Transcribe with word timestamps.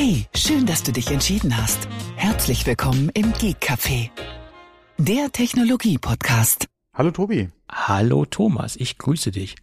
Hey, 0.00 0.26
schön, 0.32 0.64
dass 0.64 0.84
du 0.84 0.92
dich 0.92 1.10
entschieden 1.10 1.56
hast. 1.56 1.88
Herzlich 2.14 2.64
willkommen 2.64 3.10
im 3.14 3.32
Geek 3.32 3.56
Café, 3.60 4.10
der 4.96 5.32
Technologie-Podcast. 5.32 6.68
Hallo 6.94 7.10
Tobi. 7.10 7.48
Hallo 7.68 8.24
Thomas, 8.24 8.76
ich 8.76 8.98
grüße 8.98 9.32
dich. 9.32 9.56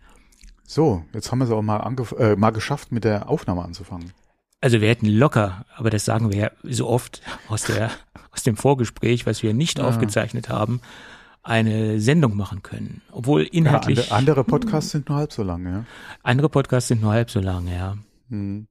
So, 0.67 1.05
jetzt 1.13 1.31
haben 1.31 1.39
wir 1.39 1.45
es 1.45 1.51
auch 1.51 1.61
mal, 1.61 1.79
äh, 2.17 2.35
mal 2.35 2.49
geschafft, 2.49 2.91
mit 2.91 3.05
der 3.05 3.29
Aufnahme 3.29 3.63
anzufangen. 3.63 4.11
Also 4.59 4.81
wir 4.81 4.89
hätten 4.89 5.07
locker, 5.07 5.63
aber 5.77 5.89
das 5.89 6.03
sagen 6.03 6.33
wir 6.33 6.37
ja 6.37 6.51
so 6.63 6.89
oft 6.89 7.21
aus, 7.47 7.63
der, 7.63 7.91
aus 8.31 8.43
dem 8.43 8.57
Vorgespräch, 8.57 9.25
was 9.25 9.41
wir 9.41 9.53
nicht 9.53 9.79
ja. 9.79 9.85
aufgezeichnet 9.85 10.49
haben, 10.49 10.81
eine 11.43 12.01
Sendung 12.01 12.35
machen 12.35 12.61
können. 12.61 13.01
Obwohl 13.13 13.43
inhaltlich. 13.43 14.09
Ja, 14.09 14.17
andere 14.17 14.43
Podcasts 14.43 14.91
sind 14.91 15.07
nur 15.07 15.17
halb 15.17 15.31
so 15.31 15.43
lang, 15.43 15.65
ja. 15.65 15.85
Andere 16.23 16.49
Podcasts 16.49 16.89
sind 16.89 17.01
nur 17.01 17.13
halb 17.13 17.31
so 17.31 17.39
lang, 17.39 17.69
ja. 17.69 17.95
Hm. 18.27 18.67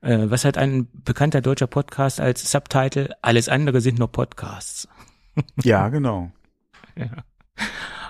Äh, 0.00 0.30
was 0.30 0.44
hat 0.44 0.58
ein 0.58 0.88
bekannter 1.04 1.40
deutscher 1.40 1.66
Podcast 1.66 2.20
als 2.20 2.50
Subtitle? 2.50 3.16
Alles 3.22 3.48
andere 3.48 3.80
sind 3.80 3.98
nur 3.98 4.10
Podcasts. 4.10 4.88
Ja, 5.62 5.90
genau. 5.90 6.32
ja. 6.96 7.10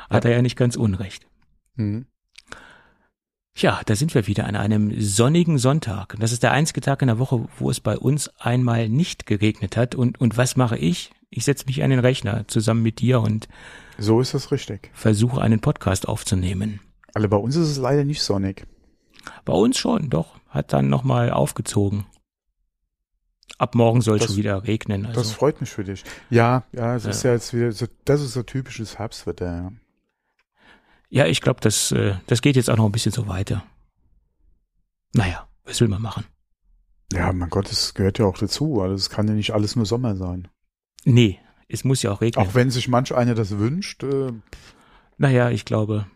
Hat 0.08 0.24
er 0.24 0.30
ja 0.30 0.42
nicht 0.42 0.54
ganz 0.54 0.76
unrecht. 0.76 1.26
Hm. 1.74 2.06
Ja, 3.56 3.80
da 3.84 3.96
sind 3.96 4.14
wir 4.14 4.28
wieder 4.28 4.46
an 4.46 4.54
einem 4.54 5.00
sonnigen 5.00 5.58
Sonntag. 5.58 6.14
Das 6.20 6.30
ist 6.30 6.44
der 6.44 6.52
einzige 6.52 6.82
Tag 6.82 7.02
in 7.02 7.08
der 7.08 7.18
Woche, 7.18 7.48
wo 7.58 7.68
es 7.68 7.80
bei 7.80 7.98
uns 7.98 8.28
einmal 8.38 8.88
nicht 8.88 9.26
geregnet 9.26 9.76
hat. 9.76 9.96
Und, 9.96 10.20
und 10.20 10.36
was 10.36 10.54
mache 10.54 10.76
ich? 10.78 11.10
Ich 11.30 11.44
setze 11.44 11.66
mich 11.66 11.82
an 11.82 11.90
den 11.90 11.98
Rechner 11.98 12.46
zusammen 12.46 12.82
mit 12.82 13.00
dir 13.00 13.20
und 13.20 13.48
so 13.98 14.20
ist 14.20 14.34
das 14.34 14.52
richtig. 14.52 14.90
Versuche 14.92 15.40
einen 15.40 15.60
Podcast 15.60 16.06
aufzunehmen. 16.06 16.80
Also 17.14 17.28
bei 17.28 17.36
uns 17.38 17.56
ist 17.56 17.68
es 17.68 17.78
leider 17.78 18.04
nicht 18.04 18.22
sonnig. 18.22 18.66
Bei 19.44 19.54
uns 19.54 19.78
schon, 19.78 20.10
doch. 20.10 20.38
Hat 20.56 20.72
dann 20.72 20.88
nochmal 20.88 21.30
aufgezogen. 21.30 22.06
Ab 23.58 23.74
morgen 23.74 24.00
soll 24.00 24.16
es 24.16 24.24
schon 24.24 24.36
wieder 24.36 24.64
regnen. 24.66 25.04
Also. 25.04 25.20
Das 25.20 25.30
freut 25.30 25.60
mich 25.60 25.68
für 25.68 25.84
dich. 25.84 26.02
Ja, 26.30 26.64
ja, 26.72 26.96
es 26.96 27.04
ja. 27.04 27.10
ist 27.10 27.22
ja 27.24 27.32
jetzt 27.32 27.52
wieder 27.52 27.72
so, 27.72 27.84
das 28.06 28.22
ist 28.22 28.32
so 28.32 28.42
typisches 28.42 28.98
Herbstwetter, 28.98 29.44
ja. 29.44 29.72
Ja, 31.10 31.26
ich 31.26 31.42
glaube, 31.42 31.60
das, 31.60 31.92
äh, 31.92 32.14
das 32.26 32.40
geht 32.40 32.56
jetzt 32.56 32.70
auch 32.70 32.78
noch 32.78 32.86
ein 32.86 32.92
bisschen 32.92 33.12
so 33.12 33.28
weiter. 33.28 33.64
Naja, 35.12 35.46
was 35.66 35.78
will 35.82 35.88
man 35.88 36.00
machen? 36.00 36.24
Ja, 37.12 37.30
mein 37.34 37.50
Gott, 37.50 37.70
es 37.70 37.92
gehört 37.92 38.18
ja 38.18 38.24
auch 38.24 38.38
dazu. 38.38 38.80
Also 38.80 38.94
es 38.94 39.10
kann 39.10 39.28
ja 39.28 39.34
nicht 39.34 39.52
alles 39.52 39.76
nur 39.76 39.84
Sommer 39.84 40.16
sein. 40.16 40.48
Nee, 41.04 41.38
es 41.68 41.84
muss 41.84 42.02
ja 42.02 42.12
auch 42.12 42.22
regnen. 42.22 42.46
Auch 42.46 42.54
wenn 42.54 42.70
sich 42.70 42.88
manch 42.88 43.14
einer 43.14 43.34
das 43.34 43.58
wünscht. 43.58 44.04
Äh, 44.04 44.32
naja, 45.18 45.50
ich 45.50 45.66
glaube, 45.66 46.06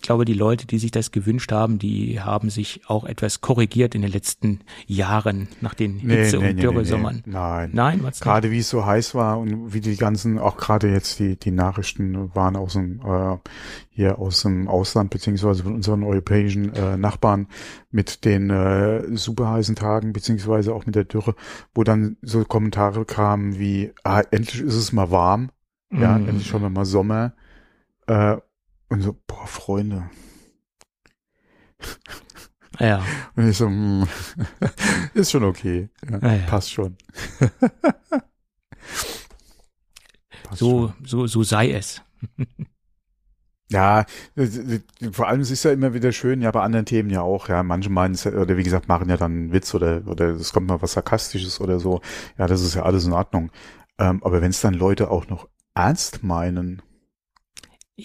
ich 0.00 0.02
glaube, 0.02 0.24
die 0.24 0.32
Leute, 0.32 0.66
die 0.66 0.78
sich 0.78 0.92
das 0.92 1.12
gewünscht 1.12 1.52
haben, 1.52 1.78
die 1.78 2.20
haben 2.20 2.48
sich 2.48 2.80
auch 2.86 3.04
etwas 3.04 3.42
korrigiert 3.42 3.94
in 3.94 4.00
den 4.00 4.10
letzten 4.10 4.60
Jahren 4.86 5.48
nach 5.60 5.74
den 5.74 5.98
Hitze- 5.98 6.38
nee, 6.38 6.44
nee, 6.44 6.50
und 6.52 6.62
Dürresommern. 6.62 7.22
Nee, 7.26 7.32
Nein. 7.32 7.70
Nein, 7.74 8.02
was 8.02 8.20
Gerade 8.20 8.50
wie 8.50 8.60
es 8.60 8.70
so 8.70 8.86
heiß 8.86 9.14
war 9.14 9.38
und 9.38 9.74
wie 9.74 9.82
die 9.82 9.96
ganzen, 9.96 10.38
auch 10.38 10.56
gerade 10.56 10.90
jetzt 10.90 11.18
die, 11.18 11.36
die 11.36 11.50
Nachrichten 11.50 12.34
waren 12.34 12.56
aus 12.56 12.72
dem, 12.72 13.02
äh, 13.04 13.36
hier 13.90 14.18
aus 14.18 14.40
dem 14.40 14.68
Ausland, 14.68 15.10
beziehungsweise 15.10 15.64
von 15.64 15.74
unseren 15.74 16.02
europäischen 16.02 16.74
äh, 16.74 16.96
Nachbarn 16.96 17.48
mit 17.90 18.24
den 18.24 18.48
äh, 18.48 19.02
super 19.14 19.50
heißen 19.50 19.76
Tagen, 19.76 20.14
beziehungsweise 20.14 20.72
auch 20.72 20.86
mit 20.86 20.94
der 20.94 21.04
Dürre, 21.04 21.34
wo 21.74 21.84
dann 21.84 22.16
so 22.22 22.42
Kommentare 22.44 23.04
kamen 23.04 23.58
wie, 23.58 23.92
ah, 24.02 24.22
endlich 24.30 24.62
ist 24.62 24.76
es 24.76 24.94
mal 24.94 25.10
warm. 25.10 25.50
Ja, 25.92 26.16
mm. 26.16 26.28
endlich 26.28 26.54
haben 26.54 26.62
wir 26.62 26.70
mal 26.70 26.86
Sommer. 26.86 27.34
Äh, 28.06 28.38
und 28.90 29.00
so, 29.00 29.16
boah, 29.26 29.46
Freunde. 29.46 30.10
Ja. 32.78 33.04
Und 33.36 33.48
ich 33.48 33.56
so, 33.56 33.66
hm, 33.66 34.06
ist 35.14 35.30
schon 35.30 35.44
okay. 35.44 35.88
Ja, 36.10 36.18
ja, 36.18 36.34
ja. 36.34 36.46
Passt 36.46 36.72
schon. 36.72 36.96
passt 40.42 40.58
so, 40.58 40.88
schon. 40.88 41.06
so, 41.06 41.26
so 41.26 41.42
sei 41.42 41.72
es. 41.72 42.02
Ja, 43.70 44.04
vor 45.12 45.28
allem 45.28 45.40
es 45.40 45.52
ist 45.52 45.62
ja 45.62 45.70
immer 45.70 45.94
wieder 45.94 46.10
schön, 46.10 46.40
ja, 46.40 46.50
bei 46.50 46.60
anderen 46.60 46.86
Themen 46.86 47.08
ja 47.08 47.22
auch, 47.22 47.48
ja, 47.48 47.62
manche 47.62 47.88
meinen 47.88 48.14
es, 48.14 48.26
oder 48.26 48.56
wie 48.56 48.64
gesagt, 48.64 48.88
machen 48.88 49.08
ja 49.08 49.16
dann 49.16 49.30
einen 49.30 49.52
Witz 49.52 49.72
oder, 49.74 50.02
oder 50.06 50.30
es 50.30 50.52
kommt 50.52 50.66
mal 50.66 50.82
was 50.82 50.94
Sarkastisches 50.94 51.60
oder 51.60 51.78
so. 51.78 52.00
Ja, 52.36 52.48
das 52.48 52.62
ist 52.62 52.74
ja 52.74 52.82
alles 52.82 53.06
in 53.06 53.12
Ordnung. 53.12 53.52
Ähm, 53.98 54.24
aber 54.24 54.42
wenn 54.42 54.50
es 54.50 54.60
dann 54.60 54.74
Leute 54.74 55.08
auch 55.10 55.28
noch 55.28 55.48
ernst 55.74 56.24
meinen, 56.24 56.82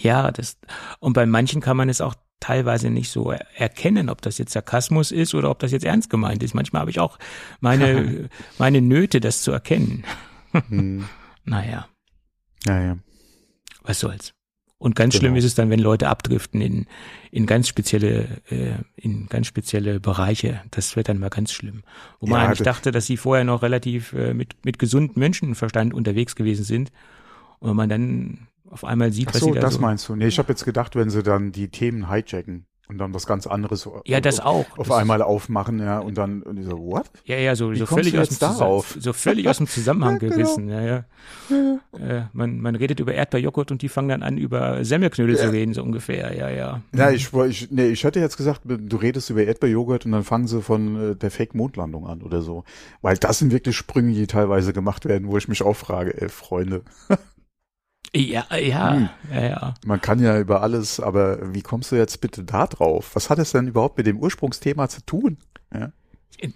ja, 0.04 0.32
das, 0.32 0.58
und 1.00 1.14
bei 1.14 1.26
manchen 1.26 1.62
kann 1.62 1.78
man 1.78 1.90
es 1.90 2.02
auch 2.02 2.16
teilweise 2.40 2.90
nicht 2.90 3.10
so 3.10 3.32
erkennen, 3.32 4.10
ob 4.10 4.22
das 4.22 4.38
jetzt 4.38 4.54
Sarkasmus 4.54 5.12
ist 5.12 5.34
oder 5.34 5.50
ob 5.50 5.60
das 5.60 5.72
jetzt 5.72 5.86
ernst 5.86 6.10
gemeint 6.10 6.44
ist. 6.44 6.54
Manchmal 6.54 6.82
habe 6.82 6.92
ich 6.92 7.00
auch 7.00 7.18
meine, 7.60 8.30
meine 8.58 8.82
Nöte, 8.82 9.20
das 9.20 9.42
zu 9.42 9.52
erkennen. 9.52 10.04
hm. 10.52 11.06
Naja. 11.48 11.88
Naja. 12.66 12.98
Was 13.84 14.00
soll's. 14.00 14.34
Und 14.78 14.96
ganz 14.96 15.14
genau. 15.14 15.22
schlimm 15.22 15.36
ist 15.36 15.46
es 15.46 15.56
dann, 15.56 15.70
wenn 15.70 15.80
Leute 15.80 16.10
abdriften 16.10 16.60
in, 16.60 16.88
in 17.32 17.46
ganz 17.46 17.68
spezielle, 17.68 18.42
äh, 18.50 18.74
in 18.96 19.28
ganz 19.28 19.48
spezielle 19.48 20.00
Bereiche. 20.00 20.62
Das 20.72 20.96
wird 20.96 21.08
dann 21.08 21.20
mal 21.20 21.30
ganz 21.30 21.52
schlimm. 21.52 21.84
Wo 22.20 22.28
man 22.28 22.42
ja, 22.42 22.48
eigentlich 22.48 22.64
dachte, 22.64 22.92
dass 22.92 23.06
sie 23.06 23.18
vorher 23.18 23.46
noch 23.46 23.62
relativ 23.62 24.14
äh, 24.14 24.34
mit, 24.34 24.66
mit 24.66 24.80
gesundem 24.80 25.20
Menschenverstand 25.20 25.94
unterwegs 25.94 26.36
gewesen 26.36 26.66
sind. 26.66 26.92
Und 27.60 27.70
wenn 27.70 27.78
man 27.78 27.90
dann 27.90 28.48
auf 28.76 28.84
einmal 28.84 29.14
sieht, 29.14 29.30
Ach 29.30 29.36
was 29.36 29.40
so, 29.40 29.48
sie 29.48 29.54
da 29.54 29.62
das 29.62 29.76
so 29.76 29.80
meinst 29.80 30.10
du. 30.10 30.16
Nee, 30.18 30.28
ich 30.28 30.38
habe 30.38 30.50
jetzt 30.50 30.66
gedacht, 30.66 30.98
wenn 30.98 31.10
sie 31.10 31.24
dann 31.24 31.54
die 31.54 31.70
Themen 31.70 32.10
hijacken 32.12 32.66
und 32.88 32.98
dann 32.98 33.14
was 33.14 33.26
ganz 33.26 33.48
anderes 33.48 33.90
ja, 34.06 34.20
das 34.20 34.40
auf, 34.40 34.68
auch. 34.74 34.78
auf 34.80 34.88
das 34.90 34.98
einmal 34.98 35.22
aufmachen, 35.22 35.80
ja, 35.80 36.00
und 36.00 36.18
dann 36.18 36.44
und 36.44 36.62
so, 36.64 36.78
what? 36.78 37.10
Ja, 37.24 37.38
ja, 37.38 37.56
so, 37.56 37.74
so 37.74 37.86
völlig 37.86 38.20
aus 38.20 38.30
dem 38.30 38.40
darauf? 38.40 38.98
so 39.00 39.14
völlig 39.14 39.48
aus 39.48 39.58
dem 39.58 39.68
Zusammenhang 39.68 40.16
ja, 40.16 40.20
genau. 40.20 40.36
gerissen, 40.36 40.70
ja, 40.70 40.82
ja. 40.82 41.06
ja. 41.50 41.80
Äh, 41.98 42.26
man, 42.34 42.60
man 42.60 42.76
redet 42.76 43.00
über 43.00 43.14
Erdbeerjoghurt 43.14 43.72
und 43.72 43.82
die 43.82 43.90
fangen 43.90 44.10
dann 44.10 44.24
an, 44.24 44.38
über 44.38 44.84
Semmelknödel 44.84 45.38
zu 45.38 45.52
reden, 45.52 45.74
so 45.74 45.82
ungefähr, 45.82 46.36
ja, 46.36 46.50
ja. 46.50 46.82
Ja, 46.94 47.12
ich, 47.12 47.34
ich, 47.34 47.72
nee, 47.72 47.88
ich 47.88 48.06
hatte 48.06 48.20
jetzt 48.20 48.38
gesagt, 48.38 48.62
du 48.66 48.98
redest 48.98 49.30
über 49.30 49.44
Erdbeerjoghurt 49.44 50.06
und 50.06 50.12
dann 50.12 50.24
fangen 50.24 50.48
sie 50.48 50.62
von 50.62 51.14
äh, 51.14 51.16
der 51.16 51.32
Fake-Mondlandung 51.32 52.06
an 52.06 52.22
oder 52.22 52.42
so. 52.42 52.66
Weil 53.02 53.18
das 53.18 53.40
sind 53.40 53.52
wirklich 53.52 53.78
Sprünge, 53.78 54.14
die 54.14 54.28
teilweise 54.28 54.74
gemacht 54.74 55.06
werden, 55.06 55.30
wo 55.30 55.38
ich 55.38 55.48
mich 55.48 55.64
auch 55.64 55.76
frage, 55.76 56.22
ey, 56.22 56.30
Freunde. 56.30 56.84
Ja, 58.16 58.46
ja, 58.56 58.94
hm. 58.94 59.10
ja, 59.34 59.44
ja. 59.44 59.74
Man 59.86 60.00
kann 60.00 60.20
ja 60.20 60.40
über 60.40 60.62
alles, 60.62 61.02
aber 61.02 61.54
wie 61.54 61.62
kommst 61.62 61.92
du 61.92 61.98
jetzt 61.98 62.22
bitte 62.22 62.46
da 62.46 62.66
drauf? 62.66 63.12
Was 63.14 63.30
hat 63.30 63.40
es 63.40 63.52
denn 63.52 63.68
überhaupt 63.68 63.98
mit 63.98 64.08
dem 64.08 64.20
Ursprungsthema 64.20 64.88
zu 64.88 65.06
tun? 65.06 65.38
Ja? 65.74 65.92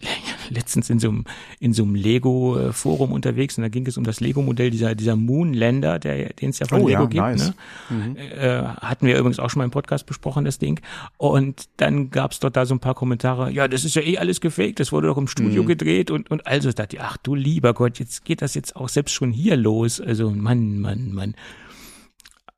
letztens 0.56 0.90
in 0.90 1.00
so 1.00 1.10
einem, 1.10 1.26
in 1.60 1.74
so 1.74 1.84
einem 1.84 1.96
Lego-Forum 1.96 3.12
unterwegs 3.12 3.58
und 3.58 3.64
da 3.64 3.70
ging 3.70 3.86
es 3.88 3.98
um 3.98 4.04
das 4.04 4.20
Lego-Modell 4.20 4.70
dieser, 4.70 4.96
dieser 4.96 5.16
Moonlander, 5.16 6.00
der, 6.00 6.34
den 6.34 6.50
es 6.50 6.60
ja 6.60 6.68
von 6.68 6.82
oh, 6.82 6.88
Lego 6.88 7.04
ja, 7.04 7.08
gibt. 7.08 7.24
Nice. 7.24 7.54
Ne? 7.90 7.96
Mhm. 7.96 8.16
Äh, 8.18 8.64
hatten 8.64 9.08
wir 9.08 9.18
übrigens 9.18 9.40
auch 9.40 9.50
schon 9.50 9.60
mal 9.60 9.66
im 9.66 9.72
Podcast 9.72 10.06
besprochen, 10.06 10.46
das 10.46 10.60
Ding. 10.60 10.80
Und 11.18 11.70
dann 11.78 12.10
gab 12.12 12.32
es 12.32 12.40
dort 12.40 12.56
da 12.56 12.66
so 12.66 12.76
ein 12.76 12.80
paar 12.80 12.96
Kommentare, 12.96 13.52
ja, 13.52 13.68
das 13.68 13.86
ist 13.86 13.96
ja 13.96 14.02
eh 14.02 14.18
alles 14.18 14.42
gefaked, 14.42 14.80
das 14.80 14.92
wurde 14.92 15.08
doch 15.08 15.18
im 15.18 15.28
Studio 15.28 15.64
mhm. 15.64 15.68
gedreht 15.68 16.12
und, 16.12 16.30
und 16.32 16.48
also 16.48 16.72
dachte 16.72 16.98
ich, 16.98 17.02
ach 17.02 17.18
du 17.18 17.36
lieber 17.36 17.74
Gott, 17.74 18.00
jetzt 18.00 18.26
geht 18.26 18.42
das 18.42 18.56
jetzt 18.56 18.76
auch 18.76 18.90
selbst 18.90 19.14
schon 19.14 19.32
hier 19.32 19.56
los. 19.56 20.02
Also 20.02 20.32
Mann, 20.32 20.80
Mann, 20.80 21.14
Mann. 21.14 21.36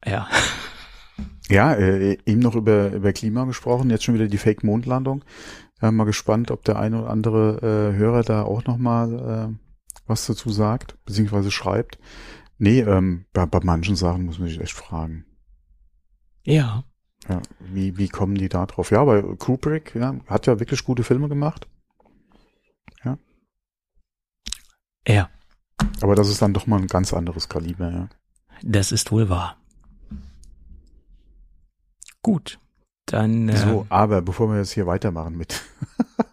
Ja. 0.06 0.28
Ja, 1.50 1.74
äh, 1.74 2.18
eben 2.26 2.40
noch 2.40 2.56
über, 2.56 2.94
über 2.94 3.12
Klima 3.12 3.44
gesprochen, 3.44 3.90
jetzt 3.90 4.06
schon 4.06 4.16
wieder 4.16 4.28
die 4.28 4.38
Fake-Mondlandung. 4.38 5.26
Ja, 5.82 5.92
mal 5.92 6.04
gespannt, 6.04 6.52
ob 6.52 6.64
der 6.64 6.78
eine 6.78 7.02
oder 7.02 7.10
andere 7.10 7.92
äh, 7.94 7.98
Hörer 7.98 8.24
da 8.24 8.44
auch 8.44 8.66
nochmal 8.66 9.50
äh, 9.52 9.68
was 10.06 10.28
dazu 10.28 10.52
sagt, 10.52 10.98
beziehungsweise 11.06 11.52
schreibt. 11.52 11.98
Nee, 12.58 12.82
ähm, 12.82 13.26
bei, 13.34 13.46
bei 13.46 13.60
manchen 13.64 13.96
Sachen 13.96 14.26
muss 14.26 14.38
man 14.38 14.48
sich 14.48 14.60
echt 14.60 14.74
fragen. 14.74 15.26
Ja. 16.44 16.84
Ja, 17.28 17.42
wie, 17.60 17.98
wie 17.98 18.10
kommen 18.10 18.36
die 18.36 18.50
da 18.50 18.66
drauf? 18.66 18.92
Ja, 18.92 19.02
aber 19.02 19.36
Kubrick, 19.38 19.96
ja, 19.96 20.16
hat 20.28 20.48
ja 20.48 20.60
wirklich 20.60 20.84
gute 20.84 21.04
Filme 21.04 21.30
gemacht. 21.30 21.68
Ja. 23.04 23.18
Ja. 25.08 25.30
Aber 26.02 26.16
das 26.16 26.30
ist 26.30 26.42
dann 26.42 26.54
doch 26.54 26.68
mal 26.68 26.80
ein 26.80 26.88
ganz 26.88 27.14
anderes 27.14 27.50
Kaliber, 27.50 27.92
ja. 27.92 28.10
Das 28.64 28.92
ist 28.92 29.12
wohl 29.12 29.30
wahr. 29.30 29.58
Gut. 32.22 32.60
Dann, 33.12 33.50
äh, 33.50 33.58
so, 33.58 33.86
aber 33.90 34.22
bevor 34.22 34.50
wir 34.50 34.58
jetzt 34.58 34.72
hier 34.72 34.88
weitermachen 34.88 35.36
mit 35.36 35.62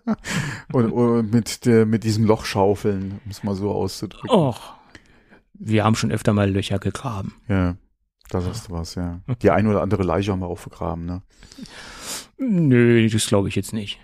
und, 0.72 0.92
und, 0.92 1.32
mit 1.32 1.66
der, 1.66 1.86
mit 1.86 2.04
diesem 2.04 2.24
Loch 2.24 2.44
schaufeln, 2.44 3.20
um 3.24 3.30
es 3.30 3.42
mal 3.42 3.56
so 3.56 3.72
auszudrücken. 3.72 4.30
Och, 4.30 4.74
wir 5.54 5.84
haben 5.84 5.96
schon 5.96 6.12
öfter 6.12 6.32
mal 6.32 6.48
Löcher 6.48 6.78
gegraben. 6.78 7.34
Ja, 7.48 7.76
das 8.30 8.46
hast 8.46 8.68
du 8.68 8.74
was, 8.74 8.94
ja. 8.94 9.20
Die 9.42 9.50
eine 9.50 9.70
oder 9.70 9.82
andere 9.82 10.04
Leiche 10.04 10.30
haben 10.30 10.38
wir 10.38 10.46
auch 10.46 10.58
vergraben, 10.58 11.04
ne? 11.04 11.22
Nö, 12.38 13.08
das 13.08 13.26
glaube 13.26 13.48
ich 13.48 13.56
jetzt 13.56 13.72
nicht. 13.72 13.98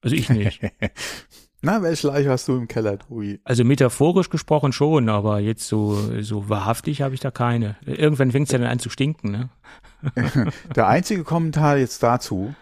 Also 0.00 0.16
ich 0.16 0.30
nicht. 0.30 0.62
Na, 1.62 1.82
welche 1.82 2.06
Leiche 2.08 2.30
hast 2.30 2.48
du 2.48 2.56
im 2.56 2.68
Keller, 2.68 2.98
Tobi? 2.98 3.40
Also 3.44 3.64
metaphorisch 3.64 4.28
gesprochen 4.30 4.72
schon, 4.72 5.08
aber 5.08 5.40
jetzt 5.40 5.66
so, 5.66 6.22
so 6.22 6.48
wahrhaftig 6.48 7.02
habe 7.02 7.14
ich 7.14 7.20
da 7.20 7.30
keine. 7.30 7.76
Irgendwann 7.84 8.30
fängt 8.30 8.48
es 8.48 8.52
ja 8.52 8.58
dann 8.58 8.68
an 8.68 8.78
zu 8.78 8.90
stinken, 8.90 9.30
ne? 9.30 9.50
Der 10.76 10.86
einzige 10.86 11.24
Kommentar 11.24 11.78
jetzt 11.78 12.02
dazu, 12.02 12.54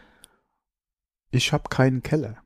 ich 1.31 1.53
habe 1.53 1.69
keinen 1.69 2.03
Keller. 2.03 2.37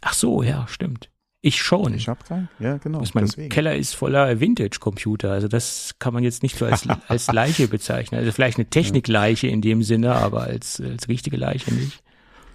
Ach 0.00 0.14
so, 0.14 0.42
ja, 0.42 0.66
stimmt. 0.68 1.10
Ich 1.40 1.62
schon. 1.62 1.94
Ich 1.94 2.08
hab 2.08 2.24
keinen. 2.24 2.48
Ja, 2.58 2.76
genau. 2.78 3.00
Was 3.00 3.14
mein 3.14 3.26
deswegen. 3.26 3.50
Keller 3.50 3.76
ist 3.76 3.94
voller 3.94 4.40
Vintage-Computer. 4.40 5.30
Also 5.30 5.48
das 5.48 5.94
kann 5.98 6.14
man 6.14 6.24
jetzt 6.24 6.42
nicht 6.42 6.56
so 6.56 6.64
als, 6.64 6.88
als 7.08 7.30
Leiche 7.30 7.68
bezeichnen. 7.68 8.18
Also 8.18 8.32
vielleicht 8.32 8.58
eine 8.58 8.66
Technikleiche 8.66 9.48
in 9.48 9.60
dem 9.60 9.82
Sinne, 9.82 10.14
aber 10.14 10.42
als, 10.42 10.80
als 10.80 11.08
richtige 11.08 11.36
Leiche 11.36 11.72
nicht. 11.72 12.02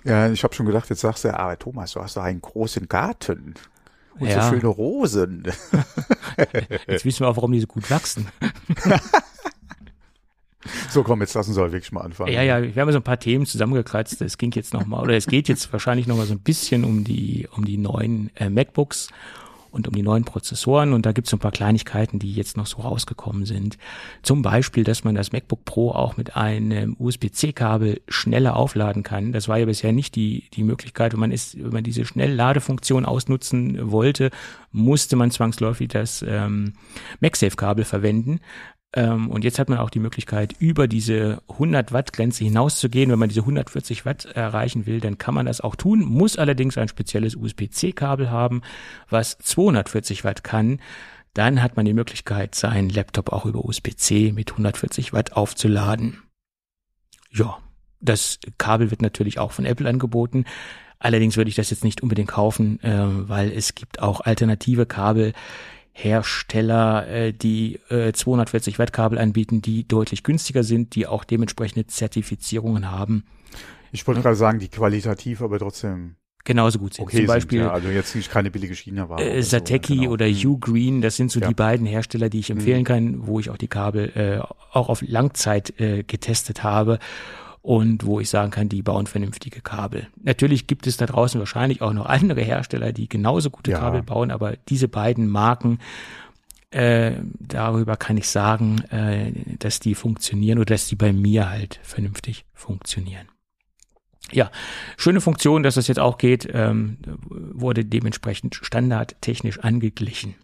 Ja, 0.04 0.30
ich 0.30 0.44
habe 0.44 0.54
schon 0.54 0.66
gedacht, 0.66 0.90
jetzt 0.90 1.02
sagst 1.02 1.24
du, 1.24 1.38
aber 1.38 1.58
Thomas, 1.58 1.94
du 1.94 2.02
hast 2.02 2.18
doch 2.18 2.24
einen 2.24 2.42
großen 2.42 2.88
Garten. 2.88 3.56
Und 4.20 4.28
ja. 4.28 4.42
so 4.42 4.50
schöne 4.50 4.68
Rosen. 4.68 5.44
Jetzt 6.88 7.06
wissen 7.06 7.22
wir 7.22 7.30
auch, 7.30 7.38
warum 7.38 7.54
die 7.54 7.62
so 7.62 7.68
gut 7.68 7.90
wachsen. 7.90 8.28
So, 10.90 11.04
komm, 11.04 11.22
jetzt 11.22 11.34
lassen 11.34 11.54
Sie 11.54 11.60
halt 11.60 11.72
wirklich 11.72 11.92
mal 11.92 12.02
anfangen. 12.02 12.32
Ja, 12.32 12.44
ja, 12.44 12.62
wir 12.62 12.82
haben 12.82 12.92
so 12.92 13.00
ein 13.00 13.04
paar 13.04 13.20
Themen 13.20 13.46
zusammengekratzt. 13.46 14.22
Es 14.22 14.38
ging 14.38 14.52
jetzt 14.52 14.74
nochmal, 14.74 15.02
oder 15.02 15.16
es 15.16 15.26
geht 15.26 15.48
jetzt 15.48 15.72
wahrscheinlich 15.74 16.06
nochmal 16.06 16.26
so 16.26 16.34
ein 16.34 16.40
bisschen 16.40 16.84
um 16.84 17.04
die, 17.04 17.48
um 17.56 17.66
die 17.66 17.78
neuen 17.78 18.30
äh, 18.36 18.50
MacBooks 18.50 19.10
und 19.72 19.88
um 19.88 19.96
die 19.96 20.04
neuen 20.04 20.26
Prozessoren. 20.26 20.94
Und 20.94 21.06
da 21.06 21.12
gibt 21.12 21.28
es 21.28 21.34
ein 21.34 21.40
paar 21.40 21.52
Kleinigkeiten, 21.52 22.20
die 22.20 22.34
jetzt 22.34 22.58
noch 22.58 22.68
so 22.68 22.82
rausgekommen 22.82 23.46
sind. 23.46 23.78
Zum 24.22 24.42
Beispiel, 24.42 24.84
dass 24.84 25.04
man 25.04 25.16
das 25.16 25.32
MacBook 25.32 25.66
Pro 25.66 25.92
auch 25.92 26.18
mit 26.18 26.36
einem 26.36 26.96
USB-C-Kabel 27.00 28.02
schneller 28.08 28.56
aufladen 28.56 29.04
kann. 29.04 29.32
Das 29.32 29.48
war 29.48 29.58
ja 29.58 29.66
bisher 29.66 29.92
nicht 29.92 30.16
die, 30.16 30.50
die 30.54 30.64
Möglichkeit. 30.64 31.14
Wenn 31.14 31.20
man, 31.20 31.32
ist, 31.32 31.58
wenn 31.62 31.72
man 31.72 31.84
diese 31.84 32.06
Schnellladefunktion 32.06 33.06
ausnutzen 33.06 33.92
wollte, 33.92 34.30
musste 34.72 35.16
man 35.16 35.32
zwangsläufig 35.32 35.88
das 35.88 36.24
ähm, 36.28 36.74
MagSafe-Kabel 37.20 37.86
verwenden. 37.86 38.40
Ähm, 38.94 39.30
und 39.30 39.44
jetzt 39.44 39.58
hat 39.58 39.70
man 39.70 39.80
auch 39.80 39.90
die 39.90 40.00
Möglichkeit, 40.00 40.54
über 40.60 40.88
diese 40.88 41.42
100 41.50 41.94
Watt 41.94 42.12
Grenze 42.14 42.44
hinauszugehen. 42.44 43.10
Wenn 43.10 43.20
man 43.20 43.30
diese 43.30 43.42
140 43.42 44.06
Watt 44.06 44.26
erreichen 44.26 44.86
will, 44.86 45.00
dann 45.00 45.18
kann 45.18 45.34
man 45.34 45.46
das 45.46 45.62
auch 45.62 45.76
tun, 45.76 46.02
muss 46.02 46.38
allerdings 46.38 46.78
ein 46.78 46.90
spezielles 46.90 47.36
USB-C-Kabel 47.36 48.30
haben, 48.30 48.62
was 49.10 49.38
240 49.38 50.24
Watt 50.24 50.44
kann. 50.44 50.80
Dann 51.34 51.64
hat 51.64 51.78
man 51.78 51.86
die 51.86 51.94
Möglichkeit, 51.94 52.56
seinen 52.56 52.90
Laptop 52.90 53.32
auch 53.32 53.46
über 53.46 53.64
USB-C 53.64 54.34
mit 54.34 54.52
140 54.52 55.14
Watt 55.14 55.34
aufzuladen. 55.34 56.22
Ja, 57.32 57.58
das 58.02 58.40
Kabel 58.58 58.92
wird 58.92 59.02
natürlich 59.02 59.40
auch 59.40 59.54
von 59.54 59.64
Apple 59.64 59.88
angeboten. 59.88 60.44
Allerdings 61.00 61.38
würde 61.38 61.50
ich 61.50 61.56
das 61.56 61.70
jetzt 61.70 61.86
nicht 61.86 62.02
unbedingt 62.02 62.30
kaufen, 62.30 62.84
äh, 62.84 63.30
weil 63.30 63.52
es 63.52 63.74
gibt 63.74 64.02
auch 64.02 64.22
alternative 64.22 64.86
Kabel, 64.86 65.32
Hersteller, 65.94 67.08
äh, 67.08 67.34
die 67.34 67.80
äh, 67.90 68.14
240 68.14 68.80
Watt 68.80 68.94
Kabel 68.94 69.18
anbieten, 69.18 69.62
die 69.62 69.88
deutlich 69.88 70.24
günstiger 70.24 70.64
sind, 70.64 70.96
die 70.96 71.08
auch 71.08 71.24
dementsprechende 71.24 71.88
Zertifizierungen 71.88 72.90
haben. 72.90 73.26
Ich 73.92 74.08
wollte 74.08 74.22
gerade 74.22 74.36
sagen, 74.36 74.60
die 74.60 74.70
qualitativ, 74.70 75.42
aber 75.42 75.60
trotzdem 75.60 76.16
genauso 76.44 76.80
gut 76.80 76.96
sind. 76.96 77.04
Okay 77.04 77.18
Zum 77.18 77.26
Beispiel 77.28 77.60
sind, 77.60 77.68
ja, 77.68 77.74
also 77.74 77.90
jetzt 77.90 78.16
nicht 78.16 78.32
keine 78.32 78.50
billige 78.52 78.74
China 78.74 79.10
war. 79.10 79.20
Äh, 79.20 79.44
Sateki 79.44 79.96
so, 79.96 80.02
genau. 80.02 80.12
oder 80.14 80.28
mhm. 80.28 80.46
Ugreen, 80.46 81.02
das 81.02 81.18
sind 81.18 81.30
so 81.30 81.40
ja. 81.40 81.48
die 81.50 81.54
beiden 81.54 81.86
Hersteller, 81.86 82.30
die 82.30 82.40
ich 82.40 82.50
empfehlen 82.50 82.80
mhm. 82.80 82.86
kann, 82.86 83.28
wo 83.28 83.40
ich 83.40 83.50
auch 83.50 83.58
die 83.58 83.68
Kabel 83.68 84.12
äh, 84.16 84.40
auch 84.72 84.90
auf 84.90 85.04
Langzeit 85.06 85.80
äh, 85.80 86.04
getestet 86.04 86.64
habe 86.64 87.00
und 87.62 88.06
wo 88.06 88.20
ich 88.20 88.30
sagen 88.30 88.52
kann, 88.52 88.70
die 88.70 88.82
bauen 88.82 89.08
vernünftige 89.08 89.62
Kabel. 89.62 90.08
Natürlich 90.22 90.68
gibt 90.68 90.88
es 90.88 90.98
da 90.98 91.06
draußen 91.06 91.40
wahrscheinlich 91.40 91.82
auch 91.82 91.94
noch 91.94 92.06
andere 92.08 92.42
Hersteller, 92.42 92.92
die 92.92 93.08
genauso 93.08 93.50
gute 93.50 93.72
ja. 93.72 93.80
Kabel 93.80 94.02
bauen, 94.02 94.32
aber 94.32 94.56
diese 94.70 94.88
beiden 94.88 95.28
Marken, 95.30 95.80
äh, 96.72 97.14
darüber 97.40 97.98
kann 97.98 98.18
ich 98.18 98.30
sagen, 98.30 98.82
äh, 98.90 99.34
dass 99.60 99.80
die 99.80 99.94
funktionieren 99.94 100.58
oder 100.58 100.74
dass 100.74 100.88
die 100.88 100.96
bei 100.96 101.14
mir 101.14 101.50
halt 101.50 101.80
vernünftig 101.84 102.46
funktionieren. 102.54 103.28
Ja, 104.32 104.52
schöne 104.98 105.22
Funktion, 105.22 105.64
dass 105.64 105.76
das 105.76 105.88
jetzt 105.88 106.00
auch 106.00 106.18
geht, 106.18 106.48
ähm, 106.54 106.98
wurde 107.30 107.86
dementsprechend 107.86 108.56
standardtechnisch 108.56 109.60
angeglichen. 109.60 110.36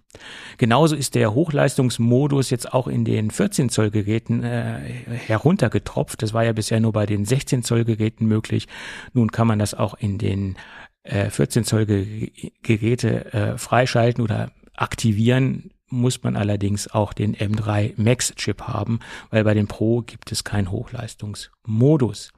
Genauso 0.57 0.95
ist 0.95 1.15
der 1.15 1.33
Hochleistungsmodus 1.33 2.49
jetzt 2.49 2.73
auch 2.73 2.87
in 2.87 3.05
den 3.05 3.31
14 3.31 3.69
Zoll 3.69 3.91
Geräten 3.91 4.43
äh, 4.43 4.79
heruntergetropft. 5.27 6.21
Das 6.21 6.33
war 6.33 6.43
ja 6.43 6.53
bisher 6.53 6.79
nur 6.79 6.93
bei 6.93 7.05
den 7.05 7.25
16 7.25 7.63
Zoll 7.63 7.85
Geräten 7.85 8.25
möglich. 8.25 8.67
Nun 9.13 9.31
kann 9.31 9.47
man 9.47 9.59
das 9.59 9.73
auch 9.73 9.93
in 9.95 10.17
den 10.17 10.57
äh, 11.03 11.29
14 11.29 11.63
Zoll 11.63 11.85
Ge 11.85 12.31
Geräte 12.63 13.33
äh, 13.33 13.57
freischalten 13.57 14.23
oder 14.23 14.51
aktivieren 14.75 15.71
muss 15.89 16.21
man 16.23 16.35
allerdings 16.35 16.89
auch 16.89 17.13
den 17.13 17.35
M3 17.35 17.93
Max 17.95 18.33
Chip 18.35 18.63
haben, 18.63 18.99
weil 19.29 19.45
bei 19.45 19.53
dem 19.53 19.67
Pro 19.67 20.01
gibt 20.01 20.31
es 20.31 20.43
keinen 20.43 20.69
Hochleistungsmodus. 20.69 22.33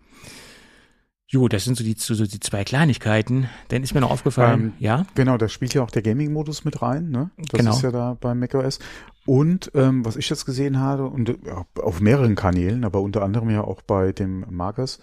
Jo, 1.31 1.48
das 1.48 1.64
sind 1.64 1.78
so 1.78 1.84
die, 1.84 1.94
so 1.96 2.26
die 2.26 2.40
zwei 2.40 2.64
Kleinigkeiten. 2.64 3.50
Dann 3.68 3.84
ist 3.84 3.94
mir 3.94 4.02
noch 4.02 4.10
aufgefallen, 4.10 4.62
ähm, 4.62 4.74
ja. 4.80 5.06
Genau, 5.14 5.38
da 5.38 5.48
spielt 5.48 5.76
ja 5.76 5.84
auch 5.84 5.92
der 5.92 6.02
Gaming-Modus 6.02 6.66
mit 6.66 6.81
rein, 6.81 7.12
ne? 7.12 7.30
Das 7.38 7.60
genau. 7.60 7.72
ist 7.76 7.84
ja 7.84 7.92
da 7.92 8.18
beim 8.20 8.40
macOS. 8.40 8.80
Und 9.28 9.70
ähm, 9.76 10.04
was 10.04 10.16
ich 10.16 10.28
jetzt 10.28 10.48
gesehen 10.48 10.80
habe, 10.80 11.06
und 11.06 11.30
ja, 11.30 11.66
auf 11.80 12.02
mehreren 12.02 12.34
Kanälen, 12.34 12.84
aber 12.84 13.02
unter 13.02 13.22
anderem 13.22 13.52
ja 13.52 13.62
auch 13.62 13.84
bei 13.84 14.12
dem 14.12 14.44
Marcus, 14.50 15.00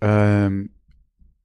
ähm, 0.00 0.70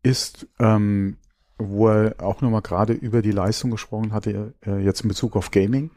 ist, 0.02 0.48
ähm, 0.58 1.18
wo 1.60 1.90
er 1.90 2.16
auch 2.18 2.42
nochmal 2.42 2.64
gerade 2.64 2.94
über 2.94 3.22
die 3.22 3.30
Leistung 3.30 3.70
gesprochen 3.70 4.14
hatte, 4.14 4.56
äh, 4.66 4.80
jetzt 4.80 5.02
in 5.02 5.10
Bezug 5.10 5.36
auf 5.36 5.52
Gaming, 5.52 5.92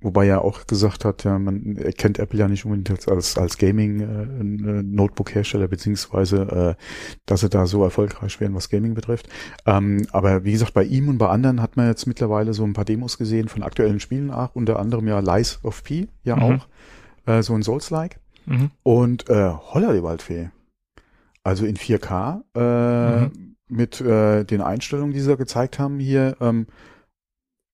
Wobei 0.00 0.26
er 0.26 0.42
auch 0.44 0.66
gesagt 0.66 1.06
hat, 1.06 1.24
ja, 1.24 1.38
man 1.38 1.78
erkennt 1.78 2.18
Apple 2.18 2.38
ja 2.38 2.48
nicht 2.48 2.66
unbedingt 2.66 3.08
als, 3.08 3.38
als 3.38 3.56
Gaming-Notebook-Hersteller, 3.56 5.64
äh, 5.64 5.68
beziehungsweise, 5.68 6.76
äh, 6.76 6.82
dass 7.24 7.40
sie 7.40 7.48
da 7.48 7.66
so 7.66 7.82
erfolgreich 7.82 8.38
werden, 8.38 8.54
was 8.54 8.68
Gaming 8.68 8.92
betrifft. 8.92 9.30
Ähm, 9.64 10.06
aber 10.12 10.44
wie 10.44 10.52
gesagt, 10.52 10.74
bei 10.74 10.84
ihm 10.84 11.08
und 11.08 11.16
bei 11.16 11.30
anderen 11.30 11.62
hat 11.62 11.78
man 11.78 11.86
jetzt 11.86 12.04
mittlerweile 12.06 12.52
so 12.52 12.62
ein 12.64 12.74
paar 12.74 12.84
Demos 12.84 13.16
gesehen 13.16 13.48
von 13.48 13.62
aktuellen 13.62 13.98
Spielen 13.98 14.30
auch, 14.30 14.54
unter 14.54 14.78
anderem 14.78 15.08
ja 15.08 15.20
Lies 15.20 15.60
of 15.64 15.82
P, 15.82 16.08
ja 16.24 16.36
mhm. 16.36 16.42
auch, 16.42 16.68
äh, 17.24 17.42
so 17.42 17.54
ein 17.54 17.62
Souls-like. 17.62 18.20
Mhm. 18.44 18.72
Und 18.82 19.30
äh, 19.30 19.50
Holla 19.50 19.94
die 19.94 20.02
Waldfee. 20.02 20.50
Also 21.42 21.64
in 21.64 21.76
4K, 21.76 22.42
äh, 22.54 23.20
mhm. 23.20 23.56
mit 23.68 24.02
äh, 24.02 24.44
den 24.44 24.60
Einstellungen, 24.60 25.14
die 25.14 25.20
sie 25.20 25.38
gezeigt 25.38 25.78
haben 25.78 26.00
hier, 26.00 26.36
ähm, 26.40 26.66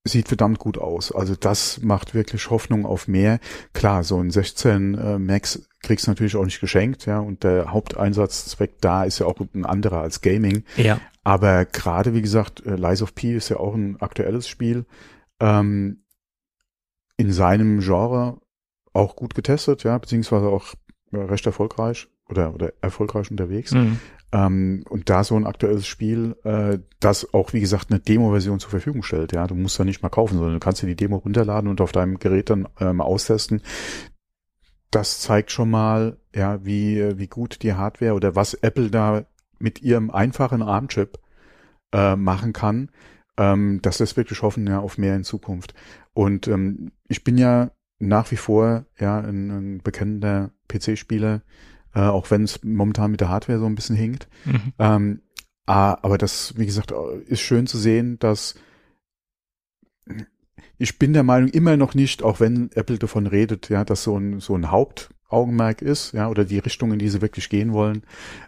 sieht 0.04 0.28
verdammt 0.28 0.58
gut 0.58 0.78
aus. 0.78 1.12
Also 1.12 1.34
das 1.37 1.81
macht 1.82 2.14
wirklich 2.14 2.50
Hoffnung 2.50 2.87
auf 2.87 3.06
mehr. 3.06 3.38
Klar, 3.72 4.02
so 4.02 4.19
ein 4.19 4.31
16 4.31 4.94
äh, 4.94 5.19
Max 5.19 5.69
kriegst 5.81 6.06
du 6.06 6.10
natürlich 6.10 6.37
auch 6.37 6.44
nicht 6.44 6.60
geschenkt, 6.60 7.06
ja, 7.06 7.19
und 7.19 7.44
der 7.44 7.72
Haupteinsatzzweck 7.72 8.81
da 8.81 9.04
ist 9.04 9.19
ja 9.19 9.26
auch 9.26 9.40
ein 9.54 9.64
anderer 9.64 10.00
als 10.00 10.20
Gaming. 10.20 10.64
Ja. 10.76 11.00
Aber 11.25 11.64
gerade, 11.64 12.14
wie 12.14 12.22
gesagt, 12.22 12.64
äh, 12.66 12.75
Lies 12.75 13.02
of 13.02 13.14
P 13.14 13.34
ist 13.34 13.49
ja 13.49 13.58
auch 13.58 13.75
ein 13.75 14.00
aktuelles 14.00 14.49
Spiel. 14.49 14.87
Ähm, 15.40 16.04
in 17.16 17.32
seinem 17.32 17.80
Genre 17.80 18.38
auch 18.92 19.14
gut 19.16 19.35
getestet, 19.35 19.85
ja, 19.85 19.97
beziehungsweise 19.99 20.47
auch 20.47 20.75
recht 21.12 21.47
erfolgreich 21.47 22.09
oder, 22.28 22.54
oder 22.54 22.73
erfolgreich 22.80 23.30
unterwegs. 23.30 23.73
Mhm. 23.73 24.00
Ähm, 24.32 24.84
und 24.88 25.10
da 25.10 25.24
so 25.24 25.36
ein 25.36 25.46
aktuelles 25.46 25.86
Spiel, 25.86 26.36
äh, 26.44 26.78
das 27.00 27.34
auch, 27.34 27.52
wie 27.52 27.60
gesagt, 27.60 27.90
eine 27.90 28.00
Demo-Version 28.00 28.60
zur 28.60 28.70
Verfügung 28.70 29.02
stellt. 29.02 29.32
Ja, 29.32 29.46
du 29.46 29.54
musst 29.54 29.78
da 29.78 29.84
nicht 29.84 30.02
mal 30.02 30.08
kaufen, 30.08 30.34
sondern 30.34 30.54
du 30.54 30.60
kannst 30.60 30.82
dir 30.82 30.86
die 30.86 30.96
Demo 30.96 31.16
runterladen 31.16 31.68
und 31.68 31.80
auf 31.80 31.92
deinem 31.92 32.18
Gerät 32.18 32.48
dann 32.48 32.66
ähm, 32.80 33.00
austesten. 33.02 33.60
Das 34.90 35.20
zeigt 35.20 35.50
schon 35.50 35.70
mal, 35.70 36.16
ja, 36.34 36.64
wie, 36.64 37.18
wie 37.18 37.26
gut 37.26 37.62
die 37.62 37.74
Hardware 37.74 38.14
oder 38.14 38.34
was 38.34 38.54
Apple 38.54 38.90
da 38.90 39.24
mit 39.58 39.82
ihrem 39.82 40.10
einfachen 40.10 40.62
ARM-Chip 40.62 41.18
äh, 41.92 42.16
machen 42.16 42.52
kann. 42.52 42.90
Ähm, 43.36 43.80
das 43.82 43.98
lässt 43.98 44.16
wirklich 44.16 44.40
hoffen, 44.42 44.66
ja, 44.66 44.80
auf 44.80 44.96
mehr 44.96 45.14
in 45.14 45.24
Zukunft. 45.24 45.74
Und 46.14 46.48
ähm, 46.48 46.92
ich 47.08 47.22
bin 47.22 47.36
ja 47.36 47.70
nach 47.98 48.30
wie 48.30 48.36
vor 48.36 48.86
ja 48.98 49.20
ein, 49.20 49.50
ein 49.50 49.82
bekennender 49.82 50.50
PC-Spieler 50.68 51.42
äh, 51.94 52.00
auch 52.00 52.30
wenn 52.30 52.44
es 52.44 52.62
momentan 52.62 53.11
mit 53.11 53.20
der 53.20 53.28
Hardware 53.28 53.58
so 53.58 53.66
ein 53.66 53.75
bisschen 53.75 53.96
hinkt. 53.96 54.28
Mhm. 54.44 54.72
Ähm, 54.78 55.22
aber 55.64 56.18
das, 56.18 56.58
wie 56.58 56.66
gesagt, 56.66 56.92
ist 57.26 57.40
schön 57.40 57.66
zu 57.66 57.78
sehen, 57.78 58.18
dass 58.18 58.56
ich 60.78 60.99
bin 60.99 61.12
der 61.12 61.22
Meinung 61.22 61.49
immer 61.50 61.76
noch 61.76 61.94
nicht, 61.94 62.22
auch 62.22 62.40
wenn 62.40 62.70
Apple 62.72 62.99
davon 62.99 63.26
redet, 63.26 63.68
ja, 63.68 63.84
dass 63.84 64.02
so 64.02 64.18
ein, 64.18 64.40
so 64.40 64.56
ein 64.56 64.70
Hauptaugenmerk 64.70 65.80
ist, 65.80 66.12
ja, 66.12 66.28
oder 66.28 66.44
die 66.44 66.58
Richtung, 66.58 66.92
in 66.92 66.99
die 66.99 67.08
sie 67.08 67.22
wirklich 67.22 67.49
gehen 67.49 67.72
wollen. 67.72 68.02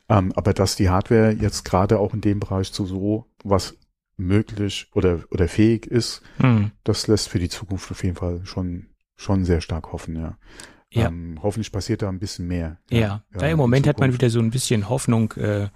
Ähm, 0.08 0.32
aber 0.34 0.52
dass 0.52 0.76
die 0.76 0.90
Hardware 0.90 1.30
jetzt 1.30 1.64
gerade 1.64 1.98
auch 1.98 2.12
in 2.12 2.20
dem 2.20 2.40
Bereich 2.40 2.72
zu 2.72 2.86
so 2.86 3.26
was 3.44 3.76
möglich 4.16 4.90
oder, 4.94 5.20
oder 5.30 5.48
fähig 5.48 5.86
ist, 5.86 6.22
mhm. 6.38 6.72
das 6.82 7.06
lässt 7.06 7.28
für 7.28 7.38
die 7.38 7.48
Zukunft 7.48 7.90
auf 7.90 8.02
jeden 8.02 8.16
Fall 8.16 8.40
schon, 8.44 8.88
schon 9.16 9.44
sehr 9.44 9.60
stark 9.60 9.92
hoffen, 9.92 10.16
ja. 10.16 10.36
Ja. 10.94 11.08
Ähm, 11.08 11.38
hoffentlich 11.42 11.72
passiert 11.72 12.02
da 12.02 12.08
ein 12.08 12.20
bisschen 12.20 12.46
mehr. 12.46 12.78
Ja, 12.88 12.98
ja. 12.98 13.40
ja 13.40 13.48
im 13.48 13.58
Moment 13.58 13.86
hat 13.86 13.98
man 13.98 14.12
wieder 14.12 14.30
so 14.30 14.38
ein 14.38 14.50
bisschen 14.50 14.88
Hoffnung 14.88 15.32
äh, 15.32 15.68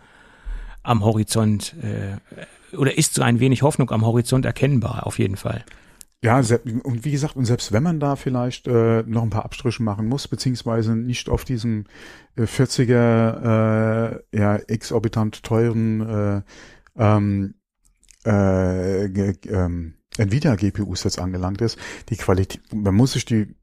am 0.82 1.04
Horizont 1.04 1.75
äh, 1.82 2.76
oder 2.76 2.96
ist 2.96 3.14
so 3.14 3.22
ein 3.22 3.40
wenig 3.40 3.62
Hoffnung 3.62 3.90
am 3.90 4.06
Horizont 4.06 4.44
erkennbar, 4.44 5.06
auf 5.06 5.18
jeden 5.18 5.37
Fall. 5.37 5.64
Ja, 6.22 6.38
und 6.38 7.04
wie 7.04 7.12
gesagt, 7.12 7.37
und 7.37 7.44
selbst 7.44 7.72
wenn 7.72 7.82
man 7.82 8.00
da 8.00 8.16
vielleicht 8.16 8.66
äh, 8.66 9.02
noch 9.06 9.22
ein 9.22 9.30
paar 9.30 9.44
Abstriche 9.44 9.82
machen 9.82 10.06
muss, 10.06 10.26
beziehungsweise 10.26 10.96
nicht 10.96 11.28
auf 11.28 11.44
diesem 11.44 11.84
äh, 12.37 12.42
40er, 12.42 14.14
äh, 14.32 14.37
ja, 14.37 14.56
exorbitant 14.56 15.44
teuren 15.44 16.00
äh, 16.00 16.42
ähm, 16.96 17.54
äh, 18.25 19.04
ähm, 19.04 19.94
Nvidia 20.16 20.56
GPUs 20.56 21.04
jetzt 21.04 21.20
angelangt 21.20 21.60
ist, 21.60 21.78
die 22.08 22.16
Qualität, 22.16 22.62
man 22.75 22.96
muss 22.96 23.12
sich 23.12 23.25
die 23.25 23.54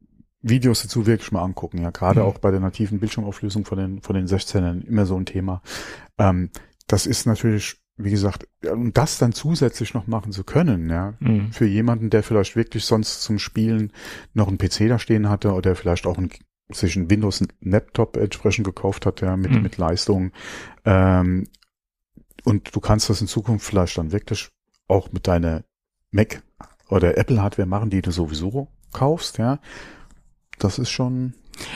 Videos 0.47 0.83
dazu 0.83 1.07
wirklich 1.07 1.31
mal 1.31 1.43
angucken, 1.43 1.81
ja, 1.81 1.89
gerade 1.89 2.21
mhm. 2.21 2.27
auch 2.27 2.37
bei 2.37 2.51
der 2.51 2.59
nativen 2.59 2.99
Bildschirmauflösung 2.99 3.65
von 3.65 3.77
den, 3.77 4.01
von 4.01 4.15
den 4.15 4.27
16ern 4.27 4.85
immer 4.85 5.05
so 5.05 5.15
ein 5.17 5.25
Thema. 5.25 5.61
Ähm, 6.17 6.51
das 6.87 7.07
ist 7.07 7.25
natürlich, 7.25 7.77
wie 7.97 8.11
gesagt, 8.11 8.47
um 8.71 8.93
das 8.93 9.17
dann 9.17 9.33
zusätzlich 9.33 9.93
noch 9.93 10.05
machen 10.05 10.31
zu 10.31 10.43
können, 10.43 10.89
ja, 10.89 11.15
mhm. 11.19 11.51
für 11.51 11.65
jemanden, 11.65 12.09
der 12.09 12.21
vielleicht 12.21 12.55
wirklich 12.55 12.85
sonst 12.85 13.23
zum 13.23 13.39
Spielen 13.39 13.91
noch 14.33 14.47
einen 14.47 14.59
PC 14.59 14.87
da 14.87 14.99
stehen 14.99 15.29
hatte 15.29 15.53
oder 15.53 15.75
vielleicht 15.75 16.05
auch 16.05 16.17
ein, 16.17 16.29
sich 16.71 16.95
einen 16.95 17.09
Windows 17.09 17.43
Laptop 17.61 18.17
entsprechend 18.17 18.65
gekauft 18.65 19.05
hat, 19.05 19.21
ja, 19.21 19.35
mit, 19.37 19.51
mhm. 19.51 19.63
mit 19.63 19.77
Leistung, 19.77 20.31
ähm, 20.85 21.45
und 22.45 22.75
du 22.75 22.79
kannst 22.79 23.09
das 23.09 23.21
in 23.21 23.27
Zukunft 23.27 23.65
vielleicht 23.65 23.97
dann 23.97 24.11
wirklich 24.11 24.49
auch 24.87 25.11
mit 25.11 25.27
deiner 25.27 25.63
Mac 26.11 26.43
oder 26.89 27.17
Apple 27.17 27.41
Hardware 27.41 27.67
machen, 27.67 27.89
die 27.89 28.01
du 28.01 28.11
sowieso 28.11 28.67
kaufst, 28.93 29.39
ja. 29.39 29.59
Das 30.59 30.79
ist 30.79 30.89
schon. 30.89 31.33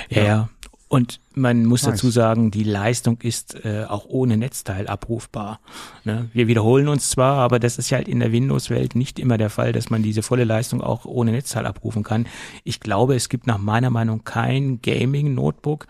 Ja, 0.09 0.23
ja. 0.23 0.49
Und 0.89 1.19
man 1.35 1.65
muss 1.65 1.83
nice. 1.83 1.93
dazu 1.93 2.09
sagen, 2.09 2.49
die 2.49 2.63
Leistung 2.63 3.19
ist 3.21 3.63
äh, 3.63 3.85
auch 3.87 4.05
ohne 4.07 4.37
Netzteil 4.37 4.87
abrufbar. 4.87 5.59
Ne? 6.03 6.29
Wir 6.33 6.47
wiederholen 6.47 6.87
uns 6.87 7.11
zwar, 7.11 7.35
aber 7.35 7.59
das 7.59 7.77
ist 7.77 7.91
ja 7.91 7.97
halt 7.97 8.07
in 8.07 8.19
der 8.19 8.31
Windows-Welt 8.31 8.95
nicht 8.95 9.19
immer 9.19 9.37
der 9.37 9.51
Fall, 9.51 9.71
dass 9.71 9.91
man 9.91 10.01
diese 10.01 10.23
volle 10.23 10.45
Leistung 10.45 10.81
auch 10.81 11.05
ohne 11.05 11.31
Netzteil 11.31 11.67
abrufen 11.67 12.01
kann. 12.01 12.25
Ich 12.63 12.79
glaube, 12.79 13.15
es 13.15 13.29
gibt 13.29 13.45
nach 13.45 13.59
meiner 13.59 13.91
Meinung 13.91 14.23
kein 14.23 14.81
Gaming-Notebook, 14.81 15.85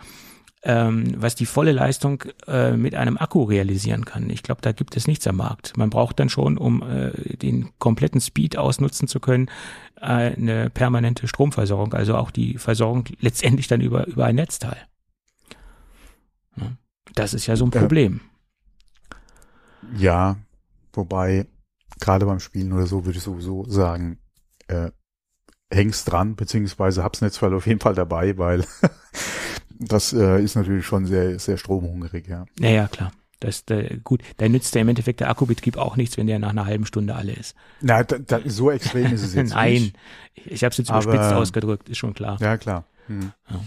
ähm, 0.64 1.14
was 1.16 1.36
die 1.36 1.46
volle 1.46 1.72
Leistung 1.72 2.26
äh, 2.48 2.74
mit 2.74 2.94
einem 2.94 3.18
Akku 3.18 3.44
realisieren 3.44 4.04
kann. 4.04 4.30
Ich 4.30 4.44
glaube, 4.44 4.60
da 4.62 4.74
gibt 4.74 4.98
es 4.98 5.08
nichts 5.08 5.26
am 5.28 5.38
Markt. 5.38 5.78
Man 5.78 5.90
braucht 5.90 6.20
dann 6.20 6.28
schon, 6.28 6.58
um 6.58 6.84
äh, 6.84 7.38
den 7.38 7.70
kompletten 7.80 8.20
Speed 8.20 8.58
ausnutzen 8.58 9.08
zu 9.08 9.22
können, 9.22 9.50
eine 10.02 10.70
permanente 10.70 11.28
Stromversorgung, 11.28 11.94
also 11.94 12.16
auch 12.16 12.32
die 12.32 12.58
Versorgung 12.58 13.06
letztendlich 13.20 13.68
dann 13.68 13.82
über, 13.82 14.08
über 14.08 14.26
ein 14.26 14.36
Netzteil. 14.36 14.78
Das 17.16 17.34
ist 17.34 17.48
ja 17.48 17.56
so 17.56 17.66
ein 17.66 17.74
äh, 17.74 17.80
Problem. 17.80 18.22
ja, 19.98 20.38
wobei 20.94 21.48
gerade 22.00 22.26
beim 22.26 22.40
Spielen 22.40 22.72
oder 22.74 22.88
so 22.88 23.06
würde 23.06 23.18
ich 23.18 23.24
sowieso 23.24 23.66
sagen, 23.66 24.20
äh, 24.68 24.92
hängst 25.72 26.12
dran, 26.12 26.36
beziehungsweise 26.36 27.04
hab's 27.04 27.22
Netzteil 27.22 27.54
auf 27.54 27.68
jeden 27.68 27.80
Fall 27.80 27.96
dabei, 27.96 28.38
weil 28.38 28.66
das 29.80 30.14
äh, 30.14 30.42
ist 30.44 30.56
natürlich 30.56 30.86
schon 30.86 31.06
sehr, 31.06 31.40
sehr 31.40 31.58
stromhungrig, 31.58 32.28
ja. 32.28 32.46
Ja, 32.60 32.70
ja, 32.70 32.88
klar. 32.88 33.12
Das, 33.40 33.64
äh, 33.70 34.00
gut, 34.04 34.22
da 34.38 34.50
nützt 34.50 34.76
der 34.76 34.82
im 34.82 34.90
Endeffekt 34.90 35.22
der 35.22 35.30
Akkubetrieb 35.30 35.78
auch 35.78 35.96
nichts, 35.96 36.18
wenn 36.18 36.28
der 36.28 36.40
nach 36.40 36.50
einer 36.50 36.66
halben 36.66 36.86
Stunde 36.86 37.16
alle 37.16 37.32
ist. 37.32 37.56
Na, 37.80 38.04
da, 38.04 38.18
da, 38.18 38.42
so 38.46 38.70
extrem 38.70 39.14
ist 39.14 39.24
es 39.24 39.34
jetzt 39.34 39.50
Nein, 39.54 39.74
nicht. 39.74 39.96
ich, 40.34 40.52
ich 40.52 40.64
habe 40.64 40.72
es 40.72 40.78
jetzt 40.78 40.90
überspitzt 40.90 41.34
ausgedrückt, 41.34 41.88
ist 41.88 41.98
schon 41.98 42.14
klar. 42.14 42.38
Ja, 42.42 42.58
klar. 42.58 42.84
Hm. 43.08 43.32
Ja. 43.50 43.62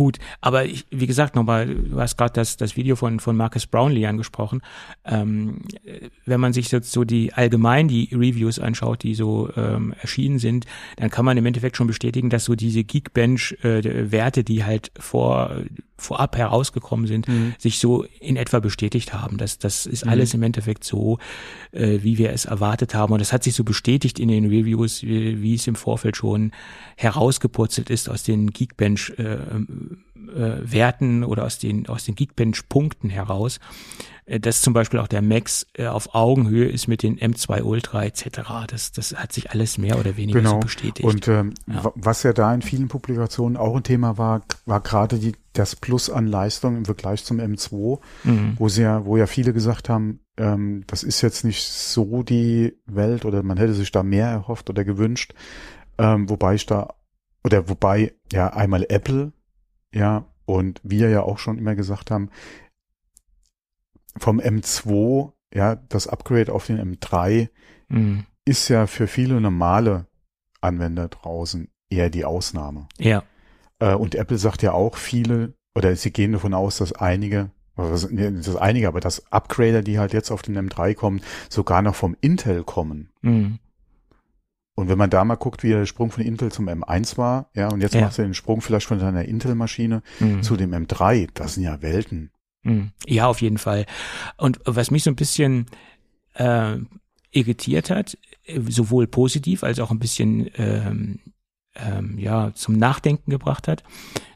Gut, 0.00 0.18
aber 0.40 0.64
ich, 0.64 0.86
wie 0.90 1.06
gesagt 1.06 1.36
nochmal, 1.36 1.66
du 1.66 2.00
hast 2.00 2.16
gerade 2.16 2.32
das, 2.32 2.56
das 2.56 2.74
Video 2.74 2.96
von, 2.96 3.20
von 3.20 3.36
Marcus 3.36 3.66
Brownlee 3.66 4.06
angesprochen. 4.06 4.62
Ähm, 5.04 5.60
wenn 6.24 6.40
man 6.40 6.54
sich 6.54 6.72
jetzt 6.72 6.90
so 6.90 7.04
die 7.04 7.34
allgemein 7.34 7.86
die 7.86 8.08
Reviews 8.10 8.58
anschaut, 8.58 9.02
die 9.02 9.14
so 9.14 9.50
ähm, 9.58 9.94
erschienen 10.00 10.38
sind, 10.38 10.64
dann 10.96 11.10
kann 11.10 11.26
man 11.26 11.36
im 11.36 11.44
Endeffekt 11.44 11.76
schon 11.76 11.86
bestätigen, 11.86 12.30
dass 12.30 12.46
so 12.46 12.54
diese 12.54 12.82
Geekbench-Werte, 12.82 14.40
äh, 14.40 14.42
die 14.42 14.64
halt 14.64 14.90
vor 14.98 15.64
vorab 16.00 16.36
herausgekommen 16.36 17.06
sind, 17.06 17.28
mhm. 17.28 17.54
sich 17.58 17.78
so 17.78 18.04
in 18.20 18.36
etwa 18.36 18.60
bestätigt 18.60 19.12
haben. 19.12 19.36
Das, 19.36 19.58
das 19.58 19.86
ist 19.86 20.04
mhm. 20.04 20.10
alles 20.10 20.34
im 20.34 20.42
Endeffekt 20.42 20.82
so, 20.82 21.18
äh, 21.72 21.98
wie 22.02 22.18
wir 22.18 22.30
es 22.30 22.46
erwartet 22.46 22.94
haben. 22.94 23.12
Und 23.12 23.20
das 23.20 23.32
hat 23.32 23.44
sich 23.44 23.54
so 23.54 23.64
bestätigt 23.64 24.18
in 24.18 24.28
den 24.28 24.46
Reviews, 24.46 25.02
wie, 25.02 25.42
wie 25.42 25.54
es 25.54 25.66
im 25.66 25.74
Vorfeld 25.74 26.16
schon 26.16 26.52
herausgepurzelt 26.96 27.90
ist 27.90 28.08
aus 28.08 28.22
den 28.22 28.50
Geekbench 28.50 29.12
äh, 29.18 29.36
äh, 30.34 30.58
Werten 30.62 31.24
oder 31.24 31.44
aus 31.44 31.58
den, 31.58 31.88
aus 31.88 32.04
den 32.04 32.14
Geekbench-Punkten 32.14 33.10
heraus, 33.10 33.60
äh, 34.26 34.38
dass 34.38 34.62
zum 34.62 34.72
Beispiel 34.72 35.00
auch 35.00 35.08
der 35.08 35.22
Max 35.22 35.66
äh, 35.74 35.86
auf 35.86 36.14
Augenhöhe 36.14 36.68
ist 36.68 36.88
mit 36.88 37.02
den 37.02 37.18
M2 37.18 37.62
Ultra 37.62 38.04
etc. 38.04 38.40
Das, 38.68 38.92
das 38.92 39.14
hat 39.14 39.32
sich 39.32 39.50
alles 39.50 39.78
mehr 39.78 39.98
oder 39.98 40.16
weniger 40.16 40.40
genau. 40.40 40.52
so 40.52 40.60
bestätigt. 40.60 41.06
Und 41.06 41.28
ähm, 41.28 41.54
ja. 41.66 41.92
was 41.94 42.22
ja 42.22 42.32
da 42.32 42.54
in 42.54 42.62
vielen 42.62 42.88
Publikationen 42.88 43.56
auch 43.56 43.76
ein 43.76 43.82
Thema 43.82 44.18
war, 44.18 44.42
war 44.66 44.80
gerade 44.80 45.18
die, 45.18 45.34
das 45.52 45.76
Plus 45.76 46.10
an 46.10 46.26
Leistung 46.26 46.76
im 46.76 46.84
Vergleich 46.84 47.24
zum 47.24 47.40
M2, 47.40 47.98
mhm. 48.24 48.54
wo 48.56 48.68
sie 48.68 48.82
ja, 48.82 49.04
wo 49.04 49.16
ja 49.16 49.26
viele 49.26 49.52
gesagt 49.52 49.88
haben, 49.88 50.20
ähm, 50.36 50.84
das 50.86 51.02
ist 51.02 51.20
jetzt 51.22 51.44
nicht 51.44 51.68
so 51.68 52.22
die 52.22 52.74
Welt 52.86 53.24
oder 53.24 53.42
man 53.42 53.58
hätte 53.58 53.74
sich 53.74 53.90
da 53.90 54.02
mehr 54.02 54.28
erhofft 54.28 54.70
oder 54.70 54.84
gewünscht. 54.84 55.34
Ähm, 55.98 56.30
wobei 56.30 56.54
ich 56.54 56.66
da, 56.66 56.94
oder 57.44 57.68
wobei 57.68 58.14
ja 58.32 58.48
einmal 58.48 58.86
Apple 58.88 59.32
ja, 59.92 60.24
und 60.44 60.80
wir 60.82 61.10
ja 61.10 61.22
auch 61.22 61.38
schon 61.38 61.58
immer 61.58 61.74
gesagt 61.74 62.10
haben, 62.10 62.30
vom 64.16 64.40
M2, 64.40 65.32
ja, 65.54 65.76
das 65.76 66.06
Upgrade 66.06 66.52
auf 66.52 66.66
den 66.66 66.96
M3 66.96 67.48
mhm. 67.88 68.26
ist 68.44 68.68
ja 68.68 68.86
für 68.86 69.06
viele 69.06 69.40
normale 69.40 70.06
Anwender 70.60 71.08
draußen 71.08 71.68
eher 71.88 72.10
die 72.10 72.24
Ausnahme. 72.24 72.88
Ja. 72.98 73.22
Äh, 73.78 73.94
und 73.94 74.14
Apple 74.14 74.38
sagt 74.38 74.62
ja 74.62 74.72
auch 74.72 74.96
viele, 74.96 75.54
oder 75.74 75.94
sie 75.96 76.12
gehen 76.12 76.32
davon 76.32 76.54
aus, 76.54 76.78
dass 76.78 76.92
einige, 76.92 77.50
also 77.76 78.08
das 78.08 78.56
einige, 78.56 78.88
aber 78.88 79.00
dass 79.00 79.30
Upgrader, 79.32 79.82
die 79.82 79.98
halt 79.98 80.12
jetzt 80.12 80.30
auf 80.30 80.42
den 80.42 80.58
M3 80.58 80.94
kommen, 80.94 81.22
sogar 81.48 81.82
noch 81.82 81.94
vom 81.94 82.16
Intel 82.20 82.64
kommen. 82.64 83.10
Mhm. 83.22 83.58
Und 84.80 84.88
wenn 84.88 84.98
man 84.98 85.10
da 85.10 85.24
mal 85.24 85.36
guckt, 85.36 85.62
wie 85.62 85.68
der 85.68 85.86
Sprung 85.86 86.10
von 86.10 86.24
Intel 86.24 86.50
zum 86.50 86.68
M1 86.68 87.18
war, 87.18 87.50
ja, 87.54 87.68
und 87.68 87.80
jetzt 87.80 87.94
ja. 87.94 88.00
machst 88.02 88.18
du 88.18 88.22
den 88.22 88.34
Sprung 88.34 88.60
vielleicht 88.60 88.86
von 88.86 88.98
deiner 88.98 89.24
Intel-Maschine 89.24 90.02
mhm. 90.18 90.42
zu 90.42 90.56
dem 90.56 90.72
M3, 90.72 91.28
das 91.34 91.54
sind 91.54 91.64
ja 91.64 91.82
Welten. 91.82 92.30
Mhm. 92.62 92.90
Ja, 93.06 93.26
auf 93.26 93.40
jeden 93.40 93.58
Fall. 93.58 93.86
Und 94.36 94.60
was 94.64 94.90
mich 94.90 95.04
so 95.04 95.10
ein 95.10 95.16
bisschen 95.16 95.66
äh, 96.34 96.76
irritiert 97.30 97.90
hat, 97.90 98.18
sowohl 98.68 99.06
positiv 99.06 99.62
als 99.62 99.78
auch 99.78 99.90
ein 99.90 99.98
bisschen 99.98 100.50
ähm, 100.56 101.20
ähm, 101.76 102.18
ja 102.18 102.52
zum 102.54 102.76
Nachdenken 102.76 103.30
gebracht 103.30 103.68
hat, 103.68 103.84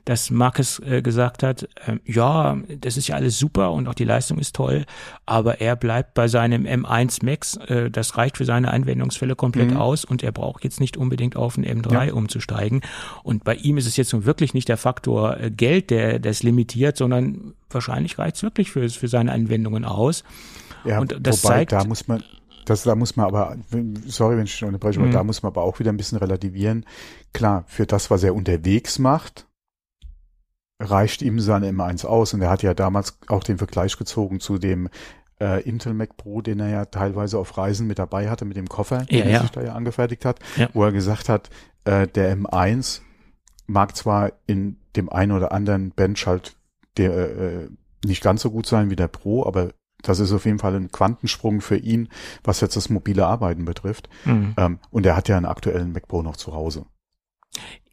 dass 0.04 0.30
Marcus 0.30 0.80
äh, 0.80 1.02
gesagt 1.02 1.42
hat, 1.42 1.68
äh, 1.86 1.98
ja, 2.04 2.58
das 2.80 2.96
ist 2.96 3.08
ja 3.08 3.16
alles 3.16 3.38
super 3.38 3.72
und 3.72 3.88
auch 3.88 3.94
die 3.94 4.04
Leistung 4.04 4.38
ist 4.38 4.54
toll, 4.54 4.84
aber 5.24 5.60
er 5.60 5.76
bleibt 5.76 6.14
bei 6.14 6.28
seinem 6.28 6.66
M1 6.66 7.24
Max, 7.24 7.56
äh, 7.56 7.90
das 7.90 8.16
reicht 8.16 8.36
für 8.36 8.44
seine 8.44 8.70
Anwendungsfälle 8.70 9.34
komplett 9.34 9.70
mhm. 9.70 9.76
aus 9.78 10.04
und 10.04 10.22
er 10.22 10.32
braucht 10.32 10.64
jetzt 10.64 10.80
nicht 10.80 10.96
unbedingt 10.96 11.36
auf 11.36 11.54
den 11.54 11.64
M3 11.64 12.06
ja. 12.06 12.14
umzusteigen. 12.14 12.82
Und 13.22 13.44
bei 13.44 13.54
ihm 13.54 13.78
ist 13.78 13.86
es 13.86 13.96
jetzt 13.96 14.12
nun 14.12 14.26
wirklich 14.26 14.52
nicht 14.52 14.68
der 14.68 14.76
Faktor 14.76 15.38
äh, 15.38 15.50
Geld, 15.50 15.90
der 15.90 16.18
das 16.18 16.42
limitiert, 16.42 16.96
sondern 16.96 17.54
wahrscheinlich 17.70 18.18
reicht 18.18 18.36
es 18.36 18.42
wirklich 18.42 18.70
für, 18.70 18.88
für 18.88 19.08
seine 19.08 19.32
Anwendungen 19.32 19.84
aus. 19.84 20.24
Ja, 20.84 21.00
und 21.00 21.16
das 21.20 21.42
wobei, 21.42 21.54
zeigt, 21.54 21.72
da 21.72 21.84
muss 21.84 22.06
man 22.08 22.22
das, 22.66 22.82
da 22.82 22.94
muss 22.94 23.16
man 23.16 23.26
aber, 23.26 23.56
sorry, 24.06 24.38
wenn 24.38 24.44
ich 24.44 24.54
schon 24.54 24.68
unterbreche, 24.68 24.98
mhm. 24.98 25.06
aber 25.06 25.12
da 25.12 25.24
muss 25.24 25.42
man 25.42 25.52
aber 25.52 25.62
auch 25.62 25.78
wieder 25.80 25.92
ein 25.92 25.98
bisschen 25.98 26.18
relativieren. 26.18 26.86
Klar, 27.34 27.64
für 27.66 27.84
das, 27.86 28.10
was 28.10 28.22
er 28.22 28.34
unterwegs 28.34 28.98
macht, 28.98 29.46
reicht 30.80 31.22
ihm 31.22 31.40
seine 31.40 31.70
M1 31.70 32.06
aus. 32.06 32.34
Und 32.34 32.42
er 32.42 32.50
hat 32.50 32.62
ja 32.62 32.74
damals 32.74 33.18
auch 33.28 33.44
den 33.44 33.58
Vergleich 33.58 33.96
gezogen 33.96 34.40
zu 34.40 34.58
dem 34.58 34.88
äh, 35.40 35.62
Intel 35.62 35.94
Mac 35.94 36.16
Pro, 36.16 36.40
den 36.40 36.60
er 36.60 36.68
ja 36.68 36.84
teilweise 36.84 37.38
auf 37.38 37.56
Reisen 37.56 37.86
mit 37.86 37.98
dabei 37.98 38.30
hatte, 38.30 38.44
mit 38.44 38.56
dem 38.56 38.68
Koffer, 38.68 39.04
den 39.04 39.18
ja, 39.18 39.24
er 39.24 39.40
sich 39.42 39.50
da 39.50 39.62
ja 39.62 39.74
angefertigt 39.74 40.24
hat, 40.24 40.38
ja. 40.56 40.68
wo 40.72 40.84
er 40.84 40.92
gesagt 40.92 41.28
hat, 41.28 41.50
äh, 41.84 42.06
der 42.06 42.36
M1 42.36 43.00
mag 43.66 43.96
zwar 43.96 44.32
in 44.46 44.78
dem 44.96 45.10
einen 45.10 45.32
oder 45.32 45.52
anderen 45.52 45.90
Bench 45.90 46.26
halt 46.26 46.56
der 46.96 47.38
äh, 47.38 47.68
nicht 48.04 48.22
ganz 48.22 48.42
so 48.42 48.50
gut 48.50 48.66
sein 48.66 48.90
wie 48.90 48.96
der 48.96 49.08
Pro, 49.08 49.44
aber 49.44 49.70
das 50.02 50.20
ist 50.20 50.32
auf 50.32 50.44
jeden 50.44 50.58
Fall 50.58 50.74
ein 50.76 50.92
Quantensprung 50.92 51.60
für 51.60 51.76
ihn, 51.76 52.08
was 52.44 52.60
jetzt 52.60 52.76
das 52.76 52.90
mobile 52.90 53.26
Arbeiten 53.26 53.64
betrifft. 53.64 54.08
Mhm. 54.24 54.54
Ähm, 54.56 54.78
und 54.90 55.06
er 55.06 55.16
hat 55.16 55.28
ja 55.28 55.36
einen 55.36 55.46
aktuellen 55.46 55.92
Mac 55.92 56.06
Pro 56.06 56.22
noch 56.22 56.36
zu 56.36 56.54
Hause. 56.54 56.84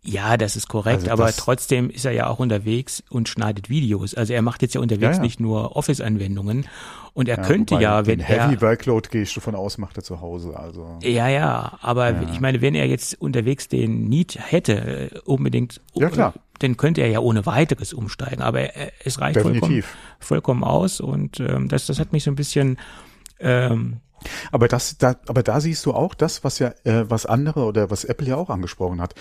Ja, 0.03 0.35
das 0.35 0.55
ist 0.55 0.67
korrekt, 0.67 1.07
also 1.07 1.11
aber 1.11 1.31
trotzdem 1.31 1.91
ist 1.91 2.05
er 2.05 2.11
ja 2.11 2.25
auch 2.25 2.39
unterwegs 2.39 3.03
und 3.11 3.29
schneidet 3.29 3.69
Videos. 3.69 4.15
Also 4.15 4.33
er 4.33 4.41
macht 4.41 4.63
jetzt 4.63 4.73
ja 4.73 4.81
unterwegs 4.81 5.03
ja, 5.03 5.15
ja. 5.17 5.21
nicht 5.21 5.39
nur 5.39 5.75
Office-Anwendungen 5.75 6.65
und 7.13 7.29
er 7.29 7.37
ja, 7.37 7.43
könnte 7.43 7.75
ja, 7.75 8.07
wenn 8.07 8.19
er 8.19 8.25
Heavy 8.25 8.61
Workload 8.61 9.09
gehe 9.11 9.21
ich 9.21 9.33
davon 9.33 9.53
aus, 9.53 9.77
macht 9.77 9.97
er 9.97 10.03
zu 10.03 10.19
Hause. 10.19 10.57
Also 10.57 10.97
ja, 11.03 11.27
ja, 11.27 11.77
aber 11.81 12.19
ich 12.31 12.39
meine, 12.39 12.61
wenn 12.61 12.73
er 12.73 12.87
jetzt 12.87 13.21
unterwegs 13.21 13.67
den 13.67 14.09
Need 14.09 14.39
hätte, 14.39 14.73
äh, 14.73 15.19
unbedingt, 15.25 15.81
ja, 15.93 16.09
klar. 16.09 16.33
dann 16.57 16.77
könnte 16.77 17.01
er 17.01 17.09
ja 17.09 17.19
ohne 17.19 17.45
weiteres 17.45 17.93
umsteigen. 17.93 18.41
Aber 18.41 18.69
es 19.05 19.21
reicht 19.21 19.39
vollkommen, 19.39 19.83
vollkommen 20.19 20.63
aus 20.63 20.99
und 20.99 21.39
ähm, 21.39 21.67
das, 21.67 21.85
das 21.85 21.99
hat 21.99 22.11
mich 22.11 22.23
so 22.23 22.31
ein 22.31 22.35
bisschen 22.35 22.79
ähm, 23.39 23.97
aber 24.51 24.67
das, 24.67 24.99
da, 24.99 25.15
aber 25.27 25.41
da 25.41 25.59
siehst 25.59 25.83
du 25.87 25.93
auch 25.93 26.13
das, 26.13 26.43
was 26.43 26.59
ja, 26.59 26.73
äh, 26.83 27.09
was 27.09 27.25
andere 27.25 27.65
oder 27.65 27.89
was 27.89 28.03
Apple 28.03 28.27
ja 28.27 28.35
auch 28.35 28.51
angesprochen 28.51 29.01
hat 29.01 29.15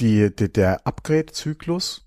die, 0.00 0.34
die 0.34 0.52
der 0.52 0.86
Upgrade-Zyklus 0.86 2.06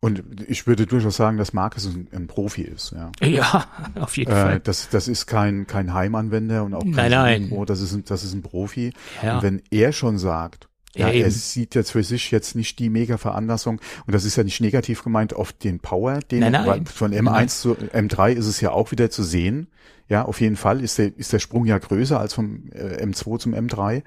Und 0.00 0.22
ich 0.48 0.66
würde 0.66 0.86
durchaus 0.86 1.16
sagen, 1.16 1.36
dass 1.36 1.52
Marcus 1.52 1.86
ein, 1.86 2.08
ein 2.12 2.26
Profi 2.26 2.62
ist. 2.62 2.92
Ja, 2.92 3.10
ja 3.26 3.66
auf 4.00 4.16
jeden 4.16 4.32
äh, 4.32 4.34
Fall. 4.34 4.60
Das, 4.60 4.88
das 4.88 5.08
ist 5.08 5.26
kein, 5.26 5.66
kein 5.66 5.94
Heimanwender 5.94 6.64
und 6.64 6.74
auch 6.74 6.82
kein 6.82 6.92
nein, 6.92 7.10
nein. 7.10 7.48
Pro, 7.48 7.64
das 7.64 7.80
ist 7.80 7.92
ein, 7.92 8.04
das 8.04 8.24
ist 8.24 8.34
ein 8.34 8.42
Profi. 8.42 8.92
Ja. 9.22 9.36
Und 9.36 9.42
wenn 9.42 9.62
er 9.70 9.92
schon 9.92 10.18
sagt, 10.18 10.68
ja, 10.94 11.08
ja 11.08 11.24
er 11.24 11.30
sieht 11.30 11.74
jetzt 11.74 11.92
für 11.92 12.02
sich 12.02 12.30
jetzt 12.30 12.54
nicht 12.56 12.78
die 12.78 12.88
mega 12.88 13.18
Veranlassung 13.18 13.80
und 14.06 14.14
das 14.14 14.24
ist 14.24 14.36
ja 14.36 14.44
nicht 14.44 14.60
negativ 14.60 15.02
gemeint 15.02 15.34
auf 15.34 15.52
den 15.52 15.80
Power, 15.80 16.20
den 16.20 16.40
nein, 16.40 16.52
nein. 16.52 16.86
von 16.86 17.12
M1 17.12 17.22
nein. 17.22 17.48
zu 17.48 17.74
M3 17.74 18.32
ist 18.32 18.46
es 18.46 18.60
ja 18.60 18.70
auch 18.70 18.92
wieder 18.92 19.10
zu 19.10 19.22
sehen. 19.22 19.68
Ja, 20.08 20.24
auf 20.24 20.40
jeden 20.40 20.56
Fall 20.56 20.80
ist 20.82 20.98
der, 20.98 21.16
ist 21.16 21.32
der 21.32 21.40
Sprung 21.40 21.66
ja 21.66 21.78
größer 21.78 22.18
als 22.18 22.34
vom 22.34 22.70
äh, 22.72 23.04
M2 23.04 23.38
zum 23.40 23.54
M3. 23.54 24.02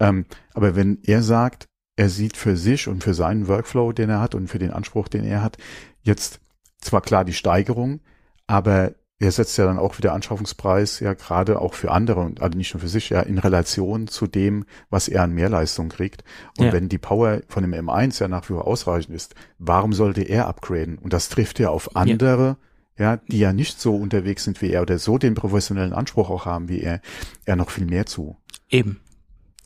Ähm, 0.00 0.24
aber 0.54 0.74
wenn 0.74 0.98
er 1.02 1.22
sagt, 1.22 1.68
er 1.96 2.08
sieht 2.08 2.36
für 2.36 2.56
sich 2.56 2.88
und 2.88 3.04
für 3.04 3.14
seinen 3.14 3.48
Workflow, 3.48 3.92
den 3.92 4.10
er 4.10 4.20
hat 4.20 4.34
und 4.34 4.48
für 4.48 4.58
den 4.58 4.70
Anspruch, 4.70 5.08
den 5.08 5.24
er 5.24 5.42
hat, 5.42 5.58
jetzt 6.02 6.40
zwar 6.80 7.00
klar 7.00 7.24
die 7.24 7.32
Steigerung, 7.32 8.00
aber 8.46 8.94
er 9.20 9.30
setzt 9.30 9.56
ja 9.56 9.64
dann 9.64 9.78
auch 9.78 9.96
wieder 9.96 10.12
Anschaffungspreis 10.12 11.00
ja 11.00 11.14
gerade 11.14 11.60
auch 11.60 11.74
für 11.74 11.90
andere 11.90 12.20
und 12.20 12.42
also 12.42 12.58
nicht 12.58 12.74
nur 12.74 12.80
für 12.80 12.88
sich 12.88 13.10
ja 13.10 13.20
in 13.20 13.38
Relation 13.38 14.08
zu 14.08 14.26
dem, 14.26 14.64
was 14.90 15.08
er 15.08 15.22
an 15.22 15.32
Mehrleistung 15.32 15.88
kriegt. 15.88 16.24
Und 16.58 16.66
ja. 16.66 16.72
wenn 16.72 16.88
die 16.88 16.98
Power 16.98 17.40
von 17.48 17.62
dem 17.62 17.72
M1 17.72 18.20
ja 18.20 18.28
nach 18.28 18.44
wie 18.44 18.54
vor 18.54 18.66
ausreichend 18.66 19.14
ist, 19.14 19.34
warum 19.58 19.92
sollte 19.92 20.22
er 20.22 20.48
upgraden? 20.48 20.98
Und 20.98 21.12
das 21.12 21.28
trifft 21.28 21.60
ja 21.60 21.70
auf 21.70 21.96
andere, 21.96 22.56
ja. 22.98 23.12
ja, 23.12 23.20
die 23.28 23.38
ja 23.38 23.52
nicht 23.52 23.80
so 23.80 23.96
unterwegs 23.96 24.44
sind 24.44 24.60
wie 24.60 24.70
er 24.70 24.82
oder 24.82 24.98
so 24.98 25.16
den 25.16 25.34
professionellen 25.34 25.92
Anspruch 25.92 26.28
auch 26.28 26.44
haben 26.44 26.68
wie 26.68 26.80
er, 26.80 27.00
er 27.44 27.56
noch 27.56 27.70
viel 27.70 27.86
mehr 27.86 28.06
zu. 28.06 28.36
Eben. 28.68 29.00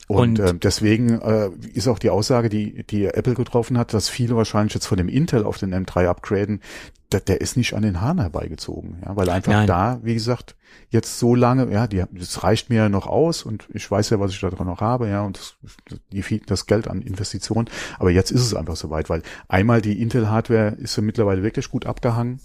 Und, 0.09 0.39
und 0.39 0.39
äh, 0.39 0.55
deswegen 0.55 1.21
äh, 1.21 1.51
ist 1.71 1.87
auch 1.87 1.99
die 1.99 2.09
Aussage, 2.09 2.49
die, 2.49 2.83
die 2.83 3.05
Apple 3.05 3.35
getroffen 3.35 3.77
hat, 3.77 3.93
dass 3.93 4.09
viele 4.09 4.35
wahrscheinlich 4.35 4.73
jetzt 4.73 4.87
von 4.87 4.97
dem 4.97 5.07
Intel 5.07 5.43
auf 5.43 5.59
den 5.59 5.71
M3 5.71 6.07
upgraden, 6.07 6.61
der, 7.11 7.19
der 7.19 7.41
ist 7.41 7.57
nicht 7.57 7.75
an 7.75 7.83
den 7.83 8.01
Haaren 8.01 8.19
herbeigezogen, 8.19 9.03
ja, 9.05 9.15
weil 9.15 9.29
einfach 9.29 9.51
Nein. 9.51 9.67
da, 9.67 9.99
wie 10.01 10.15
gesagt, 10.15 10.55
jetzt 10.89 11.19
so 11.19 11.35
lange, 11.35 11.71
ja, 11.71 11.85
die, 11.85 12.03
das 12.11 12.41
reicht 12.41 12.71
mir 12.71 12.89
noch 12.89 13.05
aus 13.05 13.43
und 13.43 13.67
ich 13.71 13.89
weiß 13.89 14.09
ja, 14.09 14.19
was 14.19 14.31
ich 14.31 14.39
da 14.39 14.49
drin 14.49 14.65
noch 14.65 14.81
habe, 14.81 15.07
ja, 15.07 15.21
und 15.21 15.37
das, 15.37 15.77
die, 16.11 16.41
das 16.43 16.65
Geld 16.65 16.87
an 16.87 17.03
Investitionen, 17.03 17.69
aber 17.99 18.09
jetzt 18.09 18.31
ist 18.31 18.41
es 18.41 18.55
einfach 18.55 18.77
soweit, 18.77 19.11
weil 19.11 19.21
einmal 19.47 19.79
die 19.79 20.01
Intel-Hardware 20.01 20.75
ist 20.79 20.95
ja 20.95 21.03
mittlerweile 21.03 21.43
wirklich 21.43 21.69
gut 21.69 21.85
abgehangen. 21.85 22.39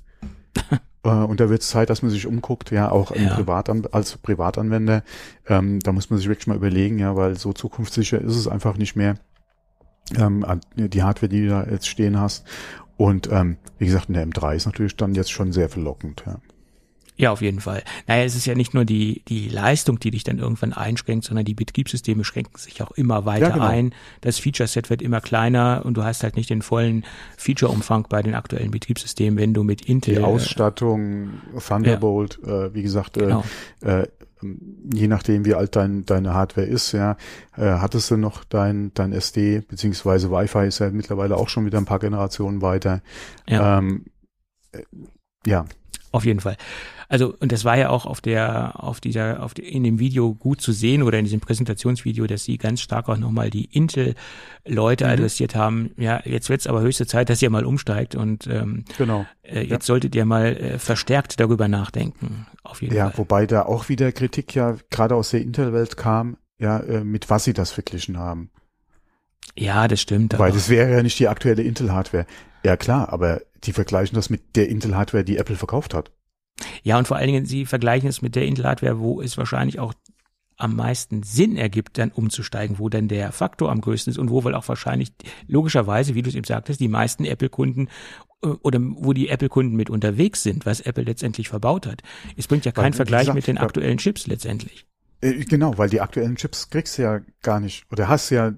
Äh, 1.04 1.08
und 1.08 1.40
da 1.40 1.48
wird 1.48 1.62
es 1.62 1.68
Zeit, 1.68 1.90
dass 1.90 2.02
man 2.02 2.10
sich 2.10 2.26
umguckt, 2.26 2.70
ja, 2.70 2.90
auch 2.90 3.14
ja. 3.14 3.34
Privatan 3.34 3.86
als 3.92 4.16
Privatanwender. 4.16 5.02
Ähm, 5.46 5.80
da 5.80 5.92
muss 5.92 6.10
man 6.10 6.18
sich 6.18 6.28
wirklich 6.28 6.46
mal 6.46 6.56
überlegen, 6.56 6.98
ja, 6.98 7.14
weil 7.14 7.36
so 7.36 7.52
zukunftssicher 7.52 8.20
ist 8.20 8.36
es 8.36 8.48
einfach 8.48 8.76
nicht 8.76 8.96
mehr. 8.96 9.16
Ähm, 10.16 10.44
die 10.76 11.02
Hardware, 11.02 11.28
die 11.28 11.42
du 11.42 11.48
da 11.48 11.64
jetzt 11.64 11.88
stehen 11.88 12.18
hast. 12.18 12.44
Und 12.96 13.30
ähm, 13.32 13.56
wie 13.78 13.86
gesagt, 13.86 14.08
in 14.08 14.14
der 14.14 14.26
M3 14.26 14.54
ist 14.54 14.66
natürlich 14.66 14.96
dann 14.96 15.14
jetzt 15.14 15.32
schon 15.32 15.52
sehr 15.52 15.68
verlockend. 15.68 16.24
Ja. 16.26 16.38
Ja, 17.16 17.30
auf 17.30 17.42
jeden 17.42 17.60
Fall. 17.60 17.84
Naja, 18.08 18.24
es 18.24 18.34
ist 18.34 18.44
ja 18.44 18.56
nicht 18.56 18.74
nur 18.74 18.84
die, 18.84 19.22
die 19.28 19.48
Leistung, 19.48 20.00
die 20.00 20.10
dich 20.10 20.24
dann 20.24 20.38
irgendwann 20.38 20.72
einschränkt, 20.72 21.24
sondern 21.24 21.44
die 21.44 21.54
Betriebssysteme 21.54 22.24
schränken 22.24 22.58
sich 22.58 22.82
auch 22.82 22.90
immer 22.92 23.24
weiter 23.24 23.48
ja, 23.48 23.52
genau. 23.52 23.66
ein. 23.66 23.94
Das 24.20 24.38
Feature-Set 24.38 24.90
wird 24.90 25.00
immer 25.00 25.20
kleiner 25.20 25.82
und 25.84 25.96
du 25.96 26.02
hast 26.02 26.24
halt 26.24 26.36
nicht 26.36 26.50
den 26.50 26.62
vollen 26.62 27.04
Feature-Umfang 27.36 28.06
bei 28.08 28.20
den 28.22 28.34
aktuellen 28.34 28.72
Betriebssystemen, 28.72 29.38
wenn 29.38 29.54
du 29.54 29.62
mit 29.62 29.82
Intel. 29.82 30.16
Die 30.16 30.22
Ausstattung, 30.22 31.40
Thunderbolt, 31.56 32.40
ja. 32.44 32.64
äh, 32.64 32.74
wie 32.74 32.82
gesagt, 32.82 33.16
äh, 33.16 33.20
genau. 33.20 33.44
äh, 33.82 34.08
je 34.92 35.06
nachdem, 35.06 35.44
wie 35.44 35.54
alt 35.54 35.76
dein, 35.76 36.04
deine 36.04 36.34
Hardware 36.34 36.66
ist, 36.66 36.92
ja, 36.92 37.16
äh, 37.56 37.62
hattest 37.62 38.10
du 38.10 38.16
noch 38.16 38.42
dein, 38.44 38.92
dein 38.94 39.12
SD, 39.12 39.60
beziehungsweise 39.60 40.30
Wi-Fi 40.30 40.66
ist 40.66 40.80
ja 40.80 40.90
mittlerweile 40.90 41.36
auch 41.36 41.48
schon 41.48 41.64
wieder 41.64 41.78
ein 41.78 41.86
paar 41.86 42.00
Generationen 42.00 42.60
weiter. 42.60 43.02
Ja. 43.48 43.78
Ähm, 43.78 44.06
äh, 44.72 44.82
ja. 45.46 45.64
Auf 46.14 46.24
jeden 46.24 46.38
Fall. 46.38 46.56
Also, 47.08 47.34
und 47.40 47.50
das 47.50 47.64
war 47.64 47.76
ja 47.76 47.90
auch 47.90 48.06
auf 48.06 48.20
der, 48.20 48.84
auf 48.84 49.00
dieser, 49.00 49.42
auf 49.42 49.52
die, 49.52 49.62
in 49.62 49.82
dem 49.82 49.98
Video 49.98 50.32
gut 50.32 50.60
zu 50.60 50.70
sehen 50.70 51.02
oder 51.02 51.18
in 51.18 51.24
diesem 51.24 51.40
Präsentationsvideo, 51.40 52.28
dass 52.28 52.44
sie 52.44 52.56
ganz 52.56 52.80
stark 52.82 53.08
auch 53.08 53.16
nochmal 53.16 53.50
die 53.50 53.64
Intel-Leute 53.64 55.06
mhm. 55.06 55.10
adressiert 55.10 55.56
haben. 55.56 55.90
Ja, 55.96 56.20
jetzt 56.24 56.50
wird 56.50 56.60
es 56.60 56.68
aber 56.68 56.82
höchste 56.82 57.08
Zeit, 57.08 57.30
dass 57.30 57.42
ihr 57.42 57.50
mal 57.50 57.64
umsteigt 57.64 58.14
und 58.14 58.46
ähm, 58.46 58.84
genau. 58.96 59.26
Äh, 59.42 59.62
jetzt 59.62 59.70
ja. 59.70 59.94
solltet 59.94 60.14
ihr 60.14 60.24
mal 60.24 60.56
äh, 60.56 60.78
verstärkt 60.78 61.40
darüber 61.40 61.66
nachdenken. 61.66 62.46
Auf 62.62 62.80
jeden 62.80 62.94
ja, 62.94 63.10
Fall. 63.10 63.18
wobei 63.18 63.46
da 63.46 63.62
auch 63.62 63.88
wieder 63.88 64.12
Kritik 64.12 64.54
ja 64.54 64.76
gerade 64.90 65.16
aus 65.16 65.30
der 65.30 65.42
Intel-Welt 65.42 65.96
kam, 65.96 66.36
ja, 66.60 66.78
äh, 66.78 67.02
mit 67.02 67.28
was 67.28 67.42
sie 67.42 67.54
das 67.54 67.72
verglichen 67.72 68.18
haben. 68.18 68.52
Ja, 69.56 69.88
das 69.88 70.00
stimmt. 70.00 70.38
Weil 70.38 70.52
das 70.52 70.68
wäre 70.68 70.90
ja 70.90 71.02
nicht 71.02 71.18
die 71.18 71.28
aktuelle 71.28 71.62
Intel-Hardware. 71.62 72.26
Ja 72.64 72.76
klar, 72.76 73.12
aber 73.12 73.42
die 73.64 73.72
vergleichen 73.72 74.16
das 74.16 74.30
mit 74.30 74.56
der 74.56 74.68
Intel-Hardware, 74.68 75.24
die 75.24 75.36
Apple 75.36 75.56
verkauft 75.56 75.94
hat. 75.94 76.10
Ja, 76.82 76.98
und 76.98 77.06
vor 77.08 77.16
allen 77.16 77.26
Dingen, 77.26 77.46
sie 77.46 77.66
vergleichen 77.66 78.08
es 78.08 78.22
mit 78.22 78.36
der 78.36 78.46
Intel-Hardware, 78.46 78.98
wo 78.98 79.20
es 79.20 79.36
wahrscheinlich 79.36 79.80
auch 79.80 79.94
am 80.56 80.76
meisten 80.76 81.22
Sinn 81.22 81.56
ergibt, 81.56 81.98
dann 81.98 82.12
umzusteigen, 82.12 82.78
wo 82.78 82.88
dann 82.88 83.08
der 83.08 83.32
Faktor 83.32 83.70
am 83.70 83.80
größten 83.80 84.12
ist 84.12 84.18
und 84.18 84.30
wo 84.30 84.44
wohl 84.44 84.54
auch 84.54 84.68
wahrscheinlich 84.68 85.12
logischerweise, 85.48 86.14
wie 86.14 86.22
du 86.22 86.28
es 86.28 86.36
eben 86.36 86.44
sagtest, 86.44 86.80
die 86.80 86.88
meisten 86.88 87.24
Apple-Kunden 87.24 87.88
äh, 88.42 88.48
oder 88.62 88.78
wo 88.80 89.12
die 89.12 89.28
Apple-Kunden 89.28 89.74
mit 89.74 89.90
unterwegs 89.90 90.42
sind, 90.42 90.64
was 90.64 90.80
Apple 90.80 91.04
letztendlich 91.04 91.48
verbaut 91.48 91.86
hat. 91.86 92.02
Es 92.36 92.46
bringt 92.46 92.64
ja 92.64 92.72
keinen 92.72 92.92
Vergleich 92.92 93.22
gesagt, 93.22 93.36
mit 93.36 93.46
den 93.46 93.58
aktuellen 93.58 93.98
Chips 93.98 94.26
letztendlich. 94.26 94.86
Äh, 95.20 95.44
genau, 95.44 95.76
weil 95.76 95.90
die 95.90 96.00
aktuellen 96.00 96.36
Chips 96.36 96.70
kriegst 96.70 96.98
du 96.98 97.02
ja 97.02 97.20
gar 97.42 97.58
nicht 97.58 97.84
oder 97.90 98.08
hast 98.08 98.30
ja 98.30 98.52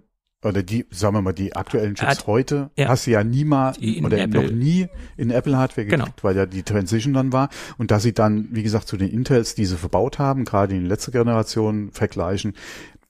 oder 0.46 0.62
die, 0.62 0.87
sagen 0.90 1.14
wir 1.14 1.22
mal, 1.22 1.32
die 1.32 1.54
aktuellen 1.54 1.94
Chips 1.94 2.20
Hat, 2.20 2.26
heute 2.26 2.70
ja. 2.76 2.88
hast 2.88 3.06
du 3.06 3.11
ja 3.11 3.24
niemals 3.24 3.78
oder 3.78 4.18
Apple. 4.18 4.42
noch 4.42 4.50
nie 4.50 4.88
in 5.16 5.30
Apple 5.30 5.56
Hardware 5.56 5.87
gekriegt, 5.87 6.04
genau. 6.04 6.22
weil 6.22 6.37
ja 6.37 6.46
die 6.46 6.62
Transition 6.62 7.14
dann 7.14 7.32
war 7.32 7.48
und 7.78 7.90
dass 7.90 8.02
sie 8.02 8.12
dann, 8.12 8.48
wie 8.52 8.62
gesagt, 8.62 8.88
zu 8.88 8.96
den 8.96 9.11
Intels, 9.11 9.54
die 9.54 9.66
sie 9.66 9.76
verbaut 9.76 10.18
haben, 10.18 10.44
gerade 10.44 10.74
in 10.74 10.87
letzter 10.87 11.12
Generation 11.12 11.90
vergleichen. 11.92 12.54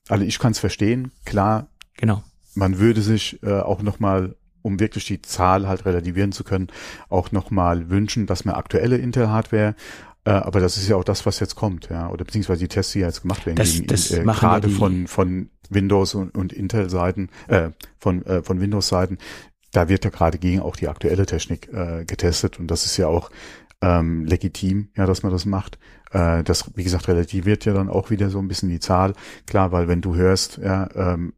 Also 0.09 0.25
ich 0.25 0.39
kann 0.39 0.53
es 0.53 0.59
verstehen, 0.59 1.13
klar. 1.25 1.69
Genau. 1.97 2.23
Man 2.55 2.79
würde 2.79 3.03
sich 3.03 3.43
äh, 3.43 3.61
auch 3.61 3.83
nochmal 3.83 4.35
um 4.63 4.81
wirklich 4.81 5.05
die 5.07 5.23
Zahl 5.23 5.69
halt 5.69 5.87
relativieren 5.87 6.33
zu 6.33 6.43
können, 6.43 6.67
auch 7.09 7.31
nochmal 7.31 7.89
wünschen, 7.89 8.27
dass 8.27 8.45
man 8.45 8.57
aktuelle 8.57 8.97
Intel-Hardware 8.97 9.77
aber 10.31 10.61
das 10.61 10.77
ist 10.77 10.89
ja 10.89 10.97
auch 10.97 11.05
das, 11.05 11.27
was 11.27 11.41
jetzt 11.41 11.55
kommt, 11.55 11.89
ja, 11.89 12.11
oder 12.11 12.25
beziehungsweise 12.25 12.61
die 12.61 12.69
Tests, 12.69 12.93
die 12.93 13.01
jetzt 13.01 13.23
gemacht 13.23 13.47
werden, 13.47 13.57
das, 13.57 13.73
gegen, 13.73 13.87
das 13.87 14.11
äh, 14.11 14.23
gerade 14.25 14.69
von 14.69 15.07
von 15.07 15.51
Windows 15.71 16.15
und, 16.15 16.37
und 16.37 16.53
Intel-Seiten, 16.53 17.29
äh, 17.49 17.71
von 17.99 18.25
äh, 18.27 18.43
von 18.43 18.61
Windows-Seiten, 18.61 19.19
da 19.73 19.89
wird 19.89 20.05
ja 20.05 20.11
gerade 20.11 20.39
gegen 20.39 20.61
auch 20.61 20.77
die 20.77 20.89
aktuelle 20.89 21.27
Technik 21.27 21.73
äh, 21.73 22.05
getestet. 22.05 22.59
Und 22.59 22.71
das 22.71 22.87
ist 22.87 22.97
ja 22.97 23.09
auch 23.09 23.31
ähm, 23.83 24.25
legitim, 24.25 24.89
ja, 24.97 25.07
dass 25.07 25.23
man 25.23 25.33
das 25.33 25.45
macht. 25.45 25.79
Äh, 26.13 26.43
das, 26.45 26.71
wie 26.77 26.85
gesagt, 26.85 27.09
relativiert 27.09 27.65
ja 27.65 27.75
dann 27.75 27.91
auch 27.91 28.11
wieder 28.11 28.31
so 28.31 28.39
ein 28.39 28.49
bisschen 28.49 28.71
die 28.71 28.81
Zahl, 28.81 29.13
klar, 29.47 29.73
weil 29.73 29.89
wenn 29.89 30.01
du 30.01 30.15
hörst, 30.15 30.59
ja, 30.59 30.89
ähm, 30.95 31.35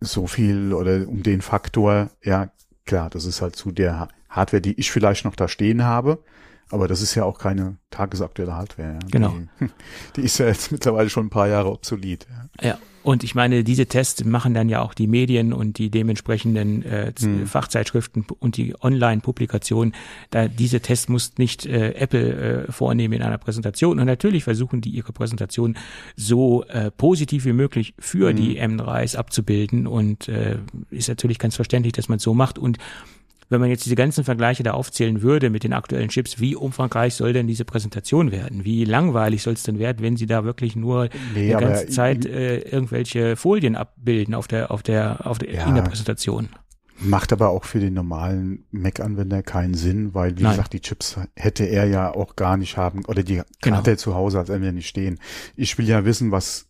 so 0.00 0.26
viel 0.26 0.72
oder 0.72 1.08
um 1.08 1.22
den 1.22 1.40
Faktor, 1.40 2.10
ja, 2.22 2.50
klar, 2.84 3.08
das 3.10 3.24
ist 3.24 3.40
halt 3.40 3.56
zu 3.56 3.72
der 3.72 4.08
Hardware, 4.28 4.60
die 4.60 4.78
ich 4.78 4.90
vielleicht 4.90 5.24
noch 5.24 5.36
da 5.36 5.48
stehen 5.48 5.84
habe, 5.84 6.22
aber 6.70 6.88
das 6.88 7.00
ist 7.00 7.14
ja 7.14 7.24
auch 7.24 7.38
keine 7.38 7.76
tagesaktuelle 7.90 8.54
Hardware. 8.54 8.94
Ja. 8.94 9.08
Genau. 9.10 9.34
Die, 9.60 9.66
die, 10.16 10.20
ist 10.22 10.38
ja 10.38 10.46
jetzt 10.46 10.72
mittlerweile 10.72 11.08
schon 11.10 11.26
ein 11.26 11.30
paar 11.30 11.48
Jahre 11.48 11.70
obsolet. 11.70 12.26
Ja. 12.60 12.68
ja. 12.68 12.78
Und 13.06 13.22
ich 13.22 13.36
meine, 13.36 13.62
diese 13.62 13.86
Tests 13.86 14.24
machen 14.24 14.52
dann 14.52 14.68
ja 14.68 14.82
auch 14.82 14.92
die 14.92 15.06
Medien 15.06 15.52
und 15.52 15.78
die 15.78 15.90
dementsprechenden 15.90 16.82
äh, 16.82 17.12
hm. 17.16 17.46
Fachzeitschriften 17.46 18.26
und 18.40 18.56
die 18.56 18.74
Online-Publikationen. 18.82 19.94
Da 20.30 20.48
diese 20.48 20.80
Tests 20.80 21.08
muss 21.08 21.38
nicht 21.38 21.66
äh, 21.66 21.92
Apple 21.92 22.66
äh, 22.66 22.72
vornehmen 22.72 23.14
in 23.14 23.22
einer 23.22 23.38
Präsentation. 23.38 24.00
Und 24.00 24.06
natürlich 24.06 24.42
versuchen 24.42 24.80
die 24.80 24.90
ihre 24.90 25.12
Präsentation 25.12 25.78
so 26.16 26.64
äh, 26.64 26.90
positiv 26.90 27.44
wie 27.44 27.52
möglich 27.52 27.94
für 28.00 28.30
hm. 28.30 28.36
die 28.36 28.60
M3s 28.60 29.16
abzubilden. 29.16 29.86
Und 29.86 30.26
äh, 30.26 30.58
ist 30.90 31.08
natürlich 31.08 31.38
ganz 31.38 31.54
verständlich, 31.54 31.92
dass 31.92 32.08
man 32.08 32.16
es 32.16 32.24
so 32.24 32.34
macht. 32.34 32.58
Und 32.58 32.78
wenn 33.48 33.60
man 33.60 33.70
jetzt 33.70 33.84
diese 33.84 33.94
ganzen 33.94 34.24
Vergleiche 34.24 34.62
da 34.62 34.72
aufzählen 34.72 35.22
würde 35.22 35.50
mit 35.50 35.64
den 35.64 35.72
aktuellen 35.72 36.08
Chips, 36.08 36.40
wie 36.40 36.56
umfangreich 36.56 37.14
soll 37.14 37.32
denn 37.32 37.46
diese 37.46 37.64
Präsentation 37.64 38.32
werden? 38.32 38.64
Wie 38.64 38.84
langweilig 38.84 39.42
soll 39.42 39.54
es 39.54 39.62
denn 39.62 39.78
werden, 39.78 39.98
wenn 40.00 40.16
sie 40.16 40.26
da 40.26 40.44
wirklich 40.44 40.76
nur 40.76 41.08
nee, 41.34 41.48
die 41.48 41.52
ganze 41.52 41.88
Zeit 41.88 42.26
äh, 42.26 42.58
irgendwelche 42.58 43.36
Folien 43.36 43.76
abbilden 43.76 44.34
auf 44.34 44.48
der 44.48 44.70
auf 44.70 44.82
der 44.82 45.26
auf 45.26 45.38
der 45.38 45.52
ja, 45.52 45.66
in 45.66 45.74
der 45.74 45.82
Präsentation? 45.82 46.48
Macht 46.98 47.32
aber 47.32 47.50
auch 47.50 47.64
für 47.64 47.78
den 47.78 47.92
normalen 47.92 48.64
Mac-Anwender 48.70 49.42
keinen 49.42 49.74
Sinn, 49.74 50.14
weil 50.14 50.38
wie 50.38 50.42
Nein. 50.42 50.52
gesagt, 50.52 50.72
die 50.72 50.80
Chips 50.80 51.18
hätte 51.34 51.64
er 51.64 51.84
ja 51.84 52.10
auch 52.10 52.36
gar 52.36 52.56
nicht 52.56 52.78
haben 52.78 53.04
oder 53.04 53.22
die 53.22 53.42
genau. 53.60 53.76
hat 53.76 53.86
er 53.86 53.98
zu 53.98 54.14
Hause 54.14 54.38
als 54.38 54.50
Anwender 54.50 54.72
nicht 54.72 54.88
stehen. 54.88 55.20
Ich 55.56 55.76
will 55.76 55.86
ja 55.86 56.04
wissen, 56.06 56.32
was 56.32 56.68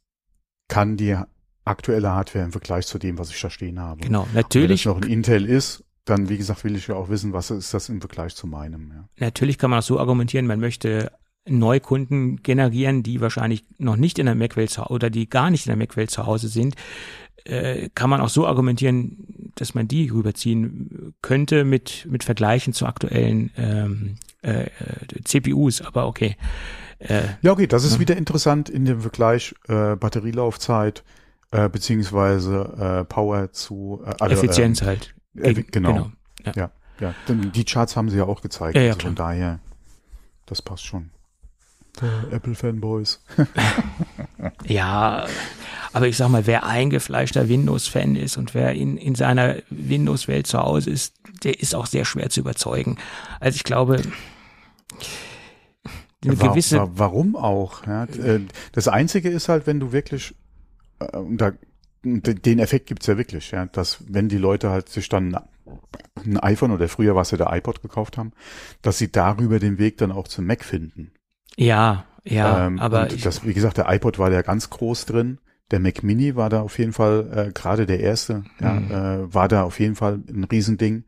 kann 0.69 0.97
die 0.97 1.17
aktuelle 1.65 2.11
Hardware 2.11 2.45
im 2.45 2.53
Vergleich 2.53 2.87
zu 2.87 2.99
dem, 2.99 3.19
was 3.19 3.31
ich 3.31 3.41
da 3.41 3.51
stehen 3.51 3.81
habe. 3.81 4.01
Genau, 4.01 4.27
natürlich. 4.35 4.85
wenn 4.85 4.93
es 4.93 4.97
noch 4.97 5.03
ein 5.03 5.11
Intel 5.11 5.47
ist 5.47 5.86
dann, 6.07 6.29
wie 6.29 6.39
gesagt, 6.39 6.65
will 6.65 6.77
ich 6.77 6.87
ja 6.87 6.95
auch 6.95 7.09
wissen, 7.11 7.33
was 7.33 7.51
ist 7.51 7.75
das 7.75 7.89
im 7.89 8.01
Vergleich 8.01 8.35
zu 8.35 8.47
meinem. 8.47 8.93
Ja. 8.95 9.27
Natürlich 9.27 9.59
kann 9.59 9.71
man 9.71 9.79
das 9.79 9.87
so 9.87 9.99
argumentieren, 9.99 10.47
man 10.47 10.61
möchte 10.61 11.13
Neukunden 11.49 12.43
generieren, 12.43 13.03
die 13.03 13.21
wahrscheinlich 13.21 13.65
noch 13.79 13.97
nicht 13.97 14.19
in 14.19 14.27
der 14.27 14.35
Mac-Welt 14.35 14.71
zu 14.71 14.83
oder 14.85 15.11
die 15.11 15.29
gar 15.29 15.51
nicht 15.51 15.67
in 15.67 15.71
der 15.71 15.77
Mac-Welt 15.77 16.11
zu 16.11 16.27
Hause 16.27 16.49
sind, 16.49 16.75
äh, 17.45 17.89
kann 17.95 18.11
man 18.11 18.21
auch 18.21 18.29
so 18.29 18.47
argumentieren, 18.47 19.53
dass 19.55 19.75
man 19.75 19.89
die 19.89 20.09
rüberziehen 20.09 21.15
könnte 21.23 21.65
mit, 21.65 22.07
mit 22.11 22.25
Vergleichen 22.25 22.73
zu 22.73 22.87
aktuellen 22.87 23.51
ähm, 23.57 24.17
äh, 24.43 24.67
CPUs, 25.25 25.83
aber 25.83 26.07
okay. 26.07 26.37
Äh, 26.99 27.23
ja, 27.43 27.53
okay, 27.53 27.67
das 27.67 27.85
ist 27.85 27.95
ja. 27.95 28.01
wieder 28.01 28.17
interessant 28.17 28.69
in 28.69 28.85
dem 28.85 29.01
Vergleich 29.01 29.55
äh, 29.69 29.97
Batterielaufzeit 29.97 31.05
äh, 31.51 31.69
beziehungsweise 31.69 33.03
äh, 33.03 33.05
Power 33.05 33.53
zu 33.53 34.03
äh, 34.05 34.15
also, 34.19 34.35
Effizienz 34.35 34.83
äh, 34.83 34.87
halt. 34.87 35.16
Äh, 35.41 35.55
genau. 35.55 35.93
genau. 35.93 36.11
Ja. 36.45 36.53
ja, 36.55 36.71
ja. 37.01 37.15
Die 37.29 37.65
Charts 37.65 37.97
haben 37.97 38.11
sie 38.11 38.19
ja 38.19 38.25
auch 38.25 38.41
gezeigt. 38.41 38.77
Ja, 38.77 38.83
ja, 38.83 38.93
also 38.93 39.07
von 39.07 39.15
daher, 39.15 39.61
das 40.47 40.63
passt 40.63 40.85
schon. 40.85 41.11
Apple-Fanboys. 42.31 43.25
ja, 44.65 45.27
aber 45.93 46.09
ich 46.09 46.17
sag 46.17 46.29
mal, 46.29 46.47
wer 46.47 46.67
eingefleischter 46.67 47.49
Windows-Fan 47.49 48.17
ist 48.17 48.37
und 48.37 48.55
wer 48.55 48.75
in, 48.75 48.99
in 48.99 49.15
seiner 49.15 49.57
Windows-Welt 49.71 50.47
zu 50.47 50.59
Hause 50.59 50.91
ist, 50.91 51.15
der 51.43 51.59
ist 51.59 51.75
auch 51.75 51.87
sehr 51.87 52.05
schwer 52.05 52.29
zu 52.29 52.41
überzeugen. 52.41 52.99
Also 53.41 53.57
ich 53.57 53.65
glaube, 53.65 54.03
eine 56.23 56.41
War, 56.41 56.49
gewisse. 56.51 56.87
warum 56.95 57.37
auch? 57.37 57.87
Ja, 57.87 58.05
äh, 58.05 58.41
das 58.73 58.89
Einzige 58.89 59.31
ist 59.31 59.49
halt, 59.49 59.67
wenn 59.67 59.81
du 59.81 59.93
wirklich, 59.93 60.35
äh, 60.99 61.07
da, 61.31 61.53
den 62.07 62.59
Effekt 62.59 62.87
gibt's 62.87 63.07
ja 63.07 63.19
wirklich, 63.19 63.51
ja, 63.51 63.67
dass 63.67 64.05
wenn 64.09 64.29
die 64.29 64.39
Leute 64.39 64.71
halt 64.71 64.89
sich 64.89 65.09
dann 65.09 65.37
ein 66.25 66.39
iPhone 66.39 66.71
oder 66.71 66.89
früher 66.89 67.15
war 67.15 67.23
es 67.23 67.31
ja 67.31 67.39
der 67.39 67.53
iPod 67.53 67.83
gekauft 67.83 68.17
haben, 68.17 68.33
dass 68.83 68.99
sie 68.99 69.11
darüber 69.11 69.59
den 69.59 69.79
Weg 69.79 69.99
dann 69.99 70.13
auch 70.13 70.29
zum 70.29 70.47
Mac 70.47 70.65
finden. 70.65 71.13
Ja, 71.57 72.05
ja, 72.25 72.67
ähm, 72.67 72.79
aber 72.79 73.07
das, 73.07 73.45
wie 73.45 73.55
gesagt, 73.55 73.79
der 73.79 73.93
iPod 73.93 74.19
war 74.19 74.31
ja 74.33 74.43
ganz 74.43 74.71
groß 74.71 75.07
drin. 75.07 75.39
Der 75.71 75.81
Mac 75.81 76.03
Mini 76.03 76.37
war 76.37 76.49
da 76.49 76.61
auf 76.61 76.79
jeden 76.79 76.93
Fall 76.93 77.49
äh, 77.49 77.53
gerade 77.53 77.87
der 77.87 78.01
erste, 78.01 78.45
ja, 78.61 78.75
mhm. 78.75 78.91
äh, 78.91 79.35
war 79.35 79.49
da 79.49 79.65
auf 79.65 79.81
jeden 79.81 79.97
Fall 79.97 80.21
ein 80.29 80.45
Riesending, 80.45 81.05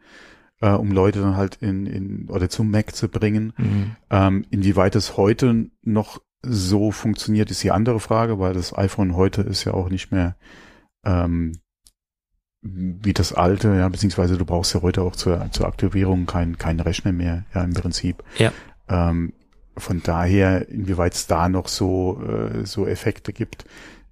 äh, 0.61 0.71
um 0.71 0.91
Leute 0.91 1.21
dann 1.21 1.37
halt 1.37 1.57
in, 1.57 1.87
in 1.87 2.29
oder 2.29 2.49
zum 2.49 2.71
Mac 2.71 2.95
zu 2.95 3.09
bringen. 3.09 3.53
Mhm. 3.57 3.97
Ähm, 4.11 4.45
inwieweit 4.51 4.97
es 4.97 5.17
heute 5.17 5.71
noch 5.83 6.21
so 6.43 6.91
funktioniert, 6.91 7.51
ist 7.51 7.63
die 7.63 7.73
andere 7.73 8.01
Frage, 8.01 8.39
weil 8.39 8.55
das 8.55 8.77
iPhone 8.77 9.17
heute 9.17 9.43
ist 9.43 9.65
ja 9.65 9.75
auch 9.75 9.91
nicht 9.91 10.13
mehr 10.13 10.37
ähm, 11.09 11.53
wie 12.61 13.13
das 13.13 13.33
alte, 13.33 13.75
ja, 13.75 13.89
beziehungsweise 13.89 14.37
du 14.37 14.45
brauchst 14.45 14.75
ja 14.75 14.83
heute 14.83 15.03
auch 15.03 15.17
zur, 15.17 15.51
zur 15.53 15.67
Aktivierung 15.67 16.27
keinen 16.27 16.59
kein 16.59 16.81
Rechner 16.81 17.13
mehr, 17.13 17.45
ja, 17.55 17.63
im 17.65 17.73
Prinzip. 17.73 18.23
Ja. 18.37 18.53
Ähm, 18.89 19.33
von 19.77 20.03
daher, 20.03 20.69
inwieweit 20.69 21.15
es 21.15 21.27
da 21.29 21.49
noch 21.49 21.69
so, 21.69 22.21
äh, 22.23 22.67
so 22.67 22.87
Effekte 22.87 23.33
gibt, 23.33 23.65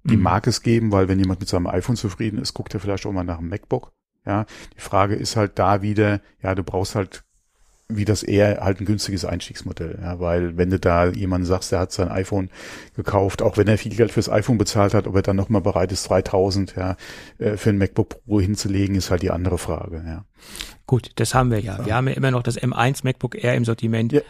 die 0.03 0.15
mhm. 0.15 0.23
mag 0.23 0.47
es 0.47 0.61
geben, 0.61 0.91
weil 0.91 1.09
wenn 1.09 1.19
jemand 1.19 1.41
mit 1.41 1.49
seinem 1.49 1.67
iPhone 1.67 1.97
zufrieden 1.97 2.39
ist, 2.39 2.53
guckt 2.53 2.73
er 2.73 2.79
vielleicht 2.79 3.05
auch 3.05 3.11
mal 3.11 3.23
nach 3.23 3.39
einem 3.39 3.49
MacBook. 3.49 3.91
Ja, 4.25 4.45
die 4.75 4.81
Frage 4.81 5.15
ist 5.15 5.35
halt 5.35 5.59
da 5.59 5.81
wieder, 5.81 6.21
ja, 6.41 6.55
du 6.55 6.63
brauchst 6.63 6.95
halt 6.95 7.23
wie 7.89 8.03
das 8.03 8.21
eher 8.21 8.59
halt 8.61 8.81
ein 8.81 8.85
günstiges 8.85 9.23
Einstiegsmodell, 9.23 9.99
ja, 10.01 10.19
weil 10.19 10.57
wenn 10.57 10.69
du 10.69 10.77
da 10.77 11.07
jemanden 11.07 11.47
sagst, 11.47 11.71
der 11.71 11.79
hat 11.79 11.93
sein 11.93 12.09
iPhone 12.09 12.49
gekauft, 12.95 13.41
auch 13.41 13.55
wenn 13.55 13.67
er 13.67 13.77
viel 13.77 13.95
Geld 13.95 14.11
fürs 14.11 14.29
iPhone 14.29 14.57
bezahlt 14.57 14.93
hat, 14.93 15.07
ob 15.07 15.15
er 15.15 15.21
dann 15.21 15.37
nochmal 15.37 15.61
bereit 15.61 15.93
ist, 15.93 16.09
3000, 16.09 16.75
ja, 16.75 16.97
äh, 17.37 17.55
für 17.55 17.69
ein 17.69 17.77
MacBook 17.77 18.25
Pro 18.25 18.41
hinzulegen, 18.41 18.95
ist 18.95 19.09
halt 19.09 19.21
die 19.21 19.31
andere 19.31 19.57
Frage, 19.57 20.03
ja. 20.05 20.25
Gut, 20.85 21.11
das 21.15 21.33
haben 21.33 21.51
wir 21.51 21.59
ja. 21.59 21.85
Wir 21.85 21.95
haben 21.95 22.07
ja 22.07 22.13
immer 22.13 22.31
noch 22.31 22.43
das 22.43 22.57
M1 22.57 23.03
MacBook 23.03 23.41
Air 23.41 23.55
im 23.55 23.65
Sortiment. 23.65 24.13
Ja. 24.13 24.21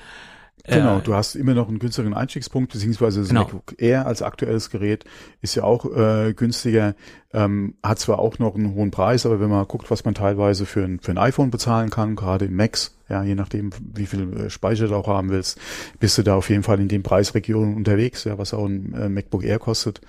Genau, 0.66 0.98
äh, 0.98 1.02
du 1.02 1.14
hast 1.14 1.36
immer 1.36 1.54
noch 1.54 1.68
einen 1.68 1.80
günstigeren 1.80 2.16
Einstiegspunkt, 2.16 2.74
beziehungsweise 2.74 3.22
das 3.22 3.30
genau. 3.30 3.44
MacBook 3.44 3.76
Air 3.80 4.06
als 4.06 4.22
aktuelles 4.22 4.70
Gerät 4.70 5.06
ist 5.42 5.56
ja 5.56 5.64
auch 5.64 5.86
äh, 5.86 6.34
günstiger, 6.34 6.96
ähm, 7.34 7.76
hat 7.84 8.00
zwar 8.00 8.20
auch 8.20 8.38
noch 8.40 8.56
einen 8.56 8.74
hohen 8.74 8.92
Preis, 8.92 9.26
aber 9.26 9.40
wenn 9.40 9.50
man 9.50 9.68
guckt, 9.68 9.90
was 9.90 10.04
man 10.04 10.14
teilweise 10.14 10.66
für 10.66 10.84
ein, 10.84 11.00
für 11.00 11.12
ein 11.12 11.18
iPhone 11.18 11.52
bezahlen 11.52 11.90
kann, 11.90 12.16
gerade 12.16 12.46
im 12.46 12.56
Max, 12.56 12.97
ja, 13.10 13.24
je 13.24 13.36
nachdem, 13.36 13.72
wie 13.94 14.06
viel 14.06 14.34
äh, 14.34 14.50
Speicher 14.50 14.88
du 14.88 14.96
auch 14.96 15.08
haben 15.08 15.30
willst, 15.30 15.60
bist 16.00 16.18
du 16.18 16.24
da 16.24 16.36
auf 16.36 16.50
jeden 16.50 16.64
Fall 16.64 16.80
in 16.80 16.88
den 16.88 17.04
Preisregionen 17.04 17.76
unterwegs, 17.76 18.24
ja, 18.24 18.38
was 18.38 18.54
auch 18.54 18.66
ein 18.66 18.94
äh, 18.94 19.10
MacBook 19.10 19.44
Air 19.44 19.60
kostet. 19.60 20.02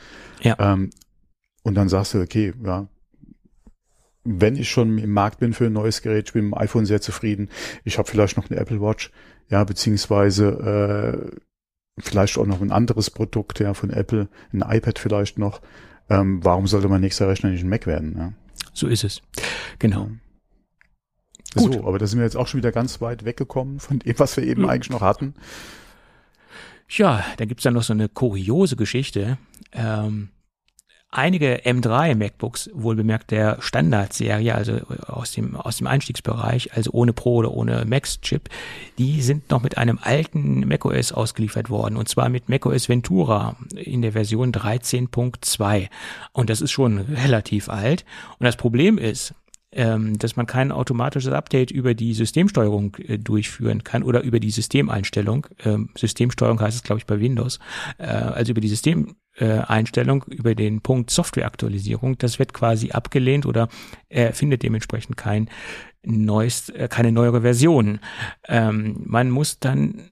Ja. 0.43 0.57
Ähm, 0.59 0.91
und 1.63 1.75
dann 1.75 1.89
sagst 1.89 2.15
du, 2.15 2.21
okay, 2.21 2.53
ja, 2.65 2.89
wenn 4.25 4.57
ich 4.57 4.69
schon 4.69 4.99
im 4.99 5.11
Markt 5.11 5.39
bin 5.39 5.53
für 5.55 5.67
ein 5.67 5.73
neues 5.73 6.03
Gerät, 6.03 6.29
ich 6.29 6.33
bin 6.33 6.47
mit 6.47 6.55
dem 6.55 6.61
iPhone 6.61 6.87
sehr 6.87 7.01
zufrieden. 7.01 7.49
Ich 7.85 7.99
habe 7.99 8.09
vielleicht 8.09 8.37
noch 8.37 8.51
eine 8.51 8.59
Apple 8.59 8.81
Watch, 8.81 9.11
ja, 9.49 9.65
beziehungsweise 9.65 11.31
äh, 11.33 11.37
vielleicht 11.99 12.37
auch 12.39 12.47
noch 12.47 12.61
ein 12.61 12.73
anderes 12.73 13.11
Produkt, 13.11 13.61
ja, 13.61 13.75
von 13.75 13.91
Apple, 13.91 14.29
ein 14.53 14.63
iPad 14.63 14.99
vielleicht 14.99 15.39
noch. 15.39 15.61
Ähm, 16.11 16.45
warum 16.45 16.67
sollte 16.67 16.89
mein 16.89 17.01
nächster 17.01 17.29
Rechner 17.29 17.51
nicht 17.51 17.63
ein 17.63 17.69
Mac 17.69 17.87
werden? 17.87 18.15
Ja? 18.17 18.33
So 18.73 18.87
ist 18.87 19.05
es. 19.05 19.23
Genau. 19.79 20.05
Ja. 20.05 20.11
So, 21.55 21.87
aber 21.87 21.99
da 21.99 22.07
sind 22.07 22.19
wir 22.19 22.25
jetzt 22.25 22.37
auch 22.37 22.47
schon 22.47 22.59
wieder 22.59 22.73
ganz 22.73 23.01
weit 23.01 23.25
weggekommen 23.25 23.81
von 23.81 24.01
dem, 24.01 24.19
was 24.19 24.37
wir 24.37 24.45
eben 24.45 24.65
ja. 24.65 24.69
eigentlich 24.69 24.91
noch 24.91 25.01
hatten. 25.01 25.35
Ja, 26.89 27.25
da 27.37 27.45
gibt's 27.45 27.65
dann 27.65 27.75
noch 27.75 27.83
so 27.83 27.93
eine 27.93 28.09
kuriose 28.09 28.77
Geschichte. 28.77 29.39
Ähm, 29.73 30.31
einige 31.11 31.63
M3 31.65 32.15
MacBooks, 32.15 32.71
wohlbemerkt 32.73 33.31
der 33.31 33.61
Standardserie, 33.61 34.55
also 34.55 34.81
aus 35.07 35.33
dem, 35.33 35.57
aus 35.57 35.79
dem 35.79 35.87
Einstiegsbereich, 35.87 36.75
also 36.75 36.93
ohne 36.93 37.13
Pro 37.13 37.37
oder 37.37 37.53
ohne 37.53 37.85
Max-Chip, 37.85 38.49
die 38.99 39.21
sind 39.21 39.51
noch 39.51 39.63
mit 39.63 39.77
einem 39.79 39.99
alten 40.01 40.67
macOS 40.67 41.13
ausgeliefert 41.13 41.71
worden, 41.71 41.97
und 41.97 42.09
zwar 42.09 42.29
mit 42.29 42.49
macOS 42.49 42.89
Ventura 42.89 43.57
in 43.75 44.03
der 44.03 44.13
Version 44.13 44.53
13.2. 44.53 45.89
Und 46.33 46.51
das 46.51 46.61
ist 46.61 46.73
schon 46.73 46.99
relativ 46.99 47.69
alt. 47.69 48.05
Und 48.39 48.45
das 48.45 48.57
Problem 48.57 48.99
ist, 48.99 49.35
ähm, 49.79 50.19
dass 50.19 50.35
man 50.35 50.47
kein 50.47 50.73
automatisches 50.73 51.33
Update 51.33 51.71
über 51.71 51.95
die 51.95 52.13
Systemsteuerung 52.13 52.97
äh, 52.97 53.17
durchführen 53.17 53.85
kann 53.85 54.03
oder 54.03 54.23
über 54.23 54.41
die 54.41 54.51
Systemeinstellung. 54.51 55.47
Ähm, 55.65 55.91
Systemsteuerung 55.97 56.61
heißt 56.61 56.77
es, 56.77 56.83
glaube 56.83 56.99
ich, 56.99 57.07
bei 57.07 57.21
Windows. 57.21 57.61
Äh, 57.97 58.07
also 58.07 58.51
über 58.51 58.61
die 58.61 58.69
Systemeinstellung, 58.69 60.25
über 60.25 60.57
den 60.57 60.81
Punkt 60.81 61.11
Softwareaktualisierung. 61.11 62.19
Das 62.19 62.41
wird 62.41 62.55
quasi 62.55 62.91
abgelehnt 62.91 63.47
oder 63.47 63.69
er 64.09 64.33
findet 64.33 64.65
dementsprechend 64.65 65.17
kein 65.17 65.49
neues, 66.03 66.71
äh, 66.71 66.89
keine 66.91 67.13
neuere 67.13 67.43
Version. 67.43 68.01
Ähm, 68.49 69.03
man 69.05 69.31
muss 69.31 69.61
dann 69.61 70.11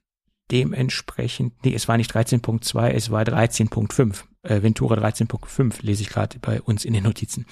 dementsprechend, 0.49 1.65
nee, 1.65 1.73
es 1.73 1.89
war 1.89 1.97
nicht 1.97 2.15
13.2, 2.15 2.91
es 2.91 3.11
war 3.11 3.23
13.5 3.23 4.23
äh, 4.47 4.63
Ventura 4.63 4.95
13.5 4.95 5.75
lese 5.81 6.01
ich 6.01 6.09
gerade 6.09 6.39
bei 6.39 6.61
uns 6.61 6.85
in 6.85 6.93
den 6.93 7.03
Notizen. 7.03 7.45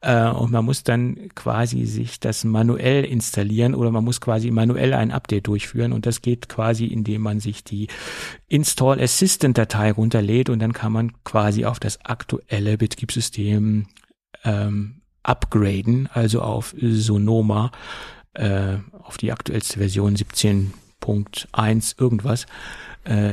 Äh, 0.00 0.28
und 0.28 0.50
man 0.50 0.64
muss 0.64 0.82
dann 0.82 1.28
quasi 1.34 1.84
sich 1.84 2.20
das 2.20 2.44
manuell 2.44 3.04
installieren 3.04 3.74
oder 3.74 3.90
man 3.90 4.04
muss 4.04 4.20
quasi 4.20 4.50
manuell 4.50 4.94
ein 4.94 5.10
Update 5.10 5.46
durchführen 5.46 5.92
und 5.92 6.06
das 6.06 6.22
geht 6.22 6.48
quasi, 6.48 6.86
indem 6.86 7.22
man 7.22 7.40
sich 7.40 7.64
die 7.64 7.88
Install 8.48 9.00
Assistant 9.00 9.58
Datei 9.58 9.92
runterlädt 9.92 10.48
und 10.50 10.58
dann 10.60 10.72
kann 10.72 10.92
man 10.92 11.12
quasi 11.24 11.64
auf 11.64 11.78
das 11.78 12.04
aktuelle 12.04 12.78
Betriebssystem 12.78 13.86
ähm, 14.44 15.02
upgraden, 15.22 16.08
also 16.12 16.40
auf 16.40 16.74
Sonoma, 16.80 17.72
äh, 18.34 18.76
auf 19.02 19.18
die 19.18 19.32
aktuellste 19.32 19.78
Version 19.78 20.16
17.1 20.16 22.00
irgendwas. 22.00 22.46
Äh, 23.04 23.32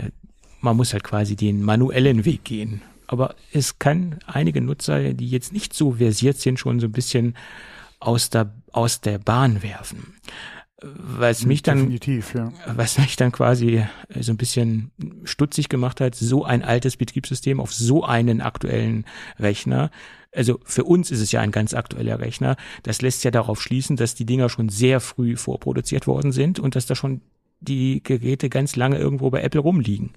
man 0.60 0.76
muss 0.76 0.92
halt 0.92 1.04
quasi 1.04 1.36
den 1.36 1.62
manuellen 1.62 2.26
Weg 2.26 2.44
gehen 2.44 2.82
aber 3.08 3.36
es 3.54 3.80
kann 3.80 4.20
einige 4.28 4.62
Nutzer, 4.62 5.14
die 5.14 5.30
jetzt 5.30 5.54
nicht 5.54 5.74
so 5.74 5.94
versiert 5.94 6.38
sind, 6.38 6.60
schon 6.60 6.80
so 6.80 6.88
ein 6.88 6.92
bisschen 6.92 7.36
aus 8.00 8.30
der, 8.30 8.54
aus 8.72 9.02
der 9.02 9.18
Bahn 9.18 9.64
werfen. 9.64 10.14
Was 10.80 11.44
mich 11.44 11.64
dann, 11.64 11.90
ja. 11.90 12.54
was 12.68 13.00
mich 13.00 13.16
dann 13.16 13.32
quasi 13.32 13.84
so 14.20 14.32
ein 14.32 14.38
bisschen 14.38 14.92
stutzig 15.24 15.70
gemacht 15.70 16.00
hat, 16.00 16.14
so 16.14 16.44
ein 16.44 16.64
altes 16.64 16.98
Betriebssystem 16.98 17.60
auf 17.60 17.74
so 17.74 18.04
einen 18.04 18.42
aktuellen 18.42 19.06
Rechner. 19.40 19.90
Also 20.32 20.60
für 20.66 20.84
uns 20.84 21.10
ist 21.10 21.22
es 21.22 21.32
ja 21.32 21.42
ein 21.42 21.52
ganz 21.52 21.74
aktueller 21.74 22.20
Rechner. 22.20 22.58
Das 22.84 23.02
lässt 23.02 23.24
ja 23.24 23.32
darauf 23.32 23.60
schließen, 23.60 23.96
dass 23.96 24.14
die 24.14 24.28
Dinger 24.28 24.50
schon 24.50 24.70
sehr 24.70 25.00
früh 25.00 25.36
vorproduziert 25.36 26.06
worden 26.06 26.32
sind 26.32 26.60
und 26.60 26.76
dass 26.76 26.86
da 26.86 26.94
schon 26.94 27.22
die 27.60 28.04
Geräte 28.04 28.50
ganz 28.50 28.76
lange 28.76 29.00
irgendwo 29.00 29.32
bei 29.32 29.42
Apple 29.42 29.62
rumliegen 29.62 30.12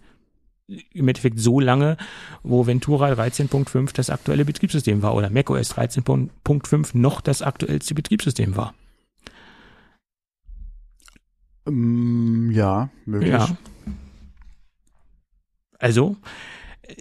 im 0.93 1.09
Endeffekt 1.09 1.39
so 1.39 1.61
lange, 1.61 1.97
wo 2.43 2.67
Ventura 2.67 3.13
13.5 3.13 3.95
das 3.95 4.11
aktuelle 4.11 4.45
Betriebssystem 4.45 5.03
war 5.03 5.15
oder 5.15 5.31
macOS 5.31 5.75
13.5 5.75 6.91
noch 6.97 7.21
das 7.21 7.43
aktuellste 7.43 7.95
Betriebssystem 7.95 8.57
war. 8.57 8.75
Mm, 11.67 12.51
ja, 12.51 12.91
möglich. 13.05 13.33
Ja. 13.33 13.57
Also 15.79 16.17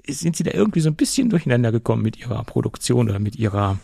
sind 0.08 0.36
sie 0.36 0.43
da 0.43 0.51
irgendwie 0.51 0.82
so 0.82 0.89
ein 0.89 0.95
bisschen 0.95 1.29
durcheinander 1.29 1.71
gekommen 1.71 2.03
mit 2.03 2.17
ihrer 2.17 2.43
Produktion 2.43 3.10
oder 3.10 3.19
mit 3.19 3.36
ihrer 3.36 3.79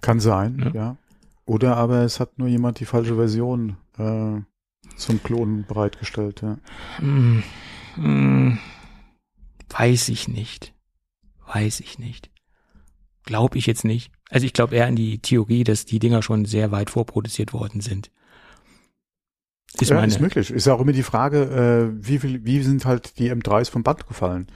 kann 0.00 0.20
sein, 0.20 0.58
ja. 0.58 0.70
ja. 0.74 0.96
Oder 1.44 1.76
aber 1.76 2.02
es 2.02 2.20
hat 2.20 2.38
nur 2.38 2.48
jemand 2.48 2.80
die 2.80 2.84
falsche 2.84 3.16
Version 3.16 3.76
äh, 3.98 4.40
zum 4.98 5.22
Klonen 5.22 5.64
bereitgestellt, 5.66 6.42
ja. 6.42 6.58
Hm, 6.96 7.42
hm, 7.94 8.58
weiß 9.70 10.08
ich 10.10 10.28
nicht. 10.28 10.74
Weiß 11.46 11.80
ich 11.80 11.98
nicht. 11.98 12.30
glaube 13.24 13.58
ich 13.58 13.66
jetzt 13.66 13.84
nicht. 13.84 14.10
Also 14.30 14.46
ich 14.46 14.52
glaube 14.52 14.74
eher 14.76 14.86
an 14.86 14.96
die 14.96 15.18
Theorie, 15.20 15.64
dass 15.64 15.84
die 15.84 15.98
Dinger 15.98 16.22
schon 16.22 16.44
sehr 16.44 16.70
weit 16.70 16.90
vorproduziert 16.90 17.52
worden 17.52 17.80
sind. 17.80 18.10
Ist, 19.80 19.90
ja, 19.90 20.02
ist 20.02 20.20
möglich. 20.20 20.50
Ist 20.50 20.68
auch 20.68 20.80
immer 20.80 20.92
die 20.92 21.02
Frage, 21.02 21.42
äh, 21.42 22.06
wie 22.06 22.18
viel, 22.18 22.44
wie 22.44 22.62
sind 22.62 22.86
halt 22.86 23.18
die 23.18 23.30
M3s 23.30 23.70
vom 23.70 23.82
Band 23.82 24.06
gefallen? 24.06 24.46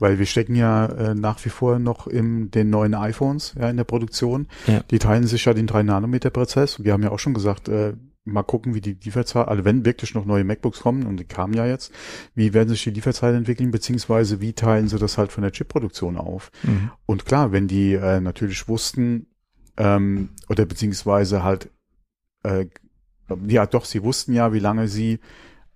Weil 0.00 0.18
wir 0.18 0.26
stecken 0.26 0.54
ja 0.54 0.86
äh, 0.86 1.14
nach 1.14 1.44
wie 1.44 1.48
vor 1.48 1.78
noch 1.78 2.06
in 2.06 2.50
den 2.50 2.70
neuen 2.70 2.94
iPhones 2.94 3.54
ja, 3.58 3.70
in 3.70 3.76
der 3.76 3.84
Produktion. 3.84 4.48
Ja. 4.66 4.80
Die 4.90 4.98
teilen 4.98 5.26
sich 5.26 5.44
ja 5.44 5.54
den 5.54 5.68
3-Nanometer-Prozess. 5.68 6.82
Wir 6.84 6.92
haben 6.92 7.02
ja 7.02 7.10
auch 7.10 7.18
schon 7.18 7.34
gesagt, 7.34 7.68
äh, 7.68 7.94
mal 8.32 8.42
gucken, 8.42 8.74
wie 8.74 8.80
die 8.80 8.96
Lieferzahl, 9.02 9.46
also 9.46 9.64
wenn 9.64 9.84
wirklich 9.84 10.14
noch 10.14 10.24
neue 10.24 10.44
MacBooks 10.44 10.80
kommen, 10.80 11.06
und 11.06 11.18
die 11.18 11.24
kamen 11.24 11.54
ja 11.54 11.66
jetzt, 11.66 11.92
wie 12.34 12.54
werden 12.54 12.68
sich 12.68 12.84
die 12.84 12.90
Lieferzahlen 12.90 13.36
entwickeln, 13.36 13.70
beziehungsweise 13.70 14.40
wie 14.40 14.52
teilen 14.52 14.88
sie 14.88 14.98
das 14.98 15.18
halt 15.18 15.32
von 15.32 15.42
der 15.42 15.52
Chipproduktion 15.52 16.16
auf? 16.16 16.50
Mhm. 16.62 16.90
Und 17.06 17.24
klar, 17.24 17.52
wenn 17.52 17.68
die 17.68 17.94
äh, 17.94 18.20
natürlich 18.20 18.68
wussten, 18.68 19.26
ähm, 19.76 20.30
oder 20.48 20.66
beziehungsweise 20.66 21.42
halt, 21.42 21.70
äh, 22.42 22.66
ja 23.46 23.66
doch, 23.66 23.84
sie 23.84 24.02
wussten 24.02 24.32
ja, 24.32 24.52
wie 24.52 24.58
lange 24.58 24.88
sie 24.88 25.20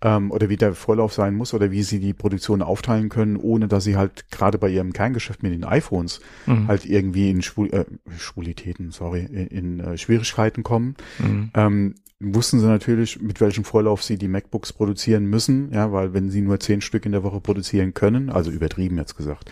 ähm, 0.03 0.31
oder 0.31 0.49
wie 0.49 0.57
der 0.57 0.75
Vorlauf 0.75 1.12
sein 1.12 1.35
muss 1.35 1.55
oder 1.55 1.71
wie 1.71 1.83
sie 1.83 2.01
die 2.01 2.12
Produktion 2.12 2.62
aufteilen 2.62 3.09
können, 3.09 3.37
ohne 3.37 3.69
dass 3.69 3.85
sie 3.85 3.97
halt 3.97 4.31
gerade 4.31 4.59
bei 4.59 4.69
ihrem 4.69 4.93
Kerngeschäft 4.93 5.43
mit 5.43 5.53
den 5.53 5.65
iPhones 5.65 6.21
mhm. 6.47 6.69
halt 6.69 6.85
irgendwie 6.85 7.31
in 7.31 7.43
Schwul 7.43 7.73
äh, 7.73 7.85
Schwulitäten, 8.19 8.91
sorry, 8.91 9.25
in, 9.25 9.47
in 9.47 9.81
äh, 9.81 9.99
Schwierigkeiten 9.99 10.62
kommen. 10.62 10.97
Mhm. 11.19 11.51
Ähm, 11.55 11.95
wussten 12.23 12.61
sie 12.61 12.67
natürlich, 12.67 13.21
mit 13.21 13.41
welchem 13.41 13.65
Vorlauf 13.65 14.03
sie 14.03 14.17
die 14.17 14.29
MacBooks 14.29 14.73
produzieren 14.73 15.25
müssen, 15.27 15.73
ja, 15.73 15.93
weil 15.93 16.15
wenn 16.15 16.31
sie 16.31 16.41
nur 16.41 16.61
zehn 16.61 16.81
Stück 16.81 17.05
in 17.05 17.13
der 17.13 17.23
Woche 17.23 17.41
produzieren 17.41 17.95
können, 17.95 18.31
also 18.31 18.51
übertrieben 18.51 18.97
jetzt 18.99 19.17
gesagt, 19.17 19.51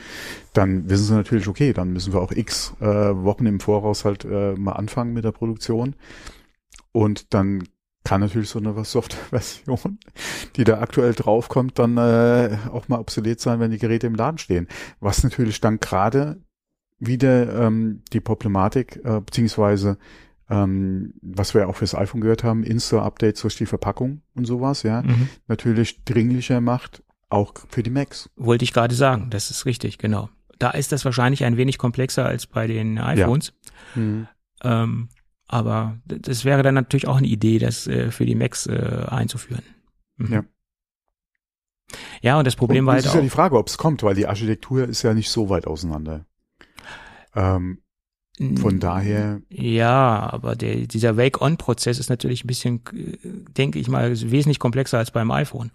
dann 0.53 0.89
wissen 0.89 1.07
sie 1.07 1.15
natürlich, 1.15 1.49
okay, 1.49 1.73
dann 1.73 1.93
müssen 1.93 2.13
wir 2.13 2.21
auch 2.21 2.33
x 2.33 2.75
äh, 2.81 2.87
Wochen 2.87 3.47
im 3.47 3.61
Voraus 3.61 4.05
halt 4.05 4.25
äh, 4.25 4.55
mal 4.55 4.73
anfangen 4.73 5.13
mit 5.13 5.25
der 5.25 5.33
Produktion. 5.33 5.95
Und 6.93 7.35
dann 7.35 7.65
kann 8.05 8.21
natürlich 8.21 8.49
so 8.49 8.59
eine 8.59 8.85
Software-Version, 8.85 9.99
die 10.57 10.65
da 10.65 10.81
aktuell 10.81 11.15
draufkommt, 11.15 11.79
dann 11.79 11.97
äh, 11.97 12.57
auch 12.73 12.89
mal 12.89 12.99
obsolet 12.99 13.41
sein, 13.41 13.61
wenn 13.61 13.71
die 13.71 13.79
Geräte 13.79 14.07
im 14.07 14.15
Laden 14.15 14.39
stehen. 14.39 14.69
Was 15.01 15.23
natürlich 15.23 15.61
dann 15.61 15.81
gerade 15.81 16.41
wieder 16.99 17.67
ähm, 17.67 18.03
die 18.13 18.21
Problematik, 18.21 19.01
äh, 19.05 19.21
beziehungsweise 19.21 19.99
ähm, 20.51 21.15
was 21.23 21.55
wir 21.55 21.69
auch 21.69 21.77
fürs 21.77 21.95
iPhone 21.95 22.21
gehört 22.21 22.43
haben, 22.43 22.65
Insta-Updates 22.65 23.43
durch 23.43 23.57
die 23.57 23.67
Verpackung 23.67 24.23
und 24.35 24.47
sowas, 24.47 24.83
ja, 24.83 25.03
mhm. 25.03 25.29
natürlich 25.47 26.05
dringlicher 26.05 26.61
macht, 26.61 27.03
auch 27.29 27.55
für 27.69 27.83
die 27.83 27.91
Macs. 27.91 28.31
Wollte 28.37 28.65
ich 28.65 28.73
gerade 28.73 28.95
sagen, 28.95 29.31
das 29.31 29.51
ist 29.51 29.65
richtig, 29.65 29.99
genau. 29.99 30.29
Da 30.59 30.71
ist 30.71 30.93
das 30.93 31.05
wahrscheinlich 31.05 31.45
ein 31.45 31.57
wenig 31.57 31.79
komplexer 31.79 32.27
als 32.27 32.47
bei 32.47 32.67
den 32.67 32.99
iPhones. 32.99 33.55
Ja. 33.95 34.03
Mhm. 34.03 34.29
Ähm, 34.63 35.09
aber 35.47 35.99
das 36.05 36.45
wäre 36.45 36.63
dann 36.63 36.75
natürlich 36.75 37.07
auch 37.07 37.17
eine 37.17 37.27
Idee, 37.27 37.59
das 37.59 37.87
äh, 37.87 38.11
für 38.11 38.27
die 38.27 38.35
Macs 38.35 38.67
äh, 38.67 39.07
einzuführen. 39.09 39.63
Mhm. 40.17 40.33
Ja. 40.33 40.45
Ja, 42.23 42.39
und 42.39 42.47
das 42.47 42.57
Problem 42.57 42.85
und 42.85 42.87
war 42.87 42.95
halt 42.95 43.05
auch. 43.05 43.11
ist 43.11 43.15
ja 43.15 43.23
die 43.23 43.31
Frage, 43.31 43.57
ob 43.57 43.69
es 43.69 43.79
kommt, 43.79 44.03
weil 44.03 44.15
die 44.15 44.27
Architektur 44.27 44.89
ist 44.89 45.03
ja 45.03 45.15
nicht 45.15 45.31
so 45.31 45.49
weit 45.49 45.67
auseinander. 45.67 46.27
Ähm, 47.35 47.83
von 48.57 48.81
daher. 48.81 49.43
Ja, 49.51 50.31
aber 50.33 50.57
der, 50.57 50.87
dieser 50.87 51.17
Wake-on-Prozess 51.17 51.99
ist 51.99 52.09
natürlich 52.09 52.45
ein 52.45 52.47
bisschen, 52.47 52.81
äh, 52.95 53.19
denke 53.57 53.79
ich 53.79 53.89
mal, 53.89 54.11
wesentlich 54.11 54.59
komplexer 54.59 54.99
als 54.99 55.11
beim 55.11 55.31
iPhone. 55.31 55.71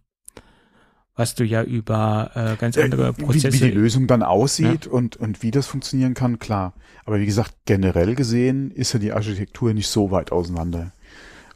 Was 1.16 1.36
du 1.36 1.46
ja 1.46 1.64
über 1.64 2.32
äh, 2.34 2.60
ganz 2.60 2.78
andere 2.78 3.14
Prozesse. 3.14 3.54
Wie, 3.54 3.62
wie 3.62 3.70
die 3.70 3.72
Lösung 3.72 4.08
dann 4.08 4.22
aussieht 4.22 4.86
ja. 4.86 4.92
und, 4.92 5.16
und 5.16 5.44
wie 5.44 5.52
das 5.52 5.68
funktionieren 5.68 6.14
kann, 6.14 6.40
klar. 6.40 6.74
Aber 7.06 7.20
wie 7.20 7.26
gesagt, 7.26 7.54
generell 7.66 8.16
gesehen 8.16 8.72
ist 8.72 8.94
ja 8.94 9.00
die 9.00 9.14
Architektur 9.14 9.74
nicht 9.74 9.88
so 9.88 10.12
weit 10.12 10.32
auseinander. 10.32 10.92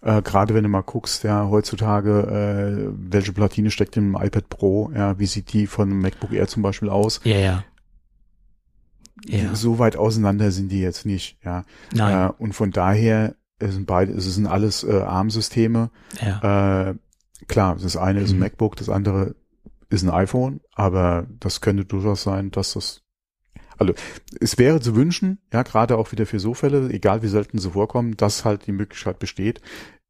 Äh, 0.01 0.21
Gerade 0.21 0.53
wenn 0.53 0.63
du 0.63 0.69
mal 0.69 0.81
guckst, 0.81 1.23
ja, 1.23 1.49
heutzutage, 1.49 2.87
äh, 2.87 2.93
welche 2.95 3.33
Platine 3.33 3.71
steckt 3.71 3.97
im 3.97 4.15
iPad 4.15 4.47
Pro, 4.47 4.91
ja, 4.95 5.19
wie 5.19 5.25
sieht 5.25 5.51
die 5.51 5.67
von 5.67 5.89
MacBook 5.89 6.31
Air 6.31 6.47
zum 6.47 6.63
Beispiel 6.63 6.89
aus? 6.89 7.19
Ja, 7.23 7.37
ja. 7.37 7.63
Ja. 9.27 9.55
So 9.55 9.79
weit 9.79 9.97
auseinander 9.97 10.51
sind 10.51 10.71
die 10.71 10.81
jetzt 10.81 11.05
nicht, 11.05 11.37
ja. 11.43 11.63
Nein. 11.93 12.29
Äh, 12.29 12.33
und 12.37 12.53
von 12.53 12.71
daher 12.71 13.35
es 13.59 13.73
sind 13.73 13.85
beide, 13.85 14.13
es 14.13 14.23
sind 14.33 14.47
alles 14.47 14.83
äh, 14.83 15.01
ARM-Systeme. 15.01 15.91
Ja. 16.21 16.89
Äh, 16.89 16.95
klar, 17.47 17.77
das 17.81 17.97
eine 17.97 18.21
ist 18.21 18.31
ein 18.31 18.35
mhm. 18.35 18.43
MacBook, 18.43 18.75
das 18.77 18.89
andere 18.89 19.35
ist 19.89 20.03
ein 20.03 20.09
iPhone, 20.09 20.61
aber 20.73 21.27
das 21.39 21.61
könnte 21.61 21.85
durchaus 21.85 22.23
sein, 22.23 22.51
dass 22.51 22.73
das 22.73 23.03
also 23.77 23.93
es 24.41 24.57
wäre 24.57 24.81
zu 24.81 24.95
wünschen, 24.95 25.39
ja, 25.53 25.63
gerade 25.63 25.97
auch 25.97 26.11
wieder 26.11 26.25
für 26.25 26.39
so 26.41 26.53
Fälle, 26.53 26.89
egal 26.89 27.21
wie 27.21 27.29
selten 27.29 27.59
sie 27.59 27.71
vorkommen, 27.71 28.17
dass 28.17 28.43
halt 28.43 28.67
die 28.67 28.73
Möglichkeit 28.73 29.19
besteht, 29.19 29.61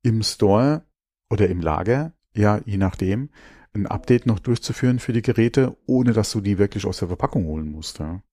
im 0.02 0.24
Store 0.24 0.86
oder 1.30 1.48
im 1.50 1.62
Lager, 1.62 2.14
ja, 2.34 2.60
je 2.66 2.78
nachdem, 2.78 3.30
ein 3.74 3.86
Update 3.86 4.26
noch 4.26 4.40
durchzuführen 4.40 4.98
für 4.98 5.14
die 5.14 5.22
Geräte, 5.22 5.78
ohne 5.86 6.14
dass 6.14 6.32
du 6.32 6.42
die 6.42 6.58
wirklich 6.58 6.88
aus 6.88 6.98
der 6.98 7.10
Verpackung 7.10 7.46
holen 7.46 7.72
musst. 7.72 8.00
Ja. 8.00 8.24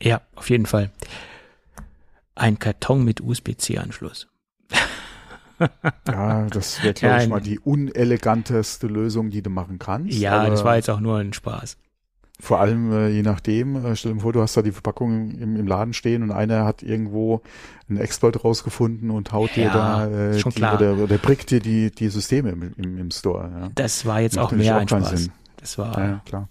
Ja, 0.00 0.20
auf 0.34 0.50
jeden 0.50 0.66
Fall. 0.66 0.90
Ein 2.34 2.58
Karton 2.58 3.04
mit 3.04 3.20
USB-C-Anschluss. 3.20 4.28
ja, 6.08 6.46
das 6.46 6.82
wäre, 6.82 6.94
glaube 6.94 7.22
ich, 7.22 7.28
mal 7.28 7.40
die 7.40 7.58
uneleganteste 7.58 8.86
Lösung, 8.86 9.30
die 9.30 9.42
du 9.42 9.50
machen 9.50 9.78
kannst. 9.78 10.16
Ja, 10.16 10.48
das 10.48 10.62
war 10.64 10.76
jetzt 10.76 10.88
auch 10.88 11.00
nur 11.00 11.18
ein 11.18 11.32
Spaß. 11.32 11.76
Vor 12.40 12.60
allem 12.60 12.92
äh, 12.92 13.08
je 13.08 13.22
nachdem, 13.22 13.84
äh, 13.84 13.96
stell 13.96 14.14
dir 14.14 14.20
vor, 14.20 14.32
du 14.32 14.40
hast 14.40 14.56
da 14.56 14.62
die 14.62 14.70
Verpackung 14.70 15.32
im, 15.32 15.56
im 15.56 15.66
Laden 15.66 15.92
stehen 15.92 16.22
und 16.22 16.30
einer 16.30 16.64
hat 16.64 16.84
irgendwo 16.84 17.42
einen 17.88 17.98
Exploit 17.98 18.44
rausgefunden 18.44 19.10
und 19.10 19.32
haut 19.32 19.56
ja, 19.56 19.64
dir 19.64 19.70
da 19.72 20.06
äh, 20.06 20.36
die, 20.36 20.62
oder, 20.62 20.96
oder 20.98 21.18
brickt 21.18 21.50
dir 21.50 21.58
die, 21.58 21.90
die 21.90 22.08
Systeme 22.08 22.50
im, 22.50 22.74
im, 22.76 22.98
im 22.98 23.10
Store. 23.10 23.50
Ja. 23.52 23.68
Das 23.74 24.06
war 24.06 24.20
jetzt 24.20 24.38
auch 24.38 24.52
mehr 24.52 24.76
auch 24.76 24.80
ein 24.82 24.88
Spaß. 24.88 25.10
Sinn. 25.10 25.32
Das 25.56 25.78
war 25.78 25.98
ja, 25.98 26.20
klar 26.24 26.48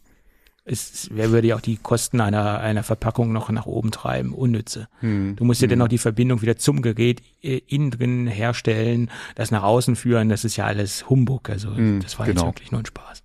ist, 0.68 1.10
wer 1.16 1.32
würde 1.32 1.48
ja 1.48 1.56
auch 1.56 1.62
die 1.62 1.78
Kosten 1.78 2.20
einer, 2.20 2.60
einer 2.60 2.84
Verpackung 2.84 3.32
noch 3.32 3.50
nach 3.50 3.66
oben 3.66 3.92
treiben? 3.92 4.34
Unnütze. 4.34 4.88
Hm. 5.00 5.36
Du 5.36 5.46
musst 5.46 5.62
ja 5.62 5.66
hm. 5.66 5.70
dann 5.72 5.80
noch 5.80 5.88
die 5.88 5.98
Verbindung 5.98 6.42
wieder 6.42 6.58
zum 6.58 6.82
Gerät 6.82 7.22
äh, 7.42 7.62
innen 7.68 7.92
drin 7.92 8.28
herstellen, 8.28 9.10
das 9.36 9.50
nach 9.52 9.64
außen 9.64 9.96
führen, 9.96 10.30
das 10.30 10.44
ist 10.44 10.58
ja 10.58 10.66
alles 10.66 11.10
Humbug. 11.10 11.50
Also 11.50 11.76
hm, 11.76 12.02
das 12.02 12.20
war 12.20 12.26
genau. 12.26 12.42
jetzt 12.42 12.56
wirklich 12.56 12.72
nur 12.72 12.82
ein 12.82 12.86
Spaß. 12.86 13.24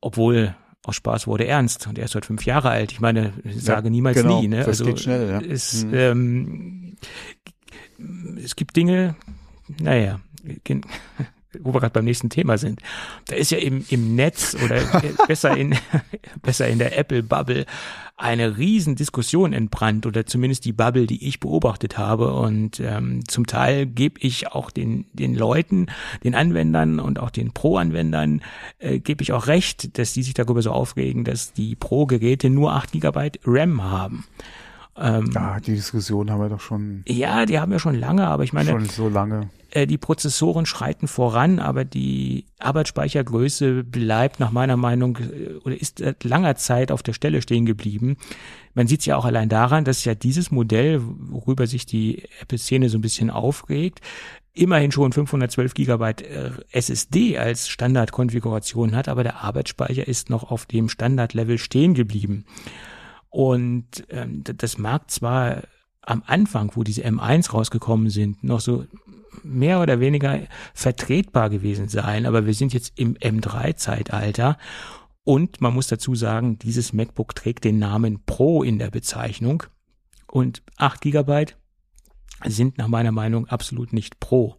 Obwohl 0.00 0.54
aus 0.84 0.96
Spaß 0.96 1.26
wurde 1.26 1.46
ernst 1.46 1.86
und 1.86 1.98
er 1.98 2.06
ist 2.06 2.14
heute 2.14 2.26
fünf 2.26 2.44
Jahre 2.44 2.70
alt. 2.70 2.92
Ich 2.92 3.00
meine, 3.00 3.32
ich 3.44 3.62
sage 3.62 3.86
ja, 3.86 3.90
niemals 3.90 4.16
genau, 4.16 4.40
nie. 4.40 4.48
Ne? 4.48 4.58
Das 4.58 4.68
also 4.68 4.84
geht 4.84 5.00
schnell, 5.00 5.28
ja. 5.28 5.40
Es, 5.40 5.82
hm. 5.82 5.94
ähm, 5.94 6.96
es 8.42 8.56
gibt 8.56 8.76
Dinge, 8.76 9.16
naja, 9.80 10.20
wo 11.60 11.74
wir 11.74 11.80
gerade 11.80 11.92
beim 11.92 12.04
nächsten 12.04 12.30
Thema 12.30 12.58
sind. 12.58 12.80
Da 13.26 13.36
ist 13.36 13.50
ja 13.50 13.58
im, 13.58 13.84
im 13.88 14.14
Netz 14.14 14.56
oder 14.62 14.80
besser 15.28 15.56
in, 15.56 15.74
besser 16.42 16.68
in 16.68 16.78
der 16.78 16.98
Apple-Bubble 16.98 17.66
eine 18.16 18.56
riesen 18.56 18.94
Diskussion 18.94 19.52
entbrannt 19.52 20.06
oder 20.06 20.26
zumindest 20.26 20.64
die 20.64 20.72
Bubble, 20.72 21.06
die 21.06 21.26
ich 21.26 21.40
beobachtet 21.40 21.98
habe. 21.98 22.32
Und 22.34 22.78
ähm, 22.78 23.26
zum 23.26 23.46
Teil 23.46 23.86
gebe 23.86 24.20
ich 24.20 24.48
auch 24.48 24.70
den, 24.70 25.06
den 25.12 25.34
Leuten, 25.34 25.86
den 26.22 26.34
Anwendern 26.34 27.00
und 27.00 27.18
auch 27.18 27.30
den 27.30 27.52
Pro-Anwendern, 27.52 28.42
äh, 28.78 29.00
gebe 29.00 29.22
ich 29.22 29.32
auch 29.32 29.48
recht, 29.48 29.98
dass 29.98 30.12
die 30.12 30.22
sich 30.22 30.34
darüber 30.34 30.62
so 30.62 30.70
aufregen, 30.70 31.24
dass 31.24 31.52
die 31.52 31.74
Pro-Geräte 31.74 32.48
nur 32.48 32.72
acht 32.72 32.92
Gigabyte 32.92 33.40
RAM 33.44 33.82
haben. 33.82 34.24
Ähm, 34.96 35.30
ja, 35.34 35.58
die 35.58 35.74
Diskussion 35.74 36.30
haben 36.30 36.40
wir 36.40 36.48
doch 36.48 36.60
schon. 36.60 37.02
Ja, 37.06 37.46
die 37.46 37.58
haben 37.58 37.72
wir 37.72 37.78
schon 37.78 37.94
lange, 37.94 38.26
aber 38.26 38.44
ich 38.44 38.52
meine. 38.52 38.70
Schon 38.70 38.84
so 38.86 39.08
lange. 39.08 39.48
Äh, 39.70 39.86
die 39.86 39.96
Prozessoren 39.96 40.66
schreiten 40.66 41.08
voran, 41.08 41.58
aber 41.58 41.86
die 41.86 42.44
Arbeitsspeichergröße 42.58 43.84
bleibt 43.84 44.38
nach 44.38 44.50
meiner 44.50 44.76
Meinung 44.76 45.16
äh, 45.16 45.54
oder 45.64 45.80
ist 45.80 45.98
seit 45.98 46.24
langer 46.24 46.56
Zeit 46.56 46.92
auf 46.92 47.02
der 47.02 47.14
Stelle 47.14 47.40
stehen 47.40 47.64
geblieben. 47.64 48.18
Man 48.74 48.86
sieht 48.86 49.00
es 49.00 49.06
ja 49.06 49.16
auch 49.16 49.24
allein 49.24 49.48
daran, 49.48 49.84
dass 49.84 50.04
ja 50.04 50.14
dieses 50.14 50.50
Modell, 50.50 51.00
worüber 51.02 51.66
sich 51.66 51.86
die 51.86 52.24
Apple-Szene 52.40 52.90
so 52.90 52.98
ein 52.98 53.02
bisschen 53.02 53.30
aufregt, 53.30 54.00
immerhin 54.52 54.92
schon 54.92 55.12
512 55.12 55.72
Gigabyte 55.72 56.22
äh, 56.22 56.50
SSD 56.70 57.38
als 57.38 57.68
Standardkonfiguration 57.68 58.94
hat, 58.94 59.08
aber 59.08 59.22
der 59.22 59.42
Arbeitsspeicher 59.42 60.06
ist 60.06 60.28
noch 60.28 60.50
auf 60.50 60.66
dem 60.66 60.90
Standardlevel 60.90 61.56
stehen 61.56 61.94
geblieben. 61.94 62.44
Und 63.32 64.04
ähm, 64.10 64.44
das 64.44 64.76
mag 64.76 65.10
zwar 65.10 65.62
am 66.02 66.22
Anfang, 66.26 66.72
wo 66.74 66.84
diese 66.84 67.02
M1 67.02 67.50
rausgekommen 67.52 68.10
sind, 68.10 68.44
noch 68.44 68.60
so 68.60 68.84
mehr 69.42 69.80
oder 69.80 70.00
weniger 70.00 70.40
vertretbar 70.74 71.48
gewesen 71.48 71.88
sein, 71.88 72.26
aber 72.26 72.44
wir 72.44 72.52
sind 72.52 72.74
jetzt 72.74 72.92
im 72.98 73.14
M3-Zeitalter 73.14 74.58
und 75.24 75.62
man 75.62 75.72
muss 75.72 75.86
dazu 75.86 76.14
sagen, 76.14 76.58
dieses 76.58 76.92
MacBook 76.92 77.34
trägt 77.34 77.64
den 77.64 77.78
Namen 77.78 78.22
Pro 78.26 78.62
in 78.62 78.78
der 78.78 78.90
Bezeichnung 78.90 79.62
und 80.26 80.62
8 80.76 81.00
Gigabyte 81.00 81.56
sind 82.44 82.76
nach 82.76 82.88
meiner 82.88 83.12
Meinung 83.12 83.46
absolut 83.48 83.94
nicht 83.94 84.20
Pro. 84.20 84.56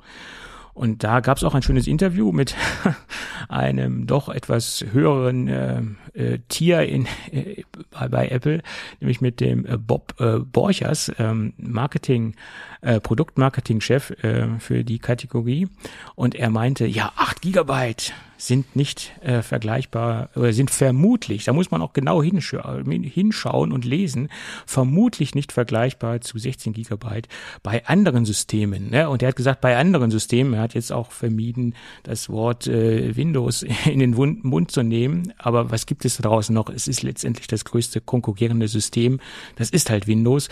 Und 0.74 1.04
da 1.04 1.20
gab 1.20 1.38
es 1.38 1.44
auch 1.44 1.54
ein 1.54 1.62
schönes 1.62 1.86
Interview 1.86 2.32
mit 2.32 2.56
einem 3.50 4.08
doch 4.08 4.30
etwas 4.30 4.84
höheren 4.92 5.48
äh, 5.48 5.84
äh, 6.13 6.39
Tier 6.49 6.82
in, 6.84 7.06
äh, 7.32 7.63
bei, 7.91 8.08
bei 8.08 8.28
Apple, 8.30 8.62
nämlich 8.99 9.21
mit 9.21 9.39
dem 9.39 9.65
äh, 9.65 9.78
Bob 9.78 10.15
äh, 10.19 10.39
Borchers, 10.39 11.12
ähm, 11.17 11.54
Marketing, 11.58 12.36
äh, 12.82 12.99
Produktmarketing-Chef 12.99 14.12
äh, 14.23 14.60
für 14.60 14.84
die 14.84 14.99
Kategorie. 14.99 15.67
Und 16.15 16.36
er 16.36 16.49
meinte, 16.49 16.86
ja, 16.86 17.12
acht 17.15 17.41
Gigabyte 17.41 18.13
sind 18.38 18.76
nicht 18.76 19.13
äh, 19.21 19.41
vergleichbar 19.41 20.30
oder 20.36 20.52
sind 20.54 20.69
vermutlich, 20.69 21.45
da 21.45 21.54
muss 21.54 21.71
man 21.71 21.82
auch 21.82 21.93
genau 21.93 22.21
hinschau 22.21 22.82
hinschauen 22.84 23.71
und 23.71 23.86
lesen, 23.86 24.30
vermutlich 24.65 25.34
nicht 25.34 25.52
vergleichbar 25.52 26.21
zu 26.21 26.38
16 26.38 26.73
Gigabyte 26.73 27.28
bei 27.62 27.86
anderen 27.86 28.26
Systemen. 28.26 28.89
Ne? 28.89 29.10
Und 29.10 29.21
er 29.21 29.30
hat 29.30 29.36
gesagt, 29.36 29.62
bei 29.62 29.78
anderen 29.78 30.12
Systemen, 30.12 30.54
er 30.54 30.62
hat 30.62 30.73
jetzt 30.73 30.91
auch 30.91 31.12
vermieden, 31.12 31.76
das 32.04 32.30
Wort 32.30 32.67
äh, 32.67 33.15
Windows 33.15 33.63
in 33.86 33.99
den 33.99 34.12
Mund 34.12 34.71
zu 34.71 34.84
nehmen. 34.84 35.34
Aber 35.38 35.71
was 35.71 35.86
gibt 35.86 36.03
es 36.06 36.18
da 36.18 36.24
draußen 36.24 36.54
noch? 36.54 36.70
Es 36.70 36.88
ist 36.88 37.04
letztendlich 37.04 37.48
das 37.48 37.66
größte 37.66 38.02
konkurrierende 38.02 38.68
System. 38.68 39.20
Das 39.56 39.70
ist 39.70 39.89
halt 39.89 40.08
Windows. 40.08 40.50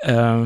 Äh, 0.00 0.44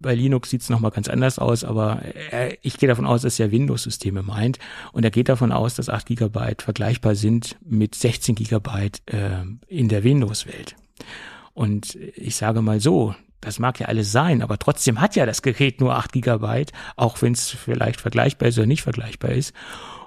bei 0.00 0.14
Linux 0.14 0.50
sieht 0.50 0.62
es 0.62 0.70
nochmal 0.70 0.90
ganz 0.90 1.08
anders 1.08 1.38
aus, 1.38 1.64
aber 1.64 2.02
äh, 2.32 2.56
ich 2.62 2.78
gehe 2.78 2.88
davon 2.88 3.06
aus, 3.06 3.22
dass 3.22 3.38
er 3.38 3.50
Windows-Systeme 3.50 4.22
meint. 4.22 4.58
Und 4.92 5.04
er 5.04 5.10
geht 5.10 5.28
davon 5.28 5.52
aus, 5.52 5.74
dass 5.74 5.88
8 5.88 6.06
Gigabyte 6.06 6.62
vergleichbar 6.62 7.14
sind 7.14 7.56
mit 7.64 7.94
16 7.94 8.34
Gigabyte 8.34 9.02
äh, 9.06 9.44
in 9.68 9.88
der 9.88 10.04
Windows-Welt. 10.04 10.76
Und 11.54 11.96
ich 12.14 12.36
sage 12.36 12.62
mal 12.62 12.80
so, 12.80 13.14
das 13.40 13.58
mag 13.58 13.78
ja 13.78 13.86
alles 13.86 14.10
sein, 14.10 14.42
aber 14.42 14.58
trotzdem 14.58 15.00
hat 15.00 15.16
ja 15.16 15.26
das 15.26 15.42
Gerät 15.42 15.80
nur 15.80 15.94
8 15.94 16.12
Gigabyte, 16.12 16.72
auch 16.96 17.22
wenn 17.22 17.32
es 17.32 17.50
vielleicht 17.50 18.00
vergleichbar 18.00 18.48
ist 18.48 18.58
oder 18.58 18.66
nicht 18.66 18.82
vergleichbar 18.82 19.30
ist. 19.30 19.52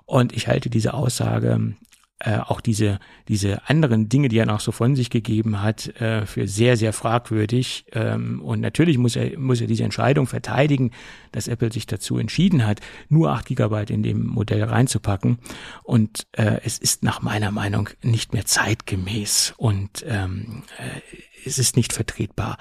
Und 0.05 0.33
ich 0.33 0.47
halte 0.47 0.69
diese 0.69 0.93
Aussage 0.93 1.75
äh, 2.23 2.37
auch 2.37 2.61
diese, 2.61 2.99
diese 3.27 3.67
anderen 3.67 4.09
Dinge, 4.09 4.29
die 4.29 4.37
er 4.37 4.45
noch 4.45 4.59
so 4.59 4.71
von 4.71 4.95
sich 4.95 5.09
gegeben 5.09 5.61
hat, 5.61 5.87
äh, 5.99 6.25
für 6.25 6.47
sehr, 6.47 6.77
sehr 6.77 6.93
fragwürdig. 6.93 7.85
Ähm, 7.93 8.41
und 8.41 8.59
natürlich 8.59 8.97
muss 8.97 9.15
er, 9.15 9.37
muss 9.39 9.61
er 9.61 9.67
diese 9.67 9.83
Entscheidung 9.83 10.27
verteidigen, 10.27 10.91
dass 11.31 11.47
Apple 11.47 11.71
sich 11.71 11.87
dazu 11.87 12.17
entschieden 12.17 12.65
hat, 12.65 12.79
nur 13.09 13.31
acht 13.31 13.45
Gigabyte 13.45 13.89
in 13.89 14.03
dem 14.03 14.25
Modell 14.25 14.63
reinzupacken. 14.63 15.39
Und 15.83 16.27
äh, 16.33 16.59
es 16.63 16.77
ist 16.77 17.03
nach 17.03 17.21
meiner 17.21 17.51
Meinung 17.51 17.89
nicht 18.01 18.33
mehr 18.33 18.45
zeitgemäß 18.45 19.53
und 19.57 20.05
ähm, 20.07 20.63
äh, 20.77 21.01
es 21.45 21.57
ist 21.57 21.75
nicht 21.75 21.93
vertretbar. 21.93 22.57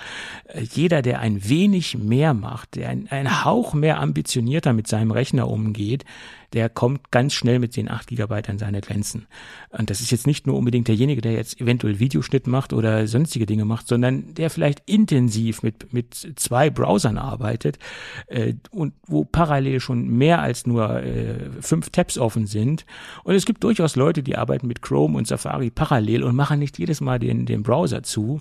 Äh, 0.46 0.62
jeder, 0.62 1.02
der 1.02 1.20
ein 1.20 1.48
wenig 1.48 1.98
mehr 1.98 2.34
macht, 2.34 2.76
der 2.76 2.88
ein, 2.88 3.08
ein 3.10 3.44
Hauch 3.44 3.74
mehr 3.74 4.00
ambitionierter 4.00 4.72
mit 4.72 4.86
seinem 4.86 5.10
Rechner 5.10 5.48
umgeht, 5.48 6.04
der 6.52 6.68
kommt 6.68 7.10
ganz 7.10 7.32
schnell 7.32 7.58
mit 7.58 7.76
den 7.76 7.90
8 7.90 8.08
Gigabyte 8.08 8.48
an 8.48 8.58
seine 8.58 8.80
Grenzen. 8.80 9.26
Und 9.70 9.90
das 9.90 10.00
ist 10.00 10.10
jetzt 10.10 10.26
nicht 10.26 10.46
nur 10.46 10.56
unbedingt 10.56 10.88
derjenige, 10.88 11.20
der 11.20 11.32
jetzt 11.32 11.60
eventuell 11.60 12.00
Videoschnitt 12.00 12.46
macht 12.46 12.72
oder 12.72 13.06
sonstige 13.06 13.46
Dinge 13.46 13.64
macht, 13.64 13.86
sondern 13.86 14.34
der 14.34 14.50
vielleicht 14.50 14.82
intensiv 14.86 15.62
mit, 15.62 15.92
mit 15.92 16.14
zwei 16.36 16.70
Browsern 16.70 17.18
arbeitet 17.18 17.78
äh, 18.26 18.54
und 18.70 18.94
wo 19.06 19.24
parallel 19.24 19.80
schon 19.80 20.08
mehr 20.08 20.40
als 20.42 20.66
nur 20.66 21.02
äh, 21.02 21.50
fünf 21.60 21.90
Tabs 21.90 22.18
offen 22.18 22.46
sind. 22.46 22.84
Und 23.24 23.34
es 23.34 23.46
gibt 23.46 23.62
durchaus 23.62 23.96
Leute, 23.96 24.22
die 24.22 24.36
arbeiten 24.36 24.66
mit 24.66 24.82
Chrome 24.82 25.16
und 25.16 25.26
Safari 25.26 25.70
parallel 25.70 26.24
und 26.24 26.34
machen 26.34 26.58
nicht 26.58 26.78
jedes 26.78 27.00
Mal 27.00 27.18
den, 27.18 27.46
den 27.46 27.62
Browser 27.62 28.02
zu. 28.02 28.40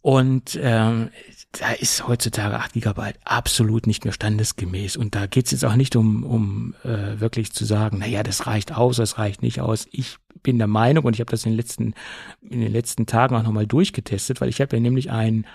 Und 0.00 0.58
ähm, 0.62 1.10
da 1.52 1.72
ist 1.72 2.06
heutzutage 2.06 2.56
8 2.56 2.74
Gigabyte 2.74 3.18
absolut 3.24 3.86
nicht 3.86 4.04
mehr 4.04 4.12
standesgemäß. 4.12 4.96
Und 4.96 5.14
da 5.14 5.26
geht 5.26 5.46
es 5.46 5.52
jetzt 5.52 5.64
auch 5.64 5.76
nicht 5.76 5.96
um, 5.96 6.22
um 6.22 6.74
äh, 6.84 7.20
wirklich 7.20 7.52
zu 7.52 7.64
sagen, 7.64 7.98
naja, 7.98 8.22
das 8.22 8.46
reicht 8.46 8.76
aus, 8.76 8.96
das 8.96 9.18
reicht 9.18 9.42
nicht 9.42 9.60
aus. 9.60 9.86
Ich 9.90 10.18
bin 10.42 10.58
der 10.58 10.66
Meinung, 10.66 11.04
und 11.04 11.14
ich 11.14 11.20
habe 11.20 11.30
das 11.30 11.44
in 11.44 11.52
den 11.52 11.56
letzten, 11.56 11.94
in 12.42 12.60
den 12.60 12.72
letzten 12.72 13.06
Tagen 13.06 13.34
auch 13.34 13.42
nochmal 13.42 13.66
durchgetestet, 13.66 14.40
weil 14.40 14.50
ich 14.50 14.60
habe 14.60 14.76
ja 14.76 14.80
nämlich 14.80 15.10
ein 15.10 15.46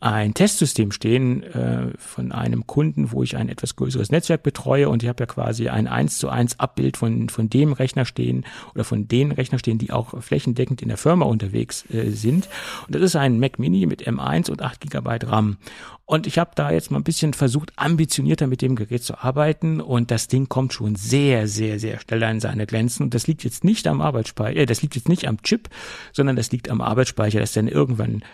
ein 0.00 0.32
Testsystem 0.32 0.92
stehen 0.92 1.42
äh, 1.42 1.88
von 1.98 2.32
einem 2.32 2.66
Kunden, 2.66 3.12
wo 3.12 3.22
ich 3.22 3.36
ein 3.36 3.50
etwas 3.50 3.76
größeres 3.76 4.10
Netzwerk 4.10 4.42
betreue 4.42 4.88
und 4.88 5.02
ich 5.02 5.08
habe 5.10 5.22
ja 5.22 5.26
quasi 5.26 5.68
ein 5.68 5.86
eins 5.86 6.16
zu 6.18 6.30
eins 6.30 6.58
Abbild 6.58 6.96
von, 6.96 7.28
von 7.28 7.50
dem 7.50 7.74
Rechner 7.74 8.06
stehen 8.06 8.46
oder 8.74 8.84
von 8.84 9.08
den 9.08 9.30
Rechner 9.30 9.58
stehen, 9.58 9.76
die 9.76 9.92
auch 9.92 10.18
flächendeckend 10.22 10.80
in 10.80 10.88
der 10.88 10.96
Firma 10.96 11.26
unterwegs 11.26 11.84
äh, 11.90 12.10
sind. 12.10 12.48
Und 12.86 12.94
das 12.94 13.02
ist 13.02 13.16
ein 13.16 13.38
Mac 13.38 13.58
Mini 13.58 13.84
mit 13.84 14.08
M1 14.08 14.50
und 14.50 14.62
8 14.62 14.80
GB 14.80 15.18
RAM. 15.26 15.58
Und 16.06 16.26
ich 16.26 16.38
habe 16.38 16.52
da 16.54 16.72
jetzt 16.72 16.90
mal 16.90 16.96
ein 16.96 17.04
bisschen 17.04 17.34
versucht, 17.34 17.72
ambitionierter 17.76 18.46
mit 18.46 18.62
dem 18.62 18.76
Gerät 18.76 19.04
zu 19.04 19.22
arbeiten 19.22 19.80
und 19.80 20.10
das 20.10 20.28
Ding 20.28 20.48
kommt 20.48 20.72
schon 20.72 20.96
sehr, 20.96 21.46
sehr, 21.46 21.78
sehr 21.78 22.00
schnell 22.00 22.24
an 22.24 22.40
seine 22.40 22.66
Grenzen. 22.66 23.04
Und 23.04 23.14
das 23.14 23.26
liegt 23.26 23.44
jetzt 23.44 23.64
nicht 23.64 23.86
am 23.86 24.00
Arbeitsspeicher, 24.00 24.56
äh, 24.60 24.66
das 24.66 24.80
liegt 24.80 24.96
jetzt 24.96 25.10
nicht 25.10 25.28
am 25.28 25.42
Chip, 25.42 25.68
sondern 26.12 26.36
das 26.36 26.50
liegt 26.50 26.70
am 26.70 26.80
Arbeitsspeicher, 26.80 27.38
dass 27.38 27.52
dann 27.52 27.68
irgendwann 27.68 28.24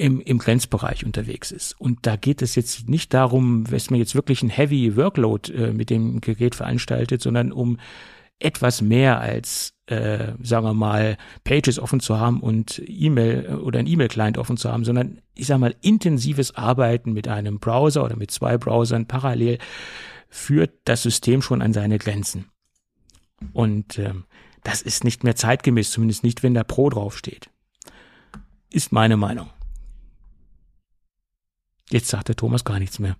im, 0.00 0.20
im 0.20 0.38
Grenzbereich 0.38 1.04
unterwegs 1.04 1.52
ist. 1.52 1.78
Und 1.78 2.06
da 2.06 2.16
geht 2.16 2.40
es 2.40 2.54
jetzt 2.54 2.88
nicht 2.88 3.12
darum, 3.12 3.64
dass 3.70 3.90
man 3.90 3.98
jetzt 3.98 4.14
wirklich 4.14 4.42
ein 4.42 4.48
Heavy 4.48 4.96
Workload 4.96 5.52
äh, 5.52 5.72
mit 5.74 5.90
dem 5.90 6.22
Gerät 6.22 6.54
veranstaltet, 6.54 7.20
sondern 7.20 7.52
um 7.52 7.76
etwas 8.38 8.80
mehr 8.80 9.20
als, 9.20 9.74
äh, 9.86 10.32
sagen 10.42 10.64
wir 10.64 10.72
mal, 10.72 11.18
Pages 11.44 11.78
offen 11.78 12.00
zu 12.00 12.18
haben 12.18 12.40
und 12.40 12.82
E-Mail 12.86 13.46
äh, 13.46 13.52
oder 13.52 13.78
ein 13.78 13.86
E-Mail-Client 13.86 14.38
offen 14.38 14.56
zu 14.56 14.72
haben, 14.72 14.86
sondern 14.86 15.20
ich 15.34 15.46
sage 15.46 15.60
mal, 15.60 15.76
intensives 15.82 16.56
Arbeiten 16.56 17.12
mit 17.12 17.28
einem 17.28 17.58
Browser 17.58 18.02
oder 18.02 18.16
mit 18.16 18.30
zwei 18.30 18.56
Browsern 18.56 19.06
parallel 19.06 19.58
führt 20.30 20.72
das 20.84 21.02
System 21.02 21.42
schon 21.42 21.60
an 21.60 21.74
seine 21.74 21.98
Grenzen. 21.98 22.46
Und 23.52 23.98
ähm, 23.98 24.24
das 24.64 24.80
ist 24.80 25.04
nicht 25.04 25.24
mehr 25.24 25.36
zeitgemäß, 25.36 25.90
zumindest 25.90 26.24
nicht, 26.24 26.42
wenn 26.42 26.54
da 26.54 26.64
Pro 26.64 26.88
draufsteht. 26.88 27.50
Ist 28.70 28.92
meine 28.92 29.18
Meinung. 29.18 29.50
Jetzt 31.90 32.08
sagt 32.08 32.28
der 32.28 32.36
Thomas 32.36 32.64
gar 32.64 32.78
nichts 32.78 32.98
mehr. 32.98 33.16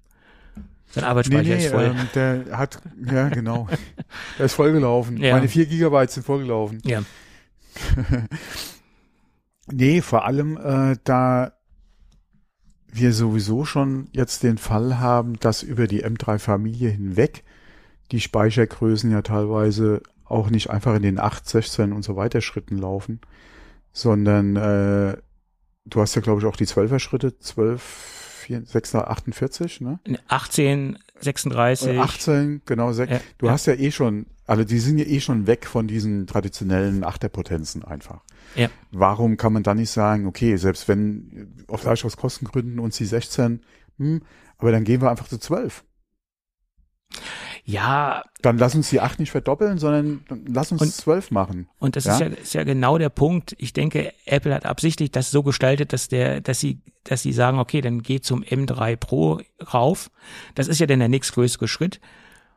Sein 0.90 1.04
Arbeitsspeicher 1.04 1.42
nee, 1.42 1.54
nee, 1.56 1.64
ist 1.64 1.72
voll. 1.72 1.84
Ähm, 1.84 2.08
der 2.14 2.58
hat, 2.58 2.80
ja 3.04 3.28
genau, 3.28 3.68
der 4.38 4.46
ist 4.46 4.54
vollgelaufen. 4.54 5.18
Ja. 5.18 5.34
Meine 5.34 5.48
vier 5.48 5.66
Gigabyte 5.66 6.10
sind 6.10 6.26
vollgelaufen. 6.26 6.80
Ja. 6.84 7.02
nee, 9.70 10.00
vor 10.00 10.24
allem, 10.24 10.56
äh, 10.56 10.96
da 11.04 11.52
wir 12.92 13.12
sowieso 13.12 13.64
schon 13.64 14.08
jetzt 14.12 14.42
den 14.42 14.58
Fall 14.58 14.98
haben, 14.98 15.38
dass 15.38 15.62
über 15.62 15.86
die 15.86 16.04
M3-Familie 16.04 16.90
hinweg 16.90 17.44
die 18.10 18.20
Speichergrößen 18.20 19.12
ja 19.12 19.22
teilweise 19.22 20.02
auch 20.24 20.50
nicht 20.50 20.70
einfach 20.70 20.94
in 20.96 21.02
den 21.02 21.20
8, 21.20 21.48
16 21.48 21.92
und 21.92 22.02
so 22.02 22.16
weiter 22.16 22.40
Schritten 22.40 22.78
laufen, 22.78 23.20
sondern 23.92 24.56
äh, 24.56 25.16
du 25.84 26.00
hast 26.00 26.14
ja, 26.14 26.22
glaube 26.22 26.40
ich, 26.40 26.46
auch 26.46 26.56
die 26.56 26.66
12er 26.66 26.98
Schritte, 26.98 27.38
12, 27.38 28.29
648, 28.50 29.80
ne? 29.80 30.00
18, 30.28 30.98
36. 31.20 31.98
18, 31.98 32.62
genau. 32.64 32.92
6. 32.92 33.12
Ja, 33.12 33.20
du 33.38 33.46
ja. 33.46 33.52
hast 33.52 33.66
ja 33.66 33.74
eh 33.74 33.90
schon, 33.90 34.26
also 34.46 34.64
die 34.64 34.78
sind 34.78 34.98
ja 34.98 35.06
eh 35.06 35.20
schon 35.20 35.46
weg 35.46 35.66
von 35.66 35.86
diesen 35.86 36.26
traditionellen 36.26 37.04
Achterpotenzen 37.04 37.84
einfach. 37.84 38.22
Ja. 38.56 38.68
Warum 38.90 39.36
kann 39.36 39.52
man 39.52 39.62
dann 39.62 39.76
nicht 39.76 39.90
sagen, 39.90 40.26
okay, 40.26 40.56
selbst 40.56 40.88
wenn, 40.88 41.64
vielleicht 41.74 42.04
aus 42.04 42.16
Kostengründen 42.16 42.78
uns 42.78 42.96
die 42.96 43.04
16, 43.04 43.60
hm, 43.98 44.22
aber 44.58 44.72
dann 44.72 44.84
gehen 44.84 45.00
wir 45.00 45.10
einfach 45.10 45.28
zu 45.28 45.38
12. 45.38 45.84
Ja. 47.64 48.22
Dann 48.42 48.58
lass 48.58 48.74
uns 48.74 48.90
die 48.90 49.00
acht 49.00 49.18
nicht 49.20 49.30
verdoppeln, 49.30 49.78
sondern 49.78 50.24
lass 50.46 50.72
uns 50.72 50.96
zwölf 50.96 51.30
machen. 51.30 51.68
Und 51.78 51.96
das 51.96 52.04
ja? 52.04 52.14
Ist, 52.14 52.20
ja, 52.20 52.26
ist 52.26 52.54
ja 52.54 52.64
genau 52.64 52.98
der 52.98 53.10
Punkt. 53.10 53.54
Ich 53.58 53.72
denke, 53.72 54.12
Apple 54.24 54.54
hat 54.54 54.66
absichtlich 54.66 55.10
das 55.10 55.30
so 55.30 55.42
gestaltet, 55.42 55.92
dass 55.92 56.08
der, 56.08 56.40
dass 56.40 56.60
sie, 56.60 56.80
dass 57.04 57.22
sie 57.22 57.32
sagen, 57.32 57.58
okay, 57.58 57.80
dann 57.80 58.02
geh 58.02 58.20
zum 58.20 58.42
M3 58.42 58.96
Pro 58.96 59.40
rauf. 59.72 60.10
Das 60.54 60.68
ist 60.68 60.80
ja 60.80 60.86
dann 60.86 60.98
der 60.98 61.08
nächstgrößere 61.08 61.68
Schritt. 61.68 62.00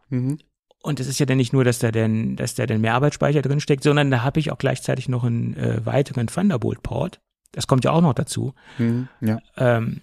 Mhm. 0.10 0.40
Und 0.82 1.00
es 1.00 1.08
ist 1.08 1.20
ja 1.20 1.26
dann 1.26 1.38
nicht 1.38 1.54
nur, 1.54 1.64
dass 1.64 1.80
da 1.80 1.92
denn, 1.92 2.36
dass 2.36 2.56
da 2.56 2.66
denn 2.66 2.82
mehr 2.82 2.96
Arbeitsspeicher 2.96 3.42
drin 3.42 3.62
steckt, 3.62 3.84
sondern 3.84 4.12
da 4.12 4.22
habe 4.22 4.40
ich 4.40 4.52
auch 4.52 4.58
gleichzeitig 4.58 5.08
noch 5.08 5.24
einen 5.24 5.56
äh, 5.56 5.86
weiteren 5.86 6.28
Thunderbolt-Port. 6.28 7.22
Das 7.54 7.68
kommt 7.68 7.86
ja 7.86 7.92
auch 7.92 8.02
noch 8.02 8.14
dazu. 8.14 8.54
Mhm, 8.78 9.08
ja. 9.22 9.38
Ähm, 9.56 10.02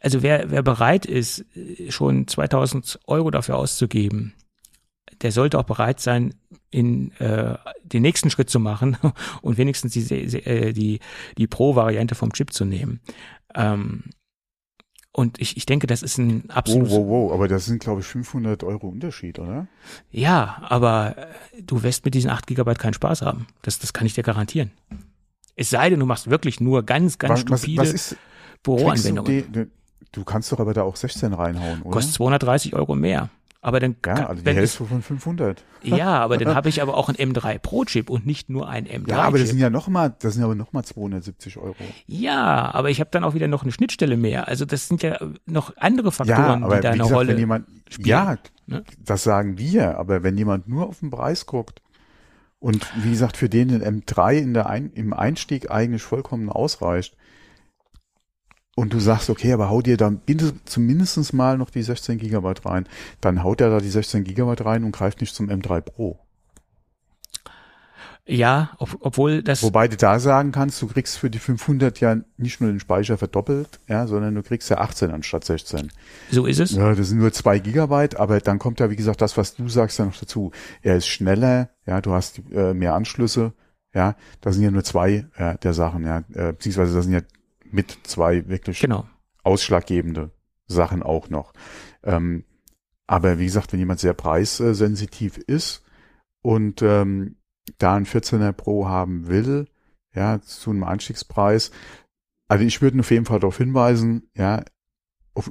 also 0.00 0.22
wer, 0.22 0.50
wer 0.50 0.62
bereit 0.62 1.06
ist, 1.06 1.44
schon 1.88 2.26
2000 2.26 3.00
Euro 3.06 3.30
dafür 3.30 3.56
auszugeben, 3.56 4.34
der 5.22 5.32
sollte 5.32 5.58
auch 5.58 5.64
bereit 5.64 6.00
sein, 6.00 6.34
in 6.70 7.12
äh, 7.20 7.56
den 7.82 8.02
nächsten 8.02 8.30
Schritt 8.30 8.50
zu 8.50 8.58
machen 8.58 8.96
und 9.42 9.58
wenigstens 9.58 9.92
die, 9.92 10.00
äh, 10.10 10.72
die, 10.72 11.00
die 11.38 11.46
Pro-Variante 11.46 12.14
vom 12.14 12.32
Chip 12.32 12.52
zu 12.52 12.64
nehmen. 12.64 13.00
Ähm, 13.54 14.04
und 15.16 15.40
ich, 15.40 15.56
ich 15.56 15.64
denke, 15.64 15.86
das 15.86 16.02
ist 16.02 16.18
ein 16.18 16.50
absolut. 16.50 16.90
Wow, 16.90 16.96
wow, 16.96 17.08
wow, 17.08 17.32
aber 17.32 17.46
das 17.46 17.66
sind, 17.66 17.80
glaube 17.80 18.00
ich, 18.00 18.06
500 18.06 18.64
Euro 18.64 18.88
Unterschied, 18.88 19.38
oder? 19.38 19.68
Ja, 20.10 20.60
aber 20.68 21.14
du 21.62 21.84
wirst 21.84 22.04
mit 22.04 22.14
diesen 22.14 22.30
8 22.30 22.48
Gigabyte 22.48 22.80
keinen 22.80 22.94
Spaß 22.94 23.22
haben. 23.22 23.46
Das, 23.62 23.78
das 23.78 23.92
kann 23.92 24.08
ich 24.08 24.14
dir 24.14 24.24
garantieren. 24.24 24.72
Es 25.54 25.70
sei 25.70 25.88
denn, 25.88 26.00
du 26.00 26.06
machst 26.06 26.30
wirklich 26.30 26.60
nur 26.60 26.82
ganz, 26.82 27.18
ganz 27.18 27.48
was, 27.48 27.60
stupide. 27.60 27.82
Was, 27.82 27.88
was 27.88 27.94
ist, 27.94 28.16
Büroanwendungen. 28.64 29.52
Du, 29.52 29.66
du, 30.10 30.24
kannst 30.24 30.50
doch 30.50 30.58
aber 30.58 30.74
da 30.74 30.82
auch 30.82 30.96
16 30.96 31.32
reinhauen, 31.32 31.82
oder? 31.82 31.92
Kostet 31.92 32.14
230 32.14 32.74
Euro 32.74 32.96
mehr. 32.96 33.30
Aber 33.60 33.80
dann 33.80 33.96
ja, 34.04 34.14
kann, 34.14 34.26
also 34.26 34.42
die 34.42 34.50
Hälfte 34.50 34.84
von 34.84 35.00
500. 35.00 35.64
Ja, 35.82 36.18
aber 36.18 36.36
dann 36.36 36.54
habe 36.54 36.68
ich 36.68 36.82
aber 36.82 36.98
auch 36.98 37.08
ein 37.08 37.14
M3 37.14 37.58
Pro 37.58 37.86
Chip 37.86 38.10
und 38.10 38.26
nicht 38.26 38.50
nur 38.50 38.68
ein 38.68 38.86
M3 38.86 39.08
Ja, 39.08 39.22
aber 39.22 39.38
das 39.38 39.48
sind 39.48 39.58
ja 39.58 39.70
noch 39.70 39.88
mal, 39.88 40.14
das 40.18 40.34
sind 40.34 40.42
aber 40.44 40.54
noch 40.54 40.74
mal 40.74 40.82
270 40.82 41.56
Euro. 41.56 41.74
Ja, 42.06 42.74
aber 42.74 42.90
ich 42.90 43.00
habe 43.00 43.08
dann 43.10 43.24
auch 43.24 43.32
wieder 43.32 43.48
noch 43.48 43.62
eine 43.62 43.72
Schnittstelle 43.72 44.18
mehr. 44.18 44.48
Also 44.48 44.66
das 44.66 44.88
sind 44.88 45.02
ja 45.02 45.18
noch 45.46 45.74
andere 45.78 46.12
Faktoren, 46.12 46.60
ja, 46.60 46.66
aber 46.66 46.76
die 46.76 46.82
da 46.82 46.88
eine 46.90 46.98
gesagt, 46.98 47.16
Rolle 47.16 47.28
wenn 47.28 47.38
jemand, 47.38 47.66
spielen. 47.88 48.08
Ja, 48.08 48.36
ne? 48.66 48.84
das 48.98 49.22
sagen 49.22 49.56
wir, 49.56 49.96
aber 49.96 50.22
wenn 50.22 50.36
jemand 50.36 50.68
nur 50.68 50.86
auf 50.86 51.00
den 51.00 51.08
Preis 51.08 51.46
guckt 51.46 51.80
und 52.58 52.86
wie 53.02 53.12
gesagt 53.12 53.38
für 53.38 53.48
den 53.48 53.82
ein 53.82 54.02
M3 54.02 54.34
in 54.34 54.52
der 54.52 54.68
Ein 54.68 54.90
im 54.92 55.14
Einstieg 55.14 55.70
eigentlich 55.70 56.02
vollkommen 56.02 56.50
ausreicht 56.50 57.16
und 58.76 58.92
du 58.92 58.98
sagst, 58.98 59.30
okay, 59.30 59.52
aber 59.52 59.70
hau 59.70 59.82
dir 59.82 59.96
dann 59.96 60.18
bitte 60.18 60.52
zumindest 60.64 61.32
mal 61.32 61.58
noch 61.58 61.70
die 61.70 61.82
16 61.82 62.18
Gigabyte 62.18 62.66
rein, 62.66 62.88
dann 63.20 63.42
haut 63.42 63.60
er 63.60 63.70
da 63.70 63.78
die 63.78 63.88
16 63.88 64.24
Gigabyte 64.24 64.64
rein 64.64 64.84
und 64.84 64.92
greift 64.92 65.20
nicht 65.20 65.34
zum 65.34 65.48
M3 65.48 65.80
Pro. 65.80 66.18
Ja, 68.26 68.70
ob, 68.78 68.96
obwohl 69.00 69.42
das 69.42 69.62
Wobei 69.62 69.86
du 69.86 69.98
da 69.98 70.18
sagen 70.18 70.50
kannst, 70.50 70.80
du 70.80 70.86
kriegst 70.86 71.18
für 71.18 71.28
die 71.28 71.38
500 71.38 72.00
ja 72.00 72.16
nicht 72.38 72.58
nur 72.58 72.70
den 72.70 72.80
Speicher 72.80 73.18
verdoppelt, 73.18 73.80
ja, 73.86 74.06
sondern 74.06 74.34
du 74.34 74.42
kriegst 74.42 74.70
ja 74.70 74.78
18 74.78 75.10
anstatt 75.10 75.44
16. 75.44 75.92
so 76.30 76.46
ist 76.46 76.58
es. 76.58 76.72
Ja, 76.72 76.94
das 76.94 77.08
sind 77.10 77.18
nur 77.18 77.32
zwei 77.32 77.58
Gigabyte, 77.58 78.16
aber 78.16 78.40
dann 78.40 78.58
kommt 78.58 78.80
ja, 78.80 78.88
wie 78.88 78.96
gesagt, 78.96 79.20
das, 79.20 79.36
was 79.36 79.56
du 79.56 79.68
sagst, 79.68 79.98
ja 79.98 80.06
noch 80.06 80.16
dazu. 80.16 80.52
Er 80.80 80.96
ist 80.96 81.06
schneller, 81.06 81.68
ja, 81.84 82.00
du 82.00 82.12
hast 82.12 82.40
äh, 82.50 82.72
mehr 82.72 82.94
Anschlüsse, 82.94 83.52
ja, 83.94 84.16
da 84.40 84.52
sind 84.52 84.62
ja 84.62 84.70
nur 84.70 84.84
zwei 84.84 85.26
äh, 85.36 85.58
der 85.58 85.74
Sachen, 85.74 86.06
ja, 86.06 86.24
äh, 86.32 86.52
beziehungsweise 86.52 86.94
da 86.94 87.02
sind 87.02 87.12
ja 87.12 87.20
mit 87.74 87.98
zwei 88.04 88.48
wirklich 88.48 88.80
Genau. 88.80 89.06
ausschlaggebende 89.42 90.30
Sachen 90.66 91.02
auch 91.02 91.28
noch. 91.28 91.52
Ähm, 92.02 92.44
aber 93.06 93.38
wie 93.38 93.44
gesagt, 93.44 93.72
wenn 93.72 93.80
jemand 93.80 94.00
sehr 94.00 94.14
preissensitiv 94.14 95.36
ist 95.38 95.84
und 96.42 96.80
ähm, 96.82 97.36
da 97.78 97.96
ein 97.96 98.06
14er 98.06 98.52
Pro 98.52 98.86
haben 98.86 99.26
will, 99.26 99.66
ja, 100.14 100.40
zu 100.40 100.70
einem 100.70 100.84
Einstiegspreis, 100.84 101.72
also 102.48 102.64
ich 102.64 102.80
würde 102.80 103.00
auf 103.00 103.10
jeden 103.10 103.24
Fall 103.24 103.40
darauf 103.40 103.58
hinweisen, 103.58 104.30
ja, 104.36 104.64
auf 105.34 105.50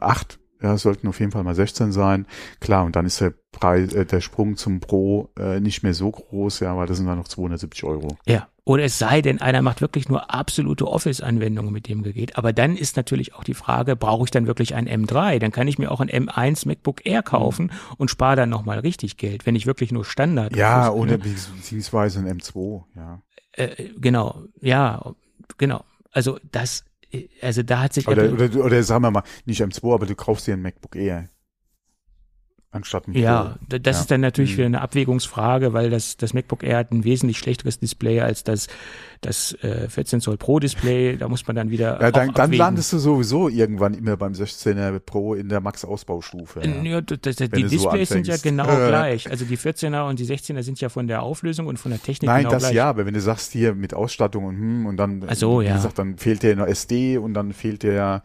acht, 0.00 0.39
ja, 0.62 0.76
sollten 0.76 1.08
auf 1.08 1.20
jeden 1.20 1.32
Fall 1.32 1.44
mal 1.44 1.54
16 1.54 1.92
sein. 1.92 2.26
Klar, 2.60 2.84
und 2.84 2.96
dann 2.96 3.06
ist 3.06 3.20
der 3.20 3.32
Preis, 3.52 3.92
äh, 3.92 4.04
der 4.04 4.20
Sprung 4.20 4.56
zum 4.56 4.80
Pro 4.80 5.30
äh, 5.38 5.60
nicht 5.60 5.82
mehr 5.82 5.94
so 5.94 6.10
groß, 6.10 6.60
ja, 6.60 6.76
weil 6.76 6.86
das 6.86 6.98
sind 6.98 7.06
dann 7.06 7.18
noch 7.18 7.28
270 7.28 7.84
Euro. 7.84 8.16
Ja. 8.26 8.48
Oder 8.64 8.84
es 8.84 8.98
sei 8.98 9.20
denn, 9.20 9.40
einer 9.40 9.62
macht 9.62 9.80
wirklich 9.80 10.08
nur 10.08 10.32
absolute 10.32 10.86
Office-Anwendungen 10.86 11.72
mit 11.72 11.88
dem 11.88 12.04
Gerät. 12.04 12.38
Aber 12.38 12.52
dann 12.52 12.76
ist 12.76 12.96
natürlich 12.96 13.34
auch 13.34 13.42
die 13.42 13.54
Frage, 13.54 13.96
brauche 13.96 14.24
ich 14.24 14.30
dann 14.30 14.46
wirklich 14.46 14.76
ein 14.76 14.88
M3? 14.88 15.40
Dann 15.40 15.50
kann 15.50 15.66
ich 15.66 15.78
mir 15.78 15.90
auch 15.90 15.98
ein 15.98 16.08
M1 16.08 16.68
MacBook 16.68 17.04
Air 17.04 17.24
kaufen 17.24 17.72
und 17.96 18.10
spare 18.10 18.36
dann 18.36 18.48
nochmal 18.48 18.78
richtig 18.78 19.16
Geld, 19.16 19.44
wenn 19.44 19.56
ich 19.56 19.66
wirklich 19.66 19.90
nur 19.90 20.04
Standard. 20.04 20.54
Ja, 20.54 20.90
oder 20.90 21.18
ne? 21.18 21.18
beziehungsweise 21.18 22.20
ein 22.20 22.38
M2, 22.38 22.84
ja. 22.94 23.22
äh, 23.54 23.88
genau, 23.96 24.44
ja, 24.60 25.14
genau. 25.58 25.82
Also 26.12 26.38
das, 26.52 26.84
also 27.42 27.62
da 27.62 27.82
hat 27.82 27.92
sich 27.92 28.06
Oder, 28.06 28.24
Apple, 28.24 28.50
oder, 28.50 28.64
oder 28.64 28.82
sagen 28.82 29.02
wir 29.02 29.10
mal, 29.10 29.22
nicht 29.44 29.62
M2, 29.62 29.94
aber 29.94 30.06
du 30.06 30.14
kaufst 30.14 30.46
dir 30.46 30.54
ein 30.54 30.62
MacBook 30.62 30.96
Air. 30.96 31.28
Anstatt 32.72 33.08
ein 33.08 33.14
Pro. 33.14 33.18
ja, 33.20 33.56
das 33.68 33.80
Ja. 33.96 34.00
ist 34.02 34.10
dann 34.12 34.20
natürlich 34.20 34.52
Mhm. 34.52 34.56
wieder 34.58 34.66
eine 34.66 34.80
Abwägungsfrage, 34.82 35.72
weil 35.72 35.90
das, 35.90 36.16
das 36.16 36.34
MacBook 36.34 36.62
Air 36.62 36.78
hat 36.78 36.92
ein 36.92 37.02
wesentlich 37.02 37.36
schlechteres 37.38 37.80
Display 37.80 38.20
als 38.20 38.44
das, 38.44 38.68
das 39.22 39.54
äh, 39.64 39.88
14 39.88 40.20
Zoll 40.20 40.36
Pro 40.36 40.60
Display. 40.60 41.16
Da 41.16 41.28
muss 41.28 41.44
man 41.48 41.56
dann 41.56 41.70
wieder 41.70 42.00
Ja, 42.00 42.12
dann, 42.12 42.32
dann 42.32 42.52
landest 42.52 42.92
du 42.92 42.98
sowieso 42.98 43.48
irgendwann 43.48 43.94
immer 43.94 44.16
beim 44.16 44.34
16er 44.34 45.00
Pro 45.00 45.34
in 45.34 45.48
der 45.48 45.60
Max-Ausbaustufe. 45.60 46.60
Ja. 46.64 46.82
Ja, 46.82 47.00
d- 47.00 47.16
d- 47.16 47.32
die 47.48 47.62
du 47.62 47.68
so 47.70 47.76
Displays 47.90 48.08
sind 48.08 48.28
ja 48.28 48.36
genau 48.36 48.68
Äh. 48.68 48.86
gleich. 48.88 49.28
Also 49.28 49.44
die 49.44 49.58
14er 49.58 50.08
und 50.08 50.20
die 50.20 50.24
16er 50.26 50.62
sind 50.62 50.80
ja 50.80 50.88
von 50.90 51.08
der 51.08 51.22
Auflösung 51.22 51.66
und 51.66 51.76
von 51.78 51.90
der 51.90 52.00
Technik 52.00 52.28
Nein, 52.28 52.42
genau 52.42 52.50
das 52.52 52.62
gleich. 52.64 52.74
ja, 52.74 52.88
aber 52.88 53.04
wenn 53.04 53.14
du 53.14 53.20
sagst 53.20 53.50
hier 53.50 53.74
mit 53.74 53.94
Ausstattung 53.94 54.44
und 54.44 54.54
hm, 54.56 54.86
und 54.86 54.96
dann, 54.96 55.24
Ach 55.26 55.34
so, 55.34 55.60
wie 55.60 55.64
ja. 55.64 55.74
gesagt, 55.74 55.98
dann 55.98 56.18
fehlt 56.18 56.44
dir 56.44 56.54
noch 56.54 56.66
SD 56.68 57.18
und 57.18 57.34
dann 57.34 57.52
fehlt 57.52 57.82
dir 57.82 57.94
ja 57.94 58.22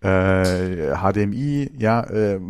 äh, 0.00 0.94
HDMI, 0.96 1.70
ja, 1.78 2.02
äh, 2.04 2.40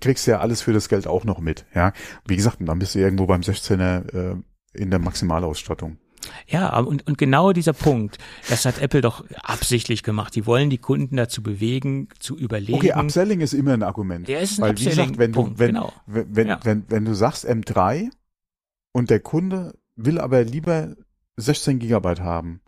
kriegst 0.00 0.26
du 0.26 0.32
ja 0.32 0.40
alles 0.40 0.62
für 0.62 0.72
das 0.72 0.88
Geld 0.88 1.06
auch 1.06 1.24
noch 1.24 1.40
mit, 1.40 1.66
ja. 1.74 1.92
Wie 2.26 2.36
gesagt, 2.36 2.58
dann 2.60 2.78
bist 2.78 2.94
du 2.94 2.98
irgendwo 2.98 3.26
beim 3.26 3.40
16er 3.40 4.32
äh, 4.32 4.36
in 4.74 4.90
der 4.90 4.98
Maximalausstattung. 4.98 5.98
Ja, 6.46 6.78
und, 6.78 7.06
und 7.06 7.18
genau 7.18 7.52
dieser 7.52 7.72
Punkt, 7.74 8.18
das 8.48 8.64
hat 8.64 8.80
Apple 8.80 9.00
doch 9.00 9.24
absichtlich 9.42 10.02
gemacht. 10.02 10.34
Die 10.34 10.46
wollen 10.46 10.70
die 10.70 10.78
Kunden 10.78 11.16
dazu 11.16 11.42
bewegen, 11.42 12.08
zu 12.18 12.36
überlegen. 12.36 12.74
Okay, 12.74 12.92
Upselling 12.92 13.40
ist 13.40 13.52
immer 13.52 13.74
ein 13.74 13.82
Argument. 13.82 14.28
Es 14.28 14.52
ist 14.52 14.58
ein 14.58 14.62
Weil 14.62 14.78
wie 14.78 14.84
gesagt, 14.84 15.18
wenn 15.18 15.32
du, 15.32 15.40
Upselling-Punkt, 15.40 15.58
wenn, 15.58 15.74
genau. 15.74 15.92
wenn, 16.06 16.36
wenn, 16.36 16.46
Ja. 16.46 16.60
wenn, 16.62 16.84
wenn 16.88 17.04
du 17.04 17.14
sagst 17.14 17.46
M3 17.48 18.08
und 18.92 19.10
der 19.10 19.20
Kunde 19.20 19.74
will 19.96 20.18
aber 20.18 20.44
lieber 20.44 20.94
16 21.36 21.78
Gigabyte 21.78 22.20
haben, 22.20 22.60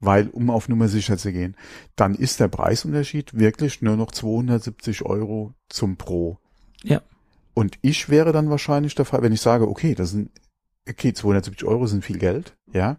weil, 0.00 0.28
um 0.28 0.50
auf 0.50 0.68
Nummer 0.68 0.88
sicher 0.88 1.18
zu 1.18 1.32
gehen, 1.32 1.56
dann 1.94 2.14
ist 2.14 2.40
der 2.40 2.48
Preisunterschied 2.48 3.38
wirklich 3.38 3.82
nur 3.82 3.96
noch 3.96 4.10
270 4.10 5.04
Euro 5.04 5.54
zum 5.68 5.96
Pro. 5.96 6.38
Ja. 6.82 7.02
Und 7.54 7.78
ich 7.82 8.08
wäre 8.08 8.32
dann 8.32 8.50
wahrscheinlich 8.50 8.94
der 8.94 9.04
Fall, 9.04 9.22
wenn 9.22 9.32
ich 9.32 9.40
sage, 9.40 9.68
okay, 9.68 9.94
das 9.94 10.10
sind, 10.10 10.30
okay, 10.88 11.12
270 11.12 11.68
Euro 11.68 11.86
sind 11.86 12.04
viel 12.04 12.18
Geld, 12.18 12.56
ja, 12.72 12.98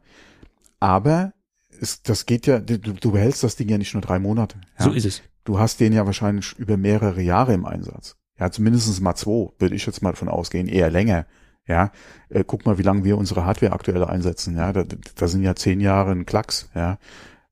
aber 0.79 1.33
es, 1.79 2.03
das 2.03 2.25
geht 2.25 2.45
ja, 2.47 2.59
du, 2.59 2.77
du 2.77 3.11
behältst 3.11 3.43
das 3.43 3.55
Ding 3.55 3.69
ja 3.69 3.77
nicht 3.77 3.93
nur 3.93 4.01
drei 4.01 4.19
Monate. 4.19 4.59
Ja? 4.77 4.85
So 4.85 4.91
ist 4.91 5.05
es. 5.05 5.21
du 5.43 5.57
hast 5.57 5.79
den 5.79 5.93
ja 5.93 6.05
wahrscheinlich 6.05 6.53
über 6.59 6.77
mehrere 6.77 7.21
Jahre 7.21 7.53
im 7.53 7.65
Einsatz. 7.65 8.15
Ja, 8.39 8.51
zumindest 8.51 9.01
mal 9.01 9.15
zwei, 9.15 9.51
würde 9.59 9.75
ich 9.75 9.85
jetzt 9.85 10.01
mal 10.01 10.15
von 10.15 10.29
ausgehen, 10.29 10.67
eher 10.67 10.89
länger. 10.89 11.25
Ja, 11.71 11.91
äh, 12.29 12.43
guck 12.45 12.65
mal, 12.65 12.77
wie 12.77 12.83
lange 12.83 13.03
wir 13.03 13.17
unsere 13.17 13.45
Hardware 13.45 13.71
aktuell 13.73 14.03
einsetzen. 14.03 14.55
Ja, 14.57 14.71
da, 14.73 14.83
da 15.15 15.27
sind 15.27 15.41
ja 15.43 15.55
zehn 15.55 15.79
Jahre 15.79 16.11
ein 16.11 16.25
Klacks. 16.25 16.69
Ja, 16.75 16.97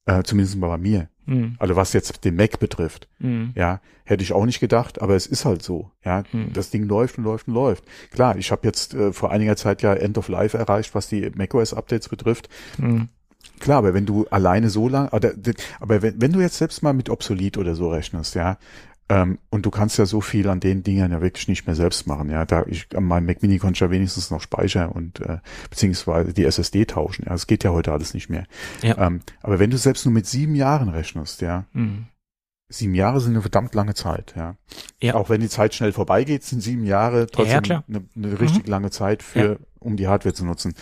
äh, 0.06 0.24
zumindest 0.24 0.58
mal 0.58 0.68
bei 0.68 0.78
mir. 0.78 1.08
Hm, 1.26 1.56
Also 1.60 1.76
was 1.76 1.94
jetzt 1.94 2.24
den 2.26 2.36
Mac 2.36 2.60
betrifft. 2.60 3.08
hm, 3.20 3.52
Ja, 3.56 3.82
hätte 4.04 4.24
ich 4.24 4.34
auch 4.34 4.46
nicht 4.46 4.60
gedacht, 4.60 5.02
aber 5.02 5.16
es 5.16 5.28
ist 5.28 5.46
halt 5.46 5.62
so. 5.64 5.92
Ja, 6.04 6.24
Hm. 6.32 6.52
das 6.54 6.70
Ding 6.72 6.84
läuft 6.88 7.18
und 7.18 7.24
läuft 7.24 7.48
und 7.48 7.54
läuft. 7.54 7.84
Klar, 8.12 8.36
ich 8.36 8.52
habe 8.52 8.66
jetzt 8.68 8.94
äh, 8.96 9.14
vor 9.14 9.32
einiger 9.32 9.56
Zeit 9.56 9.82
ja 9.84 9.94
End 9.94 10.18
of 10.18 10.28
Life 10.28 10.58
erreicht, 10.58 10.94
was 10.96 11.08
die 11.08 11.30
macOS-Updates 11.34 12.10
betrifft. 12.10 12.50
hm. 12.78 13.10
Klar, 13.62 13.78
aber 13.80 13.94
wenn 13.94 14.06
du 14.06 14.26
alleine 14.32 14.70
so 14.70 14.88
lang, 14.90 15.10
oder, 15.10 15.34
aber 15.82 16.02
wenn, 16.02 16.22
wenn 16.22 16.32
du 16.32 16.40
jetzt 16.40 16.58
selbst 16.58 16.82
mal 16.82 16.94
mit 16.94 17.10
Obsolet 17.10 17.58
oder 17.58 17.76
so 17.76 17.90
rechnest, 17.90 18.36
ja, 18.36 18.58
ähm, 19.10 19.40
und 19.50 19.66
du 19.66 19.72
kannst 19.72 19.98
ja 19.98 20.06
so 20.06 20.22
viel 20.22 20.48
an 20.48 20.60
den 20.60 20.84
Dingern 20.84 21.12
ja 21.12 21.22
wirklich 21.22 21.48
nicht 21.48 21.66
mehr 21.66 21.76
selbst 21.76 22.08
machen, 22.08 22.30
ja, 22.30 22.46
da 22.46 22.66
ich 22.68 22.88
an 22.96 23.04
meinem 23.04 23.26
Mac 23.26 23.42
Mini 23.42 23.58
konnte 23.58 23.78
ich 23.78 23.82
ja 23.82 23.92
wenigstens 23.92 24.32
noch 24.32 24.42
Speicher 24.42 24.96
und 24.96 25.20
äh, 25.22 25.40
beziehungsweise 25.70 26.34
die 26.34 26.46
SSD 26.46 26.86
tauschen, 26.86 27.26
ja, 27.26 27.32
das 27.32 27.48
geht 27.48 27.64
ja 27.64 27.72
heute 27.72 27.92
alles 27.92 28.14
nicht 28.14 28.30
mehr. 28.30 28.46
Ja. 28.82 28.98
Ähm, 28.98 29.22
aber 29.42 29.60
wenn 29.60 29.72
du 29.72 29.78
selbst 29.78 30.06
nur 30.06 30.14
mit 30.14 30.28
sieben 30.28 30.56
Jahren 30.56 30.90
rechnest, 30.90 31.42
ja, 31.42 31.66
Hm. 31.74 32.06
Sieben 32.70 32.94
Jahre 32.94 33.20
sind 33.20 33.34
eine 33.34 33.42
verdammt 33.42 33.74
lange 33.74 33.96
Zeit, 33.96 34.34
ja. 34.38 34.56
Ja. 35.02 35.16
Auch 35.16 35.30
wenn 35.30 35.42
die 35.42 35.50
Zeit 35.50 35.74
schnell 35.74 35.92
vorbeigeht, 35.92 36.44
sind 36.44 36.62
sieben 36.62 36.86
Jahre 36.86 37.28
trotzdem 37.28 37.64
Ja, 37.64 37.84
eine, 37.88 38.06
eine 38.16 38.40
richtig 38.40 38.68
lange 38.68 38.92
Zeit 38.92 39.24
für, 39.24 39.60
um 39.80 39.98
die 39.98 40.08
Hardware 40.08 40.36
zu 40.36 40.46
nutzen. 40.46 40.76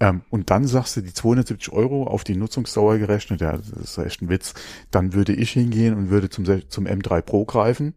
Ähm, 0.00 0.22
und 0.30 0.50
dann 0.50 0.66
sagst 0.66 0.96
du 0.96 1.00
die 1.00 1.14
270 1.14 1.72
Euro 1.72 2.06
auf 2.06 2.24
die 2.24 2.36
Nutzungsdauer 2.36 2.98
gerechnet, 2.98 3.40
ja, 3.40 3.56
das 3.56 3.70
ist 3.70 3.98
echt 3.98 4.22
ein 4.22 4.28
Witz. 4.28 4.54
Dann 4.90 5.14
würde 5.14 5.32
ich 5.32 5.50
hingehen 5.52 5.94
und 5.94 6.10
würde 6.10 6.28
zum, 6.28 6.44
zum 6.68 6.86
M3 6.86 7.22
Pro 7.22 7.44
greifen. 7.46 7.94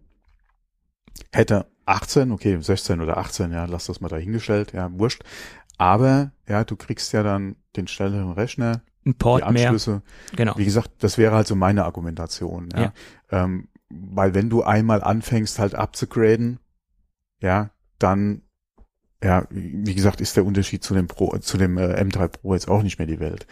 Hätte 1.31 1.67
18, 1.85 2.31
okay, 2.31 2.57
16 2.59 3.01
oder 3.01 3.17
18, 3.17 3.51
ja, 3.51 3.65
lass 3.65 3.85
das 3.85 3.99
mal 3.99 4.07
dahingestellt, 4.07 4.71
ja, 4.73 4.89
wurscht. 4.93 5.23
Aber, 5.77 6.31
ja, 6.47 6.63
du 6.63 6.75
kriegst 6.75 7.11
ja 7.13 7.23
dann 7.23 7.55
den 7.75 7.87
schnelleren 7.87 8.31
Rechner, 8.31 8.83
Ein 9.05 9.11
die 9.11 9.13
Port 9.13 9.41
mehr. 9.51 9.69
Anschlüsse. 9.69 10.01
Genau. 10.35 10.53
Wie 10.55 10.65
gesagt, 10.65 10.91
das 10.99 11.17
wäre 11.17 11.35
halt 11.35 11.47
so 11.47 11.55
meine 11.55 11.83
Argumentation. 11.83 12.69
Ja. 12.73 12.81
Ja. 12.81 12.93
Ähm, 13.33 13.67
weil 13.89 14.35
wenn 14.35 14.49
du 14.49 14.63
einmal 14.63 15.03
anfängst 15.03 15.57
halt 15.57 15.73
abzugraden, 15.73 16.59
ja, 17.41 17.71
dann, 17.97 18.43
ja, 19.23 19.47
wie 19.49 19.95
gesagt, 19.95 20.21
ist 20.21 20.37
der 20.37 20.45
Unterschied 20.45 20.83
zu 20.83 20.93
dem 20.93 21.07
Pro, 21.07 21.35
zu 21.39 21.57
dem 21.57 21.77
äh, 21.77 21.99
M3 21.99 22.27
Pro 22.27 22.53
jetzt 22.53 22.69
auch 22.69 22.83
nicht 22.83 22.99
mehr 22.99 23.07
die 23.07 23.19
Welt. 23.19 23.47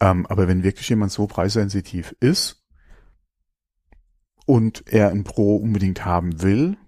Ähm, 0.00 0.26
aber 0.26 0.48
wenn 0.48 0.62
wirklich 0.62 0.88
jemand 0.88 1.12
so 1.12 1.26
preissensitiv 1.26 2.16
ist 2.20 2.64
und 4.46 4.84
er 4.86 5.10
ein 5.10 5.24
Pro 5.24 5.56
unbedingt 5.56 6.06
haben 6.06 6.40
will 6.40 6.78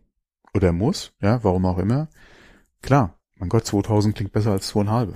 oder 0.54 0.72
muss, 0.72 1.12
ja, 1.20 1.44
warum 1.44 1.66
auch 1.66 1.78
immer, 1.78 2.08
klar, 2.80 3.18
mein 3.34 3.50
Gott, 3.50 3.66
2000 3.66 4.14
klingt 4.14 4.32
besser 4.32 4.52
als 4.52 4.68
zweieinhalb. 4.68 5.14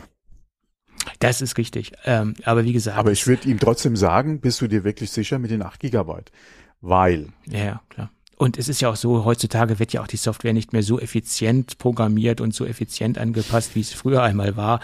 Das 1.20 1.40
ist 1.40 1.56
richtig. 1.56 1.92
Ähm, 2.04 2.34
aber 2.44 2.64
wie 2.64 2.72
gesagt. 2.72 2.98
Aber 2.98 3.12
ich 3.12 3.26
würde 3.26 3.48
ihm 3.48 3.58
trotzdem 3.58 3.96
sagen, 3.96 4.40
bist 4.40 4.60
du 4.60 4.68
dir 4.68 4.84
wirklich 4.84 5.10
sicher 5.10 5.38
mit 5.38 5.50
den 5.50 5.62
8 5.62 5.80
Gigabyte? 5.80 6.30
Weil 6.84 7.28
Ja, 7.46 7.80
klar. 7.88 8.10
und 8.36 8.58
es 8.58 8.68
ist 8.68 8.80
ja 8.82 8.90
auch 8.90 8.96
so, 8.96 9.24
heutzutage 9.24 9.78
wird 9.78 9.92
ja 9.94 10.02
auch 10.02 10.06
die 10.06 10.18
Software 10.18 10.52
nicht 10.52 10.72
mehr 10.72 10.82
so 10.82 11.00
effizient 11.00 11.78
programmiert 11.78 12.40
und 12.40 12.54
so 12.54 12.66
effizient 12.66 13.16
angepasst, 13.16 13.74
wie 13.74 13.80
es 13.80 13.92
früher 13.94 14.22
einmal 14.22 14.56
war. 14.56 14.80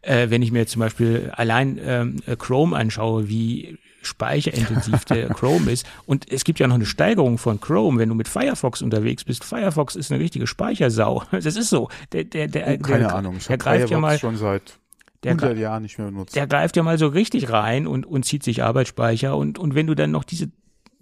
Äh, 0.00 0.30
wenn 0.30 0.40
ich 0.40 0.50
mir 0.50 0.66
zum 0.66 0.80
Beispiel 0.80 1.30
allein 1.36 1.78
ähm, 1.84 2.16
Chrome 2.38 2.74
anschaue, 2.76 3.28
wie 3.28 3.78
speicherintensiv 4.02 5.04
der 5.06 5.28
Chrome 5.28 5.70
ist. 5.70 5.86
Und 6.06 6.30
es 6.30 6.44
gibt 6.44 6.58
ja 6.58 6.66
noch 6.66 6.74
eine 6.74 6.86
Steigerung 6.86 7.38
von 7.38 7.60
Chrome, 7.60 7.98
wenn 7.98 8.08
du 8.08 8.14
mit 8.14 8.28
Firefox 8.28 8.82
unterwegs 8.82 9.24
bist. 9.24 9.44
Firefox 9.44 9.94
ist 9.94 10.10
eine 10.10 10.20
richtige 10.20 10.46
Speichersau. 10.46 11.22
Das 11.32 11.56
ist 11.56 11.70
so. 11.70 11.88
Der, 12.12 12.24
der, 12.24 12.48
der, 12.48 12.78
oh, 12.78 12.82
keine 12.82 13.00
der, 13.00 13.14
Ahnung, 13.14 13.36
ich 13.38 13.46
der 13.46 13.58
greift 13.58 13.90
ja 13.90 13.98
mal 13.98 14.18
schon 14.18 14.36
seit 14.36 14.78
der 15.22 15.32
100 15.32 15.58
Jahren 15.58 15.82
nicht 15.82 15.98
mehr 15.98 16.08
benutzt. 16.08 16.34
Der 16.34 16.46
greift 16.46 16.76
ja 16.76 16.82
mal 16.82 16.98
so 16.98 17.06
richtig 17.08 17.50
rein 17.50 17.86
und, 17.86 18.06
und 18.06 18.24
zieht 18.24 18.42
sich 18.42 18.62
Arbeitsspeicher. 18.62 19.36
Und, 19.36 19.58
und 19.58 19.74
wenn 19.74 19.86
du 19.86 19.94
dann 19.94 20.10
noch 20.10 20.24
diese 20.24 20.50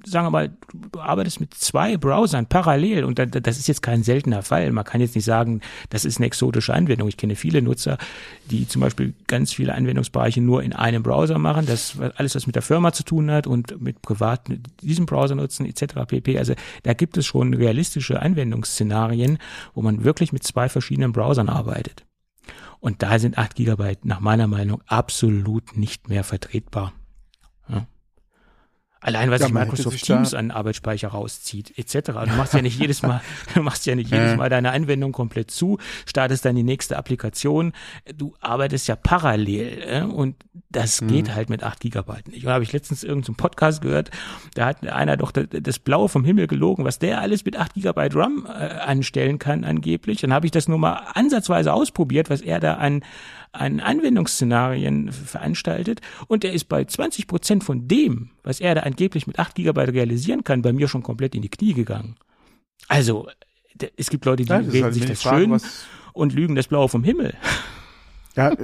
sagen 0.05 0.27
wir 0.27 0.31
mal, 0.31 0.57
du 0.93 1.01
arbeitest 1.01 1.41
mit 1.41 1.55
zwei 1.55 1.97
Browsern 1.97 2.47
parallel 2.47 3.05
und 3.05 3.19
das 3.19 3.59
ist 3.59 3.69
jetzt 3.69 3.83
kein 3.83 4.03
seltener 4.03 4.43
Fall. 4.43 4.71
Man 4.73 4.85
kann 4.85 5.01
jetzt 5.01 5.15
nicht 5.15 5.25
sagen, 5.25 5.61
das 5.91 6.05
ist 6.05 6.19
eine 6.19 6.27
exotische 6.27 6.75
Anwendung. 6.75 7.09
Ich 7.09 7.17
kenne 7.17 7.37
viele 7.37 7.63
Nutzer, 7.63 7.99
die 8.51 8.67
zum 8.67 8.81
Beispiel 8.81 9.15
ganz 9.27 9.53
viele 9.53 9.75
Anwendungsbereiche 9.75 10.41
nur 10.41 10.63
in 10.63 10.73
einem 10.73 11.03
Browser 11.03 11.39
machen. 11.39 11.67
Das 11.67 11.99
alles, 12.17 12.35
was 12.35 12.47
mit 12.47 12.55
der 12.55 12.63
Firma 12.63 12.93
zu 12.93 13.05
tun 13.05 13.31
hat 13.31 13.47
und 13.47 13.81
mit 13.81 14.03
privat 14.03 14.49
mit 14.49 14.67
diesem 14.83 15.07
Browser 15.07 15.35
nutzen 15.35 15.67
etc. 15.67 15.95
pp. 16.07 16.39
Also 16.39 16.55
da 16.83 16.93
gibt 16.95 17.17
es 17.17 17.27
schon 17.27 17.55
realistische 17.55 18.21
Anwendungsszenarien, 18.21 19.39
wo 19.75 19.83
man 19.83 20.05
wirklich 20.05 20.33
mit 20.33 20.43
zwei 20.43 20.69
verschiedenen 20.69 21.13
Browsern 21.13 21.49
arbeitet. 21.49 22.05
Und 22.81 23.03
da 23.03 23.19
sind 23.19 23.37
acht 23.37 23.55
Gigabyte 23.55 24.07
nach 24.07 24.21
meiner 24.21 24.47
Meinung 24.47 24.83
absolut 24.87 25.77
nicht 25.77 26.09
mehr 26.09 26.25
vertretbar. 26.25 26.95
Ja. 27.69 27.87
Allein 29.03 29.31
was 29.31 29.41
ja, 29.41 29.47
sich 29.47 29.55
Microsoft 29.55 30.03
Teams 30.03 30.35
an 30.35 30.51
Arbeitsspeicher 30.51 31.09
rauszieht, 31.09 31.79
etc. 31.79 32.11
Du 32.11 32.37
machst 32.37 32.53
ja 32.53 32.61
nicht 32.61 32.79
jedes 32.79 33.03
Mal, 33.03 33.23
du 33.55 33.63
machst 33.63 33.87
ja 33.87 33.95
nicht 33.95 34.11
jedes 34.11 34.37
Mal 34.37 34.51
deine 34.51 34.73
Anwendung 34.73 35.13
komplett 35.13 35.51
zu, 35.51 35.79
startest 36.05 36.45
dann 36.45 36.55
die 36.55 36.63
nächste 36.63 36.99
Applikation. 36.99 37.73
Du 38.15 38.35
arbeitest 38.41 38.89
ja 38.89 38.97
parallel 38.97 39.83
äh? 39.87 40.03
und 40.03 40.37
das 40.69 41.01
mhm. 41.01 41.09
geht 41.09 41.35
halt 41.35 41.49
mit 41.49 41.63
8 41.63 41.81
Gigabyte 41.81 42.29
nicht. 42.29 42.45
Und 42.45 42.53
habe 42.53 42.63
ich 42.63 42.73
letztens 42.73 43.03
irgendeinen 43.03 43.37
Podcast 43.37 43.81
gehört, 43.81 44.11
da 44.55 44.67
hat 44.67 44.87
einer 44.87 45.17
doch 45.17 45.33
das 45.33 45.79
Blaue 45.79 46.11
vom 46.11 46.25
Himmel 46.25 46.47
gelogen, 46.47 46.85
was 46.85 46.99
der 46.99 47.23
alles 47.23 47.45
mit 47.45 47.57
8 47.57 47.75
Gigabyte 47.75 48.15
RAM 48.15 48.47
äh, 48.47 48.51
anstellen 48.51 49.39
kann 49.39 49.65
angeblich. 49.65 50.21
Dann 50.21 50.35
habe 50.35 50.45
ich 50.45 50.53
das 50.53 50.69
nur 50.69 50.79
mal 50.79 51.07
ansatzweise 51.15 51.73
ausprobiert, 51.73 52.29
was 52.29 52.43
er 52.43 52.61
da 52.61 52.75
an 52.75 53.03
an 53.53 53.81
Anwendungsszenarien 53.81 55.11
veranstaltet 55.13 56.01
und 56.29 56.45
er 56.45 56.53
ist 56.53 56.65
bei 56.65 56.85
20 56.85 57.27
Prozent 57.27 57.65
von 57.65 57.89
dem, 57.89 58.31
was 58.43 58.61
er 58.61 58.75
da 58.75 58.83
angeblich 58.83 59.27
mit 59.27 59.39
8 59.39 59.55
Gigabyte 59.55 59.93
realisieren 59.93 60.45
kann, 60.45 60.63
bei 60.63 60.73
mir 60.73 60.89
schon 60.89 61.03
komplett 61.03 61.35
in 61.35 61.43
die 61.43 61.49
Knie 61.49 61.75
gegangen. 61.75 62.17
Also, 62.89 63.29
es 63.97 64.11
gibt 64.11 64.25
Leute, 64.25 64.45
die 64.45 64.53
reden 64.53 64.85
halt 64.85 64.95
sich 64.95 65.07
das 65.07 65.23
Frage, 65.23 65.45
schön 65.45 65.61
und 66.13 66.33
lügen 66.33 66.55
das 66.55 66.69
Blaue 66.69 66.89
vom 66.89 67.05
Himmel. 67.05 67.35
Ja, 68.37 68.55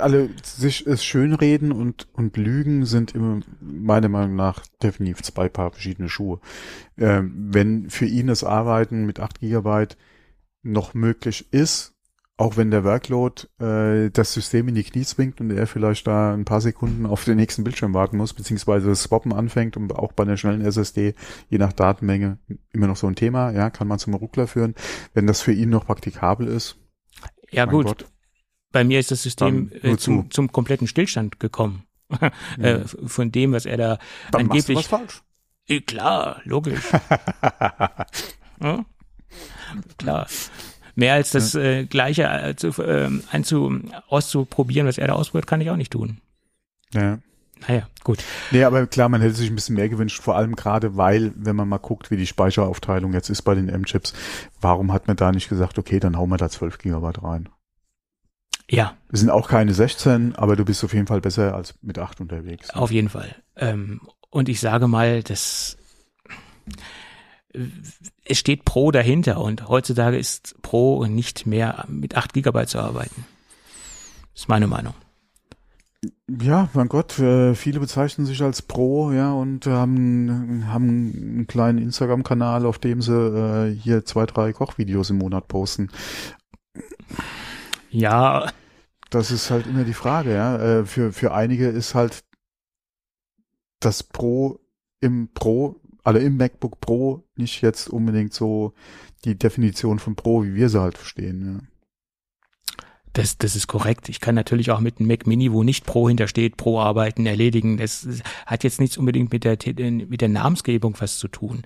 alle 0.00 0.28
sich 0.42 0.86
es 0.86 1.04
schönreden 1.04 1.72
und, 1.72 2.06
und 2.12 2.36
Lügen 2.36 2.84
sind 2.84 3.14
immer 3.14 3.40
meiner 3.60 4.10
Meinung 4.10 4.36
nach 4.36 4.62
definitiv 4.82 5.22
zwei 5.22 5.48
Paar 5.48 5.72
verschiedene 5.72 6.10
Schuhe. 6.10 6.38
Ähm, 6.98 7.32
wenn 7.34 7.88
für 7.88 8.04
ihn 8.04 8.26
das 8.26 8.44
Arbeiten 8.44 9.06
mit 9.06 9.20
8 9.20 9.40
Gigabyte 9.40 9.96
noch 10.62 10.92
möglich 10.92 11.46
ist, 11.50 11.93
auch 12.36 12.56
wenn 12.56 12.70
der 12.70 12.82
Workload 12.82 13.46
äh, 13.60 14.10
das 14.10 14.32
System 14.32 14.66
in 14.68 14.74
die 14.74 14.82
Knie 14.82 15.04
zwingt 15.04 15.40
und 15.40 15.50
er 15.50 15.66
vielleicht 15.66 16.06
da 16.06 16.34
ein 16.34 16.44
paar 16.44 16.60
Sekunden 16.60 17.06
auf 17.06 17.24
den 17.24 17.36
nächsten 17.36 17.62
Bildschirm 17.62 17.94
warten 17.94 18.16
muss, 18.16 18.32
beziehungsweise 18.32 18.88
das 18.88 19.02
Swappen 19.04 19.32
anfängt 19.32 19.76
und 19.76 19.94
auch 19.94 20.12
bei 20.12 20.24
einer 20.24 20.36
schnellen 20.36 20.60
SSD, 20.60 21.14
je 21.48 21.58
nach 21.58 21.72
Datenmenge, 21.72 22.38
immer 22.72 22.88
noch 22.88 22.96
so 22.96 23.06
ein 23.06 23.14
Thema, 23.14 23.52
ja, 23.52 23.70
kann 23.70 23.86
man 23.86 24.00
zum 24.00 24.14
Ruckler 24.14 24.48
führen. 24.48 24.74
Wenn 25.12 25.28
das 25.28 25.42
für 25.42 25.52
ihn 25.52 25.70
noch 25.70 25.86
praktikabel 25.86 26.48
ist. 26.48 26.76
Ja 27.50 27.66
gut, 27.66 27.86
Gott, 27.86 28.06
bei 28.72 28.82
mir 28.82 28.98
ist 28.98 29.12
das 29.12 29.22
System 29.22 29.70
äh, 29.82 29.96
zum, 29.96 30.30
zum 30.32 30.50
kompletten 30.50 30.88
Stillstand 30.88 31.38
gekommen. 31.38 31.84
äh, 32.58 32.80
von 32.80 33.30
dem, 33.30 33.52
was 33.52 33.64
er 33.64 33.76
da 33.76 33.98
Dann 34.32 34.42
angeblich. 34.42 34.76
Machst 34.76 34.90
du 34.90 34.96
was 34.96 35.00
falsch. 35.00 35.22
Äh, 35.68 35.80
klar, 35.80 36.40
logisch. 36.44 36.82
ja? 38.60 38.84
Klar 39.98 40.26
mehr 40.94 41.14
als 41.14 41.30
das 41.30 41.54
äh, 41.54 41.84
Gleiche 41.84 42.24
äh, 42.24 42.56
zu, 42.56 42.82
äh, 42.82 43.10
einzu, 43.30 43.80
auszuprobieren, 44.08 44.86
was 44.86 44.98
er 44.98 45.08
da 45.08 45.14
ausprobiert, 45.14 45.46
kann 45.46 45.60
ich 45.60 45.70
auch 45.70 45.76
nicht 45.76 45.92
tun. 45.92 46.18
Ja. 46.92 47.18
Naja, 47.66 47.88
gut. 48.02 48.22
Nee, 48.50 48.64
aber 48.64 48.86
klar, 48.86 49.08
man 49.08 49.22
hätte 49.22 49.34
sich 49.34 49.48
ein 49.48 49.54
bisschen 49.54 49.76
mehr 49.76 49.88
gewünscht, 49.88 50.20
vor 50.22 50.36
allem 50.36 50.54
gerade, 50.54 50.96
weil, 50.96 51.32
wenn 51.36 51.56
man 51.56 51.68
mal 51.68 51.78
guckt, 51.78 52.10
wie 52.10 52.16
die 52.16 52.26
Speicheraufteilung 52.26 53.12
jetzt 53.12 53.30
ist 53.30 53.42
bei 53.42 53.54
den 53.54 53.68
M-Chips, 53.68 54.12
warum 54.60 54.92
hat 54.92 55.06
man 55.06 55.16
da 55.16 55.32
nicht 55.32 55.48
gesagt, 55.48 55.78
okay, 55.78 56.00
dann 56.00 56.18
hauen 56.18 56.28
wir 56.28 56.36
da 56.36 56.50
12 56.50 56.78
Gigabyte 56.78 57.22
rein? 57.22 57.48
Ja. 58.68 58.96
Es 59.12 59.20
sind 59.20 59.30
auch 59.30 59.48
keine 59.48 59.72
16, 59.72 60.36
aber 60.36 60.56
du 60.56 60.64
bist 60.64 60.84
auf 60.84 60.94
jeden 60.94 61.06
Fall 61.06 61.20
besser 61.20 61.54
als 61.54 61.74
mit 61.82 61.98
8 61.98 62.20
unterwegs. 62.20 62.70
Auf 62.70 62.90
jeden 62.90 63.08
Fall. 63.08 63.34
Ähm, 63.56 64.00
und 64.30 64.48
ich 64.48 64.60
sage 64.60 64.88
mal, 64.88 65.22
dass 65.22 65.76
es 68.24 68.38
steht 68.38 68.64
Pro 68.64 68.90
dahinter 68.90 69.40
und 69.40 69.68
heutzutage 69.68 70.18
ist 70.18 70.60
Pro 70.62 71.04
nicht 71.06 71.46
mehr 71.46 71.84
mit 71.88 72.16
8 72.16 72.32
Gigabyte 72.32 72.68
zu 72.68 72.78
arbeiten. 72.78 73.26
Das 74.32 74.42
ist 74.42 74.48
meine 74.48 74.66
Meinung. 74.66 74.94
Ja, 76.28 76.68
mein 76.74 76.88
Gott, 76.88 77.18
äh, 77.18 77.54
viele 77.54 77.80
bezeichnen 77.80 78.26
sich 78.26 78.42
als 78.42 78.62
Pro, 78.62 79.12
ja, 79.12 79.32
und 79.32 79.66
haben, 79.66 80.64
haben 80.66 81.12
einen 81.14 81.46
kleinen 81.46 81.78
Instagram-Kanal, 81.78 82.66
auf 82.66 82.78
dem 82.78 83.00
sie 83.00 83.12
äh, 83.14 83.74
hier 83.74 84.04
zwei, 84.04 84.26
drei 84.26 84.52
Kochvideos 84.52 85.10
im 85.10 85.18
Monat 85.18 85.48
posten. 85.48 85.90
Ja. 87.90 88.50
Das 89.10 89.30
ist 89.30 89.50
halt 89.50 89.66
immer 89.66 89.84
die 89.84 89.94
Frage, 89.94 90.34
ja. 90.34 90.56
Äh, 90.58 90.84
für, 90.84 91.12
für 91.12 91.32
einige 91.32 91.68
ist 91.68 91.94
halt 91.94 92.24
das 93.80 94.02
Pro 94.02 94.60
im 95.00 95.28
Pro 95.32 95.76
alle 96.04 96.20
im 96.20 96.36
MacBook 96.36 96.80
Pro 96.80 97.24
nicht 97.34 97.62
jetzt 97.62 97.88
unbedingt 97.88 98.32
so 98.32 98.74
die 99.24 99.36
Definition 99.36 99.98
von 99.98 100.14
Pro, 100.14 100.44
wie 100.44 100.54
wir 100.54 100.68
sie 100.68 100.80
halt 100.80 100.98
verstehen. 100.98 101.60
Ja. 101.60 101.68
Das, 103.14 103.38
das 103.38 103.54
ist 103.54 103.68
korrekt. 103.68 104.08
Ich 104.08 104.20
kann 104.20 104.34
natürlich 104.34 104.70
auch 104.70 104.80
mit 104.80 104.98
einem 104.98 105.08
Mac 105.08 105.26
Mini, 105.26 105.52
wo 105.52 105.62
nicht 105.62 105.86
Pro 105.86 106.08
hintersteht, 106.08 106.56
Pro 106.56 106.80
arbeiten, 106.80 107.26
erledigen. 107.26 107.76
Das 107.78 108.06
hat 108.44 108.64
jetzt 108.64 108.80
nichts 108.80 108.98
unbedingt 108.98 109.32
mit 109.32 109.44
der, 109.44 109.56
mit 109.56 110.20
der 110.20 110.28
Namensgebung 110.28 110.96
was 110.98 111.18
zu 111.18 111.28
tun. 111.28 111.62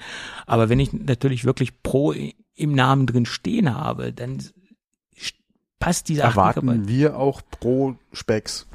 Aber 0.47 0.69
wenn 0.69 0.79
ich 0.79 0.93
natürlich 0.93 1.45
wirklich 1.45 1.83
Pro 1.83 2.13
im 2.55 2.75
Namen 2.75 3.07
drin 3.07 3.25
stehen 3.25 3.75
habe, 3.75 4.13
dann 4.13 4.43
passt 5.79 6.09
dieser 6.11 6.25
Erwarten 6.25 6.87
wir 6.87 7.17
auch 7.17 7.41
Pro 7.51 7.97
Specs 8.13 8.68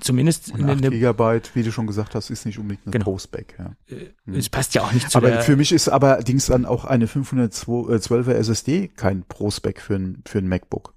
zumindest 0.00 0.52
und 0.52 0.68
8 0.68 0.90
Gigabyte, 0.90 1.54
wie 1.54 1.62
du 1.62 1.70
schon 1.70 1.86
gesagt 1.86 2.14
hast, 2.14 2.30
ist 2.30 2.46
nicht 2.46 2.58
unbedingt 2.58 2.86
eine 2.86 2.92
genau. 2.92 3.04
Pro-Spec. 3.04 3.56
Ja. 3.58 3.76
Hm. 4.24 4.34
Es 4.34 4.48
passt 4.48 4.74
ja 4.74 4.82
auch 4.82 4.92
nicht 4.92 5.10
zu 5.10 5.18
Aber 5.18 5.42
für 5.42 5.56
mich 5.56 5.72
ist 5.72 5.88
aber 5.88 6.14
allerdings 6.14 6.46
dann 6.46 6.64
auch 6.64 6.84
eine 6.84 7.06
512er 7.06 8.32
SSD 8.32 8.88
kein 8.88 9.24
Pro-Spec 9.24 9.80
für 9.80 9.96
ein, 9.96 10.22
für 10.26 10.38
ein 10.38 10.48
MacBook. 10.48 10.94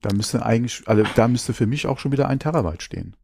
Da 0.00 0.12
müsste 0.12 0.44
eigentlich, 0.44 0.82
also 0.86 1.02
da 1.14 1.28
müsste 1.28 1.54
für 1.54 1.66
mich 1.66 1.86
auch 1.86 1.98
schon 1.98 2.12
wieder 2.12 2.28
ein 2.28 2.38
Terabyte 2.38 2.82
stehen. 2.82 3.16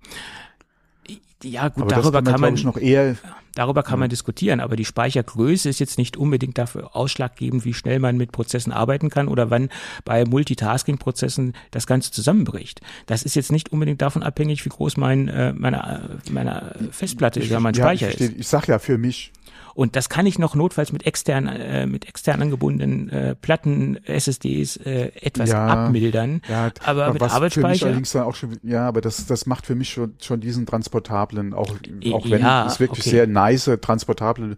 Ja, 1.43 1.69
gut, 1.69 1.85
aber 1.85 2.03
darüber 2.03 2.23
kann 2.23 2.41
man, 2.41 2.55
noch 2.55 2.77
eher, 2.77 3.17
darüber 3.55 3.83
kann 3.83 3.95
ja. 3.95 4.01
man 4.01 4.11
diskutieren, 4.11 4.61
aber 4.61 4.77
die 4.77 4.85
Speichergröße 4.85 5.69
ist 5.69 5.79
jetzt 5.79 5.97
nicht 5.97 6.17
unbedingt 6.17 6.59
dafür 6.59 6.95
ausschlaggebend, 6.95 7.65
wie 7.65 7.73
schnell 7.73 7.99
man 7.99 8.17
mit 8.17 8.31
Prozessen 8.31 8.73
arbeiten 8.73 9.09
kann 9.09 9.27
oder 9.27 9.51
wann 9.51 9.71
bei 10.05 10.25
Multitasking-Prozessen 10.25 11.55
das 11.71 11.87
Ganze 11.87 12.11
zusammenbricht. 12.11 12.83
Das 13.07 13.23
ist 13.23 13.37
jetzt 13.37 13.53
nicht 13.53 13.73
unbedingt 13.73 14.03
davon 14.03 14.23
abhängig, 14.23 14.65
wie 14.65 14.69
groß 14.69 14.99
mein, 14.99 15.29
äh, 15.29 15.53
meine, 15.55 16.21
meine 16.31 16.75
Festplatte 16.91 17.41
ist, 17.41 17.51
ja, 17.51 17.59
mein 17.59 17.75
Speicher 17.75 18.11
ich, 18.11 18.21
ist. 18.21 18.39
Ich 18.39 18.49
sag 18.49 18.69
ja 18.69 18.79
für 18.79 18.99
mich, 18.99 19.33
und 19.75 19.97
das 19.97 20.09
kann 20.09 20.27
ich 20.27 20.39
noch 20.39 20.55
notfalls 20.55 20.93
mit 20.93 21.07
extern, 21.07 21.47
äh, 21.47 21.87
mit 21.87 22.09
extern 22.09 22.43
angebundenen 22.43 23.09
äh, 23.09 23.35
Platten, 23.35 23.99
SSDs 24.05 24.77
äh, 24.79 25.13
etwas 25.21 25.51
ja, 25.51 25.67
abmildern. 25.67 26.43
Ja, 26.49 26.71
aber 26.85 27.13
mit 27.13 27.23
Arbeitsspeicher. 27.23 28.05
schon, 28.05 28.59
ja, 28.63 28.87
aber 28.87 29.01
das, 29.01 29.27
das 29.27 29.47
macht 29.47 29.67
für 29.67 29.75
mich 29.75 29.91
schon, 29.91 30.15
schon 30.21 30.41
diesen 30.41 30.67
transportablen, 30.67 31.55
auch, 31.55 31.71
auch 32.13 32.31
wenn 32.31 32.43
ja, 32.43 32.67
es 32.67 32.81
wirklich 32.81 33.07
okay. 33.07 33.11
sehr 33.11 33.27
nice 33.27 33.71
transportable 33.81 34.57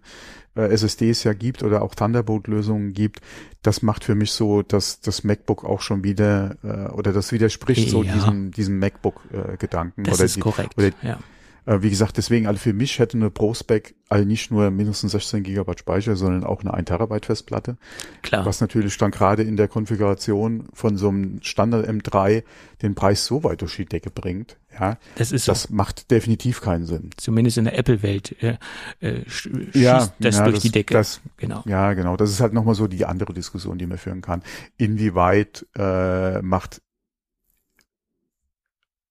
äh, 0.55 0.67
SSDs 0.67 1.23
ja 1.23 1.33
gibt 1.33 1.63
oder 1.63 1.81
auch 1.81 1.95
Thunderbolt-Lösungen 1.95 2.93
gibt, 2.93 3.21
das 3.61 3.81
macht 3.81 4.03
für 4.03 4.15
mich 4.15 4.31
so, 4.31 4.61
dass 4.61 4.99
das 5.01 5.23
MacBook 5.23 5.63
auch 5.63 5.81
schon 5.81 6.03
wieder 6.03 6.57
äh, 6.63 6.91
oder 6.91 7.13
das 7.13 7.31
widerspricht 7.31 7.85
ja. 7.85 7.89
so 7.89 8.03
diesem 8.03 8.51
diesem 8.51 8.79
MacBook-Gedanken. 8.79 10.01
Äh, 10.01 10.09
das 10.09 10.15
oder 10.15 10.25
ist 10.25 10.35
die, 10.35 10.41
korrekt. 10.41 10.77
Oder, 10.77 10.91
ja. 11.01 11.17
Äh, 11.65 11.81
wie 11.81 11.89
gesagt, 11.89 12.17
deswegen, 12.17 12.47
also 12.47 12.59
für 12.59 12.73
mich 12.73 12.99
hätte 12.99 13.17
eine 13.17 13.29
Pro-Spec 13.29 13.95
also 14.13 14.25
nicht 14.25 14.51
nur 14.51 14.69
mindestens 14.69 15.13
16 15.13 15.41
Gigabyte 15.41 15.79
Speicher, 15.79 16.15
sondern 16.15 16.43
auch 16.43 16.61
eine 16.61 16.71
1 16.73 16.87
Terabyte 16.87 17.25
Festplatte. 17.25 17.77
Klar. 18.21 18.45
Was 18.45 18.61
natürlich 18.61 18.95
dann 18.97 19.09
gerade 19.09 19.41
in 19.41 19.57
der 19.57 19.67
Konfiguration 19.67 20.67
von 20.71 20.97
so 20.97 21.09
einem 21.09 21.41
Standard 21.41 21.89
M3 21.89 22.43
den 22.83 22.93
Preis 22.93 23.25
so 23.25 23.43
weit 23.43 23.61
durch 23.61 23.75
die 23.75 23.85
Decke 23.85 24.11
bringt. 24.11 24.57
Ja, 24.79 24.97
das 25.15 25.31
ist 25.31 25.47
das 25.47 25.63
so. 25.63 25.73
macht 25.73 26.11
definitiv 26.11 26.61
keinen 26.61 26.85
Sinn. 26.85 27.09
Zumindest 27.17 27.57
in 27.57 27.63
der 27.63 27.77
Apple-Welt 27.77 28.35
äh, 28.43 28.57
äh, 28.99 29.27
schießt 29.27 29.75
ja, 29.75 30.13
das 30.19 30.37
ja, 30.37 30.43
durch 30.43 30.55
das, 30.57 30.63
die 30.63 30.71
Decke. 30.71 30.93
Das, 30.93 31.21
genau. 31.37 31.63
Ja, 31.65 31.93
genau. 31.93 32.15
Das 32.15 32.29
ist 32.29 32.39
halt 32.39 32.53
nochmal 32.53 32.75
so 32.75 32.87
die 32.87 33.05
andere 33.05 33.33
Diskussion, 33.33 33.79
die 33.79 33.87
man 33.87 33.97
führen 33.97 34.21
kann. 34.21 34.43
Inwieweit 34.77 35.65
äh, 35.75 36.39
macht 36.43 36.81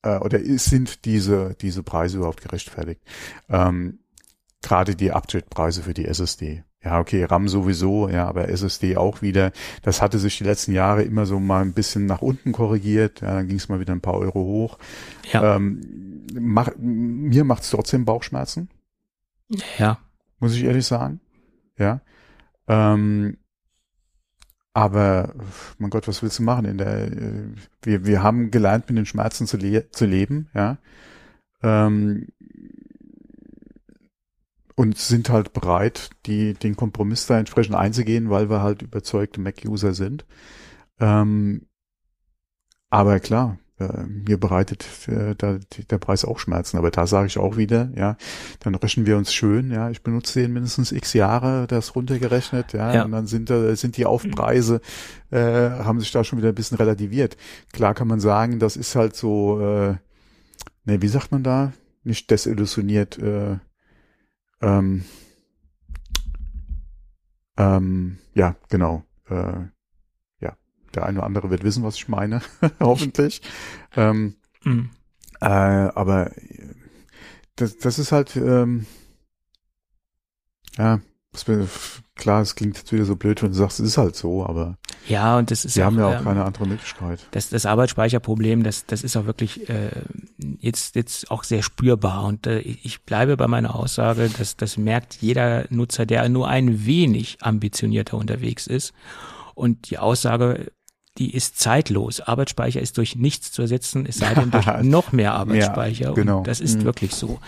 äh, 0.03 0.19
oder 0.19 0.41
sind 0.59 1.05
diese, 1.05 1.57
diese 1.61 1.83
Preise 1.83 2.19
überhaupt 2.19 2.43
gerechtfertigt? 2.43 3.03
Ähm, 3.49 3.99
Gerade 4.63 4.95
die 4.95 5.11
Update-Preise 5.11 5.83
für 5.83 5.95
die 5.95 6.07
SSD. 6.07 6.63
Ja, 6.85 6.99
okay, 6.99 7.25
RAM 7.25 7.49
sowieso, 7.49 8.09
ja, 8.09 8.27
aber 8.27 8.49
SSD 8.49 8.97
auch 8.97 9.23
wieder. 9.23 9.53
Das 9.83 10.03
hatte 10.03 10.19
sich 10.19 10.39
die 10.39 10.45
letzten 10.45 10.73
Jahre 10.73 11.03
immer 11.03 11.27
so 11.27 11.39
mal 11.39 11.63
ein 11.63 11.75
bisschen 11.75 12.07
nach 12.07 12.23
unten 12.23 12.53
korrigiert. 12.53 13.21
Ja, 13.21 13.35
dann 13.35 13.47
ging 13.47 13.57
es 13.57 13.69
mal 13.69 13.79
wieder 13.79 13.93
ein 13.93 14.01
paar 14.01 14.19
Euro 14.19 14.41
hoch. 14.41 14.79
Ja. 15.33 15.57
Ähm, 15.57 16.27
mach, 16.35 16.71
mir 16.77 17.45
macht 17.45 17.63
es 17.63 17.71
trotzdem 17.71 18.05
Bauchschmerzen. 18.05 18.69
Ja. 19.79 19.99
Muss 20.41 20.57
ich 20.57 20.65
ehrlich 20.65 20.87
sagen. 20.87 21.21
Ja. 21.79 22.01
Ähm, 22.67 23.37
aber, 24.75 25.35
mein 25.79 25.91
Gott, 25.91 26.09
was 26.09 26.23
willst 26.23 26.39
du 26.39 26.43
machen? 26.45 26.65
In 26.65 26.79
der, 26.79 27.13
äh, 27.13 27.49
wir, 27.83 28.07
wir 28.07 28.23
haben 28.23 28.51
gelernt, 28.51 28.89
mit 28.89 28.97
den 28.99 29.07
Schmerzen 29.07 29.47
zu, 29.47 29.57
le 29.57 29.91
zu 29.91 30.07
leben, 30.07 30.49
ja. 30.55 30.79
Ähm, 31.63 32.29
und 34.75 34.97
sind 34.99 35.29
halt 35.29 35.53
bereit, 35.53 36.11
die, 36.27 36.55
den 36.55 36.77
Kompromiss 36.77 37.27
da 37.27 37.39
entsprechend 37.39 37.75
einzugehen, 37.75 38.31
weil 38.31 38.49
wir 38.49 38.63
halt 38.63 38.83
überzeugte 38.83 39.41
Mac-User 39.41 39.93
sind. 39.95 40.25
Ähm, 40.99 41.67
aber 42.91 43.21
klar, 43.21 43.59
äh, 43.89 44.07
mir 44.07 44.39
bereitet 44.39 44.87
äh, 45.09 45.35
da, 45.37 45.59
der 45.91 45.99
Preis 45.99 46.25
auch 46.25 46.39
Schmerzen. 46.39 46.77
Aber 46.77 46.91
da 46.91 47.07
sage 47.07 47.27
ich 47.27 47.39
auch 47.39 47.57
wieder, 47.57 47.91
ja, 47.97 48.17
dann 48.61 48.75
rechnen 48.75 49.07
wir 49.07 49.17
uns 49.17 49.33
schön, 49.33 49.71
ja, 49.71 49.91
ich 49.91 50.03
benutze 50.03 50.41
den 50.41 50.53
mindestens 50.53 50.93
x 50.93 51.13
Jahre, 51.13 51.67
das 51.67 51.95
runtergerechnet, 51.95 52.73
ja, 52.73 52.95
ja. 52.95 53.05
und 53.05 53.13
dann 53.13 53.27
sind 53.27 53.51
da 53.51 53.75
sind 53.77 53.97
die 53.97 54.07
Aufpreise, 54.07 54.81
äh, 55.31 55.41
haben 55.41 56.01
sich 56.01 56.13
da 56.13 56.25
schon 56.25 56.39
wieder 56.39 56.51
ein 56.51 56.55
bisschen 56.55 56.77
relativiert. 56.77 57.37
Klar 57.73 57.95
kann 57.95 58.09
man 58.09 58.21
sagen, 58.21 58.59
das 58.59 58.77
ist 58.77 58.95
halt 58.95 59.17
so, 59.17 59.61
äh, 59.61 59.97
ne, 60.85 61.03
wie 61.03 61.09
sagt 61.09 61.33
man 61.33 61.43
da? 61.43 61.73
Nicht 62.05 62.31
desillusioniert, 62.31 63.19
äh, 63.19 63.59
ähm, 64.61 65.05
ähm, 67.57 68.19
ja, 68.35 68.57
genau. 68.69 69.05
Äh, 69.29 69.67
der 70.95 71.07
eine 71.07 71.19
oder 71.19 71.27
andere 71.27 71.51
wird 71.51 71.65
wissen, 71.65 71.83
was 71.83 71.97
ich 71.97 72.09
meine, 72.09 72.43
hoffentlich. 72.81 73.43
Ähm, 73.97 74.37
mhm. 74.65 74.91
äh, 75.41 75.47
aber 75.47 76.31
das, 77.57 77.79
das 77.79 77.99
ist 77.99 78.13
halt, 78.13 78.37
ähm, 78.37 78.87
ja, 80.79 81.01
klar, 82.15 82.43
es 82.43 82.55
klingt 82.55 82.77
jetzt 82.77 82.93
wieder 82.93 83.05
so 83.05 83.17
blöd, 83.17 83.43
wenn 83.43 83.51
du 83.51 83.57
sagst, 83.57 83.81
es 83.81 83.87
ist 83.87 83.99
halt 83.99 84.17
so, 84.17 84.45
aber 84.45 84.77
ja, 85.09 85.39
und 85.39 85.51
das 85.51 85.65
ist 85.65 85.77
wir 85.77 85.83
auch, 85.83 85.87
haben 85.87 85.99
ja 85.99 86.07
auch 86.07 86.19
ähm, 86.19 86.25
keine 86.25 86.45
andere 86.45 86.67
Möglichkeit. 86.67 87.27
Das, 87.33 87.49
das 87.49 87.67
Arbeitsspeicherproblem, 87.67 88.63
das, 88.63 88.87
das 88.87 89.03
ist 89.03 89.17
auch 89.17 89.27
wirklich 89.27 89.69
äh, 89.69 89.91
jetzt, 90.59 90.95
jetzt 90.95 91.31
auch 91.31 91.45
sehr 91.45 91.63
spürbar. 91.63 92.25
Und 92.25 92.47
äh, 92.47 92.61
ich 92.61 93.03
bleibe 93.03 93.37
bei 93.37 93.49
meiner 93.49 93.75
Aussage, 93.75 94.31
dass 94.39 94.57
das 94.57 94.77
merkt 94.77 95.15
jeder 95.21 95.65
Nutzer, 95.71 96.07
der 96.07 96.29
nur 96.29 96.49
ein 96.49 96.87
wenig 96.87 97.39
ambitionierter 97.41 98.17
unterwegs 98.17 98.67
ist. 98.67 98.93
Und 99.55 99.91
die 99.91 99.99
Aussage 99.99 100.71
die 101.19 101.35
ist 101.35 101.59
zeitlos. 101.59 102.21
Arbeitsspeicher 102.21 102.81
ist 102.81 102.99
durch 102.99 103.17
nichts 103.17 103.53
zu 103.53 103.63
ersetzen, 103.63 104.07
es 104.07 104.17
sei 104.17 104.35
denn 104.35 104.51
durch 104.51 104.67
noch 104.83 105.13
mehr 105.13 105.35
Arbeitsspeicher. 105.35 106.07
Ja, 106.07 106.13
genau. 106.13 106.39
Und 106.39 106.47
das 106.47 106.61
ist 106.61 106.81
mhm. 106.81 106.85
wirklich 106.85 107.15
so. 107.15 107.39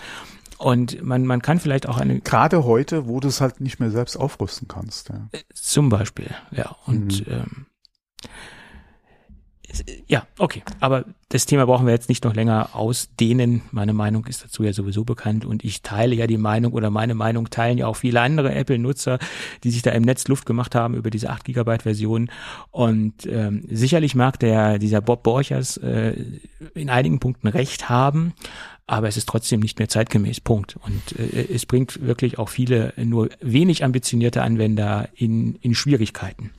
Und 0.57 1.01
man, 1.03 1.25
man 1.25 1.41
kann 1.41 1.59
vielleicht 1.59 1.87
auch 1.87 1.97
eine. 1.97 2.21
Gerade 2.21 2.63
heute, 2.63 3.07
wo 3.07 3.19
du 3.19 3.27
es 3.27 3.41
halt 3.41 3.59
nicht 3.59 3.79
mehr 3.79 3.91
selbst 3.91 4.15
aufrüsten 4.15 4.67
kannst. 4.67 5.09
Ja. 5.09 5.27
Zum 5.53 5.89
Beispiel, 5.89 6.33
ja. 6.51 6.75
Und 6.85 7.27
mhm. 7.27 7.33
ähm, 7.33 7.65
ja, 10.07 10.25
okay. 10.37 10.63
Aber 10.79 11.05
das 11.29 11.45
Thema 11.45 11.65
brauchen 11.65 11.85
wir 11.85 11.93
jetzt 11.93 12.09
nicht 12.09 12.23
noch 12.23 12.33
länger 12.33 12.69
ausdehnen. 12.73 13.61
Meine 13.71 13.93
Meinung 13.93 14.25
ist 14.25 14.43
dazu 14.43 14.63
ja 14.63 14.73
sowieso 14.73 15.03
bekannt 15.03 15.45
und 15.45 15.63
ich 15.63 15.81
teile 15.81 16.15
ja 16.15 16.27
die 16.27 16.37
Meinung 16.37 16.73
oder 16.73 16.89
meine 16.89 17.15
Meinung 17.15 17.49
teilen 17.49 17.77
ja 17.77 17.87
auch 17.87 17.95
viele 17.95 18.21
andere 18.21 18.53
Apple-Nutzer, 18.53 19.19
die 19.63 19.71
sich 19.71 19.81
da 19.81 19.91
im 19.91 20.03
Netz 20.03 20.27
Luft 20.27 20.45
gemacht 20.45 20.75
haben 20.75 20.93
über 20.93 21.09
diese 21.09 21.29
8 21.29 21.43
Gigabyte 21.43 21.83
Version. 21.83 22.29
Und 22.71 23.25
ähm, 23.25 23.63
sicherlich 23.69 24.15
mag 24.15 24.39
der 24.39 24.79
dieser 24.79 25.01
Bob 25.01 25.23
Borchers 25.23 25.77
äh, 25.77 26.13
in 26.73 26.89
einigen 26.89 27.19
Punkten 27.19 27.47
recht 27.47 27.89
haben, 27.89 28.33
aber 28.87 29.07
es 29.07 29.17
ist 29.17 29.27
trotzdem 29.27 29.61
nicht 29.61 29.79
mehr 29.79 29.89
zeitgemäß. 29.89 30.41
Punkt. 30.41 30.77
Und 30.85 31.19
äh, 31.19 31.47
es 31.53 31.65
bringt 31.65 32.05
wirklich 32.05 32.37
auch 32.37 32.49
viele 32.49 32.93
nur 32.97 33.29
wenig 33.41 33.83
ambitionierte 33.83 34.43
Anwender 34.43 35.09
in, 35.15 35.55
in 35.55 35.73
Schwierigkeiten. 35.73 36.51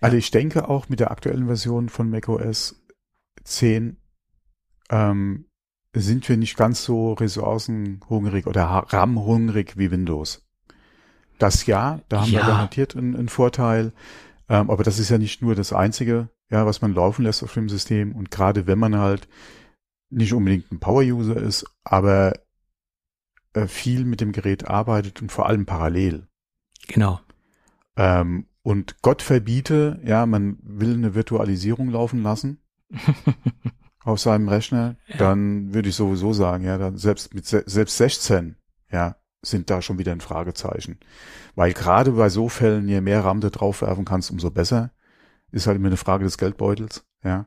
Also 0.00 0.16
ich 0.16 0.30
denke 0.30 0.68
auch 0.68 0.88
mit 0.88 1.00
der 1.00 1.10
aktuellen 1.10 1.46
Version 1.46 1.88
von 1.88 2.10
macOS 2.10 2.82
10 3.44 3.96
ähm, 4.90 5.46
sind 5.94 6.28
wir 6.28 6.36
nicht 6.36 6.56
ganz 6.56 6.84
so 6.84 7.14
ressourcenhungrig 7.14 8.46
oder 8.46 8.64
RAM-hungrig 8.64 9.76
wie 9.76 9.90
Windows. 9.90 10.46
Das 11.38 11.66
ja, 11.66 12.00
da 12.08 12.20
haben 12.20 12.30
ja. 12.30 12.40
wir 12.40 12.46
garantiert 12.46 12.96
einen, 12.96 13.16
einen 13.16 13.28
Vorteil. 13.28 13.92
Ähm, 14.48 14.70
aber 14.70 14.84
das 14.84 14.98
ist 14.98 15.10
ja 15.10 15.18
nicht 15.18 15.42
nur 15.42 15.54
das 15.54 15.72
Einzige, 15.72 16.28
ja, 16.50 16.66
was 16.66 16.82
man 16.82 16.94
laufen 16.94 17.24
lässt 17.24 17.42
auf 17.42 17.54
dem 17.54 17.68
System. 17.68 18.12
Und 18.14 18.30
gerade 18.30 18.66
wenn 18.66 18.78
man 18.78 18.96
halt 18.96 19.28
nicht 20.10 20.32
unbedingt 20.32 20.70
ein 20.70 20.80
Power-User 20.80 21.36
ist, 21.36 21.64
aber 21.82 22.34
äh, 23.54 23.66
viel 23.66 24.04
mit 24.04 24.20
dem 24.20 24.32
Gerät 24.32 24.68
arbeitet 24.68 25.22
und 25.22 25.32
vor 25.32 25.46
allem 25.46 25.66
parallel. 25.66 26.26
Genau. 26.88 27.20
Ähm, 27.96 28.46
und 28.62 29.02
Gott 29.02 29.22
verbiete, 29.22 30.00
ja, 30.04 30.26
man 30.26 30.58
will 30.62 30.94
eine 30.94 31.14
Virtualisierung 31.14 31.90
laufen 31.90 32.22
lassen 32.22 32.60
auf 34.04 34.20
seinem 34.20 34.48
Rechner, 34.48 34.96
dann 35.18 35.72
würde 35.72 35.88
ich 35.88 35.96
sowieso 35.96 36.32
sagen, 36.32 36.64
ja, 36.64 36.78
dann 36.78 36.96
selbst 36.96 37.34
mit 37.34 37.46
selbst 37.46 37.96
16, 37.96 38.56
ja, 38.90 39.16
sind 39.42 39.70
da 39.70 39.80
schon 39.80 39.98
wieder 39.98 40.12
ein 40.12 40.20
Fragezeichen. 40.20 40.98
Weil 41.54 41.72
gerade 41.72 42.12
bei 42.12 42.28
so 42.28 42.48
Fällen, 42.48 42.88
je 42.88 43.00
mehr 43.00 43.24
RAM 43.24 43.40
du 43.40 43.50
draufwerfen 43.50 44.04
kannst, 44.04 44.30
umso 44.30 44.50
besser. 44.50 44.90
Ist 45.52 45.66
halt 45.66 45.76
immer 45.76 45.88
eine 45.88 45.96
Frage 45.96 46.24
des 46.24 46.38
Geldbeutels, 46.38 47.04
ja. 47.24 47.46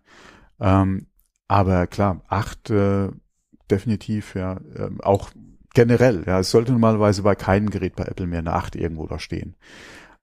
Ähm, 0.60 1.08
aber 1.48 1.88
klar, 1.88 2.22
acht 2.28 2.70
äh, 2.70 3.10
definitiv, 3.70 4.36
ja, 4.36 4.58
äh, 4.76 4.90
auch 5.02 5.32
generell, 5.74 6.24
ja, 6.26 6.40
es 6.40 6.52
sollte 6.52 6.72
normalerweise 6.72 7.24
bei 7.24 7.36
keinem 7.36 7.70
Gerät 7.70 7.96
bei 7.96 8.04
Apple 8.04 8.28
mehr 8.28 8.40
eine 8.40 8.54
acht 8.54 8.76
irgendwo 8.76 9.08
da 9.08 9.20
stehen. 9.20 9.56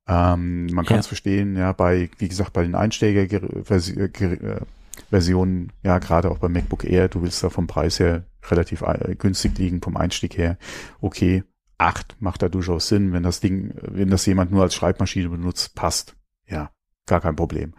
Ähm, 0.08 0.66
man 0.66 0.84
kann 0.84 0.98
es 0.98 1.06
ja. 1.06 1.10
verstehen, 1.10 1.56
ja, 1.56 1.72
bei, 1.72 2.10
wie 2.18 2.28
gesagt, 2.28 2.52
bei 2.52 2.62
den 2.62 2.74
Einsteiger-Versionen, 2.74 5.72
ja, 5.82 5.98
gerade 5.98 6.30
auch 6.30 6.38
beim 6.38 6.52
MacBook 6.52 6.84
Air, 6.84 7.08
du 7.08 7.22
willst 7.22 7.42
da 7.44 7.50
vom 7.50 7.66
Preis 7.66 8.00
her 8.00 8.24
relativ 8.48 8.82
äh, 8.82 9.14
günstig 9.16 9.56
liegen, 9.58 9.82
vom 9.82 9.96
Einstieg 9.96 10.36
her. 10.36 10.56
Okay, 11.00 11.44
acht 11.78 12.16
macht 12.20 12.42
da 12.42 12.48
durchaus 12.48 12.88
Sinn, 12.88 13.12
wenn 13.12 13.22
das 13.22 13.40
Ding, 13.40 13.74
wenn 13.82 14.10
das 14.10 14.26
jemand 14.26 14.50
nur 14.50 14.62
als 14.62 14.74
Schreibmaschine 14.74 15.28
benutzt, 15.28 15.74
passt. 15.74 16.16
Ja, 16.46 16.70
gar 17.06 17.20
kein 17.20 17.36
Problem. 17.36 17.74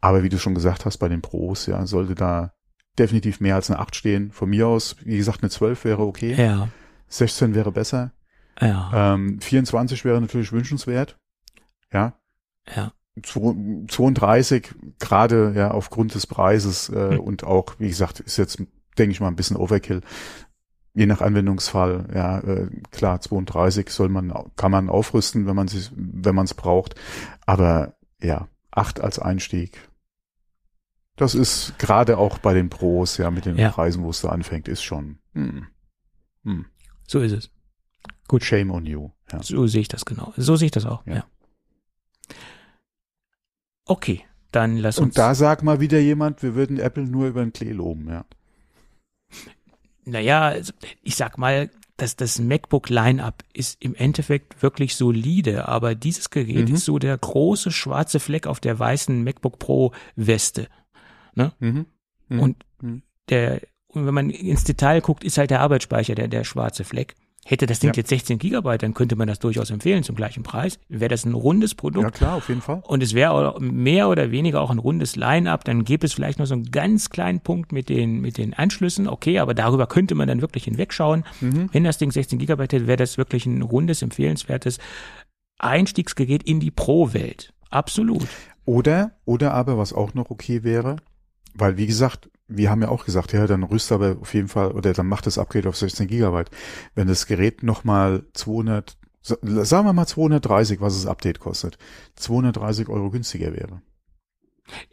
Aber 0.00 0.22
wie 0.22 0.28
du 0.28 0.38
schon 0.38 0.54
gesagt 0.54 0.84
hast, 0.84 0.98
bei 0.98 1.08
den 1.08 1.22
Pros, 1.22 1.66
ja, 1.66 1.86
sollte 1.86 2.14
da 2.14 2.52
definitiv 2.98 3.40
mehr 3.40 3.54
als 3.54 3.70
eine 3.70 3.78
8 3.78 3.96
stehen. 3.96 4.32
Von 4.32 4.50
mir 4.50 4.66
aus, 4.66 4.96
wie 5.04 5.16
gesagt, 5.16 5.42
eine 5.42 5.50
12 5.50 5.84
wäre 5.84 6.02
okay. 6.02 6.34
Ja. 6.34 6.68
16 7.08 7.54
wäre 7.54 7.72
besser. 7.72 8.12
Ja. 8.60 9.14
Ähm, 9.14 9.40
24 9.40 10.04
wäre 10.04 10.20
natürlich 10.20 10.52
wünschenswert. 10.52 11.18
Ja. 11.92 12.14
Ja. 12.74 12.92
32 13.20 14.74
gerade 14.98 15.52
ja 15.54 15.70
aufgrund 15.70 16.14
des 16.14 16.26
Preises 16.26 16.88
äh, 16.88 17.12
hm. 17.12 17.20
und 17.20 17.44
auch 17.44 17.74
wie 17.78 17.88
gesagt 17.88 18.20
ist 18.20 18.38
jetzt 18.38 18.58
denke 18.96 19.12
ich 19.12 19.20
mal 19.20 19.28
ein 19.28 19.36
bisschen 19.36 19.56
Overkill 19.56 20.00
je 20.94 21.06
nach 21.06 21.20
Anwendungsfall 21.20 22.08
ja 22.14 22.38
äh, 22.38 22.70
klar 22.90 23.20
32 23.20 23.90
soll 23.90 24.08
man 24.08 24.32
kann 24.56 24.70
man 24.70 24.88
aufrüsten 24.88 25.46
wenn 25.46 25.56
man 25.56 25.68
sich 25.68 25.90
wenn 25.94 26.34
man 26.34 26.46
es 26.46 26.54
braucht 26.54 26.94
aber 27.44 27.96
ja 28.22 28.48
8 28.70 29.00
als 29.00 29.18
Einstieg 29.18 29.90
das 31.16 31.34
ist 31.34 31.78
gerade 31.78 32.16
auch 32.16 32.38
bei 32.38 32.54
den 32.54 32.70
Pros 32.70 33.18
ja 33.18 33.30
mit 33.30 33.44
den 33.44 33.58
ja. 33.58 33.70
Preisen 33.70 34.04
wo 34.04 34.10
es 34.10 34.22
da 34.22 34.30
anfängt 34.30 34.68
ist 34.68 34.82
schon 34.82 35.18
hm, 35.34 35.66
hm. 36.44 36.64
so 37.06 37.20
ist 37.20 37.32
es 37.32 37.50
gut 38.26 38.42
shame 38.42 38.70
on 38.70 38.86
you 38.86 39.10
ja. 39.30 39.42
so 39.42 39.66
sehe 39.66 39.82
ich 39.82 39.88
das 39.88 40.06
genau 40.06 40.32
so 40.38 40.56
sehe 40.56 40.66
ich 40.66 40.72
das 40.72 40.86
auch 40.86 41.06
ja. 41.06 41.16
ja. 41.16 41.24
Okay, 43.86 44.24
dann 44.50 44.76
lass 44.76 44.98
uns. 44.98 45.08
Und 45.08 45.18
da 45.18 45.34
sag 45.34 45.62
mal 45.62 45.80
wieder 45.80 45.98
jemand, 45.98 46.42
wir 46.42 46.54
würden 46.54 46.78
Apple 46.78 47.04
nur 47.04 47.28
über 47.28 47.40
den 47.42 47.52
Klee 47.52 47.72
loben, 47.72 48.08
ja. 48.08 48.24
Naja, 50.04 50.42
also, 50.48 50.72
ich 51.02 51.16
sag 51.16 51.38
mal, 51.38 51.70
dass 51.96 52.16
das 52.16 52.40
MacBook 52.40 52.88
Line-up 52.88 53.44
ist 53.52 53.82
im 53.82 53.94
Endeffekt 53.94 54.62
wirklich 54.62 54.96
solide, 54.96 55.68
aber 55.68 55.94
dieses 55.94 56.30
Gerät 56.30 56.68
mhm. 56.68 56.74
ist 56.74 56.84
so 56.84 56.98
der 56.98 57.16
große 57.16 57.70
schwarze 57.70 58.18
Fleck 58.18 58.46
auf 58.46 58.60
der 58.60 58.78
weißen 58.78 59.22
MacBook 59.22 59.58
Pro 59.58 59.92
Weste. 60.16 60.68
Ne? 61.34 61.52
Mhm. 61.60 61.86
Mhm. 62.28 62.40
Und 62.40 62.64
mhm. 62.80 63.02
der, 63.28 63.60
und 63.86 64.06
wenn 64.06 64.14
man 64.14 64.30
ins 64.30 64.64
Detail 64.64 65.00
guckt, 65.00 65.22
ist 65.22 65.38
halt 65.38 65.50
der 65.50 65.60
Arbeitsspeicher 65.60 66.14
der, 66.14 66.28
der 66.28 66.44
schwarze 66.44 66.84
Fleck. 66.84 67.14
Hätte 67.44 67.66
das 67.66 67.80
Ding 67.80 67.90
ja. 67.90 67.94
jetzt 67.96 68.08
16 68.08 68.38
Gigabyte, 68.38 68.84
dann 68.84 68.94
könnte 68.94 69.16
man 69.16 69.26
das 69.26 69.40
durchaus 69.40 69.70
empfehlen 69.70 70.04
zum 70.04 70.14
gleichen 70.14 70.44
Preis. 70.44 70.78
Wäre 70.88 71.08
das 71.08 71.24
ein 71.24 71.34
rundes 71.34 71.74
Produkt. 71.74 72.04
Ja 72.04 72.10
klar, 72.10 72.36
auf 72.36 72.48
jeden 72.48 72.60
Fall. 72.60 72.82
Und 72.86 73.02
es 73.02 73.14
wäre 73.14 73.56
mehr 73.60 74.08
oder 74.08 74.30
weniger 74.30 74.60
auch 74.60 74.70
ein 74.70 74.78
rundes 74.78 75.16
Line-up. 75.16 75.64
Dann 75.64 75.82
gäbe 75.82 76.06
es 76.06 76.12
vielleicht 76.12 76.38
noch 76.38 76.46
so 76.46 76.54
einen 76.54 76.70
ganz 76.70 77.10
kleinen 77.10 77.40
Punkt 77.40 77.72
mit 77.72 77.88
den, 77.88 78.20
mit 78.20 78.38
den 78.38 78.54
Anschlüssen. 78.54 79.08
Okay, 79.08 79.40
aber 79.40 79.54
darüber 79.54 79.88
könnte 79.88 80.14
man 80.14 80.28
dann 80.28 80.40
wirklich 80.40 80.64
hinwegschauen. 80.64 81.24
Mhm. 81.40 81.68
Wenn 81.72 81.82
das 81.82 81.98
Ding 81.98 82.12
16 82.12 82.38
Gigabyte 82.38 82.74
hätte, 82.74 82.86
wäre 82.86 82.96
das 82.96 83.18
wirklich 83.18 83.44
ein 83.44 83.62
rundes, 83.62 84.02
empfehlenswertes 84.02 84.78
Einstiegsgerät 85.58 86.44
in 86.44 86.60
die 86.60 86.70
Pro-Welt. 86.70 87.52
Absolut. 87.70 88.28
Oder, 88.64 89.16
oder 89.24 89.52
aber, 89.54 89.78
was 89.78 89.92
auch 89.92 90.14
noch 90.14 90.30
okay 90.30 90.62
wäre, 90.62 90.96
weil 91.54 91.76
wie 91.76 91.86
gesagt, 91.86 92.30
wir 92.56 92.70
haben 92.70 92.82
ja 92.82 92.88
auch 92.88 93.04
gesagt, 93.04 93.32
ja, 93.32 93.46
dann 93.46 93.62
rüst 93.62 93.92
aber 93.92 94.16
auf 94.20 94.34
jeden 94.34 94.48
Fall, 94.48 94.72
oder 94.72 94.92
dann 94.92 95.06
macht 95.06 95.26
das 95.26 95.38
Upgrade 95.38 95.68
auf 95.68 95.76
16 95.76 96.06
Gigabyte. 96.06 96.50
Wenn 96.94 97.08
das 97.08 97.26
Gerät 97.26 97.62
nochmal 97.62 98.24
200, 98.34 98.96
sagen 99.22 99.86
wir 99.86 99.92
mal 99.92 100.06
230, 100.06 100.80
was 100.80 100.94
das 100.94 101.06
Update 101.06 101.40
kostet, 101.40 101.78
230 102.16 102.88
Euro 102.88 103.10
günstiger 103.10 103.52
wäre. 103.52 103.82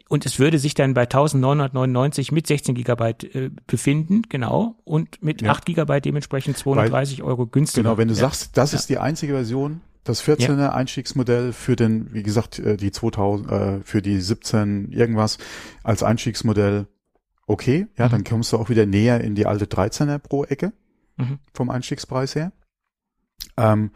Und 0.08 0.26
es 0.26 0.38
würde 0.38 0.58
sich 0.58 0.74
dann 0.74 0.94
bei 0.94 1.02
1999 1.02 2.32
mit 2.32 2.46
16 2.46 2.74
Gigabyte 2.74 3.34
äh, 3.34 3.50
befinden, 3.66 4.22
genau, 4.28 4.76
und 4.84 5.22
mit 5.22 5.42
ja. 5.42 5.52
8 5.52 5.64
Gigabyte 5.64 6.04
dementsprechend 6.04 6.56
230 6.56 7.20
Weil, 7.20 7.26
Euro 7.26 7.46
günstiger. 7.46 7.84
Genau, 7.84 7.98
wenn 7.98 8.08
du 8.08 8.14
ja. 8.14 8.20
sagst, 8.20 8.56
das 8.56 8.72
ja. 8.72 8.78
ist 8.78 8.88
die 8.90 8.98
einzige 8.98 9.32
Version, 9.32 9.80
das 10.04 10.22
14er 10.24 10.70
Einstiegsmodell 10.70 11.52
für 11.52 11.76
den, 11.76 12.12
wie 12.12 12.22
gesagt, 12.22 12.58
äh, 12.58 12.76
die 12.76 12.90
2000, 12.90 13.50
äh, 13.50 13.80
für 13.84 14.02
die 14.02 14.20
17 14.20 14.92
irgendwas 14.92 15.38
als 15.82 16.02
Einstiegsmodell 16.02 16.86
okay, 17.50 17.88
ja, 17.98 18.06
mhm. 18.06 18.10
dann 18.12 18.24
kommst 18.24 18.52
du 18.52 18.58
auch 18.58 18.68
wieder 18.68 18.86
näher 18.86 19.20
in 19.20 19.34
die 19.34 19.46
alte 19.46 19.66
13er 19.66 20.18
pro 20.18 20.44
Ecke 20.44 20.72
mhm. 21.16 21.40
vom 21.52 21.68
Einstiegspreis 21.68 22.34
her. 22.34 22.52
Ähm, 23.56 23.90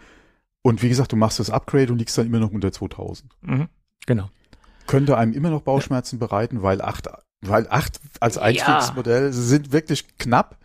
und 0.62 0.82
wie 0.82 0.88
gesagt, 0.88 1.12
du 1.12 1.16
machst 1.16 1.38
das 1.38 1.50
Upgrade 1.50 1.92
und 1.92 1.98
liegst 1.98 2.18
dann 2.18 2.26
immer 2.26 2.40
noch 2.40 2.50
unter 2.50 2.72
2000. 2.72 3.30
Mhm. 3.42 3.68
Genau. 4.06 4.30
Könnte 4.86 5.16
einem 5.16 5.32
immer 5.32 5.50
noch 5.50 5.62
Bauchschmerzen 5.62 6.18
ja. 6.18 6.26
bereiten, 6.26 6.62
weil 6.62 6.82
acht, 6.82 7.08
weil 7.42 7.68
acht 7.68 8.00
als 8.20 8.38
Einstiegsmodell 8.38 9.26
ja. 9.26 9.32
sind 9.32 9.72
wirklich 9.72 10.18
knapp. 10.18 10.58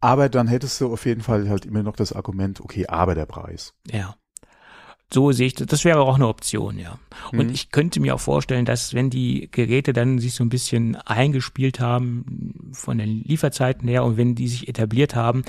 Aber 0.00 0.28
dann 0.28 0.48
hättest 0.48 0.80
du 0.80 0.92
auf 0.92 1.06
jeden 1.06 1.22
Fall 1.22 1.48
halt 1.48 1.64
immer 1.64 1.82
noch 1.82 1.96
das 1.96 2.12
Argument, 2.12 2.60
okay, 2.60 2.86
aber 2.86 3.14
der 3.14 3.26
Preis. 3.26 3.72
Ja. 3.90 4.16
So 5.12 5.30
sehe 5.30 5.46
ich 5.46 5.54
das. 5.54 5.68
Das 5.68 5.84
wäre 5.84 6.00
auch 6.00 6.16
eine 6.16 6.26
Option, 6.26 6.78
ja. 6.80 6.98
Und 7.30 7.46
mhm. 7.46 7.54
ich 7.54 7.70
könnte 7.70 8.00
mir 8.00 8.14
auch 8.14 8.20
vorstellen, 8.20 8.64
dass 8.64 8.92
wenn 8.92 9.08
die 9.08 9.48
Geräte 9.52 9.92
dann 9.92 10.18
sich 10.18 10.34
so 10.34 10.42
ein 10.42 10.48
bisschen 10.48 10.96
eingespielt 10.96 11.78
haben 11.78 12.70
von 12.72 12.98
den 12.98 13.22
Lieferzeiten 13.22 13.88
her 13.88 14.04
und 14.04 14.16
wenn 14.16 14.34
die 14.34 14.48
sich 14.48 14.68
etabliert 14.68 15.14
haben, 15.14 15.44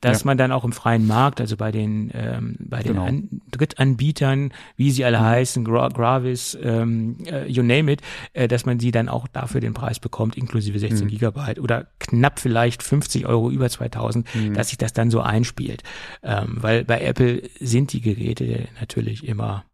dass 0.00 0.20
ja. 0.20 0.26
man 0.26 0.38
dann 0.38 0.50
auch 0.50 0.64
im 0.64 0.72
freien 0.72 1.06
Markt, 1.06 1.42
also 1.42 1.58
bei 1.58 1.70
den 1.70 2.10
ähm, 2.14 2.56
bei 2.58 2.82
den 2.82 2.94
genau. 2.94 3.06
An 3.06 3.42
Drittanbietern, 3.50 4.52
wie 4.76 4.90
sie 4.90 5.04
alle 5.04 5.18
mhm. 5.18 5.24
heißen, 5.24 5.64
Gra 5.64 5.88
Gravis, 5.88 6.56
ähm, 6.62 7.18
äh, 7.26 7.46
you 7.46 7.62
name 7.62 7.92
it, 7.92 8.00
äh, 8.32 8.48
dass 8.48 8.64
man 8.64 8.80
sie 8.80 8.92
dann 8.92 9.10
auch 9.10 9.28
dafür 9.28 9.60
den 9.60 9.74
Preis 9.74 10.00
bekommt, 10.00 10.38
inklusive 10.38 10.78
16 10.78 11.04
mhm. 11.04 11.10
Gigabyte 11.10 11.60
oder 11.60 11.86
knapp 11.98 12.40
vielleicht 12.40 12.82
50 12.82 13.26
Euro 13.26 13.50
über 13.50 13.68
2000, 13.68 14.26
mhm. 14.34 14.54
dass 14.54 14.70
sich 14.70 14.78
das 14.78 14.94
dann 14.94 15.10
so 15.10 15.20
einspielt. 15.20 15.82
Ähm, 16.22 16.56
weil 16.60 16.84
bei 16.84 17.02
Apple 17.02 17.42
sind 17.60 17.92
die 17.92 18.00
Geräte 18.00 18.68
natürlich 18.80 19.01
natürlich 19.02 19.26
immer 19.26 19.64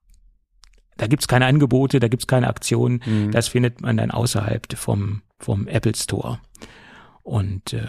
da 0.99 1.07
gibt's 1.07 1.29
keine 1.29 1.47
Angebote, 1.47 2.01
da 2.01 2.09
gibt's 2.09 2.27
keine 2.27 2.49
Aktionen. 2.49 3.01
Mhm. 3.07 3.31
Das 3.31 3.49
findet 3.49 3.81
man 3.81 3.97
dann 3.97 4.11
außerhalb 4.11 4.67
vom, 4.77 5.23
vom 5.39 5.69
Apple 5.69 5.95
Store. 5.95 6.41
Und 7.23 7.73
äh, 7.73 7.87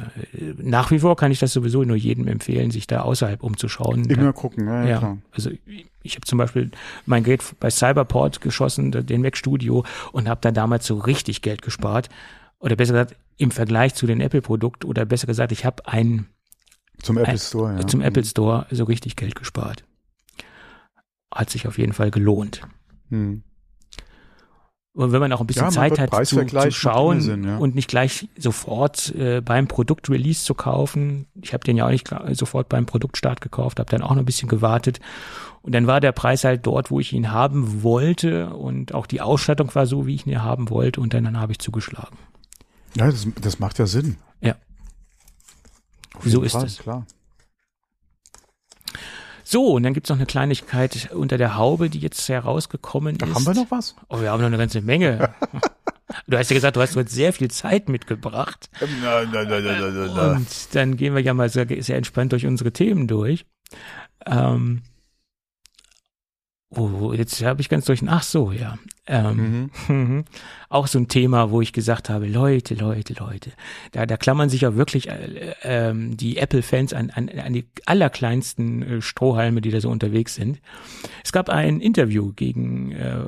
nach 0.58 0.92
wie 0.92 1.00
vor 1.00 1.16
kann 1.16 1.32
ich 1.32 1.40
das 1.40 1.54
sowieso 1.54 1.84
nur 1.84 1.96
jedem 1.96 2.28
empfehlen, 2.28 2.70
sich 2.72 2.86
da 2.86 3.02
außerhalb 3.02 3.42
umzuschauen. 3.42 4.06
Immer 4.06 4.26
da, 4.26 4.32
gucken, 4.32 4.68
ja, 4.68 4.86
ja, 4.86 4.98
klar. 5.00 5.18
Also 5.32 5.50
ich 6.04 6.16
habe 6.16 6.26
zum 6.28 6.38
Beispiel 6.38 6.70
mein 7.06 7.24
Gerät 7.24 7.42
bei 7.60 7.72
Cyberport 7.72 8.42
geschossen, 8.42 8.92
den 8.92 9.22
Mac 9.22 9.38
Studio, 9.38 9.86
und 10.12 10.30
habe 10.30 10.42
da 10.42 10.52
damals 10.52 10.86
so 10.86 11.00
richtig 11.00 11.42
Geld 11.42 11.64
gespart. 11.64 12.10
Oder 12.60 12.76
besser 12.76 12.94
gesagt, 12.94 13.16
im 13.38 13.50
Vergleich 13.50 13.96
zu 13.96 14.06
den 14.06 14.22
Apple-Produkt, 14.22 14.86
oder 14.86 15.06
besser 15.06 15.26
gesagt, 15.26 15.52
ich 15.52 15.66
habe 15.66 15.88
ein 15.88 16.28
zum 17.02 17.18
Apple 17.18 17.40
Store, 17.40 17.72
ein, 17.72 17.78
ja. 17.80 17.88
Zum 17.88 18.02
Apple 18.02 18.26
Store 18.26 18.68
so 18.70 18.84
richtig 18.84 19.16
Geld 19.16 19.36
gespart 19.36 19.84
hat 21.34 21.50
sich 21.50 21.68
auf 21.68 21.78
jeden 21.78 21.94
Fall 21.94 22.12
gelohnt. 22.12 22.62
Hm. 23.10 23.44
Und 24.94 25.12
wenn 25.12 25.20
man 25.20 25.32
auch 25.32 25.40
ein 25.40 25.48
bisschen 25.48 25.68
ja, 25.68 25.72
Zeit 25.72 26.00
hat 26.00 26.26
zu, 26.26 26.46
zu 26.46 26.72
schauen 26.72 27.22
Sinn, 27.22 27.44
ja. 27.44 27.58
und 27.58 27.76
nicht 27.76 27.88
gleich 27.88 28.28
sofort 28.38 29.14
äh, 29.16 29.40
beim 29.40 29.68
Produktrelease 29.68 30.44
zu 30.44 30.56
kaufen. 30.56 31.28
Ich 31.42 31.54
habe 31.54 31.64
den 31.64 31.78
ja 31.78 31.86
auch 31.86 31.92
nicht 31.92 32.10
sofort 32.32 32.70
beim 32.70 32.86
Produktstart 32.86 33.40
gekauft, 33.40 33.80
habe 33.80 33.90
dann 33.90 34.02
auch 34.02 34.10
noch 34.10 34.18
ein 34.18 34.26
bisschen 34.26 34.50
gewartet. 34.50 35.00
Und 35.62 35.74
dann 35.74 35.88
war 35.88 36.02
der 36.02 36.12
Preis 36.12 36.44
halt 36.44 36.66
dort, 36.66 36.90
wo 36.90 37.00
ich 37.00 37.14
ihn 37.14 37.32
haben 37.32 37.84
wollte 37.84 38.50
und 38.50 38.94
auch 38.94 39.06
die 39.06 39.22
Ausstattung 39.22 39.74
war 39.76 39.86
so, 39.86 40.08
wie 40.08 40.16
ich 40.16 40.26
ihn 40.26 40.42
haben 40.42 40.70
wollte 40.70 41.00
und 41.00 41.14
dann, 41.14 41.24
dann 41.24 41.40
habe 41.40 41.52
ich 41.52 41.60
zugeschlagen. 41.60 42.18
Ja, 42.96 43.06
das, 43.06 43.28
das 43.40 43.60
macht 43.60 43.78
ja 43.78 43.86
Sinn. 43.86 44.18
Ja. 44.42 44.56
So 46.24 46.42
ist 46.42 46.56
es. 46.56 46.80
Klar. 46.80 47.06
So, 49.52 49.66
und 49.74 49.82
dann 49.82 49.96
gibt's 49.96 50.12
noch 50.12 50.18
eine 50.18 50.28
Kleinigkeit 50.28 51.10
unter 51.12 51.40
der 51.40 51.58
Haube, 51.58 51.90
die 51.90 51.98
jetzt 51.98 52.30
herausgekommen 52.30 53.18
da 53.18 53.26
ist. 53.26 53.34
Haben 53.34 53.48
wir 53.48 53.56
noch 53.56 53.72
was? 53.72 53.96
Oh, 54.08 54.22
wir 54.22 54.30
haben 54.30 54.42
noch 54.42 54.46
eine 54.46 54.60
ganze 54.60 54.80
Menge. 54.82 55.34
du 56.28 56.38
hast 56.38 56.52
ja 56.52 56.54
gesagt, 56.54 56.76
du 56.76 56.82
hast 56.82 56.96
heute 56.96 57.10
sehr 57.10 57.34
viel 57.34 57.50
Zeit 57.50 57.90
mitgebracht. 57.90 58.70
Nein, 58.80 59.30
nein, 59.34 59.48
nein, 59.48 59.64
nein, 59.64 59.64
nein, 59.64 60.12
nein. 60.16 60.36
Und 60.36 60.76
dann 60.76 60.98
gehen 60.98 61.16
wir 61.16 61.24
ja 61.24 61.34
mal 61.34 61.50
sehr, 61.50 61.66
sehr 61.82 61.98
entspannt 61.98 62.32
durch 62.32 62.46
unsere 62.46 62.72
Themen 62.72 63.08
durch. 63.08 63.48
Ähm, 64.28 64.84
Oh, 66.72 67.14
jetzt 67.14 67.44
habe 67.44 67.62
ich 67.62 67.70
ganz 67.70 67.86
durch. 67.86 68.02
Ach 68.06 68.22
so, 68.22 68.52
ja. 68.52 68.78
Ähm, 69.08 69.72
mhm. 69.88 70.26
auch 70.70 70.86
so 70.86 71.00
ein 71.00 71.08
Thema, 71.08 71.50
wo 71.50 71.62
ich 71.62 71.74
gesagt 71.74 72.10
habe, 72.10 72.28
Leute, 72.28 72.76
Leute, 72.76 73.16
Leute, 73.16 73.54
da, 73.92 74.06
da 74.06 74.18
klammern 74.18 74.50
sich 74.50 74.62
ja 74.62 74.76
wirklich 74.76 75.10
äh, 75.10 75.56
äh, 75.64 75.94
die 75.96 76.38
Apple-Fans 76.38 76.94
an, 76.94 77.10
an, 77.10 77.28
an 77.28 77.54
die 77.54 77.66
allerkleinsten 77.88 78.84
äh, 78.84 79.02
Strohhalme, 79.02 79.62
die 79.62 79.72
da 79.72 79.82
so 79.82 79.90
unterwegs 79.90 80.36
sind. 80.36 80.62
Es 81.24 81.32
gab 81.32 81.50
ein 81.50 81.82
Interview 81.82 82.34
gegen 82.34 82.92
äh, 82.92 83.26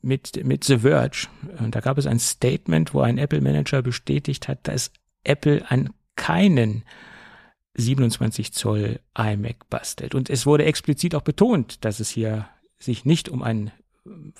mit 0.00 0.42
mit 0.42 0.64
The 0.64 0.78
Verge 0.78 1.28
und 1.58 1.74
da 1.74 1.80
gab 1.80 1.98
es 1.98 2.06
ein 2.06 2.18
Statement, 2.18 2.94
wo 2.94 3.00
ein 3.02 3.18
Apple-Manager 3.18 3.82
bestätigt 3.82 4.48
hat, 4.48 4.60
dass 4.62 4.90
Apple 5.22 5.70
an 5.70 5.90
keinen 6.16 6.84
27 7.74 8.52
Zoll 8.52 9.00
iMac 9.16 9.68
bastelt. 9.70 10.14
Und 10.14 10.30
es 10.30 10.46
wurde 10.46 10.64
explizit 10.64 11.14
auch 11.14 11.22
betont, 11.22 11.84
dass 11.84 12.00
es 12.00 12.10
hier 12.10 12.48
sich 12.78 13.04
nicht 13.04 13.28
um 13.28 13.42
ein 13.42 13.70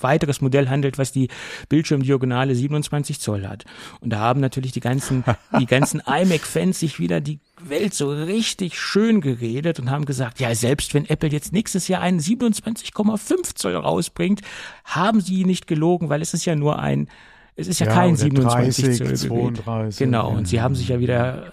weiteres 0.01 0.41
Modell 0.41 0.69
handelt, 0.69 0.99
was 0.99 1.13
die 1.13 1.29
Bildschirmdiagonale 1.69 2.55
27 2.55 3.21
Zoll 3.21 3.47
hat. 3.47 3.65
Und 4.01 4.11
da 4.11 4.19
haben 4.19 4.41
natürlich 4.41 4.73
die 4.73 4.81
ganzen, 4.81 5.25
die 5.61 5.67
ganzen 5.67 6.01
iMac-Fans 6.01 6.81
sich 6.81 6.99
wieder 6.99 7.21
die 7.21 7.39
Welt 7.61 7.95
so 7.95 8.11
richtig 8.11 8.79
schön 8.79 9.21
geredet 9.21 9.79
und 9.79 9.91
haben 9.91 10.05
gesagt, 10.05 10.41
ja, 10.41 10.55
selbst 10.55 10.95
wenn 10.95 11.09
Apple 11.09 11.29
jetzt 11.29 11.53
nächstes 11.53 11.87
Jahr 11.87 12.03
einen 12.03 12.19
27,5 12.19 13.55
Zoll 13.55 13.77
rausbringt, 13.77 14.41
haben 14.85 15.21
sie 15.21 15.45
nicht 15.45 15.69
gelogen, 15.69 16.09
weil 16.09 16.23
es 16.23 16.35
ist 16.35 16.45
ja 16.45 16.57
nur 16.57 16.79
ein 16.79 17.09
es 17.55 17.69
ist 17.69 17.81
ja, 17.81 17.87
ja 17.87 17.93
kein 17.93 18.17
27 18.17 18.97
Zoll 18.97 19.15
32, 19.15 19.99
Genau. 19.99 20.31
Und 20.31 20.49
sie 20.49 20.63
haben 20.63 20.75
sich 20.75 20.89
ja 20.89 21.01
wieder 21.01 21.53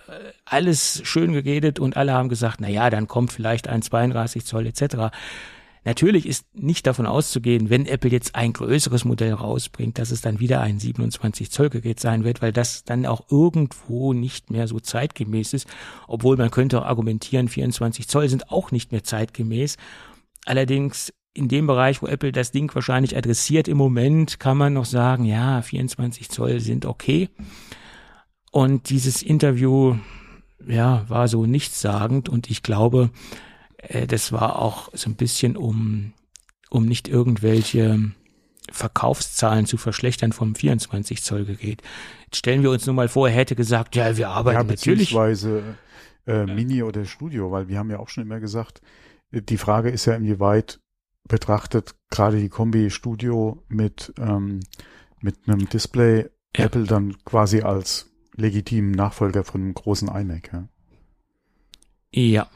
alles 0.50 1.02
schön 1.04 1.34
geredet 1.34 1.80
und 1.80 1.98
alle 1.98 2.14
haben 2.14 2.30
gesagt, 2.30 2.60
na 2.60 2.70
ja, 2.70 2.90
dann 2.90 3.08
kommt 3.08 3.32
vielleicht 3.32 3.68
ein 3.68 3.82
32 3.82 4.46
Zoll 4.46 4.68
etc. 4.68 5.16
Natürlich 5.86 6.26
ist 6.28 6.46
nicht 6.54 6.86
davon 6.88 7.06
auszugehen, 7.06 7.70
wenn 7.70 7.86
Apple 7.86 8.12
jetzt 8.12 8.36
ein 8.36 8.52
größeres 8.54 9.06
Modell 9.06 9.34
rausbringt, 9.34 9.98
dass 9.98 10.12
es 10.12 10.22
dann 10.22 10.40
wieder 10.40 10.62
ein 10.62 10.80
27 10.80 11.50
Zoll 11.52 11.70
Gerät 11.70 12.00
sein 12.00 12.24
wird, 12.24 12.42
weil 12.42 12.52
das 12.52 12.84
dann 12.84 13.06
auch 13.06 13.32
irgendwo 13.32 14.14
nicht 14.14 14.52
mehr 14.52 14.68
so 14.68 14.80
zeitgemäß 14.80 15.54
ist. 15.54 15.68
Obwohl 16.08 16.36
man 16.36 16.52
könnte 16.52 16.82
auch 16.82 16.86
argumentieren, 16.86 17.48
24 17.48 18.08
Zoll 18.08 18.28
sind 18.28 18.52
auch 18.52 18.72
nicht 18.72 18.92
mehr 18.92 19.04
zeitgemäß. 19.04 19.78
Allerdings 20.46 21.14
in 21.34 21.48
dem 21.48 21.68
Bereich, 21.68 22.02
wo 22.02 22.08
Apple 22.08 22.34
das 22.34 22.52
Ding 22.52 22.74
wahrscheinlich 22.74 23.16
adressiert 23.16 23.68
im 23.68 23.78
Moment, 23.78 24.40
kann 24.40 24.58
man 24.58 24.74
noch 24.74 24.86
sagen, 24.86 25.24
ja, 25.24 25.62
24 25.62 26.30
Zoll 26.30 26.60
sind 26.60 26.86
okay. 26.86 27.30
Und 28.52 28.90
dieses 28.90 29.22
Interview, 29.22 29.96
ja, 30.68 31.06
war 31.08 31.28
so 31.28 31.46
nichtssagend 31.46 32.30
und 32.30 32.50
ich 32.50 32.64
glaube, 32.64 33.10
äh, 33.78 34.08
das 34.08 34.32
war 34.32 34.60
auch 34.60 34.90
so 34.94 35.10
ein 35.10 35.16
bisschen 35.16 35.56
um, 35.58 36.14
um 36.70 36.86
nicht 36.86 37.08
irgendwelche 37.08 38.12
Verkaufszahlen 38.72 39.66
zu 39.66 39.78
verschlechtern 39.78 40.32
vom 40.32 40.56
24 40.56 41.24
Zoll 41.24 41.46
Gerät. 41.46 41.82
Jetzt 42.26 42.38
stellen 42.38 42.62
wir 42.62 42.72
uns 42.72 42.86
nur 42.86 42.96
mal 42.96 43.08
vor, 43.08 43.28
er 43.28 43.36
hätte 43.36 43.56
gesagt, 43.56 43.96
ja, 43.96 44.16
wir 44.18 44.30
arbeiten 44.30 44.58
ja, 44.58 44.64
natürlich. 44.64 45.10
Beziehungsweise 45.10 45.64
äh, 46.28 46.46
Mini 46.46 46.84
oder 46.84 47.06
Studio, 47.06 47.52
weil 47.52 47.68
wir 47.68 47.80
haben 47.80 47.90
ja 47.90 48.00
auch 48.00 48.10
schon 48.10 48.24
immer 48.24 48.40
gesagt, 48.40 48.82
die 49.32 49.58
Frage 49.58 49.90
ist 49.90 50.06
ja, 50.06 50.16
inwieweit 50.16 50.80
betrachtet 51.28 51.96
gerade 52.10 52.38
die 52.38 52.50
Kombi 52.50 52.90
Studio 52.90 53.64
mit, 53.68 54.14
ähm, 54.20 54.62
mit 55.22 55.48
einem 55.48 55.70
Display 55.70 56.30
ja. 56.56 56.66
Apple 56.66 56.86
dann 56.86 57.18
quasi 57.24 57.62
als 57.62 58.12
legitimen 58.40 58.92
Nachfolger 58.92 59.44
von 59.44 59.62
einem 59.62 59.74
großen 59.74 60.08
iMac. 60.08 60.52
Ja. 60.54 60.68
ja. 62.12 62.48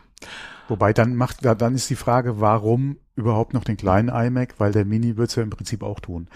Wobei 0.67 0.93
dann 0.93 1.15
macht, 1.15 1.43
dann 1.43 1.75
ist 1.75 1.89
die 1.89 1.95
Frage, 1.95 2.39
warum 2.39 2.97
überhaupt 3.15 3.53
noch 3.53 3.63
den 3.63 3.77
kleinen 3.77 4.09
iMac, 4.09 4.55
weil 4.59 4.71
der 4.71 4.85
Mini 4.85 5.17
wird 5.17 5.29
es 5.29 5.35
ja 5.35 5.43
im 5.43 5.49
Prinzip 5.49 5.83
auch 5.83 5.99
tun. 5.99 6.27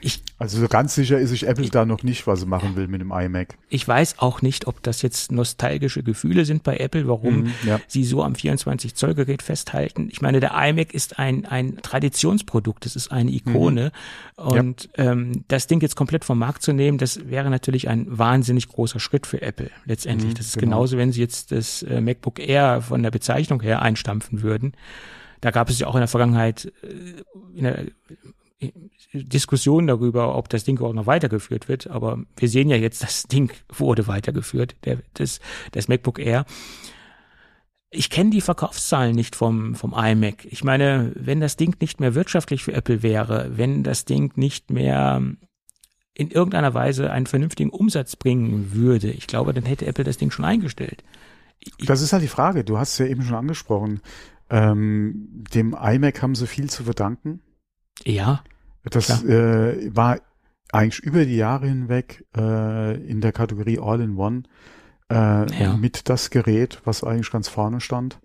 Ich, 0.00 0.22
also 0.38 0.60
so 0.60 0.68
ganz 0.68 0.94
sicher 0.94 1.18
ist 1.18 1.30
sich 1.30 1.46
Apple 1.46 1.64
ich, 1.64 1.70
da 1.70 1.84
noch 1.84 2.02
nicht, 2.02 2.26
was 2.26 2.40
sie 2.40 2.46
machen 2.46 2.76
will 2.76 2.88
mit 2.88 3.00
dem 3.00 3.12
iMac. 3.12 3.56
Ich 3.68 3.86
weiß 3.86 4.18
auch 4.18 4.42
nicht, 4.42 4.66
ob 4.66 4.82
das 4.82 5.02
jetzt 5.02 5.32
nostalgische 5.32 6.02
Gefühle 6.02 6.44
sind 6.44 6.62
bei 6.62 6.76
Apple, 6.76 7.06
warum 7.08 7.42
mhm, 7.42 7.52
ja. 7.66 7.80
sie 7.86 8.04
so 8.04 8.22
am 8.22 8.34
24 8.34 8.94
Zoll 8.94 9.14
Gerät 9.14 9.42
festhalten. 9.42 10.08
Ich 10.10 10.20
meine, 10.20 10.40
der 10.40 10.52
iMac 10.54 10.92
ist 10.92 11.18
ein, 11.18 11.46
ein 11.46 11.78
Traditionsprodukt, 11.82 12.84
das 12.84 12.96
ist 12.96 13.12
eine 13.12 13.30
Ikone 13.30 13.92
mhm. 14.38 14.44
und 14.44 14.88
ja. 14.96 15.12
ähm, 15.12 15.44
das 15.48 15.66
Ding 15.66 15.80
jetzt 15.80 15.96
komplett 15.96 16.24
vom 16.24 16.38
Markt 16.38 16.62
zu 16.62 16.72
nehmen, 16.72 16.98
das 16.98 17.28
wäre 17.28 17.50
natürlich 17.50 17.88
ein 17.88 18.06
wahnsinnig 18.08 18.68
großer 18.68 19.00
Schritt 19.00 19.26
für 19.26 19.42
Apple 19.42 19.70
letztendlich. 19.84 20.32
Mhm, 20.32 20.36
das 20.36 20.46
ist 20.46 20.58
genau. 20.58 20.76
genauso, 20.76 20.96
wenn 20.96 21.12
sie 21.12 21.20
jetzt 21.20 21.52
das 21.52 21.82
äh, 21.82 22.00
MacBook 22.00 22.38
Air 22.38 22.82
von 22.82 23.02
der 23.02 23.10
Bezeichnung 23.10 23.60
her 23.62 23.82
einstampfen 23.82 24.42
würden. 24.42 24.72
Da 25.40 25.50
gab 25.50 25.68
es 25.68 25.78
ja 25.78 25.88
auch 25.88 25.94
in 25.94 26.00
der 26.00 26.08
Vergangenheit 26.08 26.72
äh, 26.82 27.22
in 27.54 27.64
der 27.64 27.86
Diskussion 29.12 29.86
darüber, 29.86 30.36
ob 30.36 30.48
das 30.48 30.64
Ding 30.64 30.80
auch 30.80 30.92
noch 30.92 31.06
weitergeführt 31.06 31.68
wird. 31.68 31.88
Aber 31.88 32.18
wir 32.36 32.48
sehen 32.48 32.68
ja 32.68 32.76
jetzt, 32.76 33.02
das 33.02 33.24
Ding 33.24 33.52
wurde 33.68 34.06
weitergeführt, 34.06 34.76
der, 34.84 34.98
das, 35.14 35.40
das 35.72 35.88
MacBook 35.88 36.18
Air. 36.18 36.44
Ich 37.90 38.08
kenne 38.08 38.30
die 38.30 38.40
Verkaufszahlen 38.40 39.14
nicht 39.14 39.36
vom, 39.36 39.74
vom 39.74 39.92
iMac. 39.94 40.46
Ich 40.46 40.64
meine, 40.64 41.12
wenn 41.14 41.40
das 41.40 41.56
Ding 41.56 41.76
nicht 41.80 42.00
mehr 42.00 42.14
wirtschaftlich 42.14 42.64
für 42.64 42.72
Apple 42.72 43.02
wäre, 43.02 43.58
wenn 43.58 43.82
das 43.82 44.06
Ding 44.06 44.32
nicht 44.36 44.70
mehr 44.70 45.22
in 46.14 46.30
irgendeiner 46.30 46.72
Weise 46.72 47.10
einen 47.10 47.26
vernünftigen 47.26 47.70
Umsatz 47.70 48.16
bringen 48.16 48.72
würde, 48.72 49.10
ich 49.10 49.26
glaube, 49.26 49.52
dann 49.52 49.64
hätte 49.64 49.86
Apple 49.86 50.04
das 50.04 50.16
Ding 50.16 50.30
schon 50.30 50.44
eingestellt. 50.44 51.04
Ich, 51.58 51.86
das 51.86 52.00
ist 52.00 52.12
halt 52.12 52.22
die 52.22 52.28
Frage. 52.28 52.64
Du 52.64 52.78
hast 52.78 52.92
es 52.92 52.98
ja 52.98 53.06
eben 53.06 53.22
schon 53.22 53.36
angesprochen. 53.36 54.00
Ähm, 54.50 55.44
dem 55.54 55.76
iMac 55.78 56.22
haben 56.22 56.34
sie 56.34 56.46
viel 56.46 56.68
zu 56.68 56.84
verdanken. 56.84 57.40
Ja. 58.04 58.42
Das 58.84 59.24
äh, 59.24 59.94
war 59.94 60.18
eigentlich 60.72 61.00
über 61.00 61.24
die 61.24 61.36
Jahre 61.36 61.68
hinweg 61.68 62.24
äh, 62.36 62.96
in 63.06 63.20
der 63.20 63.32
Kategorie 63.32 63.78
All-in-One 63.78 64.44
äh, 65.10 65.62
ja. 65.62 65.76
mit 65.76 66.08
das 66.08 66.30
Gerät, 66.30 66.80
was 66.84 67.04
eigentlich 67.04 67.30
ganz 67.30 67.48
vorne 67.48 67.80
stand. 67.80 68.18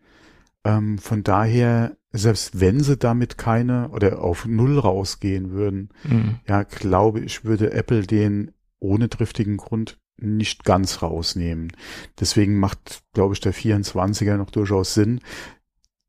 Ähm, 0.63 0.97
von 0.97 1.23
daher, 1.23 1.97
selbst 2.11 2.59
wenn 2.59 2.79
sie 2.79 2.97
damit 2.97 3.37
keine 3.37 3.89
oder 3.89 4.21
auf 4.21 4.45
Null 4.45 4.79
rausgehen 4.79 5.51
würden, 5.51 5.89
mhm. 6.03 6.39
ja, 6.47 6.63
glaube 6.63 7.19
ich, 7.19 7.45
würde 7.45 7.73
Apple 7.73 8.03
den 8.03 8.51
ohne 8.79 9.09
triftigen 9.09 9.57
Grund 9.57 9.99
nicht 10.19 10.63
ganz 10.63 11.01
rausnehmen. 11.01 11.71
Deswegen 12.19 12.59
macht, 12.59 13.03
glaube 13.13 13.33
ich, 13.33 13.39
der 13.39 13.53
24er 13.53 14.37
noch 14.37 14.49
durchaus 14.49 14.93
Sinn 14.93 15.19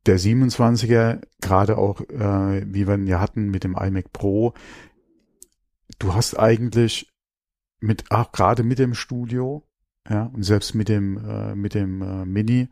der 0.09 0.19
27er, 0.19 1.21
gerade 1.41 1.77
auch, 1.77 2.01
äh, 2.01 2.65
wie 2.67 2.89
wir 2.89 2.95
ihn 2.95 3.07
ja 3.07 3.21
hatten 3.21 3.51
mit 3.51 3.63
dem 3.63 3.77
iMac 3.77 4.13
Pro, 4.13 4.55
du 5.99 6.15
hast 6.15 6.39
eigentlich 6.39 7.13
mit, 7.81 8.11
auch 8.11 8.33
gerade 8.33 8.63
mit 8.63 8.79
dem 8.79 8.95
Studio, 8.95 9.65
ja, 10.09 10.25
und 10.25 10.43
selbst 10.43 10.75
mit 10.75 10.89
dem, 10.89 11.19
äh, 11.19 11.55
mit 11.55 11.75
dem 11.75 12.01
äh, 12.01 12.25
Mini 12.25 12.69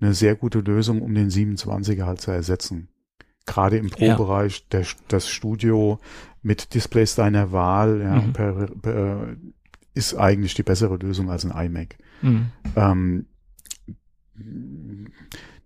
eine 0.00 0.14
sehr 0.14 0.36
gute 0.36 0.60
Lösung, 0.60 1.02
um 1.02 1.14
den 1.14 1.28
27er 1.28 2.04
halt 2.04 2.20
zu 2.20 2.30
ersetzen. 2.30 2.88
Gerade 3.46 3.78
im 3.78 3.90
Pro-Bereich, 3.90 4.66
ja. 4.72 4.82
das 5.08 5.28
Studio 5.28 5.98
mit 6.42 6.74
Displays 6.74 7.16
deiner 7.16 7.50
Wahl, 7.50 8.00
ja, 8.00 8.20
mhm. 8.20 8.32
per, 8.32 8.66
per, 8.66 9.36
ist 9.94 10.14
eigentlich 10.14 10.54
die 10.54 10.62
bessere 10.62 10.96
Lösung 10.96 11.30
als 11.30 11.44
ein 11.44 11.66
iMac. 11.66 11.96
Mhm. 12.22 12.46
Ähm, 12.76 13.26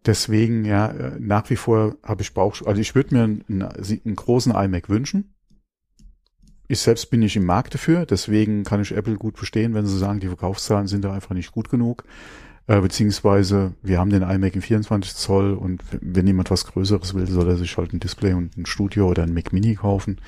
Deswegen, 0.06 0.64
ja, 0.64 0.94
nach 1.18 1.50
wie 1.50 1.56
vor 1.56 1.96
habe 2.02 2.22
ich 2.22 2.32
Bauch, 2.32 2.62
also 2.64 2.80
ich 2.80 2.94
würde 2.94 3.14
mir 3.14 3.24
einen, 3.24 3.62
einen, 3.62 4.16
großen 4.16 4.54
iMac 4.54 4.88
wünschen. 4.88 5.34
Ich 6.68 6.80
selbst 6.80 7.10
bin 7.10 7.20
nicht 7.20 7.36
im 7.36 7.44
Markt 7.44 7.74
dafür, 7.74 8.06
deswegen 8.06 8.64
kann 8.64 8.80
ich 8.80 8.96
Apple 8.96 9.16
gut 9.16 9.36
verstehen, 9.36 9.74
wenn 9.74 9.86
sie 9.86 9.98
sagen, 9.98 10.20
die 10.20 10.28
Verkaufszahlen 10.28 10.86
sind 10.86 11.04
da 11.04 11.12
einfach 11.12 11.34
nicht 11.34 11.52
gut 11.52 11.68
genug. 11.68 12.04
Äh, 12.66 12.80
beziehungsweise 12.80 13.74
wir 13.82 13.98
haben 13.98 14.10
den 14.10 14.22
iMac 14.22 14.54
in 14.54 14.62
24 14.62 15.16
Zoll 15.16 15.54
und 15.54 15.82
wenn 16.00 16.26
jemand 16.26 16.50
was 16.50 16.64
Größeres 16.66 17.14
will, 17.14 17.26
soll 17.26 17.48
er 17.48 17.56
sich 17.56 17.76
halt 17.76 17.92
ein 17.92 18.00
Display 18.00 18.32
und 18.32 18.56
ein 18.56 18.64
Studio 18.64 19.08
oder 19.08 19.24
ein 19.24 19.34
Mac 19.34 19.52
Mini 19.52 19.74
kaufen. 19.74 20.18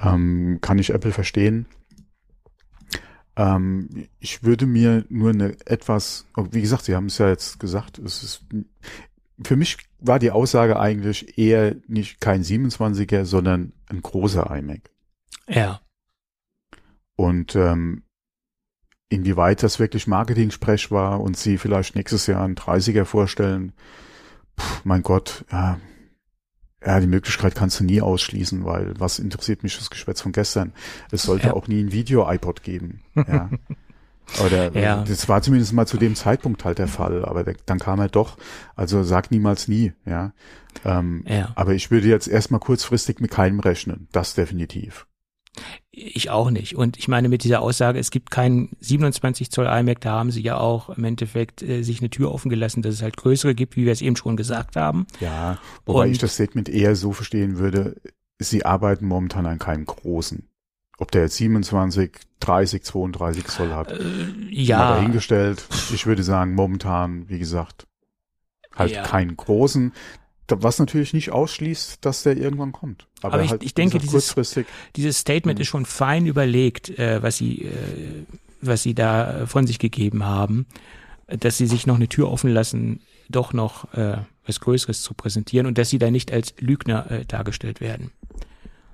Ähm, 0.00 0.58
kann 0.60 0.78
ich 0.78 0.90
Apple 0.90 1.12
verstehen. 1.12 1.66
Ähm, 3.36 4.08
ich 4.18 4.42
würde 4.42 4.66
mir 4.66 5.04
nur 5.08 5.30
eine 5.30 5.56
etwas, 5.66 6.26
oh, 6.36 6.46
wie 6.50 6.60
gesagt, 6.60 6.84
Sie 6.84 6.94
haben 6.94 7.06
es 7.06 7.18
ja 7.18 7.28
jetzt 7.28 7.58
gesagt, 7.58 7.98
es 7.98 8.22
ist, 8.22 8.44
für 9.44 9.56
mich 9.56 9.78
war 9.98 10.18
die 10.18 10.30
Aussage 10.30 10.78
eigentlich 10.78 11.38
eher 11.38 11.76
nicht 11.86 12.20
kein 12.20 12.42
27er, 12.42 13.24
sondern 13.24 13.72
ein 13.88 14.02
großer 14.02 14.54
iMac. 14.54 14.90
Ja. 15.48 15.80
Und 17.16 17.56
ähm, 17.56 18.02
inwieweit 19.08 19.62
das 19.62 19.78
wirklich 19.78 20.06
Marketing-Sprech 20.06 20.90
war 20.90 21.20
und 21.20 21.36
Sie 21.36 21.58
vielleicht 21.58 21.94
nächstes 21.94 22.26
Jahr 22.26 22.42
einen 22.42 22.54
30er 22.54 23.04
vorstellen, 23.04 23.72
Puh, 24.56 24.80
mein 24.84 25.02
Gott, 25.02 25.44
ja, 25.50 25.80
ja, 26.84 27.00
die 27.00 27.06
Möglichkeit 27.06 27.54
kannst 27.54 27.80
du 27.80 27.84
nie 27.84 28.00
ausschließen, 28.00 28.64
weil 28.64 28.94
was 28.98 29.18
interessiert 29.18 29.62
mich 29.62 29.76
das 29.76 29.90
Geschwätz 29.90 30.20
von 30.20 30.32
gestern? 30.32 30.72
Es 31.10 31.22
sollte 31.22 31.48
ja. 31.48 31.52
auch 31.54 31.68
nie 31.68 31.82
ein 31.82 31.92
Video-iPod 31.92 32.62
geben. 32.62 33.00
Ja. 33.14 33.50
Oder 34.44 34.72
ja. 34.72 35.04
das 35.04 35.28
war 35.28 35.42
zumindest 35.42 35.72
mal 35.72 35.86
zu 35.86 35.98
dem 35.98 36.14
Zeitpunkt 36.14 36.64
halt 36.64 36.78
der 36.78 36.88
Fall, 36.88 37.24
aber 37.24 37.44
der, 37.44 37.54
dann 37.66 37.78
kam 37.78 38.00
er 38.00 38.08
doch. 38.08 38.38
Also 38.76 39.02
sag 39.02 39.30
niemals 39.30 39.68
nie, 39.68 39.92
ja. 40.06 40.32
Ähm, 40.84 41.24
ja. 41.26 41.52
Aber 41.54 41.74
ich 41.74 41.90
würde 41.90 42.08
jetzt 42.08 42.28
erstmal 42.28 42.60
kurzfristig 42.60 43.20
mit 43.20 43.30
keinem 43.30 43.60
rechnen. 43.60 44.08
Das 44.12 44.34
definitiv. 44.34 45.06
Ich 45.90 46.30
auch 46.30 46.50
nicht. 46.50 46.76
Und 46.76 46.96
ich 46.96 47.08
meine 47.08 47.28
mit 47.28 47.44
dieser 47.44 47.60
Aussage, 47.60 47.98
es 47.98 48.10
gibt 48.10 48.30
keinen 48.30 48.70
27 48.80 49.50
Zoll 49.50 49.66
iMac, 49.66 50.00
da 50.00 50.12
haben 50.12 50.30
sie 50.30 50.40
ja 50.40 50.56
auch 50.56 50.88
im 50.88 51.04
Endeffekt 51.04 51.62
äh, 51.62 51.82
sich 51.82 52.00
eine 52.00 52.08
Tür 52.08 52.32
offen 52.32 52.48
gelassen, 52.48 52.80
dass 52.80 52.94
es 52.94 53.02
halt 53.02 53.18
größere 53.18 53.54
gibt, 53.54 53.76
wie 53.76 53.84
wir 53.84 53.92
es 53.92 54.00
eben 54.00 54.16
schon 54.16 54.36
gesagt 54.36 54.76
haben. 54.76 55.06
Ja, 55.20 55.58
wobei 55.84 56.04
Und, 56.04 56.12
ich 56.12 56.18
das 56.18 56.34
Statement 56.34 56.70
eher 56.70 56.96
so 56.96 57.12
verstehen 57.12 57.58
würde, 57.58 58.00
sie 58.38 58.64
arbeiten 58.64 59.06
momentan 59.06 59.44
an 59.44 59.58
keinem 59.58 59.84
großen. 59.84 60.48
Ob 60.96 61.10
der 61.10 61.22
jetzt 61.22 61.36
27, 61.36 62.12
30, 62.40 62.82
32 62.84 63.44
Zoll 63.46 63.74
hat, 63.74 63.92
äh, 63.92 64.00
ja. 64.50 64.94
dahingestellt. 64.94 65.66
Ich 65.92 66.06
würde 66.06 66.22
sagen, 66.22 66.54
momentan, 66.54 67.28
wie 67.28 67.38
gesagt, 67.38 67.86
halt 68.74 68.92
ja. 68.92 69.02
keinen 69.02 69.36
großen 69.36 69.92
was 70.60 70.78
natürlich 70.78 71.12
nicht 71.12 71.30
ausschließt, 71.30 72.04
dass 72.04 72.22
der 72.22 72.36
irgendwann 72.36 72.72
kommt. 72.72 73.06
Aber, 73.22 73.34
Aber 73.34 73.44
ich, 73.44 73.50
halt, 73.50 73.62
ich 73.62 73.74
denke, 73.74 73.98
dieses, 73.98 74.34
dieses 74.96 75.18
Statement 75.18 75.58
mhm. 75.58 75.62
ist 75.62 75.68
schon 75.68 75.86
fein 75.86 76.26
überlegt, 76.26 76.90
äh, 76.98 77.22
was 77.22 77.36
sie, 77.36 77.66
äh, 77.66 78.24
was 78.60 78.82
sie 78.82 78.94
da 78.94 79.46
von 79.46 79.66
sich 79.66 79.78
gegeben 79.78 80.24
haben, 80.24 80.66
dass 81.26 81.56
sie 81.58 81.66
sich 81.66 81.86
noch 81.86 81.96
eine 81.96 82.08
Tür 82.08 82.30
offen 82.30 82.50
lassen, 82.50 83.00
doch 83.28 83.52
noch 83.52 83.92
äh, 83.94 84.18
was 84.46 84.60
Größeres 84.60 85.02
zu 85.02 85.14
präsentieren 85.14 85.66
und 85.66 85.78
dass 85.78 85.90
sie 85.90 85.98
da 85.98 86.10
nicht 86.10 86.32
als 86.32 86.54
Lügner 86.58 87.10
äh, 87.10 87.24
dargestellt 87.24 87.80
werden. 87.80 88.10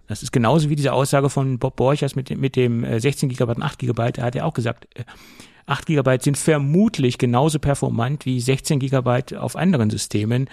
Das 0.07 0.23
ist 0.23 0.33
genauso 0.33 0.71
wie 0.71 0.77
diese 0.77 0.93
Aussage 0.93 1.29
von 1.29 1.59
Bob 1.59 1.77
Borchers 1.77 2.17
mit 2.17 2.31
dem, 2.31 2.41
mit 2.41 2.57
dem 2.57 2.99
16 2.99 3.29
GB 3.29 3.53
und 3.55 3.63
8 3.63 3.79
GB. 3.79 4.13
Da 4.13 4.23
hat 4.23 4.35
er 4.35 4.47
auch 4.47 4.55
gesagt, 4.55 4.89
8 5.67 5.91
äh, 5.91 5.95
GB 5.95 6.19
sind 6.23 6.39
vermutlich 6.39 7.19
genauso 7.19 7.59
performant 7.59 8.25
wie 8.25 8.41
16 8.41 8.81
GB 8.81 9.37
auf 9.37 9.55
anderen 9.55 9.91
Systemen 9.91 10.49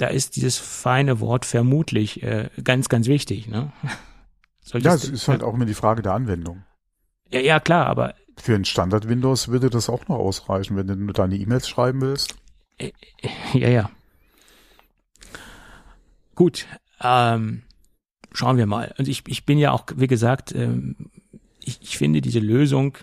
da 0.00 0.06
ist 0.06 0.36
dieses 0.36 0.56
feine 0.56 1.20
Wort 1.20 1.44
vermutlich 1.44 2.22
äh, 2.22 2.48
ganz, 2.64 2.88
ganz 2.88 3.06
wichtig. 3.06 3.48
Ne? 3.48 3.72
ja, 4.72 4.94
es 4.94 5.04
ist 5.04 5.28
halt 5.28 5.42
auch 5.42 5.54
immer 5.54 5.66
die 5.66 5.74
Frage 5.74 6.00
der 6.00 6.14
Anwendung. 6.14 6.64
Ja, 7.30 7.40
ja, 7.40 7.60
klar, 7.60 7.86
aber. 7.86 8.14
Für 8.38 8.54
ein 8.54 8.64
Standard 8.64 9.08
Windows 9.08 9.48
würde 9.48 9.68
das 9.68 9.90
auch 9.90 10.08
noch 10.08 10.16
ausreichen, 10.16 10.76
wenn 10.76 10.86
du 10.86 10.96
nur 10.96 11.12
deine 11.12 11.36
E-Mails 11.36 11.68
schreiben 11.68 12.00
willst. 12.00 12.34
Äh, 12.78 12.92
ja, 13.52 13.68
ja. 13.68 13.90
Gut, 16.34 16.66
ähm, 17.02 17.62
schauen 18.32 18.56
wir 18.56 18.66
mal. 18.66 18.94
Und 18.96 19.06
ich, 19.06 19.24
ich 19.26 19.44
bin 19.44 19.58
ja 19.58 19.72
auch, 19.72 19.84
wie 19.96 20.06
gesagt, 20.06 20.54
ähm, 20.54 20.96
ich, 21.62 21.82
ich 21.82 21.98
finde 21.98 22.22
diese 22.22 22.40
Lösung 22.40 22.96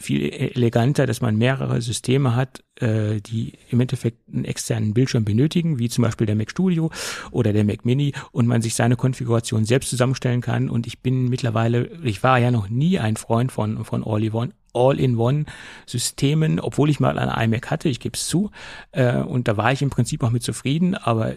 viel 0.00 0.22
e-, 0.22 0.52
eleganter, 0.54 1.06
dass 1.06 1.20
man 1.20 1.36
mehrere 1.36 1.80
Systeme 1.80 2.34
hat, 2.34 2.64
äh, 2.76 3.20
die 3.20 3.52
im 3.68 3.80
Endeffekt 3.80 4.28
einen 4.32 4.44
externen 4.44 4.94
Bildschirm 4.94 5.24
benötigen, 5.24 5.78
wie 5.78 5.88
zum 5.88 6.02
Beispiel 6.02 6.26
der 6.26 6.36
Mac 6.36 6.50
Studio 6.50 6.90
oder 7.30 7.52
der 7.52 7.64
Mac 7.64 7.84
Mini 7.84 8.12
und 8.32 8.46
man 8.46 8.62
sich 8.62 8.74
seine 8.74 8.96
Konfiguration 8.96 9.64
selbst 9.64 9.90
zusammenstellen 9.90 10.40
kann. 10.40 10.70
Und 10.70 10.86
ich 10.86 11.00
bin 11.00 11.28
mittlerweile, 11.28 11.86
ich 12.02 12.22
war 12.22 12.38
ja 12.38 12.50
noch 12.50 12.68
nie 12.68 12.98
ein 12.98 13.16
Freund 13.16 13.52
von, 13.52 13.84
von 13.84 14.02
All-in-One. 14.04 14.52
All-in-One-Systemen, 14.72 16.60
obwohl 16.60 16.90
ich 16.90 17.00
mal 17.00 17.18
eine 17.18 17.44
iMac 17.44 17.72
hatte, 17.72 17.88
ich 17.88 17.98
gebe 17.98 18.16
es 18.16 18.28
zu, 18.28 18.52
äh, 18.92 19.16
und 19.16 19.48
da 19.48 19.56
war 19.56 19.72
ich 19.72 19.82
im 19.82 19.90
Prinzip 19.90 20.22
auch 20.22 20.30
mit 20.30 20.44
zufrieden, 20.44 20.94
aber 20.94 21.34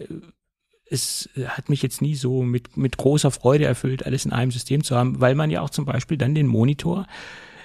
es 0.88 1.28
hat 1.48 1.68
mich 1.68 1.82
jetzt 1.82 2.00
nie 2.00 2.14
so 2.14 2.42
mit, 2.42 2.76
mit 2.76 2.96
großer 2.96 3.32
Freude 3.32 3.64
erfüllt, 3.64 4.06
alles 4.06 4.24
in 4.24 4.32
einem 4.32 4.52
System 4.52 4.84
zu 4.84 4.94
haben, 4.94 5.20
weil 5.20 5.34
man 5.34 5.50
ja 5.50 5.62
auch 5.62 5.70
zum 5.70 5.84
Beispiel 5.84 6.16
dann 6.16 6.36
den 6.36 6.46
Monitor, 6.46 7.06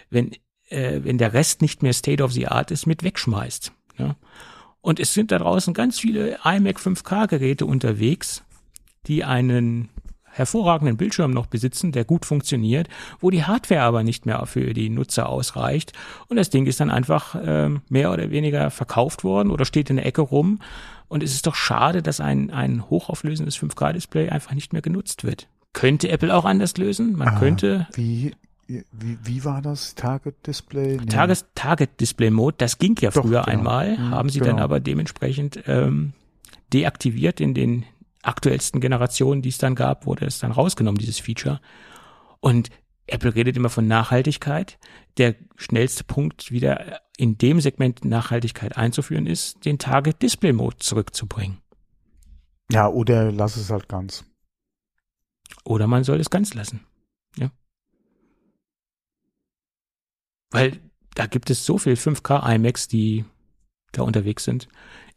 wenn 0.10 0.32
äh, 0.70 1.02
wenn 1.04 1.18
der 1.18 1.34
Rest 1.34 1.62
nicht 1.62 1.84
mehr 1.84 1.94
State 1.94 2.24
of 2.24 2.32
the 2.34 2.48
Art 2.48 2.72
ist, 2.72 2.86
mit 2.86 3.04
wegschmeißt. 3.04 3.72
Ja? 3.98 4.16
Und 4.82 5.00
es 5.00 5.14
sind 5.14 5.32
da 5.32 5.40
draußen 5.40 5.74
ganz 5.74 6.00
viele 6.00 6.40
iMac 6.44 6.80
5K 6.80 7.28
Geräte 7.28 7.66
unterwegs, 7.66 8.44
die 9.08 9.24
einen 9.24 9.90
hervorragenden 10.32 10.96
Bildschirm 10.96 11.32
noch 11.32 11.48
besitzen, 11.48 11.92
der 11.92 12.06
gut 12.06 12.26
funktioniert, 12.26 12.88
wo 13.20 13.30
die 13.30 13.44
Hardware 13.44 13.82
aber 13.82 14.04
nicht 14.04 14.26
mehr 14.26 14.46
für 14.46 14.74
die 14.74 14.90
Nutzer 14.90 15.28
ausreicht. 15.28 15.94
Und 16.28 16.38
das 16.38 16.50
Ding 16.50 16.66
ist 16.66 16.80
dann 16.80 16.92
einfach 16.92 17.36
äh, 17.36 17.70
mehr 17.90 18.12
oder 18.12 18.32
weniger 18.32 18.70
verkauft 18.70 19.24
worden 19.24 19.52
oder 19.52 19.66
steht 19.66 19.90
in 19.90 19.98
der 19.98 20.06
Ecke 20.06 20.22
rum. 20.22 20.60
Und 21.08 21.24
es 21.24 21.34
ist 21.34 21.48
doch 21.48 21.56
schade, 21.56 22.02
dass 22.02 22.22
ein, 22.22 22.52
ein 22.52 22.90
hochauflösendes 22.90 23.58
5K-Display 23.58 24.30
einfach 24.30 24.54
nicht 24.54 24.72
mehr 24.72 24.82
genutzt 24.82 25.24
wird. 25.24 25.48
Könnte 25.74 26.10
Apple 26.10 26.34
auch 26.34 26.46
anders 26.46 26.78
lösen? 26.78 27.16
Man 27.16 27.30
ah, 27.30 27.40
könnte. 27.40 27.88
Wie 27.94 28.34
wie, 28.70 29.18
wie 29.24 29.44
war 29.44 29.62
das? 29.62 29.96
Target 29.96 30.46
Display? 30.46 30.98
Nee. 30.98 31.06
Tages, 31.06 31.46
Target 31.56 32.00
Display 32.00 32.30
Mode, 32.30 32.56
das 32.58 32.78
ging 32.78 32.96
ja 33.00 33.10
Doch, 33.10 33.24
früher 33.24 33.42
genau. 33.42 33.58
einmal, 33.58 33.98
mhm, 33.98 34.12
haben 34.12 34.30
sie 34.30 34.40
genau. 34.40 34.52
dann 34.52 34.60
aber 34.60 34.80
dementsprechend 34.80 35.64
ähm, 35.68 36.14
deaktiviert 36.72 37.42
in 37.42 37.54
den 37.54 37.86
aktuellsten 38.22 38.80
Generationen, 38.80 39.42
die 39.42 39.50
es 39.50 39.58
dann 39.58 39.76
gab, 39.76 40.06
wurde 40.06 40.26
es 40.26 40.40
dann 40.40 40.52
rausgenommen, 40.52 41.00
dieses 41.00 41.20
Feature. 41.20 41.60
Und 42.40 42.70
Apple 43.08 43.34
redet 43.34 43.58
immer 43.58 43.70
von 43.70 43.88
Nachhaltigkeit. 43.88 44.78
Der 45.18 45.36
schnellste 45.56 46.04
Punkt, 46.04 46.52
wieder 46.52 47.02
in 47.18 47.38
dem 47.38 47.60
Segment 47.60 48.06
Nachhaltigkeit 48.06 48.78
einzuführen, 48.78 49.26
ist, 49.26 49.66
den 49.66 49.80
Target 49.80 50.22
Display 50.22 50.54
Mode 50.54 50.78
zurückzubringen. 50.78 51.58
Ja, 52.72 52.88
oder 52.88 53.32
lass 53.32 53.58
es 53.58 53.72
halt 53.72 53.90
ganz. 53.90 54.26
Oder 55.64 55.88
man 55.88 56.04
soll 56.04 56.20
es 56.20 56.30
ganz 56.30 56.54
lassen. 56.54 56.82
Ja. 57.36 57.50
Weil 60.52 60.80
da 61.16 61.26
gibt 61.26 61.50
es 61.50 61.66
so 61.66 61.78
viel 61.78 61.94
5K 61.94 62.56
iMacs, 62.56 62.88
die 62.88 63.26
da 63.92 64.04
unterwegs 64.04 64.44
sind. 64.44 64.68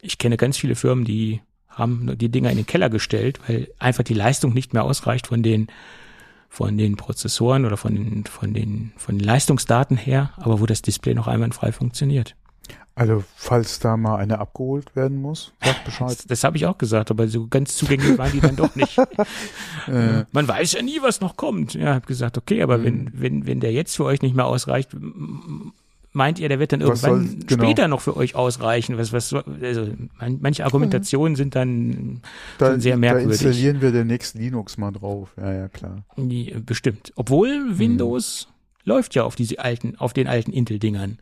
Ich 0.00 0.18
kenne 0.18 0.36
ganz 0.36 0.56
viele 0.56 0.74
Firmen, 0.74 1.04
die 1.04 1.40
haben 1.68 2.18
die 2.18 2.28
Dinger 2.28 2.50
in 2.50 2.56
den 2.56 2.66
Keller 2.66 2.90
gestellt, 2.90 3.40
weil 3.46 3.68
einfach 3.78 4.04
die 4.04 4.14
Leistung 4.14 4.52
nicht 4.52 4.72
mehr 4.72 4.84
ausreicht 4.84 5.28
von 5.28 5.42
den 5.42 5.68
von 6.48 6.76
den 6.76 6.96
Prozessoren 6.96 7.64
oder 7.64 7.78
von 7.78 7.94
den 7.94 8.24
von 8.26 8.52
den 8.52 8.92
von 8.96 9.16
den 9.16 9.24
Leistungsdaten 9.24 9.96
her, 9.96 10.34
aber 10.36 10.60
wo 10.60 10.66
das 10.66 10.82
Display 10.82 11.14
noch 11.14 11.28
einwandfrei 11.28 11.72
funktioniert. 11.72 12.36
Also 12.94 13.24
falls 13.36 13.78
da 13.78 13.96
mal 13.96 14.16
eine 14.16 14.38
abgeholt 14.38 14.94
werden 14.94 15.20
muss, 15.20 15.52
sag 15.64 15.82
Bescheid. 15.84 16.10
Das, 16.10 16.26
das 16.26 16.44
habe 16.44 16.58
ich 16.58 16.66
auch 16.66 16.76
gesagt, 16.76 17.10
aber 17.10 17.26
so 17.26 17.46
ganz 17.46 17.74
zugänglich 17.74 18.18
waren 18.18 18.32
die 18.32 18.40
dann 18.40 18.56
doch 18.56 18.76
nicht. 18.76 18.98
äh, 19.88 20.24
Man 20.30 20.46
weiß 20.46 20.72
ja 20.72 20.82
nie, 20.82 21.00
was 21.00 21.22
noch 21.22 21.36
kommt. 21.38 21.72
Ja, 21.72 21.94
habe 21.94 22.06
gesagt, 22.06 22.36
okay, 22.36 22.62
aber 22.62 22.84
wenn 22.84 23.04
mhm. 23.04 23.10
wenn 23.14 23.46
wenn 23.46 23.60
der 23.60 23.72
jetzt 23.72 23.96
für 23.96 24.04
euch 24.04 24.20
nicht 24.20 24.36
mehr 24.36 24.44
ausreicht, 24.44 24.90
meint 26.12 26.38
ihr, 26.38 26.50
der 26.50 26.58
wird 26.58 26.72
dann 26.72 26.82
irgendwann 26.82 27.26
soll, 27.26 27.36
genau. 27.46 27.64
später 27.64 27.88
noch 27.88 28.02
für 28.02 28.14
euch 28.14 28.34
ausreichen? 28.34 28.98
Was 28.98 29.14
was 29.14 29.32
also 29.32 29.88
manche 30.18 30.66
Argumentationen 30.66 31.34
sind 31.34 31.54
dann 31.54 32.20
da, 32.58 32.78
sehr 32.78 32.98
merkwürdig. 32.98 33.40
Da 33.40 33.46
installieren 33.46 33.80
wir 33.80 33.92
demnächst 33.92 34.34
Linux 34.34 34.76
mal 34.76 34.90
drauf. 34.90 35.32
Ja, 35.38 35.52
ja, 35.52 35.68
klar. 35.68 36.02
Bestimmt. 36.66 37.12
Obwohl 37.16 37.78
Windows 37.78 38.48
hm. 38.48 38.52
läuft 38.84 39.14
ja 39.14 39.24
auf 39.24 39.34
diese 39.34 39.58
alten 39.60 39.96
auf 39.96 40.12
den 40.12 40.28
alten 40.28 40.52
Intel 40.52 40.78
Dingern. 40.78 41.18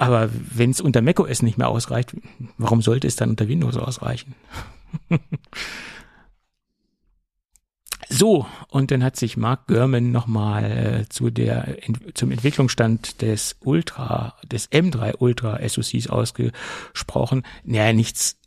Aber 0.00 0.30
wenn 0.32 0.70
es 0.70 0.80
unter 0.80 1.02
macOS 1.02 1.42
nicht 1.42 1.58
mehr 1.58 1.68
ausreicht, 1.68 2.16
warum 2.56 2.80
sollte 2.80 3.06
es 3.06 3.16
dann 3.16 3.28
unter 3.28 3.48
Windows 3.48 3.76
ausreichen? 3.76 4.34
so, 8.08 8.46
und 8.68 8.90
dann 8.92 9.04
hat 9.04 9.16
sich 9.16 9.36
Mark 9.36 9.66
Gurman 9.66 10.10
nochmal 10.10 10.64
äh, 11.02 11.08
zu 11.10 11.28
der, 11.28 11.76
zum 12.14 12.30
Entwicklungsstand 12.30 13.20
des 13.20 13.56
Ultra, 13.60 14.36
des 14.50 14.72
M3 14.72 15.16
Ultra 15.18 15.58
SoCs 15.68 16.08
ausgesprochen. 16.08 17.42
Naja, 17.64 17.92
nichts 17.92 18.38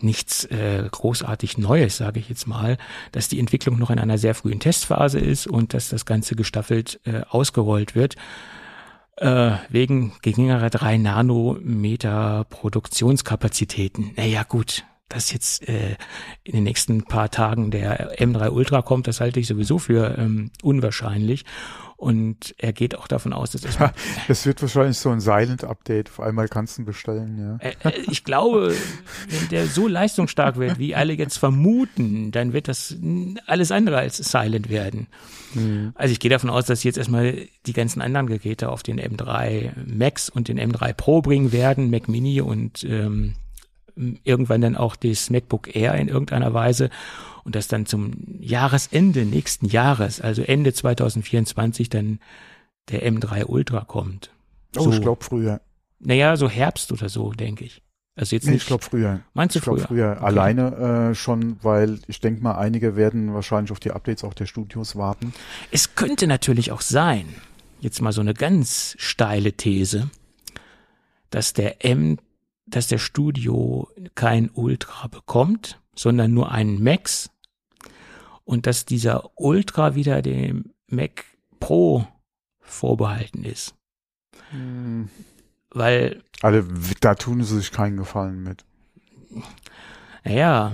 nichts 0.00 0.44
äh, 0.44 0.88
großartig 0.90 1.58
Neues, 1.58 1.96
sage 1.96 2.20
ich 2.20 2.28
jetzt 2.28 2.46
mal, 2.46 2.78
dass 3.10 3.28
die 3.28 3.40
Entwicklung 3.40 3.78
noch 3.78 3.90
in 3.90 3.98
einer 3.98 4.16
sehr 4.16 4.34
frühen 4.34 4.60
Testphase 4.60 5.18
ist 5.18 5.48
und 5.48 5.74
dass 5.74 5.88
das 5.88 6.06
Ganze 6.06 6.36
gestaffelt 6.36 7.00
äh, 7.04 7.22
ausgerollt 7.28 7.96
wird 7.96 8.14
äh, 9.16 9.52
wegen 9.68 10.12
geringerer 10.22 10.70
drei 10.70 10.96
Nanometer 10.96 12.46
Produktionskapazitäten. 12.48 14.12
Naja, 14.16 14.42
gut, 14.42 14.84
dass 15.08 15.32
jetzt 15.32 15.68
äh, 15.68 15.96
in 16.42 16.54
den 16.54 16.64
nächsten 16.64 17.04
paar 17.04 17.30
Tagen 17.30 17.70
der 17.70 18.18
M3 18.18 18.50
Ultra 18.50 18.82
kommt, 18.82 19.06
das 19.06 19.20
halte 19.20 19.40
ich 19.40 19.46
sowieso 19.46 19.78
für 19.78 20.18
ähm, 20.18 20.50
unwahrscheinlich. 20.62 21.44
Und 21.96 22.54
er 22.58 22.72
geht 22.72 22.96
auch 22.96 23.06
davon 23.06 23.32
aus, 23.32 23.52
dass 23.52 23.64
es. 23.64 23.78
Ja, 23.78 23.92
es 24.28 24.44
wird 24.46 24.60
wahrscheinlich 24.60 24.98
so 24.98 25.10
ein 25.10 25.20
Silent-Update. 25.20 26.10
Auf 26.10 26.20
einmal 26.20 26.48
kannst 26.48 26.78
du 26.78 26.84
bestellen, 26.84 27.58
ja. 27.62 27.90
Ich 28.10 28.24
glaube, 28.24 28.74
wenn 29.28 29.48
der 29.48 29.66
so 29.66 29.88
leistungsstark 29.88 30.58
wird, 30.58 30.78
wie 30.78 30.94
alle 30.94 31.12
jetzt 31.14 31.38
vermuten, 31.38 32.32
dann 32.32 32.52
wird 32.52 32.68
das 32.68 32.96
alles 33.46 33.70
andere 33.70 33.98
als 33.98 34.16
Silent 34.16 34.68
werden. 34.68 35.06
Mhm. 35.54 35.92
Also 35.94 36.12
ich 36.12 36.20
gehe 36.20 36.30
davon 36.30 36.50
aus, 36.50 36.66
dass 36.66 36.80
sie 36.80 36.88
jetzt 36.88 36.98
erstmal 36.98 37.46
die 37.66 37.72
ganzen 37.72 38.02
anderen 38.02 38.26
Geräte 38.26 38.70
auf 38.70 38.82
den 38.82 39.00
M3 39.00 39.72
Max 39.86 40.28
und 40.28 40.48
den 40.48 40.58
M3 40.58 40.92
Pro 40.92 41.22
bringen 41.22 41.52
werden, 41.52 41.90
Mac 41.90 42.08
Mini 42.08 42.40
und 42.40 42.84
ähm, 42.84 43.34
irgendwann 43.96 44.60
dann 44.60 44.76
auch 44.76 44.96
das 44.96 45.30
MacBook 45.30 45.74
Air 45.74 45.94
in 45.94 46.08
irgendeiner 46.08 46.52
Weise 46.54 46.90
und 47.44 47.54
dass 47.54 47.68
dann 47.68 47.86
zum 47.86 48.12
Jahresende 48.40 49.24
nächsten 49.24 49.66
Jahres, 49.66 50.20
also 50.20 50.42
Ende 50.42 50.72
2024, 50.72 51.88
dann 51.88 52.18
der 52.90 53.06
M3 53.06 53.44
Ultra 53.44 53.80
kommt. 53.80 54.30
Oh, 54.76 54.84
so, 54.84 54.92
ich 54.92 55.00
glaube 55.00 55.24
früher. 55.24 55.60
Naja, 56.00 56.36
so 56.36 56.48
Herbst 56.48 56.92
oder 56.92 57.08
so, 57.08 57.32
denke 57.32 57.64
ich. 57.64 57.82
Also 58.16 58.36
jetzt 58.36 58.46
nee, 58.46 58.52
nicht, 58.52 58.62
ich 58.62 58.66
glaube 58.68 58.84
früher. 58.84 59.20
Meinst 59.32 59.54
du 59.54 59.58
ich 59.58 59.64
glaub, 59.64 59.78
früher? 59.78 59.86
früher. 59.86 60.12
Okay. 60.12 60.24
Alleine 60.24 61.10
äh, 61.10 61.14
schon, 61.14 61.56
weil 61.62 61.98
ich 62.06 62.20
denke 62.20 62.42
mal, 62.42 62.56
einige 62.56 62.94
werden 62.94 63.34
wahrscheinlich 63.34 63.72
auf 63.72 63.80
die 63.80 63.90
Updates 63.90 64.22
auch 64.22 64.34
der 64.34 64.46
Studios 64.46 64.94
warten. 64.94 65.34
Es 65.72 65.96
könnte 65.96 66.26
natürlich 66.26 66.70
auch 66.70 66.80
sein, 66.80 67.26
jetzt 67.80 68.00
mal 68.00 68.12
so 68.12 68.20
eine 68.20 68.34
ganz 68.34 68.94
steile 68.98 69.52
These, 69.52 70.10
dass 71.30 71.54
der 71.54 71.84
M, 71.84 72.18
dass 72.74 72.88
der 72.88 72.98
Studio 72.98 73.88
kein 74.14 74.50
Ultra 74.50 75.06
bekommt, 75.06 75.80
sondern 75.94 76.34
nur 76.34 76.50
einen 76.50 76.82
Max 76.82 77.30
und 78.44 78.66
dass 78.66 78.84
dieser 78.84 79.30
Ultra 79.36 79.94
wieder 79.94 80.22
dem 80.22 80.72
Mac 80.88 81.24
Pro 81.60 82.06
vorbehalten 82.60 83.44
ist. 83.44 83.74
Hm. 84.50 85.08
Weil. 85.70 86.22
Alle, 86.42 86.66
da 87.00 87.14
tun 87.14 87.42
sie 87.42 87.56
sich 87.56 87.70
keinen 87.70 87.96
Gefallen 87.96 88.42
mit. 88.42 88.64
Naja, 90.24 90.72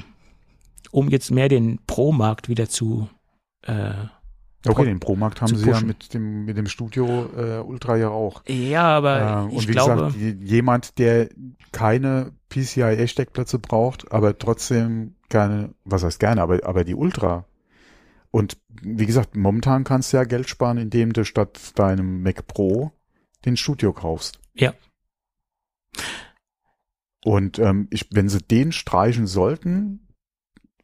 um 0.90 1.08
jetzt 1.08 1.30
mehr 1.30 1.48
den 1.48 1.80
Pro-Markt 1.86 2.48
wieder 2.48 2.68
zu 2.68 3.08
äh, 3.62 3.92
Okay, 4.66 4.84
den 4.84 5.00
Pro-Markt 5.00 5.40
haben 5.40 5.56
sie 5.56 5.64
pushen. 5.64 5.80
ja 5.80 5.86
mit 5.86 6.12
dem, 6.12 6.44
mit 6.44 6.56
dem 6.56 6.66
Studio 6.66 7.30
äh, 7.34 7.60
Ultra 7.60 7.96
ja 7.96 8.10
auch. 8.10 8.42
Ja, 8.46 8.82
aber 8.82 9.48
äh, 9.50 9.54
und 9.54 9.68
wie 9.68 9.72
glaube, 9.72 10.12
gesagt, 10.12 10.16
jemand, 10.42 10.98
der 10.98 11.30
keine 11.72 12.32
PCIe-Steckplätze 12.50 13.58
braucht, 13.58 14.12
aber 14.12 14.36
trotzdem 14.36 15.14
gerne, 15.30 15.74
was 15.84 16.04
heißt 16.04 16.20
gerne, 16.20 16.42
aber, 16.42 16.60
aber 16.64 16.84
die 16.84 16.94
Ultra 16.94 17.46
und 18.30 18.58
wie 18.82 19.06
gesagt, 19.06 19.36
momentan 19.36 19.84
kannst 19.84 20.12
du 20.12 20.18
ja 20.18 20.24
Geld 20.24 20.48
sparen, 20.48 20.78
indem 20.78 21.12
du 21.12 21.24
statt 21.24 21.72
deinem 21.74 22.22
Mac 22.22 22.46
Pro 22.46 22.92
den 23.44 23.56
Studio 23.56 23.92
kaufst. 23.92 24.38
Ja. 24.54 24.74
Und 27.24 27.58
ähm, 27.58 27.88
ich, 27.90 28.06
wenn 28.12 28.28
sie 28.28 28.40
den 28.40 28.72
streichen 28.72 29.26
sollten, 29.26 30.08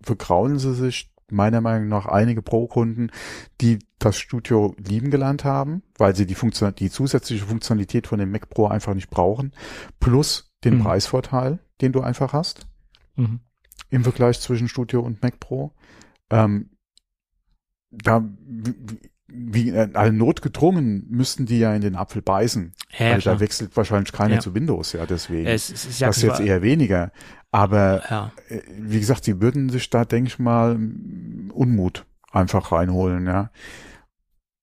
vergrauen 0.02 0.58
sie 0.58 0.74
sich 0.74 1.12
meiner 1.30 1.60
Meinung 1.60 1.88
nach 1.88 2.06
einige 2.06 2.42
Pro-Kunden, 2.42 3.10
die 3.60 3.78
das 3.98 4.16
Studio 4.16 4.74
lieben 4.78 5.10
gelernt 5.10 5.44
haben, 5.44 5.82
weil 5.98 6.14
sie 6.14 6.26
die, 6.26 6.34
Funktion 6.34 6.74
die 6.74 6.90
zusätzliche 6.90 7.46
Funktionalität 7.46 8.06
von 8.06 8.18
dem 8.18 8.30
Mac 8.30 8.48
Pro 8.48 8.68
einfach 8.68 8.94
nicht 8.94 9.10
brauchen, 9.10 9.52
plus 10.00 10.52
den 10.64 10.78
mhm. 10.78 10.82
Preisvorteil, 10.82 11.58
den 11.80 11.92
du 11.92 12.00
einfach 12.00 12.32
hast 12.32 12.66
mhm. 13.16 13.40
im 13.90 14.04
Vergleich 14.04 14.40
zwischen 14.40 14.68
Studio 14.68 15.00
und 15.00 15.22
Mac 15.22 15.40
Pro. 15.40 15.72
Ähm, 16.30 16.70
da 17.90 18.28
wie 19.28 19.70
äh, 19.70 19.90
alle 19.94 20.12
notgedrungen 20.12 21.06
müssten 21.08 21.46
die 21.46 21.58
ja 21.58 21.74
in 21.74 21.82
den 21.82 21.96
Apfel 21.96 22.22
beißen. 22.22 22.72
Ja, 22.98 23.12
weil 23.12 23.20
da 23.20 23.40
wechselt 23.40 23.76
wahrscheinlich 23.76 24.12
keiner 24.12 24.36
ja. 24.36 24.40
zu 24.40 24.54
Windows, 24.54 24.92
ja, 24.92 25.04
deswegen. 25.06 25.46
Es, 25.46 25.70
es, 25.70 25.86
es, 25.86 25.98
das 25.98 26.22
jetzt 26.22 26.40
eher 26.40 26.62
weniger. 26.62 27.12
Aber 27.50 28.02
ja. 28.10 28.32
Äh, 28.48 28.62
wie 28.78 29.00
gesagt, 29.00 29.24
sie 29.24 29.40
würden 29.40 29.68
sich 29.68 29.88
da, 29.90 30.04
denke 30.04 30.28
ich 30.28 30.38
mal, 30.38 30.72
Unmut 31.52 32.04
einfach 32.30 32.72
reinholen, 32.72 33.26
ja. 33.26 33.50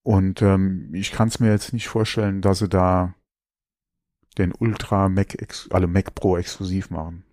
Und 0.03 0.41
ähm, 0.41 0.89
ich 0.93 1.11
kann 1.11 1.29
es 1.29 1.39
mir 1.39 1.49
jetzt 1.49 1.73
nicht 1.73 1.88
vorstellen, 1.88 2.41
dass 2.41 2.59
sie 2.59 2.67
da 2.67 3.15
den 4.38 4.51
Ultra 4.51 5.09
Mac, 5.09 5.36
alle 5.69 5.88
Mac 5.88 6.13
Pro 6.15 6.38
exklusiv 6.38 6.89
machen. 6.89 7.23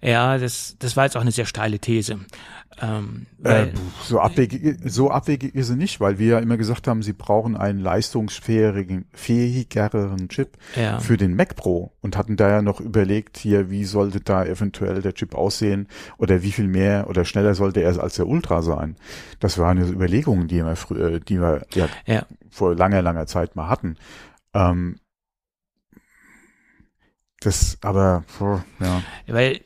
Ja, 0.00 0.38
das, 0.38 0.76
das 0.78 0.96
war 0.96 1.04
jetzt 1.04 1.16
auch 1.16 1.20
eine 1.20 1.32
sehr 1.32 1.46
steile 1.46 1.78
These. 1.78 2.20
Ähm, 2.80 3.26
äh, 3.42 3.68
so, 4.02 4.20
abwegig, 4.20 4.78
so 4.84 5.10
abwegig 5.10 5.54
ist 5.54 5.68
sie 5.68 5.76
nicht, 5.76 6.00
weil 6.00 6.18
wir 6.18 6.26
ja 6.26 6.38
immer 6.38 6.56
gesagt 6.56 6.86
haben, 6.86 7.02
sie 7.02 7.12
brauchen 7.12 7.56
einen 7.56 7.80
leistungsfähigen, 7.80 9.06
fähigeren 9.12 10.28
Chip 10.28 10.56
ja. 10.76 11.00
für 11.00 11.16
den 11.16 11.34
Mac 11.34 11.56
Pro 11.56 11.92
und 12.00 12.16
hatten 12.16 12.36
da 12.36 12.48
ja 12.48 12.62
noch 12.62 12.80
überlegt, 12.80 13.36
hier, 13.36 13.70
wie 13.70 13.84
sollte 13.84 14.20
da 14.20 14.44
eventuell 14.44 15.02
der 15.02 15.14
Chip 15.14 15.34
aussehen 15.34 15.88
oder 16.18 16.42
wie 16.42 16.52
viel 16.52 16.68
mehr 16.68 17.08
oder 17.08 17.24
schneller 17.24 17.54
sollte 17.54 17.80
er 17.80 17.98
als 18.00 18.14
der 18.14 18.26
Ultra 18.26 18.62
sein. 18.62 18.96
Das 19.40 19.58
waren 19.58 19.78
ja 19.78 19.86
Überlegungen, 19.86 20.48
die 20.48 20.64
wir, 20.64 20.76
früher, 20.76 21.14
äh, 21.14 21.20
die 21.20 21.40
wir 21.40 21.66
ja, 21.74 21.88
ja. 22.06 22.26
vor 22.50 22.74
langer, 22.74 23.02
langer 23.02 23.26
Zeit 23.26 23.56
mal 23.56 23.68
hatten. 23.68 23.96
Ähm, 24.54 25.00
das, 27.40 27.78
aber, 27.82 28.24
ja. 28.80 29.02
Weil 29.26 29.60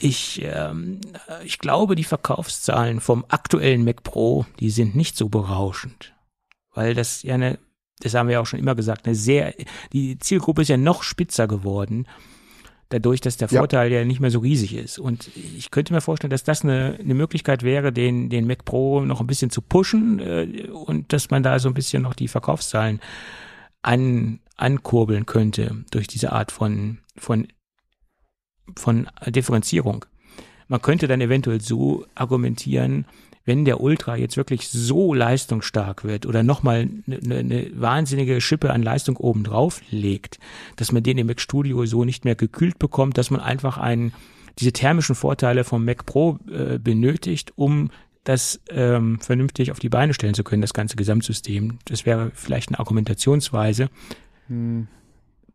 ich, 0.00 0.42
ähm, 0.42 1.00
ich 1.44 1.58
glaube, 1.58 1.94
die 1.94 2.04
Verkaufszahlen 2.04 3.00
vom 3.00 3.24
aktuellen 3.28 3.84
Mac 3.84 4.02
Pro, 4.02 4.46
die 4.60 4.70
sind 4.70 4.94
nicht 4.94 5.16
so 5.16 5.28
berauschend. 5.28 6.14
Weil 6.74 6.94
das 6.94 7.22
ja 7.22 7.34
eine, 7.34 7.58
das 8.00 8.14
haben 8.14 8.28
wir 8.28 8.34
ja 8.34 8.40
auch 8.40 8.46
schon 8.46 8.60
immer 8.60 8.74
gesagt, 8.74 9.06
eine 9.06 9.14
sehr, 9.14 9.54
die 9.92 10.18
Zielgruppe 10.18 10.62
ist 10.62 10.68
ja 10.68 10.76
noch 10.76 11.02
spitzer 11.02 11.48
geworden. 11.48 12.06
Dadurch, 12.90 13.20
dass 13.20 13.36
der 13.36 13.48
Vorteil 13.48 13.92
ja. 13.92 13.98
ja 13.98 14.04
nicht 14.06 14.20
mehr 14.20 14.30
so 14.30 14.38
riesig 14.38 14.74
ist. 14.74 14.98
Und 14.98 15.30
ich 15.36 15.70
könnte 15.70 15.92
mir 15.92 16.00
vorstellen, 16.00 16.30
dass 16.30 16.44
das 16.44 16.62
eine, 16.62 16.96
eine 16.98 17.14
Möglichkeit 17.14 17.62
wäre, 17.62 17.92
den, 17.92 18.30
den 18.30 18.46
Mac 18.46 18.64
Pro 18.64 19.02
noch 19.02 19.20
ein 19.20 19.26
bisschen 19.26 19.50
zu 19.50 19.60
pushen 19.60 20.20
äh, 20.20 20.68
und 20.70 21.12
dass 21.12 21.30
man 21.30 21.42
da 21.42 21.58
so 21.58 21.68
ein 21.68 21.74
bisschen 21.74 22.02
noch 22.02 22.14
die 22.14 22.28
Verkaufszahlen 22.28 23.00
an, 23.82 24.40
ankurbeln 24.56 25.26
könnte 25.26 25.84
durch 25.90 26.06
diese 26.06 26.32
Art 26.32 26.50
von, 26.50 26.98
von 27.16 27.46
von 28.76 29.08
Differenzierung. 29.26 30.04
Man 30.68 30.82
könnte 30.82 31.08
dann 31.08 31.20
eventuell 31.20 31.60
so 31.60 32.04
argumentieren, 32.14 33.06
wenn 33.48 33.64
der 33.64 33.80
Ultra 33.80 34.16
jetzt 34.16 34.36
wirklich 34.36 34.68
so 34.68 35.14
leistungsstark 35.14 36.04
wird 36.04 36.26
oder 36.26 36.42
nochmal 36.42 36.86
eine, 37.06 37.18
ne, 37.20 37.42
ne 37.42 37.70
wahnsinnige 37.74 38.42
Schippe 38.42 38.70
an 38.70 38.82
Leistung 38.82 39.16
obendrauf 39.16 39.80
legt, 39.90 40.38
dass 40.76 40.92
man 40.92 41.02
den 41.02 41.16
im 41.16 41.26
Mac 41.26 41.40
Studio 41.40 41.86
so 41.86 42.04
nicht 42.04 42.26
mehr 42.26 42.34
gekühlt 42.34 42.78
bekommt, 42.78 43.16
dass 43.16 43.30
man 43.30 43.40
einfach 43.40 43.78
einen, 43.78 44.12
diese 44.58 44.72
thermischen 44.72 45.14
Vorteile 45.14 45.64
vom 45.64 45.86
Mac 45.86 46.04
Pro 46.04 46.38
äh, 46.52 46.78
benötigt, 46.78 47.54
um 47.56 47.90
das 48.24 48.60
ähm, 48.68 49.18
vernünftig 49.20 49.72
auf 49.72 49.78
die 49.78 49.88
Beine 49.88 50.12
stellen 50.12 50.34
zu 50.34 50.44
können, 50.44 50.60
das 50.60 50.74
ganze 50.74 50.96
Gesamtsystem. 50.96 51.78
Das 51.86 52.04
wäre 52.04 52.30
vielleicht 52.34 52.68
eine 52.68 52.78
Argumentationsweise. 52.78 53.88
Hm 54.48 54.88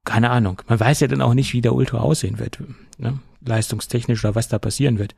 keine 0.06 0.30
Ahnung. 0.30 0.62
Man 0.68 0.80
weiß 0.80 1.00
ja 1.00 1.08
dann 1.08 1.22
auch 1.22 1.34
nicht, 1.34 1.54
wie 1.54 1.62
der 1.62 1.74
Ultra 1.74 2.00
aussehen 2.00 2.40
wird, 2.40 2.60
ne? 2.98 3.20
leistungstechnisch 3.42 4.24
oder 4.24 4.36
was 4.36 4.48
da 4.48 4.60
passieren 4.60 5.00
wird. 5.00 5.16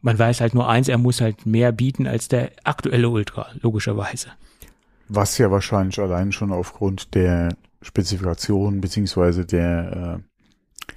Man 0.00 0.18
weiß 0.18 0.40
halt 0.40 0.54
nur 0.54 0.68
eins, 0.68 0.88
er 0.88 0.98
muss 0.98 1.20
halt 1.20 1.46
mehr 1.46 1.72
bieten 1.72 2.06
als 2.06 2.28
der 2.28 2.50
aktuelle 2.64 3.08
Ultra, 3.08 3.48
logischerweise. 3.60 4.28
Was 5.08 5.38
ja 5.38 5.50
wahrscheinlich 5.50 6.00
allein 6.00 6.32
schon 6.32 6.52
aufgrund 6.52 7.14
der 7.14 7.54
Spezifikation 7.82 8.80
beziehungsweise 8.80 9.44
der 9.44 10.22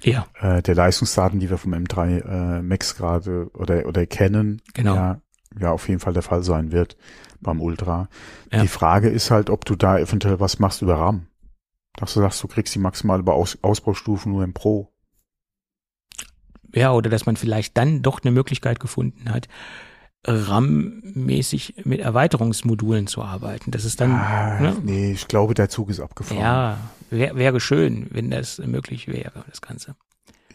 äh, 0.02 0.10
ja. 0.10 0.26
äh, 0.40 0.62
der 0.62 0.74
Leistungsdaten, 0.74 1.38
die 1.38 1.50
wir 1.50 1.58
vom 1.58 1.74
M3 1.74 2.58
äh, 2.58 2.62
Max 2.62 2.96
gerade 2.96 3.50
oder 3.54 3.86
oder 3.86 4.06
kennen, 4.06 4.62
genau. 4.74 4.94
ja, 4.94 5.20
ja 5.58 5.70
auf 5.70 5.88
jeden 5.88 6.00
Fall 6.00 6.12
der 6.12 6.22
Fall 6.22 6.42
sein 6.42 6.72
wird 6.72 6.96
beim 7.40 7.60
Ultra. 7.60 8.08
Ja. 8.52 8.62
Die 8.62 8.68
Frage 8.68 9.08
ist 9.08 9.30
halt, 9.30 9.50
ob 9.50 9.64
du 9.64 9.76
da 9.76 9.98
eventuell 9.98 10.40
was 10.40 10.58
machst 10.58 10.82
über 10.82 10.96
RAM. 10.96 11.26
Dass 11.96 12.14
du 12.14 12.20
sagst, 12.20 12.42
du 12.42 12.48
kriegst 12.48 12.74
die 12.74 12.78
maximale 12.78 13.24
Aus 13.32 13.58
Ausbaustufen 13.62 14.32
nur 14.32 14.44
im 14.44 14.52
Pro. 14.52 14.92
Ja, 16.74 16.92
oder 16.92 17.08
dass 17.08 17.26
man 17.26 17.36
vielleicht 17.36 17.76
dann 17.76 18.02
doch 18.02 18.22
eine 18.22 18.32
Möglichkeit 18.32 18.80
gefunden 18.80 19.30
hat, 19.30 19.48
RAM-mäßig 20.26 21.82
mit 21.84 22.00
Erweiterungsmodulen 22.00 23.06
zu 23.06 23.22
arbeiten. 23.22 23.70
Das 23.70 23.84
ist 23.84 24.00
dann. 24.00 24.12
Ah, 24.12 24.60
ne? 24.60 24.76
Nee, 24.82 25.12
ich 25.12 25.28
glaube, 25.28 25.54
der 25.54 25.68
Zug 25.68 25.88
ist 25.88 26.00
abgefahren. 26.00 26.40
Ja, 26.40 26.78
wär, 27.10 27.36
wäre 27.36 27.60
schön, 27.60 28.08
wenn 28.10 28.30
das 28.30 28.58
möglich 28.58 29.08
wäre, 29.08 29.44
das 29.48 29.60
Ganze. 29.60 29.96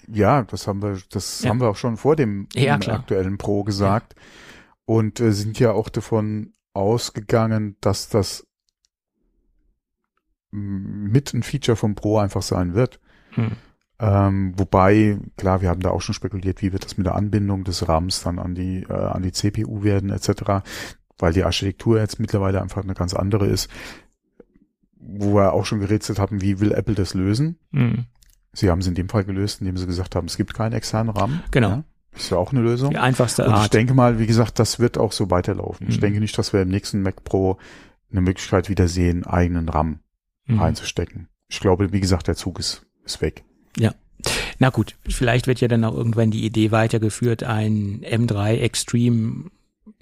Ja, 0.08 0.44
das 0.44 0.68
haben 0.68 0.82
wir, 0.82 1.00
das 1.10 1.42
ja. 1.42 1.50
haben 1.50 1.62
wir 1.62 1.70
auch 1.70 1.76
schon 1.76 1.96
vor 1.96 2.16
dem 2.16 2.48
ja, 2.54 2.76
aktuellen 2.76 3.38
Pro 3.38 3.64
gesagt. 3.64 4.16
Ja. 4.16 4.22
Und 4.86 5.20
äh, 5.22 5.32
sind 5.32 5.58
ja 5.60 5.72
auch 5.72 5.90
davon 5.90 6.54
ausgegangen, 6.74 7.78
dass 7.80 8.10
das 8.10 8.46
mit 10.52 11.34
ein 11.34 11.44
Feature 11.44 11.76
vom 11.76 11.96
Pro 11.96 12.18
einfach 12.18 12.42
sein 12.42 12.74
wird. 12.74 13.00
Hm. 13.32 13.52
Ähm, 14.00 14.54
wobei, 14.58 15.20
klar, 15.38 15.62
wir 15.62 15.70
haben 15.70 15.82
da 15.82 15.92
auch 15.92 16.02
schon 16.02 16.16
spekuliert, 16.16 16.62
wie 16.62 16.74
wird 16.74 16.84
das 16.84 16.98
mit 16.98 17.06
der 17.06 17.16
Anbindung 17.16 17.64
des 17.64 17.88
RAMs 17.88 18.24
dann 18.24 18.40
an 18.40 18.56
die, 18.56 18.84
äh, 18.84 18.94
an 18.94 19.22
die 19.22 19.32
CPU 19.32 19.84
werden, 19.84 20.10
etc., 20.10 20.64
weil 21.20 21.34
die 21.34 21.44
Architektur 21.44 22.00
jetzt 22.00 22.20
mittlerweile 22.20 22.62
einfach 22.62 22.84
eine 22.84 22.96
ganz 22.96 23.14
andere 23.14 23.46
ist, 23.46 23.70
wo 24.98 25.36
wir 25.36 25.54
auch 25.54 25.66
schon 25.66 25.80
gerätselt 25.80 26.18
haben, 26.18 26.42
wie 26.42 26.60
will 26.60 26.72
Apple 26.72 26.96
das 26.96 27.14
lösen? 27.14 27.60
Hm. 27.74 28.06
Sie 28.54 28.70
haben 28.72 28.80
es 28.80 28.88
in 28.88 28.96
dem 28.96 29.08
Fall 29.08 29.24
gelöst, 29.24 29.62
indem 29.62 29.78
sie 29.78 29.86
gesagt 29.86 30.16
haben, 30.16 30.26
es 30.26 30.36
gibt 30.36 30.56
keinen 30.56 30.74
externen 30.74 31.16
RAM. 31.16 31.42
Genau. 31.52 31.70
Ja, 31.70 31.84
ist 32.16 32.32
ja 32.32 32.38
auch 32.38 32.52
eine 32.52 32.62
Lösung. 32.62 32.90
Die 32.90 32.98
einfachste 32.98 33.46
Art. 33.46 33.56
Und 33.56 33.62
ich 33.64 33.70
denke 33.70 33.94
mal, 33.94 34.18
wie 34.18 34.28
gesagt, 34.28 34.58
das 34.58 34.80
wird 34.80 34.98
auch 34.98 35.12
so 35.12 35.30
weiterlaufen. 35.30 35.86
Hm. 35.86 35.92
Ich 35.92 36.00
denke 36.00 36.20
nicht, 36.20 36.36
dass 36.40 36.54
wir 36.54 36.64
im 36.64 36.70
nächsten 36.70 37.04
Mac 37.04 37.24
Pro 37.24 37.58
eine 38.12 38.22
Möglichkeit 38.22 38.68
wieder 38.68 38.88
sehen, 38.88 39.26
eigenen 39.28 39.70
RAM 39.70 40.00
mhm. 40.56 40.62
reinzustecken. 40.62 41.28
Ich 41.48 41.60
glaube, 41.60 41.92
wie 41.92 42.00
gesagt, 42.00 42.28
der 42.28 42.36
Zug 42.36 42.60
ist, 42.60 42.86
ist 43.04 43.22
weg. 43.22 43.44
Ja. 43.78 43.94
Na 44.60 44.70
gut, 44.70 44.96
vielleicht 45.08 45.48
wird 45.48 45.62
ja 45.62 45.68
dann 45.68 45.84
auch 45.84 45.96
irgendwann 45.96 46.32
die 46.32 46.46
Idee 46.46 46.72
weitergeführt, 46.72 47.44
ein 47.44 48.02
M3 48.04 48.58
Extreme 48.58 49.50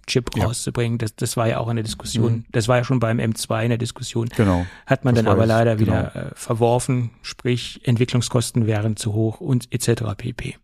Chip 0.10 0.32
ja. 0.36 0.46
rauszubringen. 0.46 0.98
Das, 0.98 1.16
das 1.16 1.38
war 1.38 1.48
ja 1.48 1.60
auch 1.60 1.68
eine 1.68 1.84
Diskussion. 1.84 2.34
Mhm. 2.34 2.46
Das 2.52 2.68
war 2.68 2.78
ja 2.78 2.84
schon 2.84 3.00
beim 3.00 3.20
M2 3.20 3.54
eine 3.56 3.78
Diskussion. 3.78 4.28
Genau. 4.36 4.66
Hat 4.86 5.06
man 5.06 5.16
das 5.16 5.24
dann 5.24 5.32
aber 5.32 5.46
leider 5.46 5.76
genau. 5.76 5.92
wieder 5.92 6.16
äh, 6.16 6.32
verworfen, 6.36 7.12
sprich 7.22 7.80
Entwicklungskosten 7.84 8.66
wären 8.68 8.98
zu 8.98 9.14
hoch 9.14 9.40
und 9.40 9.72
etc. 9.72 10.04
pp. 10.18 10.58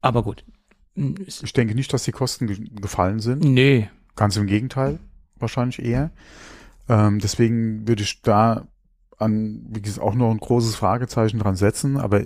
Aber 0.00 0.22
gut. 0.22 0.44
Ich 0.94 1.52
denke 1.54 1.74
nicht, 1.74 1.92
dass 1.92 2.02
die 2.02 2.12
Kosten 2.12 2.48
ge 2.48 2.58
gefallen 2.80 3.20
sind. 3.20 3.44
Nee. 3.44 3.88
Ganz 4.14 4.36
im 4.36 4.46
Gegenteil, 4.46 4.98
wahrscheinlich 5.36 5.82
eher. 5.82 6.10
Ähm, 6.88 7.18
deswegen 7.20 7.86
würde 7.86 8.02
ich 8.02 8.22
da 8.22 8.66
an, 9.18 9.64
wie 9.68 9.82
gesagt, 9.82 10.04
auch 10.04 10.14
noch 10.14 10.30
ein 10.30 10.38
großes 10.38 10.74
Fragezeichen 10.74 11.38
dran 11.38 11.56
setzen, 11.56 11.96
aber 11.96 12.24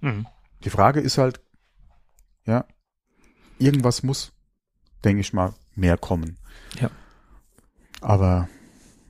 mhm. 0.00 0.26
die 0.64 0.70
Frage 0.70 1.00
ist 1.00 1.18
halt, 1.18 1.40
ja, 2.46 2.64
irgendwas 3.58 4.02
muss, 4.02 4.32
denke 5.04 5.20
ich 5.20 5.32
mal, 5.32 5.54
mehr 5.74 5.96
kommen. 5.96 6.38
Ja. 6.80 6.90
Aber, 8.00 8.48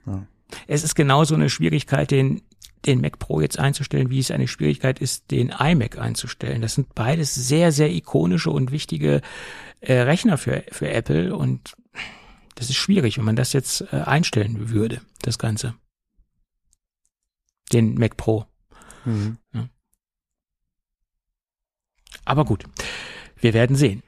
ja. 0.06 0.26
Es 0.66 0.84
ist 0.84 0.94
genauso 0.94 1.34
eine 1.34 1.48
Schwierigkeit, 1.48 2.10
den, 2.10 2.42
den 2.84 3.00
Mac 3.00 3.18
Pro 3.18 3.40
jetzt 3.40 3.58
einzustellen, 3.58 4.10
wie 4.10 4.18
es 4.18 4.30
eine 4.30 4.48
Schwierigkeit 4.48 5.00
ist, 5.00 5.30
den 5.30 5.48
iMac 5.50 5.98
einzustellen. 5.98 6.60
Das 6.60 6.74
sind 6.74 6.94
beides 6.94 7.34
sehr, 7.34 7.72
sehr 7.72 7.90
ikonische 7.90 8.50
und 8.50 8.72
wichtige 8.72 9.22
äh, 9.80 10.00
Rechner 10.00 10.36
für, 10.36 10.64
für 10.70 10.90
Apple 10.90 11.34
und 11.34 11.74
das 12.54 12.70
ist 12.70 12.76
schwierig, 12.76 13.18
wenn 13.18 13.24
man 13.24 13.36
das 13.36 13.52
jetzt 13.52 13.82
äh, 13.92 14.02
einstellen 14.02 14.70
würde, 14.70 15.00
das 15.22 15.38
Ganze. 15.38 15.74
Den 17.72 17.94
Mac 17.94 18.16
Pro. 18.16 18.46
Mhm. 19.04 19.38
Ja. 19.52 19.68
Aber 22.24 22.44
gut, 22.44 22.64
wir 23.40 23.54
werden 23.54 23.76
sehen. 23.76 24.02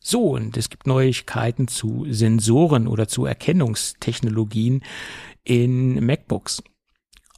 So, 0.00 0.34
und 0.36 0.56
es 0.56 0.70
gibt 0.70 0.86
Neuigkeiten 0.86 1.66
zu 1.66 2.06
Sensoren 2.08 2.86
oder 2.86 3.08
zu 3.08 3.24
Erkennungstechnologien 3.24 4.84
in 5.42 6.04
MacBooks. 6.04 6.62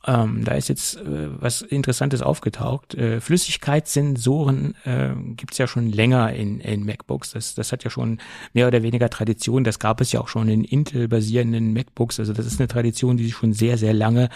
Ähm, 0.06 0.44
da 0.44 0.52
ist 0.52 0.68
jetzt 0.68 0.96
äh, 0.96 1.28
was 1.40 1.60
Interessantes 1.60 2.22
aufgetaucht. 2.22 2.94
Äh, 2.94 3.20
Flüssigkeitssensoren 3.20 4.74
äh, 4.84 5.10
gibt 5.34 5.58
ja 5.58 5.66
schon 5.66 5.90
länger 5.90 6.32
in, 6.32 6.60
in 6.60 6.84
MacBooks. 6.84 7.32
Das, 7.32 7.54
das 7.54 7.72
hat 7.72 7.82
ja 7.82 7.90
schon 7.90 8.20
mehr 8.52 8.68
oder 8.68 8.82
weniger 8.82 9.10
Tradition. 9.10 9.64
Das 9.64 9.78
gab 9.78 10.00
es 10.00 10.12
ja 10.12 10.20
auch 10.20 10.28
schon 10.28 10.48
in 10.48 10.62
Intel-basierenden 10.62 11.72
MacBooks. 11.72 12.20
Also 12.20 12.32
das 12.32 12.46
ist 12.46 12.60
eine 12.60 12.68
Tradition, 12.68 13.16
die 13.16 13.24
sich 13.24 13.34
schon 13.34 13.52
sehr, 13.52 13.76
sehr 13.76 13.92
lange 13.92 14.28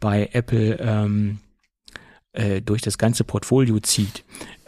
bei 0.00 0.28
Apple 0.32 0.78
ähm, 0.80 1.38
äh, 2.36 2.60
durch 2.60 2.82
das 2.82 2.98
ganze 2.98 3.24
Portfolio 3.24 3.80
zieht. 3.80 4.22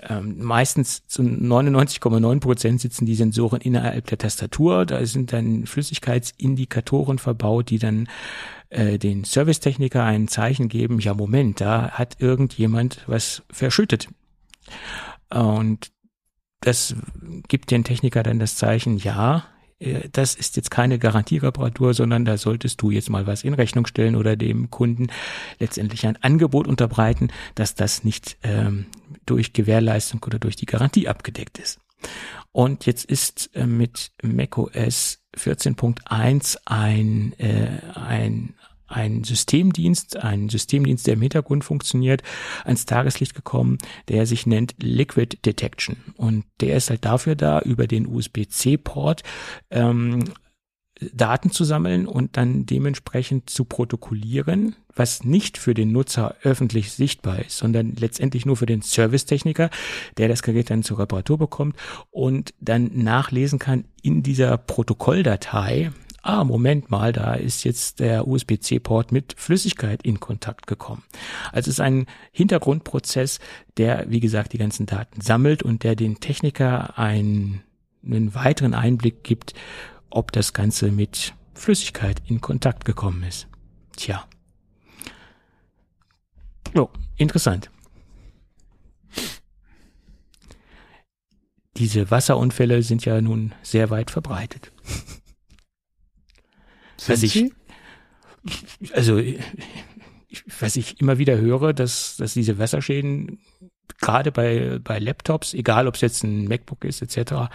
ähm, 0.08 0.36
meistens 0.38 1.06
zu 1.06 1.22
99,9 1.22 2.40
Prozent 2.40 2.80
sitzen 2.80 3.04
die 3.04 3.16
Sensoren 3.16 3.60
innerhalb 3.60 4.06
der 4.06 4.16
Tastatur. 4.16 4.86
Da 4.86 5.04
sind 5.04 5.34
dann 5.34 5.66
Flüssigkeitsindikatoren 5.66 7.18
verbaut, 7.18 7.68
die 7.68 7.78
dann 7.78 8.08
äh, 8.70 8.98
den 8.98 9.24
Servicetechniker 9.24 10.04
ein 10.04 10.28
Zeichen 10.28 10.68
geben, 10.68 10.98
ja 10.98 11.14
Moment, 11.14 11.60
da 11.60 11.90
hat 11.90 12.16
irgendjemand 12.20 13.02
was 13.06 13.42
verschüttet. 13.50 14.08
Und 15.30 15.90
das 16.60 16.94
gibt 17.48 17.70
den 17.70 17.84
Techniker 17.84 18.22
dann 18.22 18.38
das 18.38 18.56
Zeichen, 18.56 18.98
ja, 18.98 19.44
äh, 19.78 20.08
das 20.10 20.34
ist 20.34 20.56
jetzt 20.56 20.70
keine 20.70 20.98
Garantiereparatur, 20.98 21.94
sondern 21.94 22.24
da 22.24 22.36
solltest 22.36 22.82
du 22.82 22.90
jetzt 22.90 23.10
mal 23.10 23.26
was 23.26 23.44
in 23.44 23.54
Rechnung 23.54 23.86
stellen 23.86 24.16
oder 24.16 24.36
dem 24.36 24.70
Kunden 24.70 25.08
letztendlich 25.58 26.06
ein 26.06 26.16
Angebot 26.22 26.66
unterbreiten, 26.66 27.28
dass 27.54 27.74
das 27.74 28.04
nicht 28.04 28.36
ähm, 28.42 28.86
durch 29.26 29.52
Gewährleistung 29.52 30.22
oder 30.26 30.38
durch 30.38 30.56
die 30.56 30.66
Garantie 30.66 31.08
abgedeckt 31.08 31.58
ist. 31.58 31.78
Und 32.52 32.86
jetzt 32.86 33.04
ist 33.04 33.50
äh, 33.54 33.66
mit 33.66 34.12
macOS 34.22 35.22
14.1 35.36 36.58
ein, 36.64 37.32
äh, 37.38 37.80
ein 37.94 38.54
ein 38.88 39.24
Systemdienst, 39.24 40.16
ein 40.16 40.48
Systemdienst, 40.48 41.06
der 41.06 41.14
im 41.14 41.22
Hintergrund 41.22 41.64
funktioniert, 41.64 42.22
ans 42.64 42.86
Tageslicht 42.86 43.34
gekommen, 43.34 43.78
der 44.08 44.26
sich 44.26 44.46
nennt 44.46 44.74
Liquid 44.78 45.38
Detection. 45.44 45.96
Und 46.16 46.44
der 46.60 46.76
ist 46.76 46.90
halt 46.90 47.04
dafür 47.04 47.36
da, 47.36 47.60
über 47.60 47.86
den 47.86 48.06
USB-C-Port 48.06 49.22
ähm, 49.70 50.24
Daten 51.12 51.50
zu 51.50 51.64
sammeln 51.64 52.06
und 52.06 52.36
dann 52.36 52.66
dementsprechend 52.66 53.50
zu 53.50 53.64
protokollieren, 53.64 54.74
was 54.94 55.22
nicht 55.22 55.56
für 55.58 55.74
den 55.74 55.92
Nutzer 55.92 56.34
öffentlich 56.42 56.90
sichtbar 56.92 57.38
ist, 57.40 57.58
sondern 57.58 57.94
letztendlich 57.94 58.46
nur 58.46 58.56
für 58.56 58.66
den 58.66 58.82
Servicetechniker, 58.82 59.70
der 60.16 60.28
das 60.28 60.42
Gerät 60.42 60.70
dann 60.70 60.82
zur 60.82 60.98
Reparatur 60.98 61.38
bekommt 61.38 61.76
und 62.10 62.52
dann 62.60 62.90
nachlesen 62.94 63.58
kann 63.58 63.84
in 64.02 64.22
dieser 64.22 64.56
Protokolldatei, 64.58 65.92
ah, 66.22 66.44
Moment 66.44 66.90
mal, 66.90 67.12
da 67.12 67.34
ist 67.34 67.64
jetzt 67.64 68.00
der 68.00 68.26
USB-C-Port 68.26 69.12
mit 69.12 69.34
Flüssigkeit 69.36 70.02
in 70.02 70.20
Kontakt 70.20 70.66
gekommen. 70.66 71.02
Also 71.52 71.68
es 71.70 71.76
ist 71.76 71.80
ein 71.80 72.06
Hintergrundprozess, 72.32 73.40
der, 73.76 74.10
wie 74.10 74.20
gesagt, 74.20 74.52
die 74.52 74.58
ganzen 74.58 74.86
Daten 74.86 75.20
sammelt 75.20 75.62
und 75.62 75.84
der 75.84 75.96
den 75.96 76.20
Techniker 76.20 76.98
einen, 76.98 77.62
einen 78.04 78.34
weiteren 78.34 78.74
Einblick 78.74 79.24
gibt, 79.24 79.54
ob 80.10 80.32
das 80.32 80.52
Ganze 80.52 80.90
mit 80.90 81.34
Flüssigkeit 81.54 82.22
in 82.26 82.40
Kontakt 82.40 82.84
gekommen 82.84 83.22
ist. 83.22 83.48
Tja. 83.96 84.24
Oh, 86.74 86.88
interessant. 87.16 87.70
Diese 91.76 92.10
Wasserunfälle 92.10 92.82
sind 92.82 93.04
ja 93.04 93.20
nun 93.20 93.54
sehr 93.62 93.90
weit 93.90 94.10
verbreitet. 94.10 94.72
Was 97.06 97.22
ich, 97.22 97.52
also, 98.92 99.20
was 100.60 100.76
ich 100.76 101.00
immer 101.00 101.18
wieder 101.18 101.38
höre, 101.38 101.72
dass, 101.72 102.16
dass 102.16 102.34
diese 102.34 102.58
Wasserschäden 102.58 103.38
gerade 104.00 104.32
bei, 104.32 104.78
bei 104.82 104.98
Laptops, 104.98 105.54
egal 105.54 105.88
ob 105.88 105.94
es 105.94 106.00
jetzt 106.00 106.22
ein 106.22 106.46
MacBook 106.46 106.84
ist, 106.84 107.02
etc., 107.02 107.50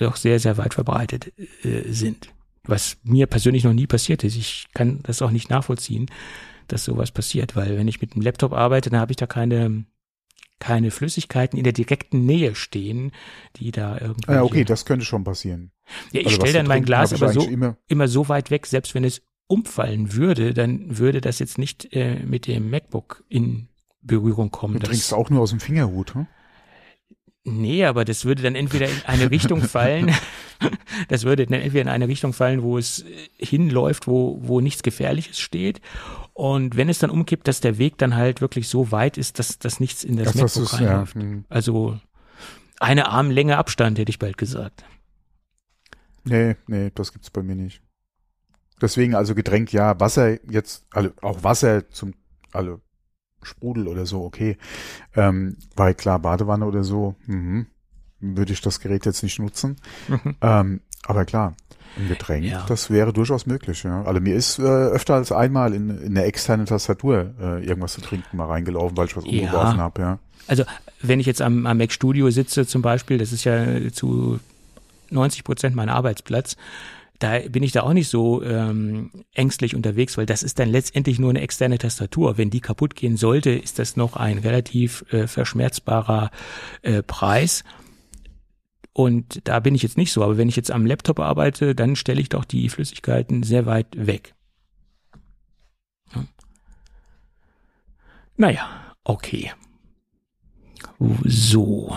doch 0.00 0.16
sehr, 0.16 0.38
sehr 0.38 0.56
weit 0.58 0.74
verbreitet 0.74 1.32
äh, 1.64 1.92
sind. 1.92 2.28
Was 2.64 2.96
mir 3.02 3.26
persönlich 3.26 3.64
noch 3.64 3.72
nie 3.72 3.86
passiert 3.86 4.22
ist. 4.24 4.36
Ich 4.36 4.66
kann 4.72 5.00
das 5.02 5.20
auch 5.20 5.30
nicht 5.30 5.50
nachvollziehen, 5.50 6.06
dass 6.68 6.84
sowas 6.84 7.10
passiert, 7.10 7.56
weil 7.56 7.76
wenn 7.76 7.88
ich 7.88 8.00
mit 8.00 8.12
einem 8.12 8.22
Laptop 8.22 8.52
arbeite, 8.52 8.90
dann 8.90 9.00
habe 9.00 9.12
ich 9.12 9.16
da 9.16 9.26
keine 9.26 9.84
keine 10.58 10.90
Flüssigkeiten 10.90 11.58
in 11.58 11.64
der 11.64 11.72
direkten 11.72 12.24
Nähe 12.24 12.54
stehen, 12.54 13.12
die 13.56 13.72
da 13.72 13.98
irgendwie. 14.00 14.32
Ja, 14.32 14.42
okay, 14.42 14.64
das 14.64 14.84
könnte 14.84 15.04
schon 15.04 15.24
passieren. 15.24 15.72
Ja, 16.12 16.20
ich 16.20 16.26
also, 16.26 16.40
stelle 16.40 16.54
dann 16.54 16.66
mein 16.66 16.84
Glas 16.84 17.12
aber 17.12 17.32
so, 17.32 17.42
immer, 17.42 17.76
immer 17.88 18.08
so 18.08 18.28
weit 18.28 18.50
weg, 18.50 18.66
selbst 18.66 18.94
wenn 18.94 19.04
es 19.04 19.22
umfallen 19.46 20.14
würde, 20.14 20.54
dann 20.54 20.98
würde 20.98 21.20
das 21.20 21.38
jetzt 21.38 21.58
nicht 21.58 21.92
äh, 21.92 22.20
mit 22.24 22.46
dem 22.46 22.70
MacBook 22.70 23.24
in 23.28 23.68
Berührung 24.00 24.50
kommen. 24.50 24.78
Du 24.78 24.86
trinkst 24.86 25.12
auch 25.12 25.30
nur 25.30 25.42
aus 25.42 25.50
dem 25.50 25.60
Fingerhut, 25.60 26.14
hm? 26.14 26.26
Nee, 27.44 27.84
aber 27.84 28.04
das 28.04 28.24
würde 28.24 28.42
dann 28.42 28.54
entweder 28.54 28.86
in 28.86 29.02
eine 29.04 29.30
Richtung 29.30 29.62
fallen, 29.62 30.14
das 31.08 31.24
würde 31.24 31.46
dann 31.46 31.60
entweder 31.60 31.82
in 31.82 31.88
eine 31.88 32.08
Richtung 32.08 32.32
fallen, 32.32 32.62
wo 32.62 32.78
es 32.78 33.04
hinläuft, 33.36 34.06
wo, 34.06 34.38
wo 34.42 34.60
nichts 34.60 34.82
Gefährliches 34.82 35.40
steht. 35.40 35.80
Und 36.34 36.76
wenn 36.76 36.88
es 36.88 36.98
dann 36.98 37.10
umkippt, 37.10 37.46
dass 37.46 37.60
der 37.60 37.78
Weg 37.78 37.98
dann 37.98 38.16
halt 38.16 38.40
wirklich 38.40 38.68
so 38.68 38.90
weit 38.90 39.18
ist, 39.18 39.38
dass, 39.38 39.58
dass 39.58 39.80
nichts 39.80 40.02
in 40.02 40.16
das, 40.16 40.32
das 40.32 40.56
MacBook 40.56 40.72
reinläuft. 40.72 41.14
Ja. 41.16 41.20
Hm. 41.20 41.44
Also 41.48 42.00
eine 42.80 43.08
Armlänge 43.08 43.58
Abstand, 43.58 43.98
hätte 43.98 44.10
ich 44.10 44.18
bald 44.18 44.38
gesagt. 44.38 44.84
Nee, 46.24 46.56
nee, 46.66 46.90
das 46.94 47.12
gibt's 47.12 47.30
bei 47.30 47.42
mir 47.42 47.56
nicht. 47.56 47.82
Deswegen 48.80 49.14
also 49.14 49.34
Getränk, 49.34 49.72
ja, 49.72 49.98
Wasser 50.00 50.42
jetzt, 50.50 50.84
also 50.90 51.10
auch 51.20 51.44
Wasser 51.44 51.88
zum, 51.90 52.14
also 52.52 52.80
Sprudel 53.42 53.88
oder 53.88 54.06
so, 54.06 54.24
okay. 54.24 54.56
Ähm, 55.14 55.56
weil 55.76 55.94
klar, 55.94 56.18
Badewanne 56.18 56.66
oder 56.66 56.82
so, 56.82 57.14
mhm, 57.26 57.66
würde 58.20 58.52
ich 58.52 58.60
das 58.60 58.80
Gerät 58.80 59.06
jetzt 59.06 59.22
nicht 59.22 59.38
nutzen. 59.38 59.76
Mhm. 60.08 60.36
Ähm, 60.40 60.80
aber 61.04 61.24
klar, 61.24 61.56
ein 61.98 62.08
Getränk, 62.08 62.44
ja. 62.44 62.64
das 62.68 62.90
wäre 62.90 63.12
durchaus 63.12 63.46
möglich, 63.46 63.82
ja. 63.82 64.02
Also 64.02 64.20
mir 64.20 64.34
ist 64.34 64.58
äh, 64.58 64.62
öfter 64.62 65.14
als 65.14 65.32
einmal 65.32 65.74
in, 65.74 65.90
in 65.98 66.14
der 66.14 66.26
externen 66.26 66.66
Tastatur 66.66 67.34
äh, 67.40 67.64
irgendwas 67.64 67.94
zu 67.94 68.00
trinken 68.00 68.36
mal 68.36 68.46
reingelaufen, 68.46 68.96
weil 68.96 69.06
ich 69.06 69.16
was 69.16 69.24
ja. 69.24 69.30
umgeworfen 69.30 69.78
habe, 69.78 70.00
ja. 70.00 70.18
Also 70.46 70.64
wenn 71.00 71.20
ich 71.20 71.26
jetzt 71.26 71.42
am, 71.42 71.66
am 71.66 71.78
Mac 71.78 71.92
Studio 71.92 72.30
sitze 72.30 72.66
zum 72.66 72.82
Beispiel, 72.82 73.18
das 73.18 73.32
ist 73.32 73.44
ja 73.44 73.90
zu 73.92 74.40
90 75.10 75.44
Prozent 75.44 75.76
mein 75.76 75.88
Arbeitsplatz. 75.88 76.56
Da 77.18 77.38
bin 77.38 77.62
ich 77.62 77.70
da 77.70 77.82
auch 77.82 77.92
nicht 77.92 78.08
so 78.08 78.42
ähm, 78.42 79.10
ängstlich 79.32 79.76
unterwegs, 79.76 80.18
weil 80.18 80.26
das 80.26 80.42
ist 80.42 80.58
dann 80.58 80.68
letztendlich 80.68 81.20
nur 81.20 81.30
eine 81.30 81.40
externe 81.40 81.78
Tastatur. 81.78 82.36
Wenn 82.36 82.50
die 82.50 82.60
kaputt 82.60 82.96
gehen 82.96 83.16
sollte, 83.16 83.50
ist 83.50 83.78
das 83.78 83.96
noch 83.96 84.16
ein 84.16 84.38
relativ 84.38 85.04
äh, 85.12 85.28
verschmerzbarer 85.28 86.32
äh, 86.82 87.02
Preis. 87.04 87.62
Und 88.92 89.48
da 89.48 89.60
bin 89.60 89.74
ich 89.74 89.82
jetzt 89.82 89.96
nicht 89.96 90.12
so. 90.12 90.22
Aber 90.22 90.36
wenn 90.36 90.48
ich 90.48 90.56
jetzt 90.56 90.70
am 90.70 90.86
Laptop 90.86 91.18
arbeite, 91.18 91.74
dann 91.74 91.96
stelle 91.96 92.20
ich 92.20 92.28
doch 92.28 92.44
die 92.44 92.68
Flüssigkeiten 92.68 93.42
sehr 93.42 93.66
weit 93.66 93.88
weg. 93.94 94.34
Ja. 96.14 96.24
Naja, 98.36 98.94
okay. 99.04 99.52
So. 101.24 101.96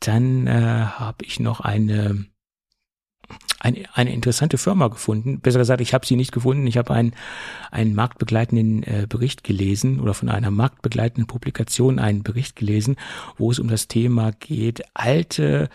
Dann 0.00 0.46
äh, 0.46 0.86
habe 0.86 1.24
ich 1.24 1.40
noch 1.40 1.60
eine, 1.60 2.26
eine, 3.60 3.84
eine 3.92 4.12
interessante 4.12 4.58
Firma 4.58 4.88
gefunden. 4.88 5.40
Besser 5.40 5.58
gesagt, 5.58 5.80
ich 5.80 5.94
habe 5.94 6.06
sie 6.06 6.16
nicht 6.16 6.32
gefunden. 6.32 6.66
Ich 6.66 6.76
habe 6.76 6.94
einen, 6.94 7.14
einen 7.70 7.94
marktbegleitenden 7.94 8.82
äh, 8.84 9.06
Bericht 9.08 9.44
gelesen 9.44 10.00
oder 10.00 10.14
von 10.14 10.28
einer 10.28 10.50
marktbegleitenden 10.50 11.26
Publikation 11.26 11.98
einen 11.98 12.22
Bericht 12.22 12.56
gelesen, 12.56 12.96
wo 13.36 13.50
es 13.50 13.58
um 13.58 13.68
das 13.68 13.88
Thema 13.88 14.32
geht, 14.32 14.82
alte 14.94 15.68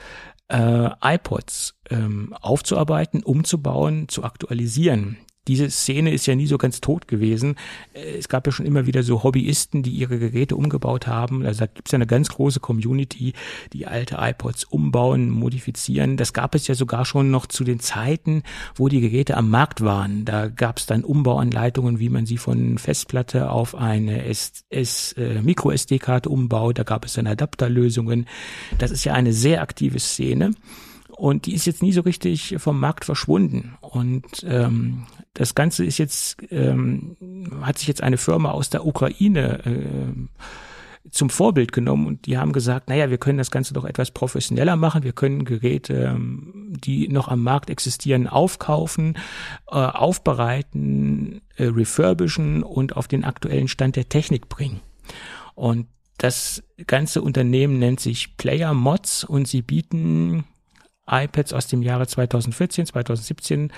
äh, 0.47 0.89
iPods 1.01 1.75
ähm, 1.89 2.33
aufzuarbeiten, 2.39 3.23
umzubauen, 3.23 4.07
zu 4.07 4.23
aktualisieren 4.23 5.17
diese 5.47 5.69
Szene 5.69 6.11
ist 6.11 6.25
ja 6.25 6.35
nie 6.35 6.47
so 6.47 6.57
ganz 6.57 6.79
tot 6.79 7.07
gewesen. 7.07 7.55
Äh, 7.93 8.17
es 8.17 8.29
gab 8.29 8.45
ja 8.45 8.51
schon 8.51 8.65
immer 8.65 8.85
wieder 8.85 9.03
so 9.03 9.23
Hobbyisten, 9.23 9.83
die 9.83 9.91
ihre 9.91 10.17
Geräte 10.19 10.55
umgebaut 10.55 11.07
haben. 11.07 11.45
Also 11.45 11.61
da 11.61 11.65
gibt 11.65 11.87
es 11.87 11.91
ja 11.91 11.97
eine 11.97 12.07
ganz 12.07 12.29
große 12.29 12.59
Community, 12.59 13.33
die 13.73 13.85
alte 13.85 14.17
iPods 14.19 14.63
umbauen, 14.65 15.29
modifizieren. 15.29 16.15
Das 16.17 16.33
gab 16.33 16.55
es 16.55 16.67
ja 16.67 16.75
sogar 16.75 17.05
schon 17.05 17.29
noch 17.29 17.45
zu 17.45 17.63
den 17.63 17.79
Zeiten, 17.79 18.43
wo 18.75 18.87
die 18.87 19.01
Geräte 19.01 19.35
am 19.35 19.49
Markt 19.49 19.81
waren. 19.81 20.23
Da 20.23 20.47
gab 20.47 20.77
es 20.77 20.85
dann 20.85 21.03
Umbauanleitungen, 21.03 21.99
wie 21.99 22.09
man 22.09 22.25
sie 22.25 22.37
von 22.37 22.77
Festplatte 22.77 23.49
auf 23.49 23.75
eine 23.75 24.25
S, 24.25 24.63
S 24.69 25.13
äh, 25.13 25.41
Micro 25.41 25.71
SD-Karte 25.71 26.29
umbaut. 26.29 26.79
Da 26.79 26.83
gab 26.83 27.05
es 27.05 27.13
dann 27.13 27.27
Adapterlösungen. 27.27 28.27
Das 28.77 28.91
ist 28.91 29.03
ja 29.03 29.13
eine 29.13 29.33
sehr 29.33 29.61
aktive 29.61 29.99
Szene. 29.99 30.51
Und 31.09 31.45
die 31.45 31.53
ist 31.53 31.65
jetzt 31.65 31.83
nie 31.83 31.91
so 31.91 32.01
richtig 32.01 32.55
vom 32.57 32.79
Markt 32.79 33.05
verschwunden. 33.05 33.75
Und 33.81 34.43
ähm, 34.45 35.03
das 35.33 35.55
Ganze 35.55 35.83
ist 35.85 35.97
jetzt, 35.97 36.37
ähm, 36.51 37.15
hat 37.61 37.77
sich 37.77 37.87
jetzt 37.87 38.03
eine 38.03 38.17
Firma 38.17 38.51
aus 38.51 38.69
der 38.69 38.85
Ukraine 38.85 39.65
äh, 39.65 41.09
zum 41.09 41.29
Vorbild 41.29 41.73
genommen 41.73 42.07
und 42.07 42.25
die 42.25 42.37
haben 42.37 42.53
gesagt, 42.53 42.87
naja, 42.87 43.09
wir 43.09 43.17
können 43.17 43.37
das 43.37 43.51
Ganze 43.51 43.73
doch 43.73 43.83
etwas 43.83 44.11
professioneller 44.11 44.75
machen, 44.75 45.03
wir 45.03 45.11
können 45.11 45.43
Geräte, 45.43 46.13
ähm, 46.15 46.73
die 46.77 47.07
noch 47.09 47.27
am 47.27 47.43
Markt 47.43 47.69
existieren, 47.69 48.27
aufkaufen, 48.27 49.17
äh, 49.67 49.75
aufbereiten, 49.75 51.41
äh, 51.57 51.65
refurbischen 51.65 52.63
und 52.63 52.95
auf 52.95 53.07
den 53.07 53.25
aktuellen 53.25 53.67
Stand 53.67 53.95
der 53.95 54.07
Technik 54.07 54.49
bringen. 54.49 54.79
Und 55.55 55.87
das 56.17 56.63
ganze 56.87 57.21
Unternehmen 57.21 57.79
nennt 57.79 57.99
sich 57.99 58.37
Player 58.37 58.73
Mods 58.73 59.23
und 59.23 59.47
sie 59.47 59.61
bieten 59.61 60.45
iPads 61.05 61.51
aus 61.51 61.67
dem 61.67 61.81
Jahre 61.81 62.07
2014, 62.07 62.85
2017 62.85 63.73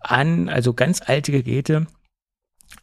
an, 0.00 0.48
also 0.48 0.74
ganz 0.74 1.00
alte 1.04 1.32
Geräte, 1.32 1.86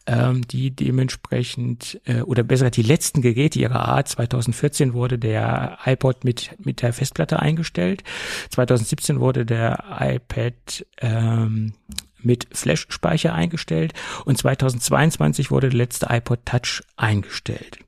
ähm, 0.06 0.48
die 0.48 0.72
dementsprechend, 0.72 2.00
äh, 2.06 2.22
oder 2.22 2.44
besser 2.44 2.70
die 2.70 2.82
letzten 2.82 3.22
Geräte 3.22 3.60
ihrer 3.60 3.88
Art, 3.88 4.08
2014 4.08 4.94
wurde 4.94 5.18
der 5.18 5.80
iPod 5.86 6.24
mit, 6.24 6.56
mit 6.64 6.82
der 6.82 6.94
Festplatte 6.94 7.40
eingestellt, 7.40 8.04
2017 8.50 9.20
wurde 9.20 9.46
der 9.46 9.84
iPad 10.00 10.86
ähm, 11.00 11.74
mit 12.20 12.48
Flash-Speicher 12.52 13.34
eingestellt. 13.34 13.94
Und 14.26 14.38
2022 14.38 15.52
wurde 15.52 15.70
der 15.70 15.78
letzte 15.78 16.08
iPod 16.10 16.46
Touch 16.46 16.84
eingestellt. 16.96 17.80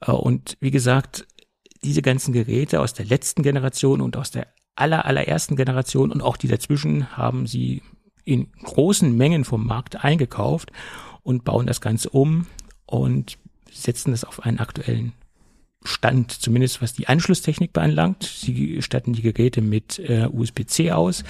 Äh, 0.00 0.12
und 0.12 0.56
wie 0.60 0.70
gesagt, 0.70 1.26
diese 1.84 2.02
ganzen 2.02 2.32
Geräte 2.32 2.80
aus 2.80 2.94
der 2.94 3.06
letzten 3.06 3.42
Generation 3.42 4.00
und 4.00 4.16
aus 4.16 4.30
der 4.30 4.48
aller, 4.74 5.04
allerersten 5.04 5.56
Generation 5.56 6.10
und 6.10 6.22
auch 6.22 6.36
die 6.36 6.48
dazwischen 6.48 7.16
haben 7.16 7.46
sie 7.46 7.82
in 8.24 8.50
großen 8.62 9.16
Mengen 9.16 9.44
vom 9.44 9.66
Markt 9.66 10.04
eingekauft 10.04 10.72
und 11.22 11.44
bauen 11.44 11.66
das 11.66 11.80
Ganze 11.80 12.10
um 12.10 12.46
und 12.86 13.38
setzen 13.70 14.10
das 14.10 14.24
auf 14.24 14.44
einen 14.44 14.58
aktuellen 14.58 15.12
Stand, 15.84 16.32
zumindest 16.32 16.82
was 16.82 16.92
die 16.92 17.08
Anschlusstechnik 17.08 17.72
beanlangt. 17.72 18.22
Sie 18.22 18.82
statten 18.82 19.12
die 19.12 19.22
Geräte 19.22 19.62
mit 19.62 19.98
äh, 19.98 20.28
USB-C 20.30 20.92
aus. 20.92 21.24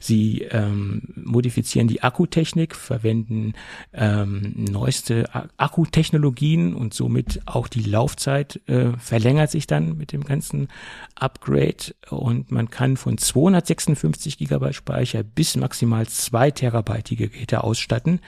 Sie 0.00 0.42
ähm, 0.50 1.02
modifizieren 1.16 1.88
die 1.88 2.02
Akkutechnik, 2.02 2.74
verwenden 2.74 3.54
ähm, 3.92 4.52
neueste 4.56 5.28
Akkutechnologien 5.56 6.74
und 6.74 6.94
somit 6.94 7.40
auch 7.46 7.68
die 7.68 7.82
Laufzeit 7.82 8.60
äh, 8.66 8.92
verlängert 8.98 9.50
sich 9.50 9.66
dann 9.66 9.96
mit 9.96 10.12
dem 10.12 10.24
ganzen 10.24 10.68
Upgrade 11.14 11.94
und 12.10 12.50
man 12.50 12.70
kann 12.70 12.96
von 12.96 13.18
256 13.18 14.38
Gigabyte 14.38 14.74
Speicher 14.74 15.22
bis 15.22 15.56
maximal 15.56 16.06
zwei 16.06 16.50
Terabyte 16.50 17.10
die 17.10 17.16
Geräte 17.16 17.64
ausstatten. 17.64 18.20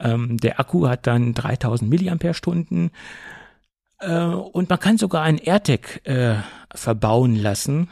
Ähm, 0.00 0.36
der 0.38 0.60
Akku 0.60 0.88
hat 0.88 1.06
dann 1.06 1.34
3000 1.34 1.88
Milliampere-Stunden. 1.88 2.90
Äh, 4.04 4.24
und 4.24 4.70
man 4.70 4.78
kann 4.78 4.98
sogar 4.98 5.22
einen 5.22 5.38
AirTag 5.38 6.00
äh, 6.04 6.36
verbauen 6.74 7.36
lassen. 7.36 7.90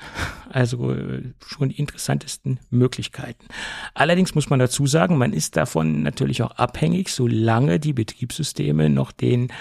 Also 0.50 0.92
äh, 0.92 1.32
schon 1.46 1.70
die 1.70 1.78
interessantesten 1.78 2.58
Möglichkeiten. 2.70 3.46
Allerdings 3.94 4.34
muss 4.34 4.50
man 4.50 4.58
dazu 4.58 4.86
sagen, 4.86 5.16
man 5.18 5.32
ist 5.32 5.56
davon 5.56 6.02
natürlich 6.02 6.42
auch 6.42 6.52
abhängig, 6.52 7.08
solange 7.08 7.80
die 7.80 7.92
Betriebssysteme 7.92 8.90
noch 8.90 9.12
den 9.12 9.52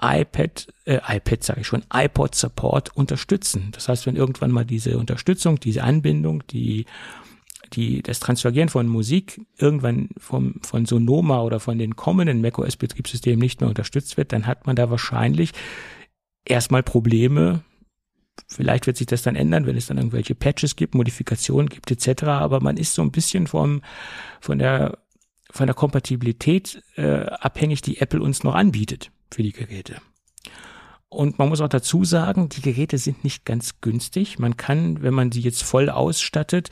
iPad, 0.00 0.68
äh, 0.84 1.00
iPad 1.08 1.42
sage 1.42 1.60
ich 1.62 1.66
schon, 1.66 1.84
iPod 1.92 2.34
Support 2.34 2.96
unterstützen. 2.96 3.70
Das 3.72 3.88
heißt, 3.88 4.06
wenn 4.06 4.16
irgendwann 4.16 4.52
mal 4.52 4.64
diese 4.64 4.98
Unterstützung, 4.98 5.58
diese 5.58 5.82
Anbindung, 5.82 6.46
die 6.48 6.86
die, 7.72 8.02
das 8.02 8.20
Transferieren 8.20 8.68
von 8.68 8.86
Musik 8.86 9.40
irgendwann 9.58 10.10
vom, 10.16 10.60
von 10.62 10.86
Sonoma 10.86 11.42
oder 11.42 11.60
von 11.60 11.78
den 11.78 11.96
kommenden 11.96 12.40
macOS-Betriebssystemen 12.40 13.38
nicht 13.38 13.60
mehr 13.60 13.68
unterstützt 13.68 14.16
wird, 14.16 14.32
dann 14.32 14.46
hat 14.46 14.66
man 14.66 14.76
da 14.76 14.90
wahrscheinlich 14.90 15.52
erstmal 16.44 16.82
Probleme. 16.82 17.62
Vielleicht 18.46 18.86
wird 18.86 18.96
sich 18.96 19.06
das 19.06 19.22
dann 19.22 19.36
ändern, 19.36 19.66
wenn 19.66 19.76
es 19.76 19.86
dann 19.86 19.98
irgendwelche 19.98 20.34
Patches 20.34 20.76
gibt, 20.76 20.94
Modifikationen 20.94 21.68
gibt 21.68 21.90
etc. 21.90 22.24
Aber 22.24 22.60
man 22.60 22.76
ist 22.76 22.94
so 22.94 23.02
ein 23.02 23.10
bisschen 23.10 23.46
vom, 23.46 23.82
von 24.40 24.58
der 24.58 24.98
von 25.50 25.66
der 25.66 25.74
Kompatibilität 25.74 26.82
äh, 26.96 27.24
abhängig, 27.24 27.82
die 27.82 28.00
Apple 28.00 28.20
uns 28.20 28.44
noch 28.44 28.54
anbietet 28.54 29.10
für 29.30 29.42
die 29.42 29.52
Geräte. 29.52 29.96
Und 31.10 31.38
man 31.38 31.48
muss 31.48 31.62
auch 31.62 31.68
dazu 31.68 32.04
sagen, 32.04 32.50
die 32.50 32.60
Geräte 32.60 32.98
sind 32.98 33.24
nicht 33.24 33.46
ganz 33.46 33.80
günstig. 33.80 34.38
Man 34.38 34.58
kann, 34.58 35.02
wenn 35.02 35.14
man 35.14 35.32
sie 35.32 35.40
jetzt 35.40 35.62
voll 35.62 35.88
ausstattet, 35.88 36.68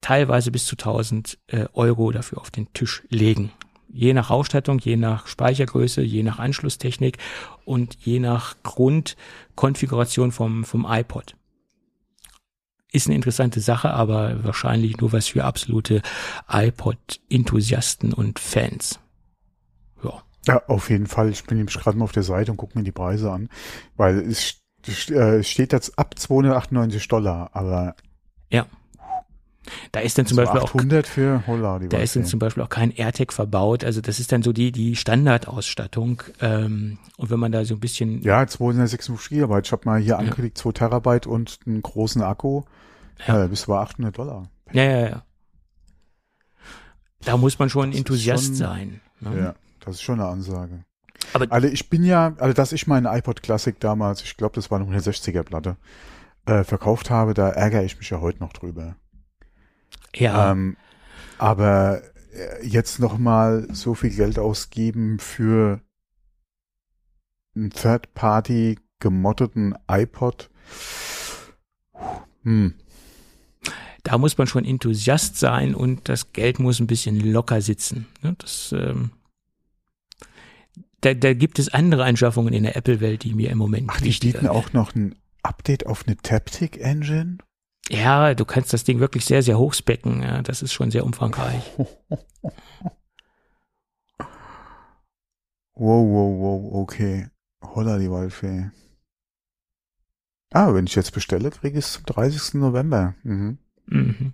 teilweise 0.00 0.50
bis 0.50 0.66
zu 0.66 0.76
1000 0.76 1.38
äh, 1.48 1.66
Euro 1.72 2.10
dafür 2.10 2.40
auf 2.40 2.50
den 2.50 2.72
Tisch 2.72 3.02
legen. 3.08 3.50
Je 3.90 4.12
nach 4.12 4.30
Ausstattung, 4.30 4.78
je 4.78 4.96
nach 4.96 5.26
Speichergröße, 5.26 6.02
je 6.02 6.22
nach 6.22 6.38
Anschlusstechnik 6.38 7.18
und 7.64 7.96
je 8.00 8.20
nach 8.20 8.56
Grundkonfiguration 8.62 10.30
vom, 10.30 10.64
vom 10.64 10.86
iPod. 10.88 11.34
Ist 12.92 13.06
eine 13.06 13.16
interessante 13.16 13.60
Sache, 13.60 13.90
aber 13.90 14.44
wahrscheinlich 14.44 14.98
nur 14.98 15.12
was 15.12 15.28
für 15.28 15.44
absolute 15.44 16.02
iPod-Enthusiasten 16.48 18.12
und 18.12 18.38
Fans. 18.38 18.98
Ja. 20.02 20.22
Ja, 20.46 20.62
auf 20.66 20.88
jeden 20.88 21.06
Fall. 21.06 21.30
Ich 21.30 21.44
bin 21.44 21.58
nämlich 21.58 21.78
gerade 21.78 21.98
mal 21.98 22.04
auf 22.04 22.12
der 22.12 22.22
Seite 22.22 22.50
und 22.50 22.56
gucke 22.56 22.78
mir 22.78 22.84
die 22.84 22.92
Preise 22.92 23.30
an, 23.30 23.50
weil 23.96 24.18
es 24.20 24.62
äh, 25.10 25.42
steht 25.42 25.72
jetzt 25.72 25.98
ab 25.98 26.18
298 26.18 27.08
Dollar, 27.08 27.50
aber 27.52 27.94
ja. 28.50 28.66
Da 29.92 30.00
ist 30.00 30.18
dann 30.18 30.26
zum 30.26 30.36
Beispiel 30.36 30.60
800 30.60 31.04
auch 31.04 31.08
für 31.08 31.46
Holla, 31.46 31.78
da 31.78 31.98
ist 31.98 32.16
dann 32.16 32.24
zum 32.24 32.38
Beispiel 32.38 32.62
auch 32.62 32.68
kein 32.68 32.90
AirTag 32.90 33.32
verbaut. 33.32 33.84
Also 33.84 34.00
das 34.00 34.20
ist 34.20 34.32
dann 34.32 34.42
so 34.42 34.52
die 34.52 34.72
die 34.72 34.96
Standardausstattung. 34.96 36.22
Ähm, 36.40 36.98
und 37.16 37.30
wenn 37.30 37.40
man 37.40 37.52
da 37.52 37.64
so 37.64 37.74
ein 37.74 37.80
bisschen 37.80 38.22
ja 38.22 38.46
256 38.46 39.30
Gigabyte. 39.30 39.66
Ich 39.66 39.72
habe 39.72 39.82
mal 39.84 39.98
hier 39.98 40.10
ja. 40.10 40.18
angeklickt 40.18 40.58
2 40.58 40.72
Terabyte 40.72 41.26
und 41.26 41.58
einen 41.66 41.82
großen 41.82 42.22
Akku. 42.22 42.62
Ja. 43.26 43.44
Äh, 43.44 43.48
bis 43.48 43.66
bei 43.66 43.78
800 43.78 44.16
Dollar. 44.16 44.48
Ja 44.72 44.84
ja 44.84 45.08
ja. 45.08 45.22
Da 47.24 47.36
muss 47.36 47.58
man 47.58 47.68
schon 47.68 47.90
das 47.90 47.98
Enthusiast 47.98 48.46
schon, 48.46 48.54
sein. 48.54 49.00
Ne? 49.20 49.38
Ja, 49.38 49.54
das 49.80 49.96
ist 49.96 50.02
schon 50.02 50.20
eine 50.20 50.28
Ansage. 50.28 50.84
Aber 51.32 51.46
also 51.50 51.68
ich 51.68 51.90
bin 51.90 52.04
ja, 52.04 52.34
also 52.38 52.52
dass 52.52 52.72
ich 52.72 52.86
meinen 52.86 53.06
iPod 53.06 53.42
Classic 53.42 53.78
damals, 53.80 54.22
ich 54.22 54.36
glaube, 54.36 54.54
das 54.54 54.70
war 54.70 54.80
eine 54.80 54.96
160er 54.96 55.42
Platte, 55.42 55.76
äh, 56.46 56.64
verkauft 56.64 57.10
habe, 57.10 57.34
da 57.34 57.50
ärgere 57.50 57.84
ich 57.84 57.98
mich 57.98 58.10
ja 58.10 58.20
heute 58.20 58.40
noch 58.40 58.52
drüber. 58.52 58.96
Ja. 60.14 60.52
Ähm, 60.52 60.76
aber 61.38 62.02
äh, 62.32 62.66
jetzt 62.66 62.98
noch 62.98 63.18
mal 63.18 63.68
so 63.72 63.94
viel 63.94 64.10
Geld 64.10 64.38
ausgeben 64.38 65.18
für 65.18 65.80
einen 67.54 67.70
Third-Party 67.70 68.78
gemoddeten 69.00 69.74
iPod. 69.90 70.50
Hm. 72.42 72.74
Da 74.02 74.18
muss 74.18 74.38
man 74.38 74.46
schon 74.46 74.64
Enthusiast 74.64 75.36
sein 75.36 75.74
und 75.74 76.08
das 76.08 76.32
Geld 76.32 76.58
muss 76.58 76.80
ein 76.80 76.86
bisschen 76.86 77.20
locker 77.20 77.60
sitzen. 77.60 78.06
Ne, 78.22 78.34
das, 78.38 78.72
ähm, 78.76 79.10
da, 81.00 81.14
da 81.14 81.34
gibt 81.34 81.58
es 81.58 81.68
andere 81.72 82.04
Anschaffungen 82.04 82.54
in 82.54 82.62
der 82.62 82.76
Apple-Welt, 82.76 83.24
die 83.24 83.34
mir 83.34 83.50
im 83.50 83.58
Moment 83.58 83.90
Ach, 83.90 84.00
die 84.00 84.10
bieten 84.10 84.48
auch 84.48 84.72
noch 84.72 84.94
ein 84.94 85.14
Update 85.42 85.86
auf 85.86 86.04
eine 86.06 86.16
Taptic 86.16 86.78
Engine? 86.78 87.38
Ja, 87.90 88.34
du 88.34 88.44
kannst 88.44 88.72
das 88.72 88.84
Ding 88.84 89.00
wirklich 89.00 89.24
sehr, 89.24 89.42
sehr 89.42 89.58
hochspecken. 89.58 90.22
Ja, 90.22 90.42
das 90.42 90.62
ist 90.62 90.72
schon 90.72 90.90
sehr 90.90 91.04
umfangreich. 91.04 91.62
Wow, 95.80 96.04
wow, 96.10 96.40
wow, 96.40 96.82
okay. 96.82 97.28
Holla 97.62 97.98
die 97.98 98.10
Waldfee. 98.10 98.72
Ah, 100.52 100.74
wenn 100.74 100.86
ich 100.88 100.96
jetzt 100.96 101.12
bestelle, 101.12 101.50
kriege 101.50 101.78
ich 101.78 101.84
es 101.84 101.92
zum 101.92 102.04
30. 102.04 102.54
November. 102.54 103.14
Mhm. 103.22 103.58
Mhm 103.86 104.32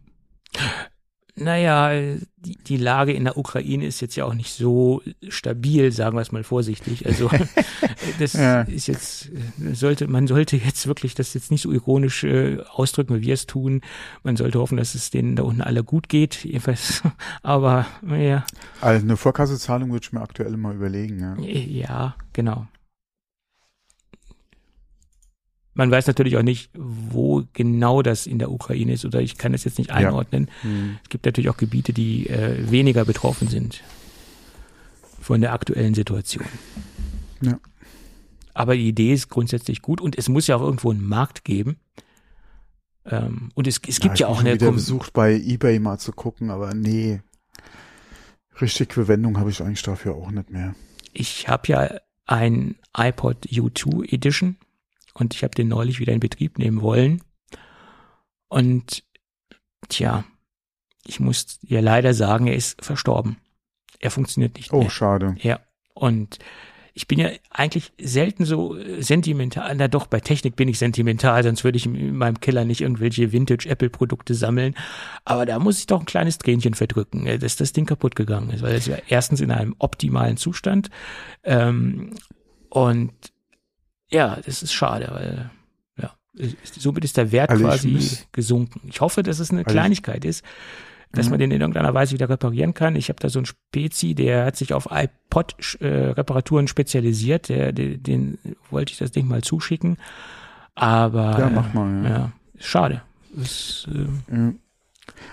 naja, 1.37 2.17
die, 2.37 2.57
die 2.57 2.77
Lage 2.77 3.13
in 3.13 3.25
der 3.25 3.37
Ukraine 3.37 3.87
ist 3.87 4.01
jetzt 4.01 4.15
ja 4.15 4.25
auch 4.25 4.35
nicht 4.35 4.53
so 4.53 5.03
stabil, 5.29 5.91
sagen 5.91 6.17
wir 6.17 6.21
es 6.21 6.31
mal 6.31 6.45
vorsichtig. 6.45 7.07
Also 7.07 7.29
das 8.19 8.35
ja. 8.35 8.63
ist 8.63 8.87
jetzt, 8.87 9.31
sollte, 9.73 10.07
man 10.07 10.29
sollte 10.29 10.57
jetzt 10.57 10.87
wirklich 10.87 11.15
das 11.15 11.35
jetzt 11.35 11.51
nicht 11.51 11.63
so 11.63 11.73
ironisch 11.73 12.23
äh, 12.23 12.59
ausdrücken, 12.71 13.17
wie 13.17 13.23
wir 13.23 13.35
es 13.35 13.47
tun. 13.47 13.81
Man 14.23 14.37
sollte 14.37 14.61
hoffen, 14.61 14.77
dass 14.77 14.95
es 14.95 15.11
denen 15.11 15.35
da 15.35 15.43
unten 15.43 15.63
alle 15.63 15.83
gut 15.83 16.09
geht. 16.09 16.45
Jedenfalls, 16.45 17.03
aber 17.43 17.87
ja. 18.09 18.45
Also 18.81 19.05
eine 19.05 19.17
Vorkassezahlung 19.17 19.91
würde 19.91 20.05
ich 20.05 20.13
mir 20.13 20.21
aktuell 20.21 20.57
mal 20.57 20.75
überlegen, 20.75 21.19
ja. 21.19 21.37
Ja, 21.39 22.17
genau. 22.33 22.69
Man 25.75 25.91
weiß 25.91 26.07
natürlich 26.07 26.37
auch 26.37 26.43
nicht, 26.43 26.71
wo 26.75 27.45
genau 27.53 28.03
das 28.03 28.27
in 28.27 28.39
der 28.39 28.51
Ukraine 28.51 28.93
ist 28.93 29.05
oder 29.05 29.21
ich 29.21 29.37
kann 29.37 29.53
das 29.53 29.65
jetzt 29.65 29.79
nicht 29.79 29.91
einordnen. 29.91 30.49
Ja. 30.63 30.71
Mhm. 30.71 30.99
Es 31.03 31.09
gibt 31.09 31.27
natürlich 31.27 31.51
auch 31.51 31.57
Gebiete, 31.57 31.93
die 31.93 32.29
äh, 32.29 32.71
weniger 32.71 33.05
betroffen 33.05 33.49
sind 33.49 33.83
von 35.21 35.41
der 35.41 35.53
aktuellen 35.53 35.95
Situation. 35.95 36.45
Ja. 37.41 37.59
Aber 38.53 38.77
die 38.77 38.89
Idee 38.89 39.13
ist 39.13 39.31
grundsätzlich 39.31 39.83
gut 39.83 40.01
und 40.01 40.17
es 40.17 40.29
muss 40.29 40.47
ja 40.47 40.57
auch 40.57 40.63
irgendwo 40.63 40.91
einen 40.91 41.05
Markt 41.05 41.45
geben. 41.45 41.77
Ähm, 43.05 43.51
und 43.55 43.67
es, 43.67 43.81
es 43.87 43.99
gibt 43.99 44.21
ja, 44.21 44.27
ja 44.27 44.33
auch 44.33 44.41
eine. 44.41 44.55
Ich 44.55 44.63
habe 44.63 44.73
versucht 44.73 45.13
bei 45.13 45.35
eBay 45.35 45.81
mal 45.81 45.99
zu 45.99 46.13
gucken, 46.13 46.51
aber 46.51 46.73
nee. 46.73 47.21
Richtig 48.61 48.93
Verwendung 48.95 49.39
habe 49.39 49.51
ich 49.51 49.61
eigentlich 49.61 49.83
dafür 49.83 50.15
auch 50.15 50.31
nicht 50.31 50.51
mehr. 50.51 50.77
Ich 51.13 51.49
habe 51.49 51.67
ja 51.67 51.91
ein 52.27 52.77
iPod 52.97 53.47
U2 53.47 54.13
Edition 54.13 54.57
und 55.15 55.35
ich 55.35 55.43
habe 55.43 55.55
den 55.55 55.69
neulich 55.69 56.01
wieder 56.01 56.13
in 56.13 56.21
Betrieb 56.21 56.59
nehmen 56.59 56.83
wollen. 56.83 57.23
Und 58.49 59.05
tja, 59.89 60.25
ich 61.07 61.21
muss 61.21 61.59
ja 61.63 61.81
leider 61.81 62.15
sagen, 62.15 62.47
er 62.47 62.57
ist 62.57 62.85
verstorben. 62.85 63.37
Er 64.01 64.11
funktioniert 64.11 64.57
nicht 64.57 64.73
oh, 64.73 64.79
mehr. 64.79 64.87
Oh, 64.87 64.91
schade. 64.91 65.37
Ja, 65.41 65.61
und 65.95 66.39
ich 66.97 67.09
bin 67.09 67.19
ja 67.19 67.31
eigentlich 67.51 67.93
selten 68.01 68.45
so 68.45 68.77
sentimental, 69.01 69.75
na 69.75 69.89
doch, 69.89 70.07
bei 70.07 70.21
Technik 70.21 70.55
bin 70.55 70.69
ich 70.69 70.79
sentimental, 70.79 71.43
sonst 71.43 71.65
würde 71.65 71.77
ich 71.77 71.87
in 71.87 72.17
meinem 72.17 72.39
Keller 72.39 72.65
nicht 72.65 72.83
irgendwelche 72.83 73.33
Vintage-Apple-Produkte 73.33 74.35
sammeln. 74.35 74.77
Aber 75.25 75.45
da 75.45 75.59
muss 75.59 75.81
ich 75.81 75.87
doch 75.87 75.99
ein 75.99 76.07
kleines 76.07 76.39
Tränchen 76.39 76.75
verdrücken, 76.75 77.27
äh, 77.27 77.39
dass 77.39 77.57
das 77.57 77.73
Ding 77.73 77.87
kaputt 77.87 78.15
gegangen 78.15 78.51
ist, 78.51 78.63
weil 78.63 78.77
es 78.77 78.87
ja 78.87 78.97
erstens 79.09 79.41
in 79.41 79.51
einem 79.51 79.75
optimalen 79.79 80.37
Zustand 80.37 80.89
ähm, 81.43 82.15
und 82.71 83.13
ja, 84.15 84.39
das 84.45 84.63
ist 84.63 84.73
schade, 84.73 85.09
weil 85.13 85.51
ja, 86.01 86.15
somit 86.79 87.05
ist 87.05 87.17
der 87.17 87.33
Wert 87.33 87.51
also 87.51 87.65
quasi 87.65 87.89
muss, 87.91 88.27
gesunken. 88.33 88.81
Ich 88.89 89.01
hoffe, 89.01 89.23
dass 89.23 89.39
es 89.39 89.51
eine 89.51 89.61
also 89.61 89.73
Kleinigkeit 89.73 90.25
ist 90.25 90.45
dass 91.15 91.27
mhm. 91.27 91.31
man 91.31 91.41
den 91.41 91.51
in 91.53 91.61
irgendeiner 91.61 91.95
Weise 91.95 92.13
wieder 92.13 92.29
reparieren 92.29 92.75
kann. 92.75 92.97
Ich 92.97 93.09
habe 93.09 93.21
da 93.21 93.29
so 93.29 93.39
einen 93.39 93.47
Spezi, 93.47 94.15
der 94.15 94.47
hat 94.47 94.57
sich 94.57 94.73
auf 94.75 94.89
iPod-Reparaturen 94.91 96.69
spezialisiert. 96.69 97.49
Der, 97.49 97.73
den, 97.73 98.03
den 98.03 98.39
wollte 98.71 98.93
ich 98.93 98.99
das 98.99 99.13
Ding 99.13 99.29
mal 99.29 99.43
zuschicken. 99.43 99.97
Aber 100.75 101.39
ja, 101.39 101.51
mach 101.51 101.73
mal. 101.73 102.05
Ja, 102.05 102.11
ja 102.11 102.33
schade. 102.59 103.03
Das, 103.33 103.89
äh, 103.93 104.53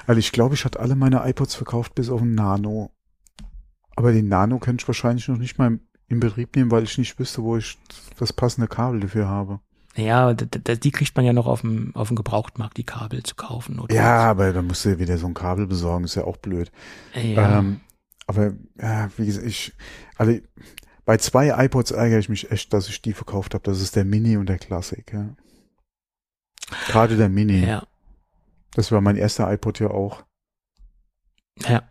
Also 0.06 0.20
ich 0.20 0.32
glaube, 0.32 0.56
ich 0.56 0.66
hatte 0.66 0.80
alle 0.80 0.95
meine 0.95 1.28
iPods 1.28 1.56
verkauft 1.56 1.95
bis 1.95 2.10
auf 2.10 2.22
den 2.22 2.36
Nano. 2.36 2.91
Aber 3.95 4.12
den 4.12 4.28
Nano 4.28 4.60
könnte 4.60 4.84
ich 4.84 4.88
wahrscheinlich 4.88 5.28
noch 5.28 5.38
nicht 5.38 5.58
mal 5.58 5.80
in 6.12 6.20
Betrieb 6.20 6.56
nehmen, 6.56 6.72
weil 6.72 6.84
ich 6.84 6.98
nicht 6.98 7.18
wüsste, 7.20 7.44
wo 7.44 7.58
ich 7.58 7.78
das 8.18 8.34
passende 8.34 8.68
Kabel 8.68 9.00
dafür 9.00 9.28
habe. 9.28 9.60
Ja, 9.96 10.34
die 10.34 10.92
kriegt 10.92 11.16
man 11.18 11.26
ja 11.26 11.34
noch 11.34 11.48
auf 11.48 11.62
dem, 11.62 11.94
auf 11.96 12.08
dem 12.08 12.16
Gebrauchtmarkt, 12.16 12.78
die 12.78 12.86
Kabel 12.86 13.24
zu 13.24 13.36
kaufen. 13.36 13.80
Oder 13.80 13.94
ja, 13.94 14.20
was. 14.20 14.26
aber 14.26 14.54
da 14.54 14.62
musst 14.62 14.86
du 14.86 15.00
wieder 15.00 15.18
so 15.18 15.28
ein 15.28 15.34
Kabel 15.34 15.68
besorgen, 15.68 16.06
ist 16.06 16.16
ja 16.16 16.24
auch 16.24 16.38
blöd. 16.38 16.72
Ja. 17.14 17.60
Ähm, 17.60 17.82
aber 18.28 18.54
ja, 18.80 19.10
wie 19.18 19.26
gesagt, 19.26 19.46
ich, 19.46 19.74
also 20.18 20.40
bei 21.04 21.18
zwei 21.18 21.66
iPods 21.66 21.92
ärgere 21.92 22.20
ich 22.20 22.30
mich 22.30 22.52
echt, 22.52 22.72
dass 22.74 22.88
ich 22.88 23.02
die 23.02 23.14
verkauft 23.14 23.54
habe. 23.54 23.64
Das 23.64 23.82
ist 23.82 23.98
der 23.98 24.06
Mini 24.06 24.38
und 24.38 24.48
der 24.48 24.60
Classic, 24.60 25.12
ja. 25.12 25.36
Gerade 26.88 27.18
der 27.18 27.28
Mini. 27.28 27.66
Ja. 27.66 27.86
Das 28.74 28.92
war 28.94 29.02
mein 29.02 29.18
erster 29.18 29.52
iPod 29.52 29.80
ja 29.80 29.90
auch. 29.90 30.24
Ja. 31.68 31.84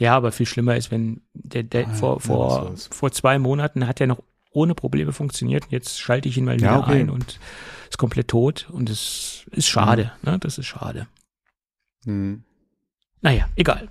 Ja, 0.00 0.16
aber 0.16 0.32
viel 0.32 0.46
schlimmer 0.46 0.76
ist, 0.76 0.90
wenn 0.90 1.22
der, 1.32 1.64
der 1.64 1.88
ah, 1.88 1.94
vor, 1.94 2.20
vor, 2.20 2.76
vor 2.76 3.10
zwei 3.12 3.38
Monaten 3.38 3.86
hat 3.86 4.00
er 4.00 4.06
noch 4.06 4.22
ohne 4.52 4.74
Probleme 4.74 5.12
funktioniert. 5.12 5.66
Jetzt 5.70 6.00
schalte 6.00 6.28
ich 6.28 6.36
ihn 6.36 6.44
mal 6.44 6.56
wieder 6.56 6.66
ja, 6.66 6.78
okay. 6.78 7.00
ein 7.00 7.10
und 7.10 7.40
ist 7.88 7.98
komplett 7.98 8.28
tot 8.28 8.68
und 8.70 8.90
es 8.90 9.46
ist 9.50 9.68
schade. 9.68 10.12
Mhm. 10.22 10.30
Ne? 10.30 10.38
Das 10.38 10.58
ist 10.58 10.66
schade. 10.66 11.08
Mhm. 12.04 12.44
Naja, 13.20 13.48
egal. 13.56 13.88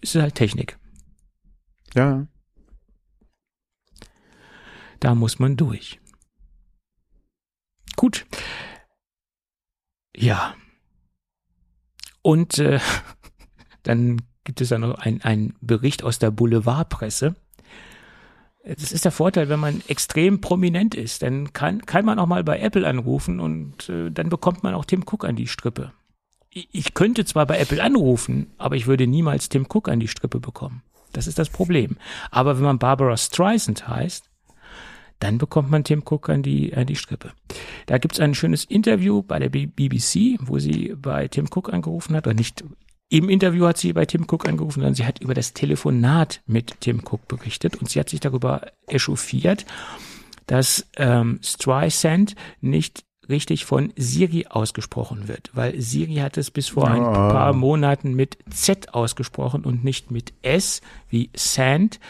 Es 0.00 0.14
ist 0.14 0.22
halt 0.22 0.34
Technik. 0.34 0.78
Ja. 1.94 2.26
Da 5.00 5.14
muss 5.14 5.38
man 5.38 5.56
durch. 5.56 6.00
Gut. 7.96 8.26
Ja. 10.16 10.54
Und 12.22 12.58
äh, 12.58 12.80
dann 13.82 14.20
gibt 14.46 14.62
es 14.62 14.70
ja 14.70 14.78
noch 14.78 14.98
einen 14.98 15.54
Bericht 15.60 16.02
aus 16.02 16.18
der 16.18 16.30
Boulevardpresse 16.30 17.34
das 18.66 18.90
ist 18.90 19.04
der 19.04 19.12
Vorteil, 19.12 19.48
wenn 19.48 19.60
man 19.60 19.80
extrem 19.86 20.40
prominent 20.40 20.94
ist. 20.94 21.22
Dann 21.22 21.52
kann, 21.52 21.82
kann 21.82 22.04
man 22.04 22.18
auch 22.18 22.26
mal 22.26 22.42
bei 22.42 22.58
Apple 22.58 22.86
anrufen 22.86 23.38
und 23.38 23.88
äh, 23.88 24.10
dann 24.10 24.28
bekommt 24.28 24.64
man 24.64 24.74
auch 24.74 24.84
Tim 24.84 25.04
Cook 25.06 25.24
an 25.24 25.36
die 25.36 25.46
Strippe. 25.46 25.92
Ich, 26.50 26.68
ich 26.72 26.94
könnte 26.94 27.24
zwar 27.24 27.46
bei 27.46 27.58
Apple 27.58 27.82
anrufen, 27.82 28.48
aber 28.58 28.74
ich 28.74 28.88
würde 28.88 29.06
niemals 29.06 29.48
Tim 29.48 29.66
Cook 29.72 29.88
an 29.88 30.00
die 30.00 30.08
Strippe 30.08 30.40
bekommen. 30.40 30.82
Das 31.12 31.28
ist 31.28 31.38
das 31.38 31.48
Problem. 31.48 31.96
Aber 32.30 32.56
wenn 32.56 32.64
man 32.64 32.78
Barbara 32.78 33.16
Streisand 33.16 33.86
heißt, 33.86 34.28
dann 35.20 35.38
bekommt 35.38 35.70
man 35.70 35.84
Tim 35.84 36.02
Cook 36.04 36.28
an 36.28 36.42
die, 36.42 36.74
an 36.74 36.86
die 36.86 36.96
Strippe. 36.96 37.32
Da 37.86 37.98
gibt's 37.98 38.20
ein 38.20 38.34
schönes 38.34 38.64
Interview 38.64 39.22
bei 39.22 39.38
der 39.38 39.48
BBC, 39.48 40.38
wo 40.40 40.58
sie 40.58 40.94
bei 40.96 41.28
Tim 41.28 41.46
Cook 41.46 41.72
angerufen 41.72 42.16
hat, 42.16 42.26
oder 42.26 42.34
nicht 42.34 42.64
im 43.08 43.28
Interview 43.28 43.66
hat 43.66 43.78
sie 43.78 43.92
bei 43.92 44.04
Tim 44.04 44.24
Cook 44.24 44.48
angerufen, 44.48 44.80
sondern 44.80 44.94
sie 44.94 45.06
hat 45.06 45.20
über 45.20 45.34
das 45.34 45.52
Telefonat 45.52 46.40
mit 46.46 46.80
Tim 46.80 47.02
Cook 47.04 47.28
berichtet 47.28 47.76
und 47.76 47.88
sie 47.88 48.00
hat 48.00 48.08
sich 48.08 48.20
darüber 48.20 48.72
echauffiert, 48.88 49.64
dass 50.46 50.86
ähm, 50.96 51.38
Streisand 51.42 52.34
nicht 52.60 53.04
richtig 53.28 53.64
von 53.64 53.92
Siri 53.96 54.46
ausgesprochen 54.48 55.28
wird, 55.28 55.50
weil 55.52 55.80
Siri 55.80 56.16
hat 56.16 56.36
es 56.36 56.50
bis 56.50 56.68
vor 56.68 56.88
ein 56.88 57.02
ah. 57.02 57.30
paar 57.30 57.52
Monaten 57.52 58.14
mit 58.14 58.38
Z 58.50 58.94
ausgesprochen 58.94 59.64
und 59.64 59.84
nicht 59.84 60.10
mit 60.10 60.32
S 60.42 60.80
wie 61.08 61.30
Sand. 61.34 62.00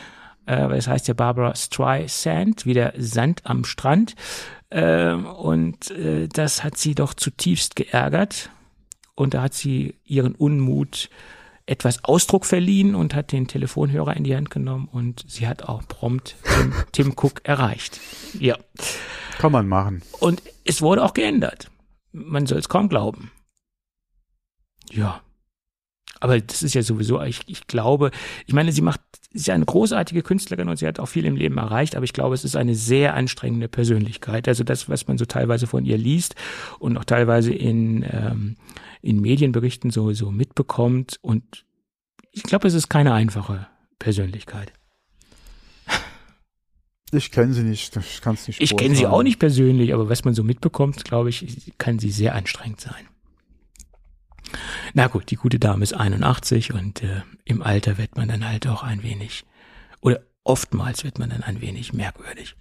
Äh, 0.47 0.69
das 0.69 0.89
heißt 0.89 1.09
ja 1.09 1.15
Barbara 1.15 1.55
Streisand, 1.55 2.67
wie 2.67 2.75
der 2.75 2.95
Sand 2.99 3.43
am 3.45 3.65
Strand. 3.65 4.15
Äh, 4.71 5.13
und 5.13 5.91
äh, 5.91 6.29
das 6.29 6.65
hat 6.65 6.77
sie 6.77 6.95
doch 6.95 7.15
zutiefst 7.15 7.77
geärgert 7.77 8.51
und 9.17 9.35
da 9.35 9.43
hat 9.43 9.55
sie 9.55 9.97
ihren 10.05 10.37
Unmut 10.37 11.11
etwas 11.67 12.05
Ausdruck 12.05 12.47
verliehen 12.47 12.95
und 12.95 13.15
hat 13.15 13.33
den 13.33 13.49
Telefonhörer 13.49 14.17
in 14.17 14.23
die 14.23 14.37
Hand 14.37 14.51
genommen 14.51 14.89
und 14.91 15.25
sie 15.27 15.49
hat 15.49 15.65
auch 15.65 15.83
prompt 15.89 16.37
Tim, 16.45 16.75
Tim 16.93 17.15
Cook 17.17 17.41
erreicht. 17.43 18.01
Ja. 18.39 18.57
Kann 19.39 19.51
man 19.51 19.67
machen. 19.67 20.03
Und 20.21 20.43
es 20.65 20.81
wurde 20.81 21.05
auch 21.05 21.13
geändert. 21.13 21.71
Man 22.13 22.47
soll 22.47 22.59
es 22.59 22.69
kaum 22.69 22.89
glauben. 22.89 23.33
Ja. 24.91 25.23
Aber 26.21 26.41
das 26.41 26.63
ist 26.63 26.75
ja 26.75 26.83
sowieso, 26.83 27.21
ich, 27.23 27.41
ich 27.47 27.67
glaube, 27.67 28.11
ich 28.47 28.55
meine, 28.55 28.73
sie 28.73 28.81
macht, 28.81 29.01
ist 29.33 29.47
ja 29.47 29.55
eine 29.55 29.65
großartige 29.65 30.23
Künstlerin 30.23 30.69
und 30.69 30.79
sie 30.79 30.87
hat 30.87 30.99
auch 30.99 31.09
viel 31.09 31.25
im 31.25 31.37
Leben 31.37 31.59
erreicht, 31.59 31.97
aber 31.97 32.05
ich 32.05 32.13
glaube, 32.13 32.35
es 32.35 32.45
ist 32.45 32.57
eine 32.57 32.75
sehr 32.75 33.15
anstrengende 33.15 33.69
Persönlichkeit. 33.69 34.49
Also 34.49 34.65
das, 34.65 34.89
was 34.89 35.07
man 35.07 35.19
so 35.19 35.25
teilweise 35.25 35.67
von 35.67 35.85
ihr 35.85 35.99
liest 35.99 36.35
und 36.79 36.97
auch 36.97 37.05
teilweise 37.05 37.53
in, 37.53 38.05
ähm, 38.11 38.57
in 39.03 39.21
Medienberichten 39.21 39.91
so, 39.91 40.13
so 40.13 40.31
mitbekommt 40.31 41.19
und 41.23 41.65
ich 42.33 42.43
glaube, 42.43 42.69
es 42.69 42.75
ist 42.75 42.89
keine 42.89 43.15
einfache 43.15 43.67
Persönlichkeit. 43.99 44.73
Ich 47.13 47.31
kenne 47.31 47.55
sie 47.55 47.63
nicht, 47.63 47.97
ich 47.97 48.21
kann 48.21 48.35
es 48.35 48.49
nicht. 48.49 48.61
Ich 48.61 48.77
kenne 48.77 48.95
sie 48.95 49.07
auch 49.07 49.23
nicht 49.23 49.39
persönlich, 49.39 49.95
aber 49.95 50.09
was 50.09 50.25
man 50.25 50.35
so 50.35 50.43
mitbekommt, 50.43 51.05
glaube 51.05 51.31
ich, 51.31 51.73
kann 51.79 51.99
sie 51.99 52.11
sehr 52.11 52.35
anstrengend 52.35 52.81
sein. 52.81 53.07
Na 54.95 55.09
gut, 55.09 55.31
die 55.31 55.37
gute 55.37 55.59
Dame 55.59 55.83
ist 55.83 55.93
81 55.93 56.73
und 56.73 57.03
äh, 57.03 57.23
im 57.45 57.63
Alter 57.63 57.99
wird 57.99 58.17
man 58.17 58.29
dann 58.29 58.49
halt 58.49 58.67
auch 58.67 58.83
ein 58.83 59.03
wenig, 59.03 59.45
oder 60.01 60.21
oftmals 60.45 61.05
wird 61.05 61.19
man 61.19 61.31
dann 61.31 61.43
ein 61.43 61.61
wenig 61.61 61.93
merkwürdig. 61.93 62.57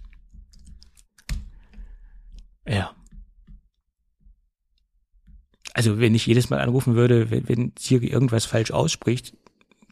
Ja. 2.68 2.94
Also 5.72 6.00
wenn 6.00 6.14
ich 6.14 6.26
jedes 6.26 6.50
Mal 6.50 6.60
anrufen 6.60 6.94
würde, 6.94 7.30
wenn, 7.30 7.48
wenn 7.48 7.72
Siri 7.78 8.06
irgendwas 8.06 8.44
falsch 8.44 8.70
ausspricht, 8.70 9.36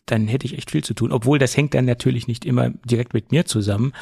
dann 0.07 0.29
hätte 0.29 0.47
ich 0.47 0.57
echt 0.57 0.71
viel 0.71 0.85
zu 0.85 0.95
tun. 0.95 1.13
Obwohl 1.13 1.39
das 1.39 1.57
hängt 1.57 1.75
dann 1.75 1.85
natürlich 1.85 2.27
nicht 2.27 2.45
immer 2.45 2.71
direkt 2.71 3.15
mit 3.15 3.31
mir 3.33 3.47
zusammen. 3.47 3.93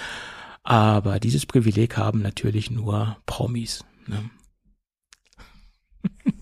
Aber 0.62 1.20
dieses 1.20 1.46
Privileg 1.46 1.96
haben 1.96 2.22
natürlich 2.22 2.70
nur 2.70 3.16
Promis. 3.26 3.84
Ne? 4.06 4.30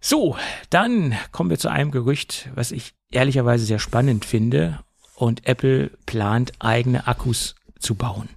So, 0.00 0.36
dann 0.70 1.16
kommen 1.32 1.50
wir 1.50 1.58
zu 1.58 1.68
einem 1.68 1.90
Gerücht, 1.90 2.50
was 2.54 2.72
ich 2.72 2.94
ehrlicherweise 3.10 3.64
sehr 3.64 3.78
spannend 3.78 4.24
finde. 4.24 4.80
Und 5.14 5.46
Apple 5.46 5.90
plant 6.06 6.52
eigene 6.60 7.08
Akkus 7.08 7.56
zu 7.80 7.96
bauen. 7.96 8.28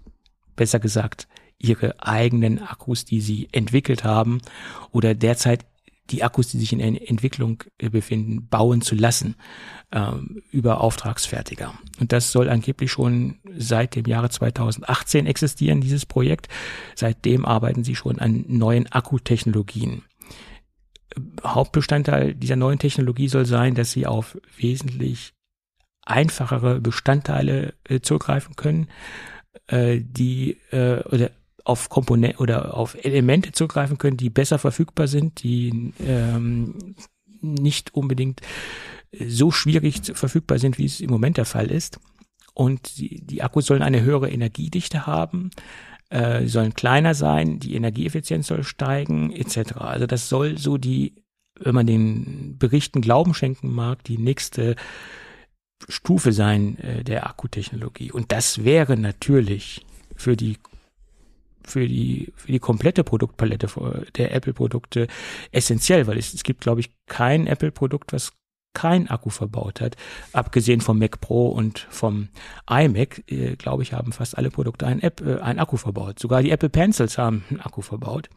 Besser 0.55 0.79
gesagt, 0.79 1.27
ihre 1.59 2.01
eigenen 2.01 2.59
Akkus, 2.61 3.05
die 3.05 3.21
sie 3.21 3.47
entwickelt 3.51 4.03
haben 4.03 4.41
oder 4.91 5.13
derzeit 5.13 5.65
die 6.09 6.23
Akkus, 6.23 6.49
die 6.49 6.57
sich 6.57 6.73
in 6.73 6.79
Entwicklung 6.79 7.63
äh, 7.77 7.89
befinden, 7.89 8.47
bauen 8.47 8.81
zu 8.81 8.95
lassen 8.95 9.35
ähm, 9.91 10.41
über 10.51 10.81
Auftragsfertiger. 10.81 11.73
Und 11.99 12.11
das 12.11 12.31
soll 12.31 12.49
angeblich 12.49 12.91
schon 12.91 13.39
seit 13.55 13.95
dem 13.95 14.05
Jahre 14.05 14.29
2018 14.29 15.25
existieren, 15.25 15.79
dieses 15.79 16.05
Projekt. 16.05 16.49
Seitdem 16.95 17.45
arbeiten 17.45 17.83
sie 17.83 17.95
schon 17.95 18.19
an 18.19 18.43
neuen 18.47 18.91
Akkutechnologien. 18.91 20.03
Hauptbestandteil 21.43 22.33
dieser 22.33 22.55
neuen 22.55 22.79
Technologie 22.79 23.27
soll 23.27 23.45
sein, 23.45 23.75
dass 23.75 23.91
sie 23.91 24.05
auf 24.07 24.37
wesentlich 24.57 25.33
einfachere 26.03 26.79
Bestandteile 26.79 27.73
äh, 27.83 27.99
zurückgreifen 27.99 28.55
können, 28.55 28.87
äh, 29.67 29.99
die 30.01 30.57
äh, 30.71 31.03
oder 31.03 31.31
auf 31.63 31.89
Komponenten 31.89 32.39
oder 32.39 32.75
auf 32.75 32.97
Elemente 33.03 33.51
zurückgreifen 33.51 33.97
können, 33.97 34.17
die 34.17 34.29
besser 34.29 34.57
verfügbar 34.57 35.07
sind, 35.07 35.43
die 35.43 35.93
ähm, 35.99 36.95
nicht 37.41 37.93
unbedingt 37.93 38.41
so 39.27 39.51
schwierig 39.51 40.01
verfügbar 40.13 40.57
sind, 40.59 40.77
wie 40.77 40.85
es 40.85 41.01
im 41.01 41.09
Moment 41.09 41.37
der 41.37 41.45
Fall 41.45 41.69
ist. 41.69 41.99
Und 42.53 42.97
die, 42.97 43.21
die 43.21 43.43
Akkus 43.43 43.65
sollen 43.65 43.81
eine 43.81 44.01
höhere 44.01 44.29
Energiedichte 44.29 45.05
haben, 45.05 45.51
äh, 46.11 46.45
sollen 46.45 46.73
kleiner 46.73 47.13
sein, 47.15 47.59
die 47.59 47.75
Energieeffizienz 47.75 48.47
soll 48.47 48.63
steigen, 48.63 49.31
etc. 49.31 49.77
Also 49.77 50.05
das 50.05 50.29
soll 50.29 50.57
so 50.57 50.77
die, 50.77 51.15
wenn 51.59 51.73
man 51.73 51.87
den 51.87 52.57
Berichten 52.57 53.01
Glauben 53.01 53.33
schenken 53.33 53.71
mag, 53.71 54.03
die 54.03 54.17
nächste 54.17 54.75
Stufe 55.87 56.31
sein 56.31 56.77
äh, 56.79 57.03
der 57.03 57.27
Akkutechnologie. 57.27 58.11
Und 58.11 58.31
das 58.31 58.63
wäre 58.63 58.97
natürlich 58.97 59.85
für 60.15 60.35
die 60.35 60.57
für 61.63 61.87
die 61.87 62.33
für 62.35 62.51
die 62.51 62.59
komplette 62.59 63.03
Produktpalette 63.03 63.67
der 64.17 64.33
Apple-Produkte 64.33 65.07
essentiell, 65.51 66.07
weil 66.07 66.17
es, 66.17 66.33
es 66.33 66.43
gibt, 66.43 66.61
glaube 66.61 66.81
ich, 66.81 66.91
kein 67.05 67.47
Apple-Produkt, 67.47 68.13
was 68.13 68.33
kein 68.73 69.09
Akku 69.09 69.29
verbaut 69.29 69.81
hat. 69.81 69.95
Abgesehen 70.33 70.81
vom 70.81 70.99
Mac 70.99 71.19
Pro 71.19 71.49
und 71.49 71.87
vom 71.89 72.29
iMac, 72.69 73.23
äh, 73.29 73.55
glaube 73.55 73.83
ich, 73.83 73.93
haben 73.93 74.11
fast 74.11 74.37
alle 74.37 74.49
Produkte 74.49 74.87
ein, 74.87 75.01
App, 75.01 75.21
äh, 75.21 75.39
ein 75.39 75.59
Akku 75.59 75.77
verbaut. 75.77 76.19
Sogar 76.19 76.41
die 76.41 76.51
Apple 76.51 76.69
Pencils 76.69 77.17
haben 77.17 77.43
einen 77.49 77.59
Akku 77.59 77.81
verbaut. 77.81 78.29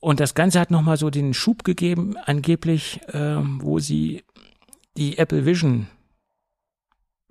Und 0.00 0.18
das 0.18 0.34
Ganze 0.34 0.58
hat 0.58 0.72
nochmal 0.72 0.96
so 0.96 1.10
den 1.10 1.32
Schub 1.32 1.62
gegeben, 1.62 2.16
angeblich, 2.24 3.00
äh, 3.12 3.36
wo 3.60 3.78
sie 3.78 4.24
die 4.96 5.18
Apple 5.18 5.46
Vision 5.46 5.86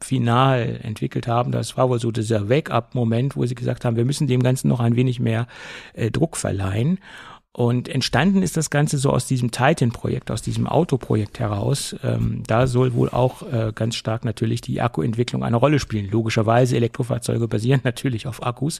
final 0.04 0.80
entwickelt 0.82 1.28
haben. 1.28 1.52
Das 1.52 1.78
war 1.78 1.90
wohl 1.90 2.00
so 2.00 2.12
dieser 2.12 2.50
Wake-up-Moment, 2.50 3.36
wo 3.36 3.46
sie 3.46 3.56
gesagt 3.56 3.86
haben, 3.86 3.98
wir 3.98 4.06
müssen 4.06 4.28
dem 4.28 4.42
Ganzen 4.42 4.68
noch 4.68 4.80
ein 4.80 4.96
wenig 4.96 5.20
mehr 5.20 5.48
äh, 5.94 6.12
Druck 6.12 6.38
verleihen. 6.38 7.00
Und 7.54 7.90
entstanden 7.90 8.44
ist 8.44 8.56
das 8.56 8.70
Ganze 8.70 8.98
so 8.98 9.10
aus 9.10 9.28
diesem 9.28 9.52
Titan-Projekt, 9.52 10.32
aus 10.32 10.42
diesem 10.42 10.68
Autoprojekt 10.68 11.40
heraus. 11.40 11.94
Ähm, 12.02 12.44
da 12.48 12.66
soll 12.66 12.94
wohl 12.94 13.10
auch 13.10 13.42
äh, 13.44 13.74
ganz 13.76 13.96
stark 13.96 14.24
natürlich 14.24 14.62
die 14.62 14.80
Akkuentwicklung 14.80 15.44
eine 15.44 15.58
Rolle 15.58 15.80
spielen. 15.80 16.10
Logischerweise, 16.10 16.78
Elektrofahrzeuge 16.78 17.50
basieren 17.50 17.82
natürlich 17.84 18.26
auf 18.26 18.46
Akkus. 18.46 18.80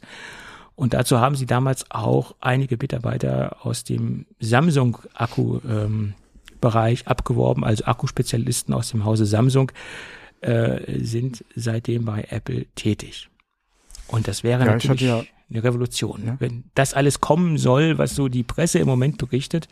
Und 0.76 0.94
dazu 0.94 1.20
haben 1.20 1.36
sie 1.36 1.46
damals 1.46 1.92
auch 1.92 2.34
einige 2.40 2.78
Mitarbeiter 2.78 3.58
aus 3.66 3.84
dem 3.84 4.26
Samsung-Akku-Bereich 4.40 7.02
ähm, 7.02 7.08
abgeworben, 7.08 7.66
also 7.66 7.84
Akkuspezialisten 7.84 8.74
aus 8.74 8.92
dem 8.92 9.04
Hause 9.04 9.26
Samsung 9.26 9.74
äh, 10.40 10.80
sind 11.04 11.44
seitdem 11.56 12.06
bei 12.06 12.26
Apple 12.30 12.68
tätig. 12.76 13.28
Und 14.12 14.28
das 14.28 14.44
wäre 14.44 14.66
ja, 14.66 14.72
natürlich 14.72 15.02
ja, 15.02 15.24
eine 15.50 15.64
Revolution. 15.64 16.24
Ja. 16.26 16.36
Wenn 16.40 16.66
das 16.76 16.94
alles 16.94 17.22
kommen 17.22 17.58
soll, 17.58 17.98
was 17.98 18.16
so 18.16 18.28
die 18.28 18.44
Presse 18.44 18.80
im 18.80 18.88
Moment 18.88 19.18
berichtet, 19.18 19.68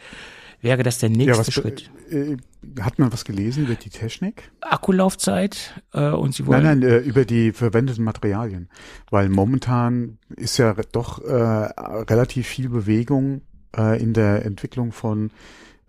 wäre 0.61 0.83
das 0.83 0.97
der 0.97 1.09
nächste 1.09 1.31
ja, 1.31 1.37
was, 1.37 1.53
Schritt. 1.53 1.89
Äh, 2.09 2.37
hat 2.81 2.99
man 2.99 3.11
was 3.13 3.25
gelesen 3.25 3.65
über 3.65 3.75
die 3.75 3.89
Technik? 3.89 4.51
Akkulaufzeit 4.61 5.81
äh, 5.93 6.09
und 6.09 6.33
Sie 6.33 6.45
wollen. 6.47 6.63
Nein, 6.63 6.79
nein, 6.79 6.89
äh, 6.89 6.97
über 6.97 7.25
die 7.25 7.51
verwendeten 7.51 8.03
Materialien. 8.03 8.69
Weil 9.09 9.29
momentan 9.29 10.17
ist 10.35 10.57
ja 10.57 10.75
doch 10.91 11.23
äh, 11.23 11.33
relativ 11.33 12.47
viel 12.47 12.69
Bewegung 12.69 13.41
äh, 13.75 14.01
in 14.01 14.13
der 14.13 14.45
Entwicklung 14.45 14.91
von 14.91 15.31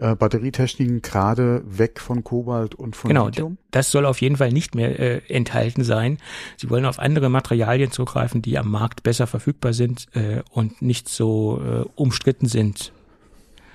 äh, 0.00 0.16
Batterietechniken 0.16 1.02
gerade 1.02 1.62
weg 1.66 2.00
von 2.00 2.24
Kobalt 2.24 2.74
und 2.74 2.96
von 2.96 3.08
genau, 3.08 3.26
Lithium? 3.26 3.58
Das 3.70 3.90
soll 3.90 4.06
auf 4.06 4.20
jeden 4.20 4.36
Fall 4.36 4.50
nicht 4.50 4.74
mehr 4.74 4.98
äh, 4.98 5.20
enthalten 5.28 5.84
sein. 5.84 6.18
Sie 6.56 6.70
wollen 6.70 6.86
auf 6.86 6.98
andere 6.98 7.28
Materialien 7.28 7.92
zugreifen, 7.92 8.42
die 8.42 8.58
am 8.58 8.70
Markt 8.70 9.02
besser 9.02 9.26
verfügbar 9.26 9.72
sind 9.72 10.06
äh, 10.14 10.42
und 10.50 10.82
nicht 10.82 11.08
so 11.08 11.62
äh, 11.62 11.84
umstritten 11.94 12.46
sind. 12.46 12.92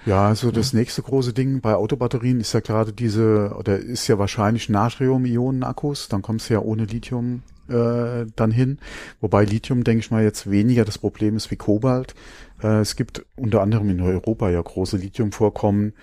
Ja, 0.06 0.28
also 0.28 0.52
das 0.52 0.74
nächste 0.74 1.02
große 1.02 1.34
Ding 1.34 1.62
bei 1.62 1.74
Autobatterien 1.74 2.40
ist 2.40 2.54
ja 2.54 2.60
gerade 2.60 2.94
diese, 2.94 3.56
oder 3.58 3.78
ist 3.78 4.08
ja 4.08 4.20
wahrscheinlich 4.20 4.70
Natrium-Ionen-Akkus, 4.70 6.10
dann 6.10 6.22
kommst 6.22 6.50
du 6.50 6.54
ja 6.54 6.60
ohne 6.60 6.86
Lithium 6.86 7.42
äh, 7.70 8.28
dann 8.36 8.52
hin. 8.52 8.78
Wobei 9.22 9.46
Lithium, 9.46 9.84
denke 9.84 10.02
ich 10.02 10.12
mal, 10.12 10.24
jetzt 10.24 10.50
weniger 10.50 10.86
das 10.86 11.00
Problem 11.00 11.36
ist 11.36 11.50
wie 11.50 11.56
Kobalt. 11.56 12.14
Äh, 12.62 12.80
es 12.80 12.96
gibt 12.96 13.26
unter 13.36 13.62
anderem 13.62 13.90
in 13.90 14.02
Europa 14.02 14.50
ja 14.50 14.62
große 14.62 14.98
Lithiumvorkommen, 14.98 15.94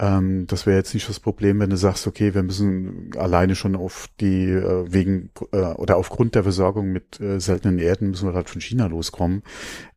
ähm, 0.00 0.46
das 0.46 0.64
wäre 0.64 0.78
jetzt 0.78 0.94
nicht 0.94 1.08
das 1.10 1.20
Problem, 1.20 1.60
wenn 1.60 1.68
du 1.68 1.76
sagst, 1.76 2.06
okay, 2.06 2.34
wir 2.34 2.42
müssen 2.42 3.10
alleine 3.18 3.54
schon 3.54 3.76
auf 3.76 4.08
die, 4.18 4.46
äh, 4.46 4.90
wegen 4.90 5.28
äh, 5.52 5.58
oder 5.58 5.98
aufgrund 5.98 6.34
der 6.34 6.42
Versorgung 6.42 6.90
mit 6.90 7.20
äh, 7.20 7.38
seltenen 7.38 7.78
Erden 7.78 8.08
müssen 8.08 8.26
wir 8.26 8.34
halt 8.34 8.48
von 8.48 8.62
China 8.62 8.86
loskommen. 8.86 9.42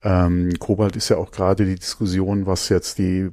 Ähm, 0.03 0.59
Kobalt 0.59 0.97
ist 0.97 1.07
ja 1.07 1.15
auch 1.15 1.31
gerade 1.31 1.65
die 1.65 1.75
Diskussion, 1.75 2.45
was 2.45 2.67
jetzt 2.67 2.97
die 2.97 3.29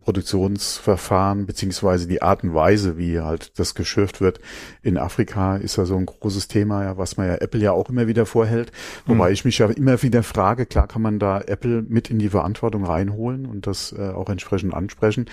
Produktionsverfahren 0.00 1.46
beziehungsweise 1.46 2.08
die 2.08 2.20
Art 2.20 2.42
und 2.42 2.52
Weise, 2.52 2.98
wie 2.98 3.20
halt 3.20 3.56
das 3.60 3.76
geschürft 3.76 4.20
wird 4.20 4.40
in 4.82 4.98
Afrika, 4.98 5.56
ist 5.56 5.76
ja 5.76 5.84
so 5.84 5.96
ein 5.96 6.06
großes 6.06 6.48
Thema, 6.48 6.82
ja, 6.82 6.98
was 6.98 7.16
man 7.16 7.28
ja 7.28 7.34
Apple 7.36 7.60
ja 7.60 7.70
auch 7.70 7.88
immer 7.88 8.08
wieder 8.08 8.26
vorhält. 8.26 8.72
Wobei 9.06 9.28
mhm. 9.28 9.34
ich 9.34 9.44
mich 9.44 9.58
ja 9.58 9.66
immer 9.66 10.02
wieder 10.02 10.24
frage, 10.24 10.66
klar 10.66 10.88
kann 10.88 11.02
man 11.02 11.20
da 11.20 11.40
Apple 11.40 11.82
mit 11.88 12.10
in 12.10 12.18
die 12.18 12.30
Verantwortung 12.30 12.84
reinholen 12.84 13.46
und 13.46 13.68
das 13.68 13.92
äh, 13.96 14.08
auch 14.08 14.28
entsprechend 14.28 14.74
ansprechen. 14.74 15.26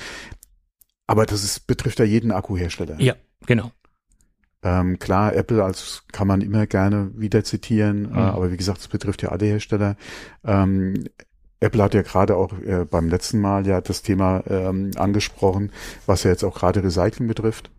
Aber 1.10 1.26
das 1.26 1.44
ist, 1.44 1.65
betrifft 1.65 1.98
ja 1.98 2.06
jeden 2.06 2.31
Akkuhersteller. 2.31 3.02
Ja, 3.02 3.15
genau. 3.48 3.72
Ähm, 4.61 4.99
klar, 4.99 5.36
Apple 5.36 5.64
als 5.64 6.03
kann 6.11 6.27
man 6.27 6.41
immer 6.41 6.68
gerne 6.68 7.10
wieder 7.15 7.44
zitieren, 7.44 8.06
äh, 8.06 8.07
mhm. 8.10 8.15
äh, 8.15 8.19
aber 8.19 8.52
wie 8.52 8.57
gesagt, 8.57 8.77
es 8.81 8.88
betrifft 8.88 9.23
ja 9.23 9.30
alle 9.30 9.48
Hersteller. 9.48 9.95
Ähm, 10.44 11.06
Apple 11.61 11.81
hat 11.81 11.95
ja 11.95 12.03
gerade 12.03 12.36
auch 12.36 12.53
äh, 12.60 12.86
beim 12.86 13.10
letzten 13.10 13.41
Mal 13.41 13.65
ja 13.65 13.81
das 13.81 14.03
Thema 14.03 14.44
ähm, 14.45 14.91
angesprochen, 14.98 15.72
was 16.06 16.26
ja 16.26 16.30
jetzt 16.30 16.44
auch 16.44 16.53
gerade 16.53 16.84
Recycling 16.84 17.27
betrifft. 17.27 17.72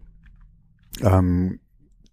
Ähm, 1.00 1.60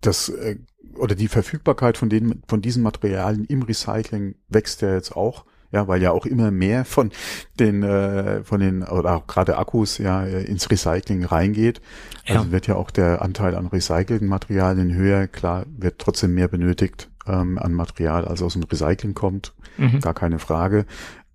das 0.01 0.29
äh, 0.29 0.59
oder 0.97 1.15
die 1.15 1.29
Verfügbarkeit 1.29 1.97
von 1.97 2.09
den 2.09 2.43
von 2.47 2.61
diesen 2.61 2.83
Materialien 2.83 3.45
im 3.45 3.63
Recycling 3.63 4.35
wächst 4.49 4.83
ja 4.83 4.93
jetzt 4.93 5.15
auch 5.15 5.45
ja, 5.71 5.87
weil 5.87 6.01
ja 6.01 6.11
auch 6.11 6.25
immer 6.25 6.51
mehr 6.51 6.85
von 6.85 7.11
den 7.59 7.83
äh, 7.83 8.43
von 8.43 8.59
den 8.59 8.83
oder 8.83 9.15
auch 9.15 9.27
gerade 9.27 9.57
Akkus 9.57 9.97
ja 9.97 10.23
ins 10.23 10.69
Recycling 10.69 11.25
reingeht. 11.25 11.81
Ja. 12.25 12.35
Also 12.35 12.51
wird 12.51 12.67
ja 12.67 12.75
auch 12.75 12.91
der 12.91 13.21
Anteil 13.21 13.55
an 13.55 13.67
recycelten 13.67 14.27
Materialien 14.27 14.93
höher. 14.93 15.27
Klar, 15.27 15.65
wird 15.67 15.99
trotzdem 15.99 16.33
mehr 16.33 16.47
benötigt 16.47 17.09
ähm, 17.25 17.57
an 17.57 17.73
Material, 17.73 18.25
als 18.25 18.41
aus 18.41 18.53
dem 18.53 18.63
Recycling 18.63 19.13
kommt, 19.13 19.53
mhm. 19.77 19.99
gar 19.99 20.13
keine 20.13 20.39
Frage. 20.39 20.85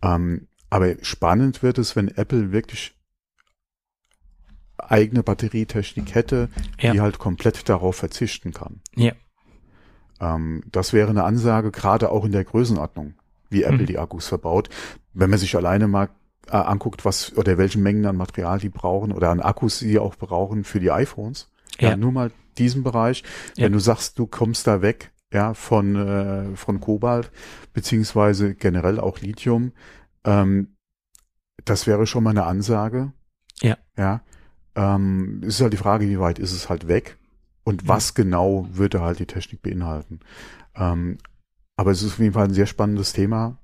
Ähm, 0.02 0.48
aber 0.70 0.94
spannend 1.02 1.62
wird 1.62 1.78
es, 1.78 1.96
wenn 1.96 2.08
Apple 2.08 2.52
wirklich 2.52 2.94
eigene 4.78 5.22
Batterietechnik 5.22 6.14
hätte, 6.14 6.48
ja. 6.80 6.92
die 6.92 7.00
halt 7.00 7.18
komplett 7.18 7.68
darauf 7.68 7.96
verzichten 7.96 8.52
kann. 8.52 8.80
Ja. 8.96 9.12
Ähm, 10.20 10.62
das 10.70 10.92
wäre 10.92 11.10
eine 11.10 11.24
Ansage, 11.24 11.70
gerade 11.70 12.10
auch 12.10 12.24
in 12.24 12.32
der 12.32 12.44
Größenordnung 12.44 13.14
wie 13.52 13.62
Apple 13.62 13.82
mhm. 13.82 13.86
die 13.86 13.98
Akkus 13.98 14.28
verbaut. 14.28 14.68
Wenn 15.12 15.30
man 15.30 15.38
sich 15.38 15.56
alleine 15.56 15.88
mal 15.88 16.08
äh, 16.48 16.56
anguckt, 16.56 17.04
was 17.04 17.36
oder 17.36 17.58
welche 17.58 17.78
Mengen 17.78 18.06
an 18.06 18.16
Material 18.16 18.58
die 18.58 18.68
brauchen 18.68 19.12
oder 19.12 19.30
an 19.30 19.40
Akkus 19.40 19.78
sie 19.78 19.98
auch 19.98 20.16
brauchen 20.16 20.64
für 20.64 20.80
die 20.80 20.90
iPhones. 20.90 21.50
Ja, 21.80 21.90
ja 21.90 21.96
nur 21.96 22.12
mal 22.12 22.30
diesen 22.58 22.82
Bereich. 22.82 23.22
Ja. 23.56 23.64
Wenn 23.64 23.72
du 23.72 23.78
sagst, 23.78 24.18
du 24.18 24.26
kommst 24.26 24.66
da 24.66 24.82
weg, 24.82 25.12
ja, 25.32 25.54
von, 25.54 25.96
äh, 25.96 26.56
von 26.56 26.80
Kobalt, 26.80 27.30
beziehungsweise 27.72 28.54
generell 28.54 29.00
auch 29.00 29.20
Lithium, 29.20 29.72
ähm, 30.24 30.76
das 31.64 31.86
wäre 31.86 32.06
schon 32.06 32.24
mal 32.24 32.30
eine 32.30 32.44
Ansage. 32.44 33.12
Ja. 33.60 33.78
Ja. 33.96 34.22
Ähm, 34.74 35.40
es 35.42 35.56
ist 35.56 35.60
halt 35.60 35.72
die 35.72 35.78
Frage, 35.78 36.08
wie 36.08 36.18
weit 36.18 36.38
ist 36.38 36.52
es 36.52 36.68
halt 36.68 36.88
weg 36.88 37.18
und 37.64 37.84
mhm. 37.84 37.88
was 37.88 38.14
genau 38.14 38.66
würde 38.70 39.00
halt 39.00 39.18
die 39.18 39.26
Technik 39.26 39.62
beinhalten. 39.62 40.20
Ähm, 40.74 41.18
aber 41.82 41.90
es 41.90 42.00
ist 42.00 42.12
auf 42.12 42.18
jeden 42.20 42.32
Fall 42.32 42.44
ein 42.44 42.54
sehr 42.54 42.66
spannendes 42.66 43.12
Thema, 43.12 43.58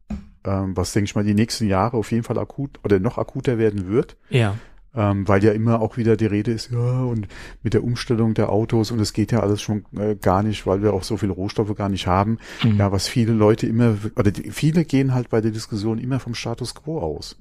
ähm, 0.45 0.77
was, 0.77 0.93
denke 0.93 1.05
ich 1.05 1.15
mal, 1.15 1.23
die 1.23 1.35
nächsten 1.35 1.69
Jahre 1.69 1.97
auf 1.97 2.11
jeden 2.11 2.24
Fall 2.24 2.36
akut 2.36 2.81
oder 2.82 2.99
noch 2.99 3.16
akuter 3.16 3.59
werden 3.59 3.86
wird. 3.86 4.16
Ja. 4.28 4.57
Ähm, 4.93 5.28
weil 5.28 5.45
ja 5.45 5.53
immer 5.53 5.81
auch 5.81 5.97
wieder 5.97 6.16
die 6.16 6.27
Rede 6.27 6.51
ist, 6.51 6.73
ja, 6.73 7.03
und 7.05 7.28
mit 7.62 7.74
der 7.74 7.85
Umstellung 7.85 8.35
der 8.35 8.51
Autos 8.51 8.90
und 8.90 8.99
es 8.99 9.12
geht 9.12 9.31
ja 9.31 9.39
alles 9.39 9.62
schon 9.62 9.85
äh, 9.97 10.16
gar 10.16 10.43
nicht, 10.43 10.66
weil 10.66 10.82
wir 10.82 10.95
auch 10.95 11.05
so 11.05 11.16
viele 11.16 11.31
Rohstoffe 11.31 11.73
gar 11.77 11.89
nicht 11.89 12.09
haben. 12.09 12.39
Mhm. 12.65 12.78
Ja, 12.78 12.90
was 12.90 13.07
viele 13.07 13.32
Leute 13.32 13.69
immer, 13.69 13.97
oder 14.16 14.32
die, 14.32 14.51
viele 14.51 14.85
gehen 14.85 15.15
halt 15.15 15.31
bei 15.31 15.40
der 15.40 15.53
Diskussion 15.53 15.99
immer 15.99 16.19
vom 16.19 16.35
Status 16.35 16.74
quo 16.74 16.99
aus. 16.99 17.36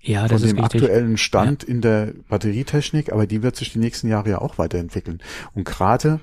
Ja, 0.00 0.22
das 0.26 0.40
von 0.40 0.48
ist 0.48 0.56
dem 0.56 0.64
richtig. 0.64 0.82
aktuellen 0.82 1.16
Stand 1.18 1.62
ja. 1.62 1.68
in 1.68 1.80
der 1.82 2.14
Batterietechnik, 2.28 3.12
aber 3.12 3.28
die 3.28 3.44
wird 3.44 3.54
sich 3.54 3.72
die 3.72 3.78
nächsten 3.78 4.08
Jahre 4.08 4.30
ja 4.30 4.38
auch 4.40 4.58
weiterentwickeln. 4.58 5.22
Und 5.54 5.64
gerade 5.64 6.18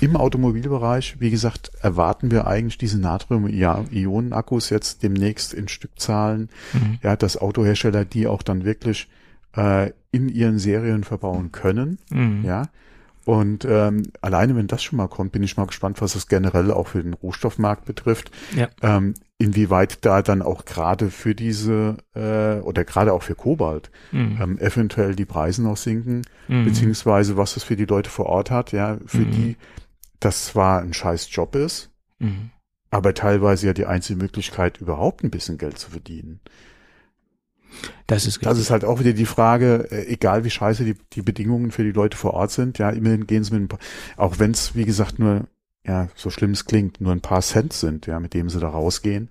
im 0.00 0.16
Automobilbereich, 0.16 1.16
wie 1.20 1.30
gesagt, 1.30 1.70
erwarten 1.80 2.30
wir 2.30 2.46
eigentlich 2.46 2.78
diese 2.78 2.98
Natrium-Ionen-Akkus 3.00 4.70
jetzt 4.70 5.02
demnächst 5.02 5.54
in 5.54 5.68
Stückzahlen. 5.68 6.48
Mhm. 6.72 6.98
Ja, 7.02 7.16
dass 7.16 7.36
Autohersteller 7.36 8.04
die 8.04 8.26
auch 8.26 8.42
dann 8.42 8.64
wirklich 8.64 9.08
äh, 9.56 9.90
in 10.10 10.28
ihren 10.28 10.58
Serien 10.58 11.04
verbauen 11.04 11.52
können. 11.52 11.98
Mhm. 12.10 12.44
Ja. 12.44 12.62
Und 13.24 13.66
ähm, 13.68 14.04
alleine, 14.20 14.54
wenn 14.54 14.68
das 14.68 14.84
schon 14.84 14.98
mal 14.98 15.08
kommt, 15.08 15.32
bin 15.32 15.42
ich 15.42 15.56
mal 15.56 15.66
gespannt, 15.66 16.00
was 16.00 16.14
es 16.14 16.28
generell 16.28 16.70
auch 16.70 16.86
für 16.86 17.02
den 17.02 17.12
Rohstoffmarkt 17.12 17.84
betrifft. 17.84 18.30
Ja. 18.54 18.68
Ähm, 18.82 19.14
inwieweit 19.38 20.04
da 20.04 20.22
dann 20.22 20.42
auch 20.42 20.64
gerade 20.64 21.10
für 21.10 21.34
diese 21.34 21.96
äh, 22.14 22.60
oder 22.60 22.84
gerade 22.84 23.12
auch 23.12 23.24
für 23.24 23.34
Kobalt 23.34 23.90
mhm. 24.12 24.38
ähm, 24.40 24.58
eventuell 24.60 25.16
die 25.16 25.24
Preise 25.24 25.64
noch 25.64 25.76
sinken, 25.76 26.22
mhm. 26.46 26.66
beziehungsweise 26.66 27.36
was 27.36 27.56
es 27.56 27.64
für 27.64 27.74
die 27.74 27.84
Leute 27.84 28.10
vor 28.10 28.26
Ort 28.26 28.52
hat, 28.52 28.70
ja, 28.70 28.96
für 29.06 29.18
mhm. 29.18 29.30
die 29.32 29.56
das 30.20 30.46
zwar 30.46 30.80
ein 30.80 30.92
scheiß 30.92 31.28
Job 31.30 31.54
ist, 31.54 31.90
mhm. 32.18 32.50
aber 32.90 33.14
teilweise 33.14 33.66
ja 33.66 33.72
die 33.72 33.86
einzige 33.86 34.18
Möglichkeit, 34.18 34.78
überhaupt 34.78 35.24
ein 35.24 35.30
bisschen 35.30 35.58
Geld 35.58 35.78
zu 35.78 35.90
verdienen. 35.90 36.40
Das 38.06 38.26
ist 38.26 38.36
richtig. 38.36 38.48
Das 38.48 38.58
ist 38.58 38.70
halt 38.70 38.84
auch 38.84 39.00
wieder 39.00 39.12
die 39.12 39.26
Frage, 39.26 39.88
äh, 39.90 40.06
egal 40.06 40.44
wie 40.44 40.50
scheiße 40.50 40.84
die, 40.84 40.96
die 41.12 41.22
Bedingungen 41.22 41.70
für 41.70 41.84
die 41.84 41.92
Leute 41.92 42.16
vor 42.16 42.34
Ort 42.34 42.50
sind, 42.50 42.78
ja, 42.78 42.90
immerhin 42.90 43.26
gehen 43.26 43.44
sie 43.44 43.52
mit, 43.52 43.62
ein 43.62 43.68
paar, 43.68 43.80
auch 44.16 44.38
wenn 44.38 44.52
es, 44.52 44.74
wie 44.74 44.84
gesagt, 44.84 45.18
nur, 45.18 45.46
ja, 45.84 46.08
so 46.14 46.30
schlimm 46.30 46.52
es 46.52 46.64
klingt, 46.64 47.00
nur 47.00 47.12
ein 47.12 47.20
paar 47.20 47.42
Cent 47.42 47.72
sind, 47.72 48.06
ja, 48.06 48.20
mit 48.20 48.34
dem 48.34 48.48
sie 48.48 48.60
da 48.60 48.68
rausgehen. 48.68 49.30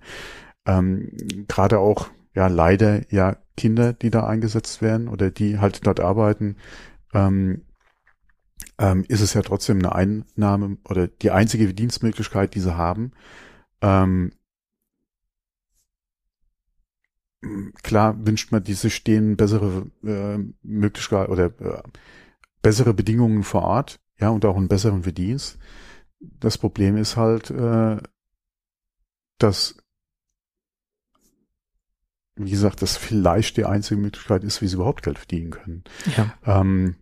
Ähm, 0.66 1.12
Gerade 1.48 1.78
auch, 1.78 2.08
ja, 2.34 2.48
leider 2.48 3.02
ja 3.12 3.36
Kinder, 3.56 3.92
die 3.92 4.10
da 4.10 4.26
eingesetzt 4.26 4.82
werden 4.82 5.08
oder 5.08 5.30
die 5.30 5.58
halt 5.58 5.86
dort 5.86 6.00
arbeiten, 6.00 6.56
ähm, 7.14 7.62
ähm, 8.78 9.04
ist 9.08 9.20
es 9.20 9.34
ja 9.34 9.42
trotzdem 9.42 9.78
eine 9.78 9.94
Einnahme 9.94 10.78
oder 10.88 11.08
die 11.08 11.30
einzige 11.30 11.72
Dienstmöglichkeit, 11.72 12.54
die 12.54 12.60
sie 12.60 12.76
haben. 12.76 13.12
Ähm, 13.80 14.32
klar 17.82 18.26
wünscht 18.26 18.52
man, 18.52 18.64
diese 18.64 18.90
stehen 18.90 19.36
bessere 19.36 19.86
äh, 20.04 20.38
Möglichkeit 20.62 21.28
oder 21.28 21.46
äh, 21.60 21.82
bessere 22.62 22.94
Bedingungen 22.94 23.42
vor 23.44 23.62
Ort, 23.62 24.00
ja, 24.18 24.30
und 24.30 24.44
auch 24.44 24.56
einen 24.56 24.68
besseren 24.68 25.02
Verdienst. 25.04 25.58
Das 26.18 26.58
Problem 26.58 26.96
ist 26.96 27.16
halt, 27.16 27.50
äh, 27.50 27.98
dass, 29.38 29.76
wie 32.36 32.50
gesagt, 32.50 32.82
das 32.82 32.96
vielleicht 32.96 33.56
die 33.56 33.66
einzige 33.66 34.00
Möglichkeit 34.00 34.44
ist, 34.44 34.62
wie 34.62 34.66
sie 34.66 34.76
überhaupt 34.76 35.02
Geld 35.02 35.18
verdienen 35.18 35.50
können. 35.50 35.84
Ja. 36.16 36.34
Ähm, 36.44 36.96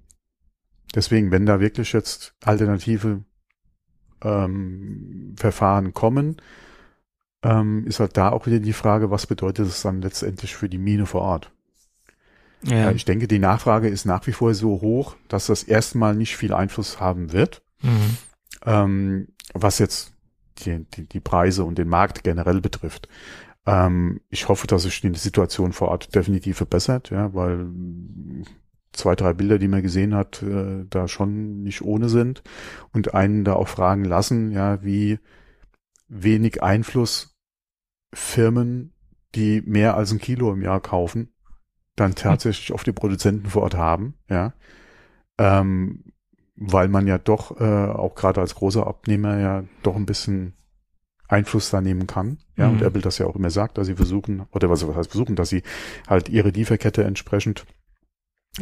deswegen, 0.95 1.31
wenn 1.31 1.47
da 1.47 1.61
wirklich 1.61 1.93
jetzt 1.93 2.35
alternative 2.45 3.25
ähm, 4.23 5.35
Verfahren 5.37 5.93
kommen, 5.95 6.37
ähm, 7.43 7.87
ist 7.87 8.01
halt 8.01 8.17
da 8.17 8.31
auch 8.31 8.47
wieder 8.47 8.61
die 8.61 8.73
Frage, 8.73 9.11
was 9.11 9.27
bedeutet 9.27 9.67
es 9.67 9.83
dann 9.83 10.01
letztendlich 10.03 10.57
für 10.57 10.69
die 10.69 10.79
Mine 10.79 11.07
vor 11.07 11.23
Ort? 11.23 11.51
Ja. 12.63 12.91
ich 12.93 13.05
denke, 13.05 13.29
die 13.29 13.39
Nachfrage 13.39 13.89
ist 13.89 14.07
nach 14.07 14.27
wie 14.27 14.33
vor 14.33 14.55
so 14.55 14.81
hoch, 14.81 15.17
dass 15.29 15.47
das 15.47 15.65
erstmal 15.65 16.15
nicht 16.15 16.37
viel 16.37 16.55
Einfluss 16.55 16.99
haben 16.99 17.33
wird, 17.33 17.61
mhm. 17.83 18.17
ähm, 18.65 19.29
was 19.53 19.79
jetzt 19.79 20.15
die, 20.61 20.87
die, 20.95 21.07
die 21.07 21.21
Preise 21.21 21.65
und 21.65 21.77
den 21.77 21.89
Markt 21.89 22.25
generell 22.25 22.63
betrifft. 22.63 23.09
Ähm, 23.67 24.21
ich 24.31 24.49
hoffe, 24.49 24.67
dass 24.67 24.85
sich 24.85 25.01
die 25.01 25.15
Situation 25.15 25.73
vor 25.73 25.89
Ort 25.89 26.15
definitiv 26.15 26.57
verbessert, 26.57 27.11
ja, 27.11 27.35
weil 27.35 27.67
zwei, 28.95 29.15
drei 29.15 29.35
Bilder, 29.35 29.59
die 29.59 29.69
man 29.69 29.83
gesehen 29.83 30.15
hat, 30.15 30.43
äh, 30.43 30.85
da 30.89 31.09
schon 31.09 31.63
nicht 31.63 31.83
ohne 31.83 32.09
sind 32.09 32.43
und 32.93 33.15
einen 33.15 33.45
da 33.45 33.55
auch 33.55 33.69
fragen 33.69 34.05
lassen, 34.05 34.51
ja, 34.51 34.83
wie 34.83 35.19
wenig 36.09 36.63
Einfluss 36.63 37.37
Firmen, 38.15 38.93
die 39.35 39.63
mehr 39.67 39.97
als 39.97 40.13
ein 40.13 40.21
Kilo 40.21 40.53
im 40.53 40.63
Jahr 40.63 40.81
kaufen, 40.81 41.33
dann 41.97 42.11
hm. 42.11 42.17
tatsächlich 42.17 42.73
auf 42.73 42.85
die 42.85 42.93
Produzenten 42.93 43.49
vor 43.49 43.63
Ort 43.63 43.75
haben, 43.75 44.15
ja. 44.29 44.55
Ähm, 45.37 46.05
weil 46.57 46.87
man 46.87 47.09
ja 47.09 47.19
doch 47.19 47.61
äh, 47.61 47.65
auch 47.65 48.15
gerade 48.15 48.41
als 48.41 48.55
großer 48.55 48.87
Abnehmer 48.87 49.41
ja 49.41 49.65
doch 49.83 49.97
ein 49.97 50.07
bisschen 50.07 50.55
Einfluss 51.27 51.71
da 51.71 51.81
nehmen 51.81 52.07
kann. 52.07 52.39
Ja, 52.57 52.69
mhm. 52.69 52.75
und 52.75 52.83
Apple 52.83 53.03
das 53.03 53.19
ja 53.19 53.27
auch 53.27 53.35
immer 53.35 53.51
sagt, 53.51 53.77
dass 53.79 53.89
sie 53.89 53.97
versuchen, 53.97 54.47
oder 54.53 54.71
was, 54.71 54.87
was 54.87 54.95
heißt 54.95 55.11
versuchen, 55.11 55.35
dass 55.35 55.49
sie 55.49 55.63
halt 56.07 56.29
ihre 56.29 56.51
Lieferkette 56.51 57.03
entsprechend 57.03 57.67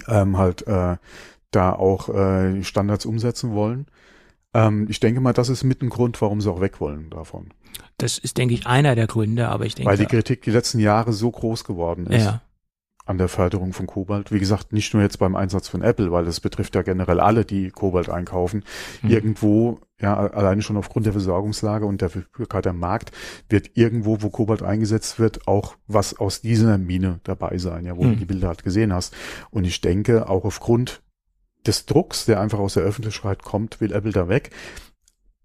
ähm, 0.09 0.39
halt 0.39 0.66
äh, 0.66 0.97
da 1.51 1.73
auch 1.73 2.09
äh, 2.09 2.62
Standards 2.64 3.06
umsetzen 3.06 3.52
wollen. 3.52 3.86
Ähm, 4.55 4.86
ich 4.89 5.01
denke 5.01 5.20
mal, 5.20 5.32
das 5.32 5.48
ist 5.48 5.64
mit 5.64 5.82
ein 5.82 5.90
Grund, 5.90 6.20
warum 6.20 6.40
sie 6.40 6.51
auch 6.51 6.60
weg 6.60 6.81
wollen 6.81 7.10
davon. 7.10 7.48
Das 7.98 8.19
ist, 8.19 8.39
denke 8.39 8.55
ich, 8.55 8.66
einer 8.66 8.94
der 8.94 9.06
Gründe, 9.06 9.48
aber 9.48 9.64
ich 9.66 9.74
denke. 9.74 9.90
Weil 9.90 9.98
die 9.98 10.06
Kritik 10.06 10.43
die 10.43 10.51
letzten 10.51 10.78
Jahre 10.78 11.12
so 11.12 11.31
groß 11.31 11.64
geworden 11.64 12.06
ist. 12.06 12.24
Ja. 12.24 12.43
An 13.05 13.19
der 13.19 13.29
Förderung 13.29 13.73
von 13.73 13.87
Kobalt. 13.87 14.31
Wie 14.31 14.39
gesagt, 14.39 14.73
nicht 14.73 14.95
nur 14.95 15.03
jetzt 15.03 15.19
beim 15.19 15.35
Einsatz 15.35 15.69
von 15.69 15.83
Apple, 15.83 16.12
weil 16.12 16.24
das 16.24 16.39
betrifft 16.39 16.77
ja 16.77 16.83
generell 16.83 17.19
alle, 17.19 17.45
die 17.45 17.70
Kobalt 17.70 18.09
einkaufen. 18.09 18.65
Mhm. 19.03 19.11
Irgendwo, 19.11 19.81
ja, 20.01 20.16
alleine 20.16 20.62
schon 20.62 20.77
aufgrund 20.77 21.07
der 21.07 21.12
Versorgungslage 21.12 21.85
und 21.85 22.01
der 22.01 22.11
Verfügbarkeit 22.11 22.69
am 22.69 22.79
Markt, 22.79 23.11
wird 23.49 23.77
irgendwo, 23.77 24.23
wo 24.23 24.31
Kobalt 24.31 24.62
eingesetzt 24.62 25.19
wird, 25.19 25.49
auch 25.49 25.77
was 25.89 26.19
aus 26.19 26.43
dieser 26.43 26.79
Mine 26.79 27.20
dabei 27.24 27.59
sein, 27.59 27.87
ja, 27.87 27.97
wo 27.97 28.05
mhm. 28.05 28.11
du 28.11 28.16
die 28.16 28.24
Bilder 28.27 28.49
halt 28.49 28.62
gesehen 28.62 28.93
hast. 28.93 29.15
Und 29.51 29.65
ich 29.65 29.81
denke, 29.81 30.29
auch 30.29 30.45
aufgrund 30.45 31.03
des 31.66 31.87
Drucks, 31.87 32.24
der 32.24 32.41
einfach 32.41 32.59
aus 32.59 32.74
der 32.74 32.85
Öffentlichkeit 32.85 33.43
kommt, 33.43 33.81
will 33.81 33.93
Apple 33.93 34.12
da 34.12 34.29
weg. 34.29 34.51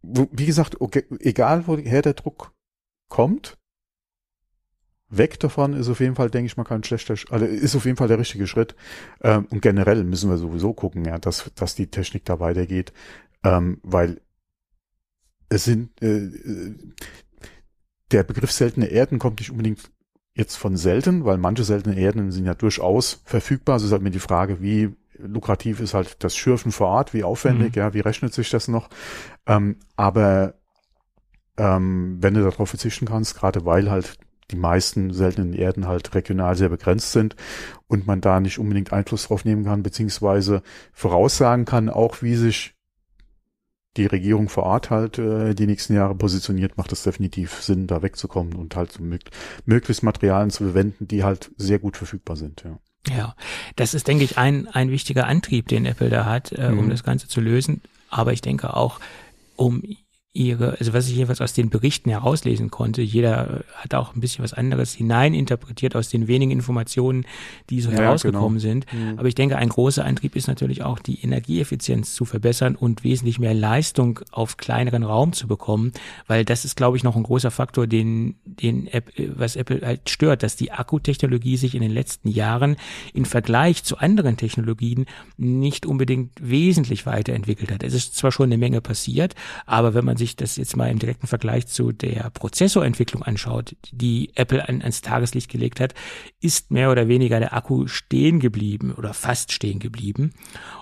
Wie 0.01 0.45
gesagt, 0.45 0.79
okay, 0.79 1.05
egal 1.19 1.67
woher 1.67 2.01
der 2.01 2.13
Druck 2.13 2.53
kommt, 3.09 3.57
weg 5.09 5.39
davon 5.39 5.73
ist 5.73 5.89
auf 5.89 5.99
jeden 5.99 6.15
Fall, 6.15 6.29
denke 6.29 6.47
ich 6.47 6.57
mal, 6.57 6.63
kein 6.63 6.83
schlechter, 6.83 7.15
also 7.29 7.45
ist 7.45 7.75
auf 7.75 7.85
jeden 7.85 7.97
Fall 7.97 8.07
der 8.07 8.19
richtige 8.19 8.47
Schritt. 8.47 8.75
Ähm, 9.21 9.47
und 9.49 9.61
generell 9.61 10.03
müssen 10.03 10.29
wir 10.29 10.37
sowieso 10.37 10.73
gucken, 10.73 11.05
ja, 11.05 11.17
dass, 11.17 11.49
dass 11.55 11.75
die 11.75 11.87
Technik 11.87 12.25
da 12.25 12.39
weitergeht, 12.39 12.93
ähm, 13.43 13.79
weil 13.83 14.21
es 15.49 15.63
sind, 15.63 16.01
äh, 16.01 16.29
der 18.11 18.23
Begriff 18.23 18.51
seltene 18.51 18.87
Erden 18.87 19.19
kommt 19.19 19.39
nicht 19.39 19.51
unbedingt 19.51 19.91
jetzt 20.33 20.55
von 20.55 20.77
selten, 20.77 21.25
weil 21.25 21.37
manche 21.37 21.63
seltene 21.63 21.97
Erden 21.97 22.31
sind 22.31 22.45
ja 22.45 22.53
durchaus 22.53 23.21
verfügbar. 23.25 23.77
Es 23.77 23.83
ist 23.83 23.91
halt 23.91 24.03
mir 24.03 24.11
die 24.11 24.19
Frage, 24.19 24.61
wie 24.61 24.95
lukrativ 25.17 25.79
ist 25.79 25.93
halt 25.93 26.23
das 26.23 26.35
Schürfen 26.35 26.71
vor 26.71 26.87
Ort, 26.87 27.13
wie 27.13 27.23
aufwendig, 27.23 27.75
mhm. 27.75 27.79
ja, 27.79 27.93
wie 27.93 28.01
rechnet 28.01 28.33
sich 28.33 28.49
das 28.49 28.67
noch. 28.67 28.89
Ähm, 29.47 29.77
aber 29.95 30.53
ähm, 31.57 32.17
wenn 32.21 32.35
du 32.35 32.43
darauf 32.43 32.69
verzichten 32.69 33.07
kannst, 33.07 33.35
gerade 33.35 33.65
weil 33.65 33.89
halt 33.89 34.19
die 34.51 34.55
meisten 34.55 35.13
seltenen 35.13 35.53
Erden 35.53 35.87
halt 35.87 36.13
regional 36.15 36.55
sehr 36.55 36.69
begrenzt 36.69 37.11
sind 37.11 37.35
und 37.87 38.07
man 38.07 38.21
da 38.21 38.39
nicht 38.39 38.59
unbedingt 38.59 38.93
Einfluss 38.93 39.27
drauf 39.27 39.45
nehmen 39.45 39.65
kann, 39.65 39.83
beziehungsweise 39.83 40.61
voraussagen 40.93 41.65
kann, 41.65 41.89
auch 41.89 42.21
wie 42.21 42.35
sich 42.35 42.73
die 43.97 44.05
Regierung 44.05 44.47
vor 44.47 44.63
Ort 44.63 44.89
halt 44.89 45.17
äh, 45.17 45.53
die 45.55 45.65
nächsten 45.65 45.95
Jahre 45.95 46.15
positioniert, 46.15 46.77
macht 46.77 46.91
es 46.91 47.03
definitiv 47.03 47.61
Sinn, 47.61 47.87
da 47.87 48.01
wegzukommen 48.01 48.53
und 48.53 48.75
halt 48.75 48.91
so 48.91 49.03
mög 49.03 49.23
möglichst 49.65 50.03
Materialien 50.03 50.51
zu 50.51 50.65
verwenden, 50.65 51.07
die 51.07 51.23
halt 51.23 51.51
sehr 51.57 51.79
gut 51.79 51.97
verfügbar 51.97 52.35
sind, 52.35 52.63
ja. 52.63 52.79
Ja, 53.09 53.35
das 53.77 53.93
ist, 53.93 54.07
denke 54.07 54.25
ich, 54.25 54.37
ein, 54.37 54.67
ein 54.67 54.91
wichtiger 54.91 55.27
Antrieb, 55.27 55.69
den 55.69 55.85
Apple 55.85 56.09
da 56.09 56.25
hat, 56.25 56.51
äh, 56.51 56.67
um 56.67 56.85
mhm. 56.85 56.89
das 56.89 57.03
Ganze 57.05 57.29
zu 57.29 57.39
lösen. 57.39 57.81
Aber 58.09 58.33
ich 58.33 58.41
denke 58.41 58.75
auch, 58.75 58.99
um 59.55 59.81
ihre, 60.37 60.77
also 60.79 60.93
was 60.93 61.09
ich 61.09 61.15
jeweils 61.15 61.41
aus 61.41 61.53
den 61.53 61.69
Berichten 61.69 62.11
herauslesen 62.11 62.69
konnte, 62.69 63.01
jeder 63.01 63.63
hat 63.75 63.95
auch 63.95 64.15
ein 64.15 64.21
bisschen 64.21 64.43
was 64.43 64.53
anderes 64.53 64.93
hineininterpretiert 64.93 65.95
aus 65.95 66.09
den 66.09 66.27
wenigen 66.27 66.51
Informationen, 66.51 67.25
die 67.69 67.81
so 67.81 67.89
ja, 67.89 67.97
herausgekommen 67.97 68.59
genau. 68.59 68.71
sind. 68.71 68.85
Mhm. 68.93 69.17
Aber 69.17 69.27
ich 69.27 69.35
denke, 69.35 69.57
ein 69.57 69.69
großer 69.69 70.05
Antrieb 70.05 70.35
ist 70.35 70.47
natürlich 70.47 70.83
auch 70.83 70.99
die 70.99 71.21
Energieeffizienz 71.21 72.13
zu 72.13 72.23
verbessern 72.23 72.75
und 72.75 73.03
wesentlich 73.03 73.39
mehr 73.39 73.55
Leistung 73.55 74.19
auf 74.31 74.57
kleineren 74.57 75.03
Raum 75.03 75.33
zu 75.33 75.47
bekommen, 75.47 75.91
weil 76.27 76.45
das 76.45 76.65
ist, 76.65 76.77
glaube 76.77 76.97
ich, 76.97 77.03
noch 77.03 77.15
ein 77.15 77.23
großer 77.23 77.49
Faktor, 77.49 77.87
den, 77.87 78.35
den 78.45 78.87
App, 78.87 79.11
was 79.35 79.55
Apple 79.55 79.81
halt 79.83 80.09
stört, 80.09 80.43
dass 80.43 80.55
die 80.55 80.71
Akkutechnologie 80.71 81.57
sich 81.57 81.73
in 81.73 81.81
den 81.81 81.91
letzten 81.91 82.29
Jahren 82.29 82.75
im 83.13 83.25
Vergleich 83.25 83.83
zu 83.83 83.97
anderen 83.97 84.37
Technologien 84.37 85.07
nicht 85.37 85.87
unbedingt 85.87 86.31
wesentlich 86.39 87.07
weiterentwickelt 87.07 87.71
hat. 87.71 87.81
Es 87.81 87.95
ist 87.95 88.15
zwar 88.15 88.31
schon 88.31 88.45
eine 88.45 88.57
Menge 88.57 88.81
passiert, 88.81 89.33
aber 89.65 89.95
wenn 89.95 90.05
man 90.05 90.17
sich 90.17 90.26
sich 90.27 90.35
das 90.35 90.57
jetzt 90.57 90.75
mal 90.75 90.89
im 90.89 90.99
direkten 90.99 91.27
Vergleich 91.27 91.67
zu 91.67 91.91
der 91.91 92.29
Prozessorentwicklung 92.29 93.23
anschaut, 93.23 93.75
die 93.91 94.31
Apple 94.35 94.67
an, 94.67 94.81
ans 94.81 95.01
Tageslicht 95.01 95.49
gelegt 95.49 95.79
hat, 95.79 95.93
ist 96.39 96.71
mehr 96.71 96.91
oder 96.91 97.07
weniger 97.07 97.39
der 97.39 97.53
Akku 97.53 97.87
stehen 97.87 98.39
geblieben 98.39 98.93
oder 98.93 99.13
fast 99.13 99.51
stehen 99.51 99.79
geblieben. 99.79 100.33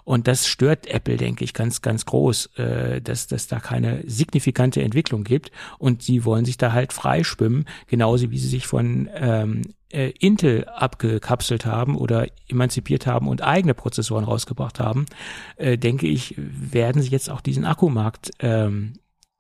Und 0.04 0.28
das 0.28 0.48
stört 0.48 0.88
Apple, 0.88 1.18
denke 1.18 1.44
ich, 1.44 1.54
ganz, 1.54 1.82
ganz 1.82 2.06
groß, 2.06 2.58
äh, 2.58 3.02
dass, 3.02 3.28
dass 3.28 3.48
da 3.48 3.60
keine 3.60 4.04
signifikante 4.06 4.82
Entwicklung 4.82 5.24
gibt. 5.24 5.52
Und 5.78 6.02
sie 6.02 6.26
wollen 6.26 6.46
sich 6.46 6.58
da 6.58 6.74
halt 6.74 6.92
freischwimmen, 6.92 7.66
genauso 7.88 8.32
wie 8.32 8.38
sie 8.38 8.50
sich 8.50 8.68
von 8.68 9.10
ähm, 9.16 9.62
äh, 9.96 10.12
Intel 10.20 10.66
abgekapselt 10.66 11.66
haben 11.66 11.96
oder 11.96 12.28
emanzipiert 12.50 13.08
haben 13.08 13.28
und 13.28 13.42
eigene 13.42 13.74
Prozessoren 13.74 14.26
rausgebracht 14.26 14.80
haben, 14.80 15.06
äh, 15.58 15.78
denke 15.78 16.08
ich, 16.08 16.36
werden 16.38 17.02
sie 17.02 17.10
jetzt 17.10 17.30
auch 17.30 17.42
diesen 17.42 17.66
Akkumarkt 17.66 18.32
ähm, 18.40 18.94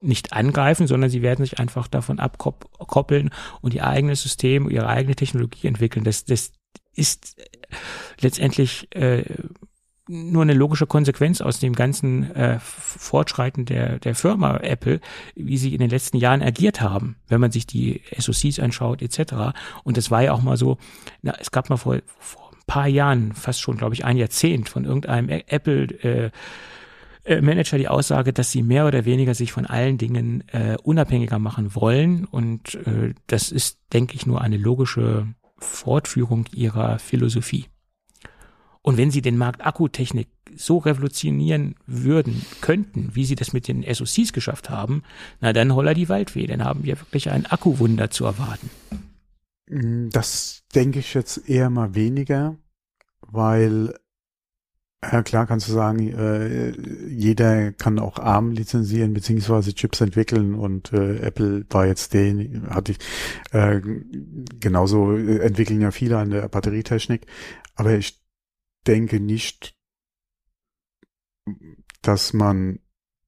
nicht 0.06 0.34
angreifen, 0.34 0.88
sondern 0.88 1.10
sie 1.10 1.22
werden 1.22 1.45
sich 1.45 1.60
einfach 1.60 1.88
davon 1.88 2.19
abkoppeln 2.19 3.32
und 3.61 3.73
ihr 3.73 3.88
eigenes 3.88 4.22
System, 4.22 4.69
ihre 4.69 4.88
eigene 4.88 5.15
Technologie 5.15 5.68
entwickeln. 5.68 6.03
Das, 6.03 6.26
das 6.26 6.53
ist 6.94 7.36
letztendlich 8.19 8.88
äh, 8.95 9.23
nur 10.07 10.44
eine 10.44 10.53
logische 10.53 10.86
Konsequenz 10.86 11.41
aus 11.41 11.60
dem 11.60 11.73
ganzen 11.73 12.36
äh, 12.36 12.60
Fortschreiten 12.60 13.65
der, 13.65 13.98
der 13.99 14.14
Firma 14.14 14.57
Apple, 14.57 14.99
wie 15.36 15.57
sie 15.57 15.73
in 15.73 15.80
den 15.80 15.90
letzten 15.90 16.18
Jahren 16.18 16.44
agiert 16.44 16.80
haben, 16.80 17.15
wenn 17.27 17.41
man 17.41 17.52
sich 17.52 17.65
die 17.65 18.02
SoCs 18.15 18.60
anschaut 18.60 19.02
etc. 19.02 19.57
Und 19.84 19.98
das 19.98 20.11
war 20.11 20.22
ja 20.22 20.34
auch 20.34 20.44
mal 20.44 20.57
so, 20.57 20.77
na, 21.22 21.36
es 21.40 21.52
gab 21.52 21.69
mal 21.69 21.77
vor, 21.77 21.98
vor 22.19 22.52
ein 22.52 22.64
paar 22.68 22.88
Jahren, 22.88 23.34
fast 23.34 23.61
schon, 23.61 23.77
glaube 23.77 23.95
ich, 23.95 24.06
ein 24.06 24.18
Jahrzehnt 24.18 24.69
von 24.69 24.86
irgendeinem 24.86 25.30
Apple 25.30 25.86
äh, 26.03 26.32
äh, 27.26 27.41
Manager 27.41 27.77
die 27.77 27.88
Aussage, 27.88 28.34
dass 28.34 28.52
sie 28.52 28.64
mehr 28.64 28.85
oder 28.85 29.06
weniger 29.06 29.34
sich 29.34 29.52
von 29.52 29.65
allen 29.65 29.97
Dingen 29.97 30.47
äh, 30.49 30.77
unabhängiger 30.81 31.39
machen 31.39 31.76
wollen. 31.76 32.26
Und 32.26 32.76
äh, 32.85 33.14
das 33.27 33.52
ist, 33.52 33.80
denke 33.93 34.15
ich, 34.15 34.26
nur 34.26 34.41
eine 34.41 34.57
logische 34.57 35.27
Fortführung 35.57 36.45
ihrer 36.53 36.99
Philosophie. 36.99 37.65
Und 38.81 38.97
wenn 38.97 39.10
sie 39.10 39.23
den 39.23 39.38
Markt 39.38 39.65
Akkutechnik 39.65 40.27
so 40.56 40.77
revolutionieren 40.77 41.76
würden, 41.88 42.45
könnten, 42.61 43.10
wie 43.15 43.26
sie 43.26 43.34
das 43.34 43.52
mit 43.52 43.68
den 43.68 43.84
SoCs 43.84 44.31
geschafft 44.31 44.69
haben, 44.69 45.02
na 45.41 45.53
dann 45.53 45.73
holler 45.73 45.95
die 45.95 46.07
Waldweh, 46.07 46.45
dann 46.45 46.64
haben 46.64 46.84
wir 46.84 46.99
wirklich 46.99 47.31
ein 47.31 47.47
Akkuwunder 47.47 48.11
zu 48.11 48.26
erwarten. 48.26 48.69
Mm, 49.68 50.10
das 50.11 50.64
denke 50.76 50.99
ich 50.99 51.15
jetzt 51.15 51.49
eher 51.49 51.72
mal 51.72 51.95
weniger, 51.95 52.57
weil 53.22 53.95
ja 55.11 55.23
klar 55.23 55.48
kannst 55.48 55.68
du 55.68 55.73
sagen, 55.73 56.14
äh, 56.14 56.72
jeder 57.07 57.72
kann 57.73 57.99
auch 57.99 58.19
ARM 58.19 58.52
lizenzieren 58.52 59.14
beziehungsweise 59.14 59.73
Chips 59.73 60.02
entwickeln 60.02 60.56
und 60.56 60.94
äh, 60.94 61.18
Apple 61.19 61.65
war 61.69 61.86
jetzt 61.86 62.14
den, 62.14 62.69
hatte 62.69 62.94
ich 62.94 62.99
äh, 63.52 63.82
genauso 64.60 65.15
entwickeln 65.15 65.82
ja 65.82 65.91
viele 65.91 66.18
an 66.18 66.30
der 66.30 66.48
Batterietechnik, 66.48 67.27
aber 67.76 67.94
ich 67.94 68.22
denke 68.88 69.19
nicht, 69.19 69.76
dass 72.02 72.34
man 72.34 72.80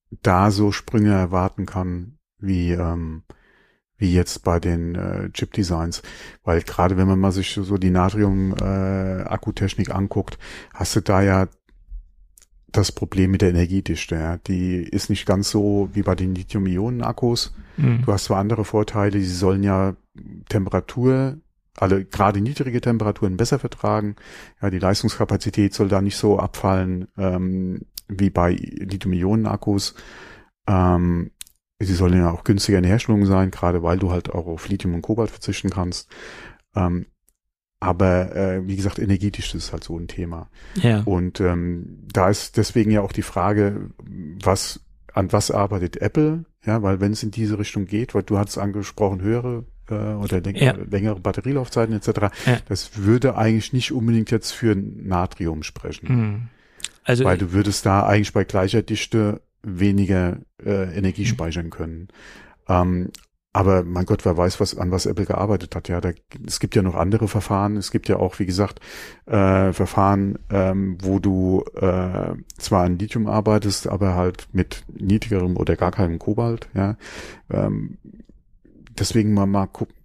da 0.09 0.51
so 0.51 0.71
Sprünge 0.71 1.13
erwarten 1.13 1.65
kann 1.65 2.17
wie 2.39 2.71
ähm, 2.71 3.23
wie 3.97 4.13
jetzt 4.13 4.43
bei 4.43 4.59
den 4.59 4.95
äh, 4.95 5.29
Chip-Designs. 5.31 6.01
Weil 6.43 6.61
gerade 6.61 6.97
wenn 6.97 7.07
man 7.07 7.19
mal 7.19 7.31
sich 7.31 7.53
so 7.53 7.77
die 7.77 7.89
Natrium-Akkutechnik 7.89 9.89
äh, 9.89 9.91
anguckt, 9.91 10.37
hast 10.73 10.95
du 10.95 11.01
da 11.01 11.21
ja 11.21 11.47
das 12.71 12.91
Problem 12.91 13.31
mit 13.31 13.41
der 13.41 13.49
Energiedichte. 13.49 14.15
Ja. 14.15 14.37
Die 14.37 14.77
ist 14.77 15.09
nicht 15.09 15.25
ganz 15.25 15.49
so 15.49 15.89
wie 15.93 16.03
bei 16.03 16.15
den 16.15 16.35
Lithium-Ionen-Akkus. 16.35 17.53
Mhm. 17.77 18.03
Du 18.05 18.13
hast 18.13 18.25
zwar 18.25 18.39
andere 18.39 18.65
Vorteile, 18.65 19.19
sie 19.19 19.25
sollen 19.25 19.63
ja 19.63 19.95
Temperatur, 20.49 21.37
alle 21.75 22.05
gerade 22.05 22.41
niedrige 22.41 22.81
Temperaturen 22.81 23.37
besser 23.37 23.59
vertragen. 23.59 24.15
Ja, 24.61 24.69
die 24.69 24.79
Leistungskapazität 24.79 25.73
soll 25.73 25.87
da 25.87 26.01
nicht 26.01 26.17
so 26.17 26.39
abfallen 26.39 27.07
ähm, 27.17 27.81
wie 28.07 28.29
bei 28.29 28.51
Lithium-Ionen-Akkus. 28.53 29.95
Ähm, 30.67 31.31
sie 31.79 31.93
sollen 31.93 32.17
ja 32.17 32.31
auch 32.31 32.43
günstiger 32.43 32.79
in 32.79 32.83
der 32.83 32.91
Herstellung 32.91 33.25
sein, 33.25 33.51
gerade 33.51 33.83
weil 33.83 33.99
du 33.99 34.11
halt 34.11 34.31
auch 34.31 34.47
auf 34.47 34.67
Lithium 34.67 34.95
und 34.95 35.03
Kobalt 35.03 35.29
verzichten 35.29 35.69
kannst. 35.69 36.09
Ähm, 36.75 37.05
aber 37.79 38.35
äh, 38.35 38.67
wie 38.67 38.75
gesagt, 38.75 38.99
energetisch 38.99 39.53
ist 39.53 39.71
halt 39.71 39.83
so 39.83 39.97
ein 39.97 40.07
Thema. 40.07 40.49
Ja. 40.75 41.01
Und 41.01 41.39
ähm, 41.39 41.99
da 42.11 42.29
ist 42.29 42.57
deswegen 42.57 42.91
ja 42.91 43.01
auch 43.01 43.11
die 43.11 43.21
Frage, 43.21 43.91
was 44.43 44.79
an 45.13 45.31
was 45.31 45.51
arbeitet 45.51 45.97
Apple? 45.97 46.45
Ja, 46.65 46.81
weil 46.83 46.99
wenn 46.99 47.11
es 47.11 47.23
in 47.23 47.31
diese 47.31 47.57
Richtung 47.57 47.85
geht, 47.85 48.13
weil 48.13 48.23
du 48.23 48.37
hast 48.37 48.57
angesprochen, 48.57 49.21
höhere 49.21 49.65
äh, 49.89 49.93
oder 49.93 50.41
ja. 50.51 50.73
längere 50.73 51.19
Batterielaufzeiten 51.19 51.95
etc., 51.95 52.09
ja. 52.45 52.59
das 52.67 52.97
würde 52.97 53.37
eigentlich 53.37 53.73
nicht 53.73 53.91
unbedingt 53.91 54.31
jetzt 54.31 54.51
für 54.51 54.75
Natrium 54.75 55.63
sprechen. 55.63 56.07
Mhm. 56.09 56.41
Also 57.03 57.23
weil 57.23 57.37
du 57.37 57.53
würdest 57.53 57.85
da 57.85 58.05
eigentlich 58.05 58.33
bei 58.33 58.43
gleicher 58.43 58.81
Dichte 58.81 59.41
weniger 59.63 60.37
äh, 60.63 60.95
Energie 60.95 61.23
mhm. 61.23 61.27
speichern 61.27 61.69
können. 61.69 62.09
Ähm, 62.67 63.11
aber 63.57 63.83
mein 63.83 64.05
Gott, 64.05 64.23
wer 64.23 64.37
weiß, 64.37 64.59
was 64.59 64.77
an 64.77 64.91
was 64.91 65.07
Apple 65.07 65.25
gearbeitet 65.25 65.75
hat. 65.75 65.89
Ja, 65.89 65.99
da, 65.99 66.11
es 66.45 66.59
gibt 66.59 66.75
ja 66.75 66.83
noch 66.83 66.93
andere 66.93 67.27
Verfahren. 67.27 67.75
Es 67.75 67.89
gibt 67.89 68.07
ja 68.07 68.17
auch, 68.17 68.37
wie 68.37 68.45
gesagt, 68.45 68.81
äh, 69.25 69.73
Verfahren, 69.73 70.37
ähm, 70.51 70.99
wo 71.01 71.17
du 71.17 71.63
äh, 71.73 72.35
zwar 72.59 72.83
an 72.85 72.99
Lithium 72.99 73.25
arbeitest, 73.25 73.87
aber 73.87 74.13
halt 74.13 74.47
mit 74.51 74.83
niedrigerem 74.93 75.57
oder 75.57 75.75
gar 75.75 75.89
keinem 75.89 76.19
Kobalt. 76.19 76.69
Ja, 76.75 76.97
ähm, 77.49 77.97
deswegen 78.95 79.33
mal 79.33 79.47
mal 79.47 79.65
gucken, 79.65 79.95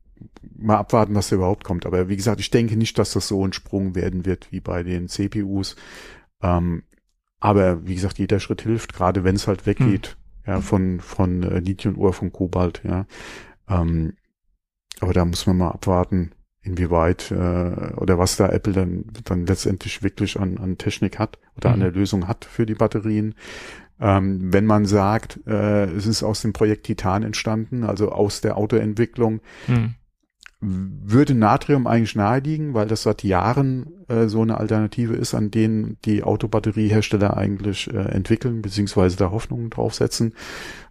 mal 0.57 0.79
abwarten, 0.79 1.15
was 1.15 1.29
da 1.29 1.37
überhaupt 1.37 1.65
kommt. 1.65 1.85
Aber 1.85 2.09
wie 2.09 2.17
gesagt, 2.17 2.41
ich 2.41 2.49
denke 2.49 2.79
nicht, 2.79 2.99
dass 2.99 3.13
das 3.13 3.29
so 3.29 3.47
ein 3.47 3.53
Sprung 3.53 3.95
werden 3.95 4.25
wird 4.25 4.51
wie 4.51 4.61
bei 4.61 4.83
den 4.83 5.09
CPUs. 5.09 5.77
Ähm, 6.41 6.85
aber 7.39 7.87
wie 7.87 7.97
gesagt, 7.97 8.19
jeder 8.19 8.41
Schritt 8.41 8.63
hilft, 8.63 8.95
gerade 8.95 9.25
wenn 9.25 9.37
es 9.37 9.47
halt 9.47 9.67
weggeht. 9.67 10.07
Hm 10.07 10.22
ja, 10.47 10.61
von, 10.61 11.01
von 11.01 11.43
äh, 11.43 11.59
Lithium 11.61 11.97
oder 11.97 12.13
von 12.13 12.33
Kobalt, 12.33 12.83
ja. 12.85 13.07
Ähm, 13.69 14.15
aber 15.01 15.13
da 15.13 15.25
muss 15.25 15.47
man 15.47 15.57
mal 15.57 15.71
abwarten, 15.71 16.33
inwieweit 16.63 17.31
äh, 17.31 17.35
oder 17.97 18.19
was 18.19 18.37
da 18.37 18.49
Apple 18.49 18.73
dann, 18.73 19.05
dann 19.25 19.47
letztendlich 19.47 20.03
wirklich 20.03 20.39
an, 20.39 20.59
an 20.59 20.79
Technik 20.79 21.19
hat 21.19 21.39
oder 21.57 21.71
mhm. 21.71 21.75
an 21.75 21.81
der 21.81 21.93
Lösung 21.93 22.29
hat 22.29 22.45
für 22.45 22.67
die 22.67 22.75
Batterien. 22.75 23.35
Ähm, 24.01 24.53
wenn 24.53 24.67
man 24.67 24.87
sagt, 24.87 25.41
äh, 25.47 25.85
es 25.85 26.07
ist 26.07 26.23
aus 26.23 26.43
dem 26.43 26.53
Projekt 26.53 26.87
Titan 26.87 27.23
entstanden, 27.23 27.85
also 27.85 28.11
aus 28.11 28.41
der 28.41 28.57
Autoentwicklung, 28.57 29.41
mhm 29.67 29.95
würde 30.63 31.35
Natrium 31.35 31.89
eigentlich 31.89 32.15
naheliegen, 32.15 32.73
weil 32.73 32.87
das 32.87 33.03
seit 33.03 33.25
Jahren 33.25 34.05
äh, 34.09 34.29
so 34.29 34.43
eine 34.43 34.59
Alternative 34.59 35.15
ist, 35.15 35.35
an 35.35 35.51
denen 35.51 35.99
die 36.05 36.23
Autobatteriehersteller 36.23 37.37
eigentlich 37.37 37.93
äh, 37.93 37.99
entwickeln, 37.99 38.63
beziehungsweise 38.63 39.17
da 39.17 39.33
Hoffnungen 39.33 39.71
draufsetzen. 39.71 40.35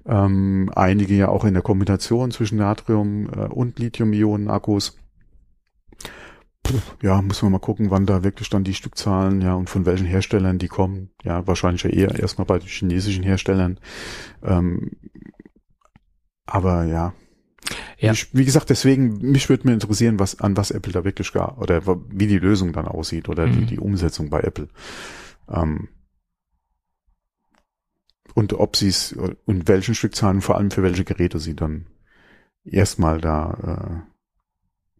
Ähm, 0.06 0.70
einige 0.76 1.16
ja 1.16 1.30
auch 1.30 1.46
in 1.46 1.54
der 1.54 1.64
Kombination 1.64 2.32
zwischen 2.32 2.58
Natrium 2.58 3.30
äh, 3.30 3.48
und 3.48 3.80
Lithium-Ionen-Akkus. 3.80 4.98
Ja, 7.02 7.22
muss 7.22 7.42
man 7.42 7.54
mal 7.54 7.60
gucken, 7.60 7.92
wann 7.92 8.06
da 8.06 8.24
wirklich 8.24 8.50
dann 8.50 8.66
die 8.66 8.74
Stückzahlen, 8.74 9.42
ja, 9.42 9.56
und 9.56 9.70
von 9.70 9.86
welchen 9.86 10.06
Herstellern 10.06 10.58
die 10.58 10.68
kommen. 10.68 11.12
Ja, 11.24 11.48
wahrscheinlich 11.48 11.86
eher 11.86 12.20
erstmal 12.20 12.46
bei 12.46 12.60
den 12.60 12.68
chinesischen 12.68 13.24
Herstellern. 13.24 13.80
Ähm, 14.44 14.92
aber 16.46 16.84
ja, 16.84 17.14
ja. 17.98 18.12
Ich, 18.12 18.34
wie 18.34 18.46
gesagt, 18.46 18.70
deswegen, 18.70 19.18
mich 19.18 19.50
würde 19.50 19.68
mir 19.68 19.74
interessieren, 19.74 20.20
was, 20.20 20.40
an 20.40 20.58
was 20.58 20.72
Apple 20.72 20.92
da 20.92 21.04
wirklich 21.04 21.32
gar, 21.32 21.58
oder 21.60 21.86
wie 22.10 22.28
die 22.28 22.40
Lösung 22.40 22.74
dann 22.74 22.88
aussieht 22.88 23.30
oder 23.30 23.48
mhm. 23.48 23.54
die, 23.54 23.66
die 23.66 23.80
Umsetzung 23.80 24.30
bei 24.30 24.42
Apple. 24.42 24.68
Ähm, 25.50 25.90
und 28.34 28.54
ob 28.54 28.76
sie 28.76 28.88
es, 28.88 29.14
und 29.14 29.68
welchen 29.68 29.96
Stückzahlen, 29.96 30.42
vor 30.42 30.58
allem 30.58 30.72
für 30.72 30.84
welche 30.84 31.04
Geräte 31.04 31.40
sie 31.40 31.56
dann 31.56 31.88
erstmal 32.64 33.20
da 33.20 34.04
äh, 34.06 34.12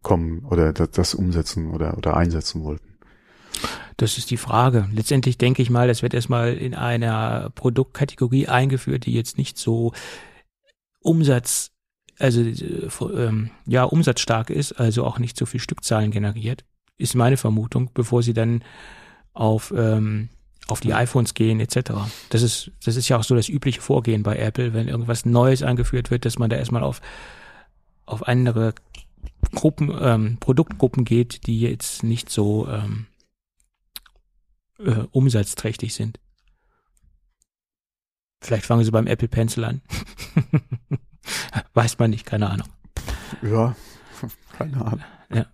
kommen 0.02 0.44
oder 0.44 0.72
das, 0.72 0.90
das 0.90 1.14
umsetzen 1.14 1.70
oder, 1.70 1.96
oder 1.96 2.16
einsetzen 2.16 2.62
wollten. 2.64 2.98
Das 3.96 4.18
ist 4.18 4.30
die 4.30 4.36
Frage. 4.36 4.88
Letztendlich 4.92 5.38
denke 5.38 5.62
ich 5.62 5.70
mal, 5.70 5.86
das 5.86 6.02
wird 6.02 6.14
erstmal 6.14 6.54
in 6.54 6.74
einer 6.74 7.50
Produktkategorie 7.54 8.48
eingeführt, 8.48 9.06
die 9.06 9.12
jetzt 9.12 9.38
nicht 9.38 9.58
so 9.58 9.92
Umsatz 11.00 11.71
also 12.18 12.40
äh, 12.40 12.88
ähm, 13.14 13.50
ja 13.66 13.84
umsatzstark 13.84 14.50
ist, 14.50 14.72
also 14.72 15.04
auch 15.04 15.18
nicht 15.18 15.36
so 15.36 15.46
viel 15.46 15.60
Stückzahlen 15.60 16.10
generiert, 16.10 16.64
ist 16.98 17.14
meine 17.14 17.36
Vermutung, 17.36 17.90
bevor 17.94 18.22
sie 18.22 18.34
dann 18.34 18.62
auf 19.32 19.72
ähm, 19.76 20.28
auf 20.68 20.80
die 20.80 20.94
iPhones 20.94 21.34
gehen 21.34 21.60
etc. 21.60 21.92
Das 22.30 22.42
ist 22.42 22.70
das 22.84 22.96
ist 22.96 23.08
ja 23.08 23.18
auch 23.18 23.24
so 23.24 23.34
das 23.34 23.48
übliche 23.48 23.80
Vorgehen 23.80 24.22
bei 24.22 24.36
Apple, 24.36 24.72
wenn 24.74 24.88
irgendwas 24.88 25.24
Neues 25.24 25.62
eingeführt 25.62 26.10
wird, 26.10 26.24
dass 26.24 26.38
man 26.38 26.50
da 26.50 26.56
erstmal 26.56 26.82
auf 26.82 27.00
auf 28.06 28.26
andere 28.26 28.74
Gruppen 29.54 29.92
ähm, 30.00 30.36
Produktgruppen 30.38 31.04
geht, 31.04 31.46
die 31.46 31.60
jetzt 31.60 32.02
nicht 32.02 32.30
so 32.30 32.68
ähm, 32.68 33.06
äh, 34.78 35.06
umsatzträchtig 35.10 35.94
sind. 35.94 36.18
Vielleicht 38.40 38.66
fangen 38.66 38.84
sie 38.84 38.90
beim 38.90 39.06
Apple 39.06 39.28
Pencil 39.28 39.64
an. 39.64 39.82
Weiß 41.74 41.98
man 41.98 42.10
nicht, 42.10 42.26
keine 42.26 42.50
Ahnung. 42.50 42.68
Ja, 43.42 43.74
keine 44.56 44.84
Ahnung. 44.84 45.04
Ja. 45.32 45.46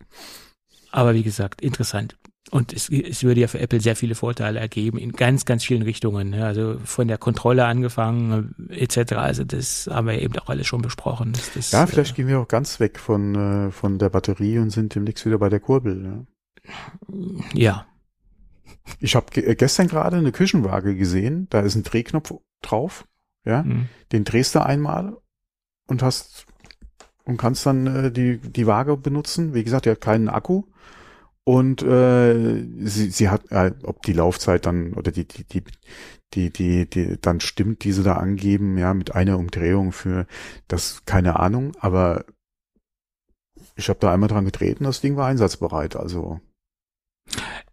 Aber 0.91 1.15
wie 1.15 1.23
gesagt, 1.23 1.61
interessant. 1.61 2.17
Und 2.51 2.73
es, 2.73 2.89
es 2.89 3.23
würde 3.25 3.41
ja 3.41 3.47
für 3.47 3.59
Apple 3.59 3.81
sehr 3.81 3.97
viele 3.97 4.15
Vorteile 4.15 4.59
ergeben 4.59 4.99
in 4.99 5.13
ganz, 5.13 5.45
ganz 5.45 5.65
vielen 5.65 5.83
Richtungen. 5.83 6.35
Also 6.35 6.79
von 6.85 7.09
der 7.09 7.19
Kontrolle 7.19 7.67
angefangen 7.67 8.55
etc. 8.71 9.13
Also 9.15 9.45
das 9.45 9.89
haben 9.91 10.07
wir 10.07 10.21
eben 10.21 10.37
auch 10.39 10.49
alles 10.49 10.67
schon 10.67 10.81
besprochen. 10.81 11.33
Das, 11.33 11.53
das, 11.53 11.71
ja, 11.73 11.87
vielleicht 11.87 12.13
äh, 12.13 12.17
gehen 12.17 12.29
wir 12.29 12.41
auch 12.41 12.49
ganz 12.49 12.81
weg 12.81 12.99
von, 12.99 13.35
äh, 13.35 13.71
von 13.71 13.99
der 13.99 14.09
Batterie 14.09 14.59
und 14.59 14.71
sind 14.71 14.95
demnächst 14.95 15.27
wieder 15.27 15.39
bei 15.39 15.49
der 15.49 15.61
Kurbel. 15.61 15.97
Ne? 15.97 16.27
Ja. 17.53 17.87
Ich 19.01 19.15
habe 19.15 19.27
ge 19.31 19.55
gestern 19.55 19.89
gerade 19.89 20.17
eine 20.17 20.33
Küchenwaage 20.33 20.97
gesehen. 20.97 21.49
Da 21.51 21.61
ist 21.61 21.75
ein 21.75 21.83
Drehknopf 21.83 22.33
drauf. 22.63 23.07
Ja, 23.45 23.63
mhm. 23.63 23.89
den 24.13 24.25
drehst 24.25 24.55
du 24.55 24.65
einmal 24.65 25.17
und 25.89 26.03
hast 26.03 26.47
und 27.25 27.37
kannst 27.37 27.67
dann 27.67 27.87
äh, 27.87 28.13
die 28.13 28.39
die 28.39 28.67
Waage 28.67 28.97
benutzen. 28.97 29.55
Wie 29.55 29.65
gesagt, 29.65 29.87
die 29.87 29.91
hat 29.91 30.01
keinen 30.01 30.29
Akku. 30.29 30.65
Und 31.45 31.83
äh, 31.83 32.65
sie 32.85 33.11
sie 33.11 33.31
hat 33.31 33.51
äh, 33.51 33.73
ob 33.83 34.03
die 34.03 34.13
Laufzeit 34.13 34.67
dann 34.67 34.93
oder 34.95 35.11
die 35.13 35.27
die 35.27 35.45
die 35.45 35.65
die 36.35 36.51
die 36.51 36.89
die 36.89 37.19
dann 37.21 37.41
stimmt, 37.41 37.85
diese 37.85 38.03
da 38.03 38.15
angeben, 38.17 38.77
ja, 38.79 38.93
mit 38.95 39.15
einer 39.15 39.39
Umdrehung 39.39 39.93
für 39.93 40.27
das 40.69 41.05
keine 41.07 41.39
Ahnung, 41.41 41.73
aber 41.81 42.27
ich 43.77 43.89
habe 43.89 43.99
da 44.01 44.13
einmal 44.13 44.29
dran 44.29 44.45
getreten, 44.45 44.85
das 44.85 45.01
Ding 45.01 45.17
war 45.17 45.27
einsatzbereit, 45.29 45.97
also 45.97 46.41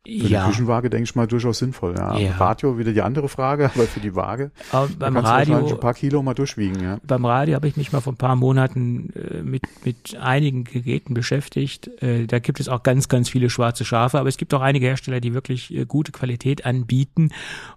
Für 0.06 0.12
ja. 0.12 0.44
die 0.44 0.52
Küchenwaage 0.52 0.92
denke 0.92 1.06
ich 1.06 1.16
mal 1.16 1.26
durchaus 1.26 1.58
sinnvoll. 1.58 1.96
Ja. 1.98 2.16
ja. 2.18 2.36
Radio 2.38 2.78
wieder 2.78 2.94
die 2.94 3.02
andere 3.02 3.28
Frage, 3.28 3.66
aber 3.76 3.86
für 3.86 4.00
die 4.00 4.16
Waage 4.16 4.52
aber 4.72 4.88
beim 5.00 5.18
Radio 5.18 5.68
ein 5.68 5.80
paar 5.80 5.96
Kilo 5.96 6.22
mal 6.22 6.36
durchwiegen. 6.36 6.82
Ja. 6.82 7.00
Beim 7.04 7.26
Radio 7.26 7.56
habe 7.56 7.68
ich 7.68 7.76
mich 7.76 7.92
mal 7.92 8.02
vor 8.02 8.14
ein 8.14 8.18
paar 8.18 8.36
Monaten 8.36 9.10
äh, 9.14 9.42
mit 9.42 9.64
mit 9.84 10.16
einigen 10.18 10.64
Geräten 10.64 11.16
beschäftigt. 11.16 11.90
Äh, 12.04 12.28
da 12.28 12.40
gibt 12.40 12.60
es 12.60 12.70
auch 12.70 12.84
ganz 12.84 13.10
ganz 13.10 13.30
viele 13.30 13.50
schwarze 13.50 13.84
Schafe, 13.84 14.20
aber 14.20 14.30
es 14.30 14.38
gibt 14.38 14.54
auch 14.54 14.62
einige 14.62 14.86
Hersteller, 14.86 15.20
die 15.20 15.34
wirklich 15.34 15.74
äh, 15.74 15.86
gute 15.86 16.12
Qualität 16.12 16.66
anbieten, 16.66 17.32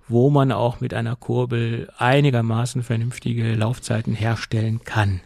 wo 0.06 0.28
man 0.28 0.52
auch 0.52 0.80
mit 0.80 0.92
einer 0.92 1.16
Kurbel 1.16 1.90
einigermaßen 1.96 2.82
vernünftige 2.82 3.54
Laufzeiten 3.54 4.14
herstellen 4.14 4.80
kann. 4.84 5.20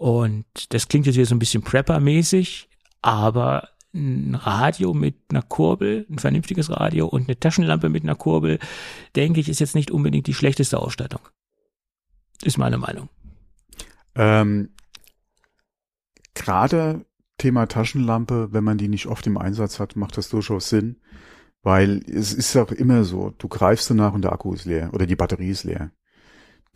Und 0.00 0.46
das 0.72 0.88
klingt 0.88 1.04
jetzt 1.04 1.16
wieder 1.16 1.26
so 1.26 1.34
ein 1.34 1.38
bisschen 1.38 1.62
Prepper-mäßig, 1.62 2.68
aber 3.02 3.68
ein 3.92 4.34
Radio 4.34 4.94
mit 4.94 5.16
einer 5.30 5.42
Kurbel, 5.42 6.06
ein 6.08 6.18
vernünftiges 6.18 6.70
Radio 6.70 7.06
und 7.06 7.28
eine 7.28 7.38
Taschenlampe 7.38 7.88
mit 7.88 8.04
einer 8.04 8.14
Kurbel, 8.14 8.58
denke 9.16 9.40
ich, 9.40 9.48
ist 9.48 9.60
jetzt 9.60 9.74
nicht 9.74 9.90
unbedingt 9.90 10.26
die 10.26 10.34
schlechteste 10.34 10.78
Ausstattung. 10.78 11.20
Ist 12.42 12.58
meine 12.58 12.78
Meinung. 12.78 13.08
Ähm, 14.14 14.70
Gerade 16.34 17.04
Thema 17.38 17.66
Taschenlampe, 17.66 18.52
wenn 18.52 18.64
man 18.64 18.78
die 18.78 18.88
nicht 18.88 19.06
oft 19.06 19.26
im 19.26 19.38
Einsatz 19.38 19.80
hat, 19.80 19.96
macht 19.96 20.16
das 20.16 20.28
durchaus 20.28 20.68
Sinn, 20.68 21.00
weil 21.62 22.02
es 22.06 22.32
ist 22.32 22.56
auch 22.56 22.70
immer 22.70 23.04
so, 23.04 23.30
du 23.30 23.48
greifst 23.48 23.90
danach 23.90 24.14
und 24.14 24.22
der 24.22 24.32
Akku 24.32 24.52
ist 24.54 24.64
leer 24.64 24.90
oder 24.94 25.06
die 25.06 25.16
Batterie 25.16 25.50
ist 25.50 25.64
leer. 25.64 25.90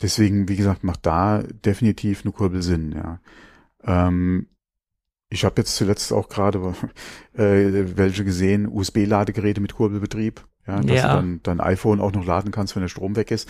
Deswegen, 0.01 0.49
wie 0.49 0.57
gesagt, 0.57 0.83
macht 0.83 1.05
da 1.05 1.43
definitiv 1.43 2.23
eine 2.23 2.33
Kurbel 2.33 2.61
Sinn, 2.61 2.91
ja. 2.91 3.21
Ähm, 3.83 4.47
ich 5.35 5.45
habe 5.45 5.61
jetzt 5.61 5.75
zuletzt 5.75 6.11
auch 6.11 6.29
gerade 6.29 6.59
äh, 7.33 7.97
welche 7.97 8.23
gesehen, 8.23 8.67
USB-Ladegeräte 8.67 9.61
mit 9.61 9.75
Kurbelbetrieb, 9.75 10.43
ja, 10.65 10.79
dass 10.79 10.95
ja. 10.95 11.09
du 11.09 11.15
dann 11.15 11.39
dein 11.43 11.59
iPhone 11.59 12.01
auch 12.01 12.13
noch 12.13 12.25
laden 12.25 12.51
kannst, 12.51 12.75
wenn 12.75 12.81
der 12.81 12.89
Strom 12.89 13.15
weg 13.15 13.29
ist. 13.29 13.47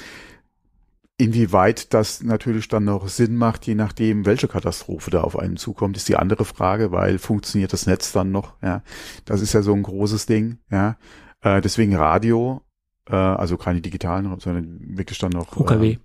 Inwieweit 1.17 1.93
das 1.93 2.23
natürlich 2.23 2.67
dann 2.67 2.83
noch 2.83 3.07
Sinn 3.07 3.37
macht, 3.37 3.65
je 3.67 3.75
nachdem, 3.75 4.25
welche 4.25 4.49
Katastrophe 4.49 5.11
da 5.11 5.21
auf 5.21 5.39
einen 5.39 5.55
zukommt, 5.55 5.95
ist 5.95 6.09
die 6.09 6.17
andere 6.17 6.43
Frage, 6.43 6.91
weil 6.91 7.19
funktioniert 7.19 7.71
das 7.71 7.85
Netz 7.85 8.11
dann 8.11 8.31
noch, 8.31 8.55
ja. 8.61 8.83
Das 9.23 9.39
ist 9.39 9.53
ja 9.53 9.61
so 9.61 9.73
ein 9.73 9.83
großes 9.83 10.25
Ding, 10.25 10.57
ja. 10.69 10.97
Äh, 11.39 11.61
deswegen 11.61 11.95
Radio, 11.95 12.63
äh, 13.07 13.15
also 13.15 13.55
keine 13.55 13.79
digitalen, 13.79 14.25
sondern 14.41 14.97
wirklich 14.97 15.19
dann 15.19 15.31
noch 15.31 15.55
UKW. 15.55 15.91
Äh, 15.91 15.99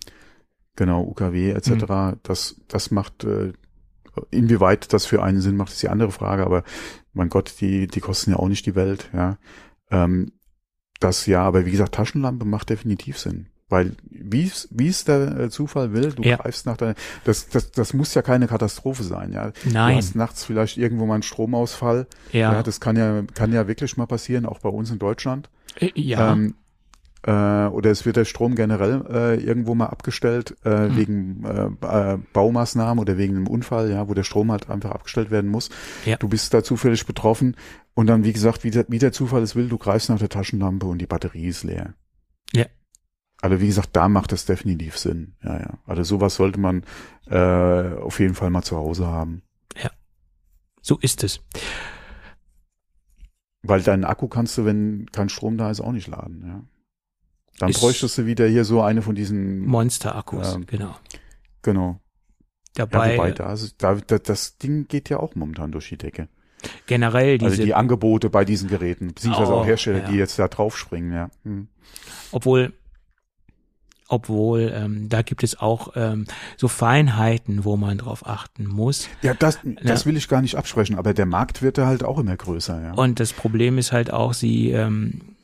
genau, 0.76 1.02
UKW 1.02 1.50
etc. 1.50 1.70
Mhm. 1.70 2.16
Das, 2.22 2.60
das 2.68 2.92
macht 2.92 3.24
äh, 3.24 3.52
Inwieweit 4.30 4.92
das 4.92 5.06
für 5.06 5.22
einen 5.22 5.40
Sinn 5.40 5.56
macht, 5.56 5.72
ist 5.72 5.82
die 5.82 5.88
andere 5.88 6.12
Frage, 6.12 6.44
aber 6.44 6.64
mein 7.12 7.28
Gott, 7.28 7.54
die, 7.60 7.86
die 7.86 8.00
kosten 8.00 8.32
ja 8.32 8.36
auch 8.36 8.48
nicht 8.48 8.66
die 8.66 8.74
Welt, 8.74 9.10
ja. 9.12 9.38
Ähm, 9.90 10.32
das 11.00 11.26
ja, 11.26 11.42
aber 11.42 11.64
wie 11.66 11.70
gesagt, 11.70 11.94
Taschenlampe 11.94 12.44
macht 12.44 12.70
definitiv 12.70 13.18
Sinn. 13.18 13.46
Weil 13.70 13.92
wie 14.10 14.46
es 14.46 14.68
wie 14.72 14.88
es 14.88 15.04
der 15.04 15.38
äh, 15.38 15.50
Zufall 15.50 15.92
will, 15.92 16.12
du 16.12 16.22
ja. 16.22 16.36
greifst 16.36 16.66
nach 16.66 16.76
deiner, 16.76 16.96
das, 17.24 17.48
das, 17.48 17.70
das 17.70 17.94
muss 17.94 18.12
ja 18.14 18.20
keine 18.20 18.48
Katastrophe 18.48 19.04
sein, 19.04 19.32
ja. 19.32 19.52
Nein. 19.64 19.92
Du 19.92 19.96
hast 19.98 20.16
nachts 20.16 20.44
vielleicht 20.44 20.76
irgendwo 20.76 21.06
mal 21.06 21.14
einen 21.14 21.22
Stromausfall. 21.22 22.08
Ja. 22.32 22.52
ja. 22.52 22.62
Das 22.64 22.80
kann 22.80 22.96
ja, 22.96 23.22
kann 23.34 23.52
ja 23.52 23.68
wirklich 23.68 23.96
mal 23.96 24.06
passieren, 24.06 24.44
auch 24.44 24.58
bei 24.58 24.68
uns 24.68 24.90
in 24.90 24.98
Deutschland. 24.98 25.48
Äh, 25.76 25.92
ja. 25.94 26.32
Ähm, 26.32 26.54
äh, 27.22 27.66
oder 27.66 27.90
es 27.90 28.06
wird 28.06 28.16
der 28.16 28.24
Strom 28.24 28.54
generell 28.54 29.04
äh, 29.10 29.34
irgendwo 29.42 29.74
mal 29.74 29.86
abgestellt 29.86 30.56
äh, 30.64 30.88
mhm. 30.88 30.96
wegen 30.96 31.44
äh, 31.44 32.12
äh, 32.14 32.18
Baumaßnahmen 32.32 33.00
oder 33.00 33.18
wegen 33.18 33.36
einem 33.36 33.46
Unfall, 33.46 33.90
ja, 33.90 34.08
wo 34.08 34.14
der 34.14 34.22
Strom 34.22 34.50
halt 34.50 34.70
einfach 34.70 34.90
abgestellt 34.90 35.30
werden 35.30 35.50
muss. 35.50 35.70
Ja. 36.04 36.16
Du 36.16 36.28
bist 36.28 36.54
da 36.54 36.62
zufällig 36.62 37.06
betroffen 37.06 37.56
und 37.94 38.06
dann, 38.06 38.24
wie 38.24 38.32
gesagt, 38.32 38.64
wie 38.64 38.70
der, 38.70 38.86
wie 38.88 38.98
der 38.98 39.12
Zufall 39.12 39.42
es 39.42 39.54
will, 39.54 39.68
du 39.68 39.78
greifst 39.78 40.08
nach 40.08 40.18
der 40.18 40.28
Taschenlampe 40.28 40.86
und 40.86 40.98
die 40.98 41.06
Batterie 41.06 41.48
ist 41.48 41.64
leer. 41.64 41.94
Ja. 42.52 42.66
Also 43.42 43.60
wie 43.60 43.66
gesagt, 43.66 43.90
da 43.92 44.08
macht 44.08 44.32
das 44.32 44.44
definitiv 44.44 44.98
Sinn. 44.98 45.34
Ja, 45.42 45.58
ja. 45.58 45.78
Also 45.86 46.02
sowas 46.02 46.34
sollte 46.34 46.60
man 46.60 46.84
äh, 47.26 47.94
auf 47.94 48.20
jeden 48.20 48.34
Fall 48.34 48.50
mal 48.50 48.62
zu 48.62 48.76
Hause 48.76 49.06
haben. 49.06 49.42
Ja. 49.82 49.90
So 50.82 50.98
ist 50.98 51.24
es. 51.24 51.40
Weil 53.62 53.82
deinen 53.82 54.04
Akku 54.04 54.28
kannst 54.28 54.56
du, 54.56 54.64
wenn 54.64 55.06
kein 55.12 55.28
Strom 55.28 55.58
da 55.58 55.70
ist, 55.70 55.80
auch 55.80 55.92
nicht 55.92 56.08
laden, 56.08 56.44
ja. 56.46 56.62
Dann 57.58 57.72
bräuchtest 57.72 58.16
du 58.18 58.26
wieder 58.26 58.46
hier 58.46 58.64
so 58.64 58.80
eine 58.80 59.02
von 59.02 59.14
diesen 59.14 59.66
Monster-Akkus, 59.66 60.54
ähm, 60.54 60.66
genau. 60.66 60.96
Genau. 61.62 62.00
Dabei, 62.74 63.12
ja, 63.12 63.18
wobei, 63.18 63.32
da, 63.32 63.54
da, 63.78 63.94
da, 63.96 64.18
das 64.18 64.56
Ding 64.58 64.86
geht 64.86 65.10
ja 65.10 65.18
auch 65.18 65.34
momentan 65.34 65.72
durch 65.72 65.88
die 65.88 65.98
Decke. 65.98 66.28
Generell 66.86 67.38
diese. 67.38 67.50
Also 67.50 67.62
die 67.64 67.74
Angebote 67.74 68.30
bei 68.30 68.44
diesen 68.44 68.68
Geräten, 68.68 69.08
beziehungsweise 69.08 69.52
oh, 69.52 69.56
auch 69.56 69.66
Hersteller, 69.66 70.00
ja. 70.00 70.08
die 70.08 70.16
jetzt 70.16 70.38
da 70.38 70.48
draufspringen, 70.48 71.12
ja. 71.12 71.30
Hm. 71.44 71.68
Obwohl, 72.32 72.72
obwohl 74.08 74.72
ähm, 74.74 75.08
da 75.08 75.22
gibt 75.22 75.42
es 75.42 75.58
auch 75.58 75.92
ähm, 75.96 76.26
so 76.56 76.68
Feinheiten, 76.68 77.64
wo 77.64 77.76
man 77.76 77.98
drauf 77.98 78.26
achten 78.26 78.66
muss. 78.66 79.08
Ja, 79.22 79.34
das, 79.34 79.58
das 79.82 80.06
will 80.06 80.16
ich 80.16 80.28
gar 80.28 80.42
nicht 80.42 80.56
absprechen, 80.56 80.96
aber 80.96 81.14
der 81.14 81.26
Markt 81.26 81.62
wird 81.62 81.78
da 81.78 81.86
halt 81.86 82.04
auch 82.04 82.18
immer 82.18 82.36
größer. 82.36 82.82
Ja. 82.82 82.92
Und 82.92 83.20
das 83.20 83.32
Problem 83.32 83.78
ist 83.78 83.92
halt 83.92 84.12
auch, 84.12 84.34
sie 84.34 84.70
ähm, 84.70 85.36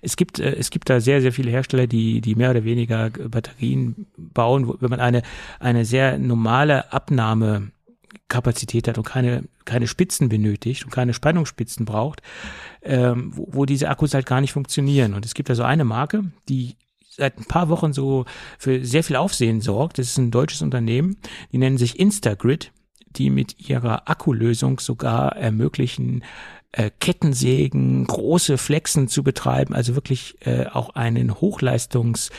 es 0.00 0.16
gibt, 0.16 0.38
äh, 0.38 0.54
es 0.54 0.70
gibt 0.70 0.88
da 0.90 1.00
sehr, 1.00 1.20
sehr 1.20 1.32
viele 1.32 1.50
Hersteller, 1.50 1.86
die, 1.86 2.20
die 2.20 2.34
mehr 2.34 2.50
oder 2.50 2.64
weniger 2.64 3.10
Batterien 3.10 4.06
bauen, 4.16 4.68
wo, 4.68 4.76
wenn 4.80 4.90
man 4.90 5.00
eine, 5.00 5.22
eine 5.60 5.84
sehr 5.84 6.18
normale 6.18 6.92
Abnahmekapazität 6.92 8.88
hat 8.88 8.98
und 8.98 9.04
keine, 9.04 9.44
keine 9.64 9.86
Spitzen 9.86 10.28
benötigt 10.28 10.84
und 10.84 10.90
keine 10.90 11.14
Spannungsspitzen 11.14 11.84
braucht, 11.84 12.22
ähm, 12.82 13.32
wo, 13.34 13.48
wo 13.50 13.64
diese 13.64 13.88
Akkus 13.88 14.14
halt 14.14 14.26
gar 14.26 14.40
nicht 14.40 14.52
funktionieren. 14.52 15.14
Und 15.14 15.24
es 15.24 15.34
gibt 15.34 15.50
also 15.50 15.62
eine 15.62 15.84
Marke, 15.84 16.24
die 16.48 16.76
seit 17.08 17.38
ein 17.38 17.44
paar 17.44 17.68
Wochen 17.68 17.92
so 17.92 18.24
für 18.58 18.84
sehr 18.84 19.04
viel 19.04 19.16
Aufsehen 19.16 19.60
sorgt. 19.60 19.98
Das 19.98 20.06
ist 20.06 20.18
ein 20.18 20.30
deutsches 20.30 20.62
Unternehmen, 20.62 21.16
die 21.52 21.58
nennen 21.58 21.78
sich 21.78 21.98
Instagrid, 22.00 22.72
die 23.16 23.28
mit 23.30 23.68
ihrer 23.68 24.08
Akkulösung 24.08 24.80
sogar 24.80 25.36
ermöglichen, 25.36 26.24
äh, 26.72 26.90
Kettensägen, 27.00 28.06
große 28.06 28.58
Flexen 28.58 29.08
zu 29.08 29.22
betreiben, 29.22 29.74
also 29.74 29.94
wirklich 29.94 30.36
äh, 30.40 30.66
auch 30.66 30.90
einen 30.90 31.40
Hochleistungs 31.40 32.30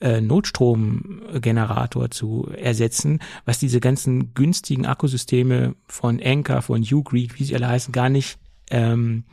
äh, 0.00 0.20
Notstromgenerator 0.20 2.10
zu 2.10 2.48
ersetzen, 2.56 3.20
was 3.44 3.58
diese 3.58 3.80
ganzen 3.80 4.34
günstigen 4.34 4.86
Akkusysteme 4.86 5.76
von 5.86 6.20
Anker, 6.22 6.62
von 6.62 6.82
Ugree, 6.82 7.28
wie 7.36 7.44
sie 7.44 7.54
alle 7.54 7.68
heißen, 7.68 7.92
gar 7.92 8.08
nicht 8.08 8.38
ähm, 8.70 9.24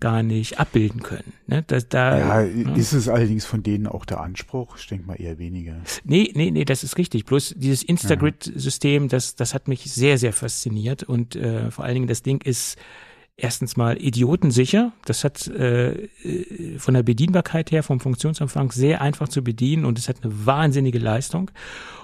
gar 0.00 0.22
nicht 0.22 0.58
abbilden 0.58 1.02
können. 1.02 1.32
Ne? 1.46 1.62
Das, 1.66 1.88
da, 1.88 2.18
ja, 2.18 2.42
ne? 2.42 2.78
ist 2.78 2.92
es 2.92 3.08
allerdings 3.08 3.44
von 3.44 3.62
denen 3.62 3.86
auch 3.86 4.04
der 4.04 4.20
Anspruch? 4.20 4.76
Ich 4.78 4.86
denke 4.86 5.06
mal 5.06 5.14
eher 5.14 5.38
weniger. 5.38 5.80
Nee, 6.04 6.32
nee, 6.34 6.50
nee, 6.50 6.64
das 6.64 6.84
ist 6.84 6.98
richtig. 6.98 7.24
Bloß 7.24 7.54
dieses 7.56 7.82
Instagrid-System, 7.82 9.08
das, 9.08 9.36
das 9.36 9.54
hat 9.54 9.68
mich 9.68 9.90
sehr, 9.90 10.18
sehr 10.18 10.32
fasziniert 10.32 11.02
und 11.02 11.36
äh, 11.36 11.70
vor 11.70 11.84
allen 11.84 11.94
Dingen 11.94 12.08
das 12.08 12.22
Ding 12.22 12.42
ist 12.42 12.76
erstens 13.36 13.76
mal 13.76 14.00
idiotensicher. 14.00 14.92
Das 15.04 15.24
hat 15.24 15.46
äh, 15.48 16.08
von 16.78 16.94
der 16.94 17.02
Bedienbarkeit 17.02 17.70
her, 17.70 17.82
vom 17.82 18.00
Funktionsumfang 18.00 18.72
sehr 18.72 19.02
einfach 19.02 19.28
zu 19.28 19.42
bedienen 19.42 19.84
und 19.84 19.98
es 19.98 20.08
hat 20.08 20.22
eine 20.22 20.46
wahnsinnige 20.46 20.98
Leistung. 20.98 21.50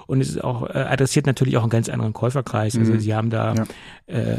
Und 0.05 0.21
es 0.21 0.29
ist 0.29 0.43
auch 0.43 0.69
äh, 0.69 0.73
adressiert 0.73 1.25
natürlich 1.25 1.57
auch 1.57 1.63
einen 1.63 1.69
ganz 1.69 1.89
anderen 1.89 2.13
Käuferkreis. 2.13 2.77
Also 2.77 2.93
mhm. 2.93 2.99
sie 2.99 3.15
haben 3.15 3.29
da 3.29 3.55
ja. 3.55 3.65
äh, 4.07 4.37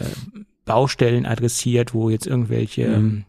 Baustellen 0.64 1.26
adressiert, 1.26 1.94
wo 1.94 2.10
jetzt 2.10 2.26
irgendwelche 2.26 2.86
mhm. 2.86 2.94
ähm, 2.94 3.24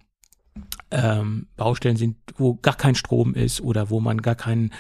ähm, 0.92 1.48
Baustellen 1.58 1.98
sind, 1.98 2.18
wo 2.38 2.56
gar 2.56 2.76
kein 2.76 2.96
Strom 2.96 3.34
ist 3.34 3.62
oder 3.62 3.90
wo 3.90 4.00
man 4.00 4.22
gar 4.22 4.36
keinen 4.36 4.72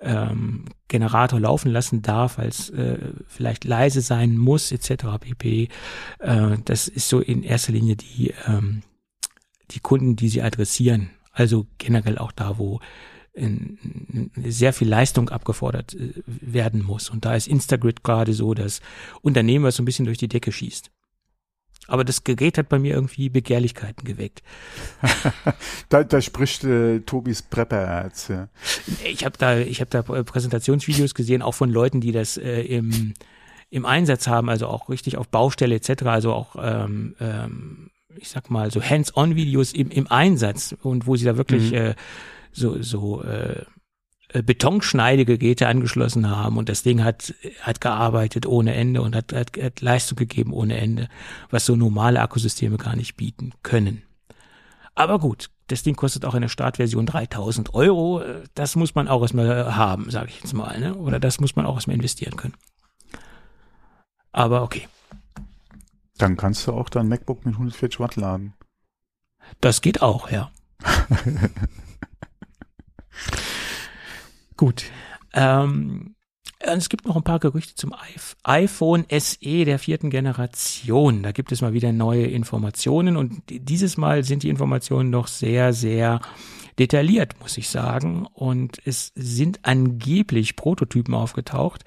ähm, 0.00 0.64
Generator 0.88 1.38
laufen 1.38 1.70
lassen 1.70 2.02
darf, 2.02 2.38
weil 2.38 2.48
es 2.48 2.70
äh, 2.70 3.12
vielleicht 3.26 3.64
leise 3.64 4.00
sein 4.00 4.36
muss, 4.36 4.72
etc. 4.72 5.04
pp. 5.20 5.68
Äh, 6.18 6.56
das 6.64 6.88
ist 6.88 7.08
so 7.08 7.20
in 7.20 7.42
erster 7.42 7.72
Linie 7.72 7.96
die, 7.96 8.34
ähm, 8.46 8.82
die 9.70 9.80
Kunden, 9.80 10.16
die 10.16 10.28
sie 10.28 10.42
adressieren. 10.42 11.10
Also 11.32 11.66
generell 11.78 12.18
auch 12.18 12.32
da, 12.32 12.58
wo 12.58 12.80
in, 13.32 14.30
in 14.34 14.50
sehr 14.50 14.72
viel 14.72 14.88
Leistung 14.88 15.28
abgefordert 15.28 15.94
äh, 15.94 16.12
werden 16.26 16.82
muss. 16.82 17.10
Und 17.10 17.24
da 17.24 17.34
ist 17.34 17.46
Instagrid 17.46 18.02
gerade 18.02 18.32
so 18.32 18.54
das 18.54 18.80
Unternehmen, 19.22 19.64
was 19.64 19.76
so 19.76 19.82
ein 19.82 19.86
bisschen 19.86 20.06
durch 20.06 20.18
die 20.18 20.28
Decke 20.28 20.52
schießt. 20.52 20.90
Aber 21.86 22.04
das 22.04 22.22
Gerät 22.22 22.56
hat 22.56 22.68
bei 22.68 22.78
mir 22.78 22.94
irgendwie 22.94 23.28
Begehrlichkeiten 23.28 24.04
geweckt. 24.04 24.42
da, 25.88 26.04
da 26.04 26.20
spricht 26.20 26.62
äh, 26.64 27.00
Tobis 27.00 27.42
Prepperherz. 27.42 28.28
Ja. 28.28 28.48
Ich 29.04 29.24
habe 29.24 29.36
da, 29.38 29.58
ich 29.58 29.80
habe 29.80 29.90
da 29.90 30.02
Präsentationsvideos 30.02 31.14
gesehen, 31.14 31.42
auch 31.42 31.54
von 31.54 31.70
Leuten, 31.70 32.00
die 32.00 32.12
das 32.12 32.36
äh, 32.36 32.62
im 32.62 33.14
im 33.70 33.86
Einsatz 33.86 34.26
haben, 34.26 34.50
also 34.50 34.66
auch 34.66 34.88
richtig 34.88 35.16
auf 35.16 35.28
Baustelle 35.28 35.76
etc., 35.76 36.02
also 36.02 36.32
auch 36.32 36.56
ähm, 36.60 37.14
ähm, 37.20 37.90
ich 38.16 38.28
sag 38.28 38.50
mal 38.50 38.70
so 38.70 38.82
Hands-on-Videos 38.82 39.72
im, 39.72 39.90
im 39.90 40.10
Einsatz 40.10 40.74
und 40.82 41.06
wo 41.06 41.16
sie 41.16 41.24
da 41.24 41.36
wirklich 41.36 41.70
mhm. 41.70 41.76
äh, 41.76 41.94
so 42.52 42.82
so 42.82 43.22
äh, 43.22 43.64
äh, 44.32 44.42
Betonschneidegeräte 44.42 45.66
angeschlossen 45.66 46.30
haben 46.30 46.56
und 46.56 46.68
das 46.68 46.82
Ding 46.82 47.02
hat 47.02 47.34
hat 47.60 47.80
gearbeitet 47.80 48.46
ohne 48.46 48.74
Ende 48.74 49.02
und 49.02 49.16
hat, 49.16 49.32
hat, 49.32 49.56
hat 49.60 49.80
Leistung 49.80 50.16
gegeben 50.16 50.52
ohne 50.52 50.76
Ende, 50.78 51.08
was 51.50 51.66
so 51.66 51.74
normale 51.76 52.20
Akkusysteme 52.20 52.76
gar 52.76 52.96
nicht 52.96 53.16
bieten 53.16 53.52
können. 53.62 54.02
Aber 54.94 55.18
gut, 55.18 55.50
das 55.66 55.82
Ding 55.82 55.96
kostet 55.96 56.24
auch 56.24 56.34
in 56.34 56.42
der 56.42 56.48
Startversion 56.48 57.06
3000 57.06 57.74
Euro. 57.74 58.22
Das 58.54 58.76
muss 58.76 58.94
man 58.94 59.08
auch 59.08 59.22
erstmal 59.22 59.76
haben, 59.76 60.10
sage 60.10 60.28
ich 60.28 60.40
jetzt 60.40 60.52
mal. 60.52 60.78
Ne? 60.78 60.94
Oder 60.94 61.18
das 61.20 61.40
muss 61.40 61.56
man 61.56 61.66
auch 61.66 61.76
erstmal 61.76 61.96
investieren 61.96 62.36
können. 62.36 62.54
Aber 64.32 64.62
okay. 64.62 64.88
Dann 66.18 66.36
kannst 66.36 66.66
du 66.66 66.72
auch 66.72 66.88
dein 66.88 67.08
MacBook 67.08 67.46
mit 67.46 67.54
140 67.54 67.98
Watt 67.98 68.16
laden. 68.16 68.54
Das 69.60 69.80
geht 69.80 70.02
auch, 70.02 70.30
ja. 70.30 70.50
Gut. 74.60 74.84
Ähm, 75.32 76.16
es 76.58 76.90
gibt 76.90 77.06
noch 77.06 77.16
ein 77.16 77.22
paar 77.22 77.38
Gerüchte 77.38 77.74
zum 77.76 77.94
iPhone 78.42 79.06
SE 79.08 79.64
der 79.64 79.78
vierten 79.78 80.10
Generation. 80.10 81.22
Da 81.22 81.32
gibt 81.32 81.50
es 81.50 81.62
mal 81.62 81.72
wieder 81.72 81.92
neue 81.92 82.26
Informationen 82.26 83.16
und 83.16 83.40
dieses 83.48 83.96
Mal 83.96 84.22
sind 84.22 84.42
die 84.42 84.50
Informationen 84.50 85.12
doch 85.12 85.28
sehr, 85.28 85.72
sehr 85.72 86.20
detailliert, 86.78 87.40
muss 87.40 87.56
ich 87.56 87.70
sagen. 87.70 88.26
Und 88.34 88.82
es 88.84 89.12
sind 89.14 89.60
angeblich 89.62 90.56
Prototypen 90.56 91.14
aufgetaucht, 91.14 91.86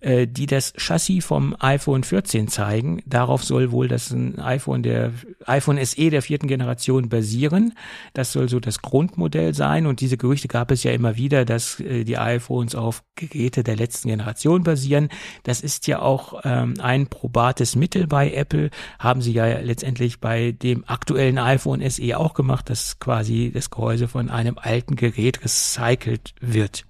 äh, 0.00 0.26
die 0.26 0.46
das 0.46 0.72
Chassis 0.76 1.24
vom 1.24 1.54
iPhone 1.60 2.04
14 2.04 2.48
zeigen. 2.48 3.02
Darauf 3.06 3.44
soll 3.44 3.70
wohl 3.70 3.88
das 3.88 4.14
iPhone 4.38 4.82
der 4.82 5.12
iPhone 5.46 5.84
SE 5.84 6.10
der 6.10 6.22
vierten 6.22 6.48
Generation 6.48 7.08
basieren. 7.08 7.74
Das 8.14 8.32
soll 8.32 8.48
so 8.48 8.60
das 8.60 8.82
Grundmodell 8.82 9.54
sein. 9.54 9.86
Und 9.86 10.00
diese 10.00 10.16
Gerüchte 10.16 10.48
gab 10.48 10.70
es 10.70 10.82
ja 10.84 10.92
immer 10.92 11.16
wieder, 11.16 11.44
dass 11.44 11.80
äh, 11.80 12.04
die 12.04 12.18
iPhones 12.18 12.74
auf 12.74 13.02
Geräte 13.14 13.62
der 13.62 13.76
letzten 13.76 14.08
Generation 14.08 14.62
basieren. 14.62 15.08
Das 15.42 15.60
ist 15.60 15.86
ja 15.86 16.00
auch 16.00 16.40
ähm, 16.44 16.74
ein 16.80 17.06
probates 17.06 17.76
Mittel 17.76 18.06
bei 18.06 18.32
Apple. 18.32 18.70
Haben 18.98 19.20
sie 19.20 19.32
ja 19.32 19.58
letztendlich 19.58 20.20
bei 20.20 20.52
dem 20.52 20.84
aktuellen 20.86 21.38
iPhone 21.38 21.88
SE 21.88 22.18
auch 22.18 22.34
gemacht, 22.34 22.70
dass 22.70 22.98
quasi 22.98 23.50
das 23.52 23.70
Gehäuse 23.70 24.08
von 24.08 24.30
einem 24.30 24.56
alten 24.58 24.96
Gerät 24.96 25.44
recycelt 25.44 26.34
wird. 26.40 26.86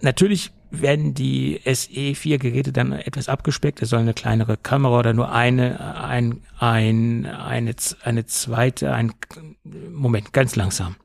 Natürlich 0.00 0.50
werden 0.70 1.14
die 1.14 1.60
SE4-Geräte 1.64 2.72
dann 2.72 2.92
etwas 2.92 3.28
abgespeckt. 3.28 3.82
Es 3.82 3.90
soll 3.90 4.00
eine 4.00 4.14
kleinere 4.14 4.56
Kamera 4.56 4.98
oder 4.98 5.12
nur 5.12 5.32
eine, 5.32 5.96
ein, 6.00 6.42
ein, 6.58 7.26
eine, 7.26 7.74
eine 8.04 8.26
zweite, 8.26 8.92
ein, 8.92 9.12
Moment, 9.64 10.32
ganz 10.32 10.56
langsam. 10.56 10.96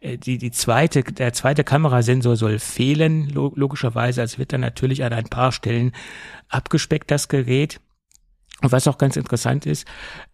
Äh, 0.00 0.18
die, 0.18 0.38
die 0.38 0.50
zweite, 0.50 1.02
der 1.04 1.32
zweite 1.32 1.64
Kamerasensor 1.64 2.36
soll 2.36 2.58
fehlen, 2.58 3.28
logischerweise. 3.30 4.22
Es 4.22 4.38
wird 4.38 4.52
dann 4.52 4.60
natürlich 4.60 5.04
an 5.04 5.12
ein 5.12 5.28
paar 5.28 5.52
Stellen 5.52 5.92
abgespeckt, 6.48 7.10
das 7.10 7.28
Gerät. 7.28 7.80
Und 8.60 8.72
was 8.72 8.88
auch 8.88 8.98
ganz 8.98 9.16
interessant 9.16 9.66
ist, 9.66 9.86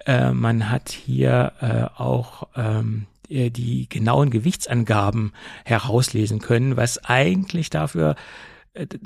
äh, 0.07 0.33
man 0.33 0.71
hat 0.71 0.91
hier 0.91 1.53
äh, 1.61 2.01
auch 2.01 2.49
ähm, 2.57 3.07
die 3.29 3.89
genauen 3.89 4.29
Gewichtsangaben 4.29 5.33
herauslesen 5.65 6.41
können, 6.41 6.77
was 6.77 7.05
eigentlich 7.05 7.71
dafür 7.71 8.13
äh, 8.13 8.15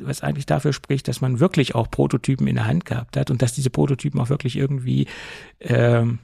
was 0.00 0.22
eigentlich 0.22 0.46
dafür 0.46 0.72
spricht, 0.72 1.08
dass 1.08 1.20
man 1.20 1.40
wirklich 1.40 1.74
auch 1.74 1.90
Prototypen 1.90 2.46
in 2.46 2.56
der 2.56 2.66
Hand 2.66 2.84
gehabt 2.84 3.16
hat 3.16 3.30
und 3.30 3.42
dass 3.42 3.52
diese 3.52 3.70
Prototypen 3.70 4.20
auch 4.20 4.30
wirklich 4.30 4.56
irgendwie 4.56 5.06
ähm, 5.60 6.18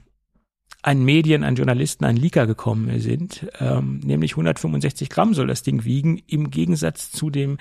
an 0.84 1.02
Medien, 1.02 1.44
an 1.44 1.56
Journalisten, 1.56 2.04
an 2.04 2.16
Leaker 2.16 2.46
gekommen 2.46 3.00
sind. 3.00 3.46
Ähm, 3.58 4.00
nämlich 4.04 4.32
165 4.32 5.08
Gramm 5.08 5.32
soll 5.32 5.46
das 5.46 5.62
Ding 5.62 5.84
wiegen, 5.84 6.18
im 6.26 6.50
Gegensatz 6.50 7.10
zu 7.10 7.30
dem 7.30 7.56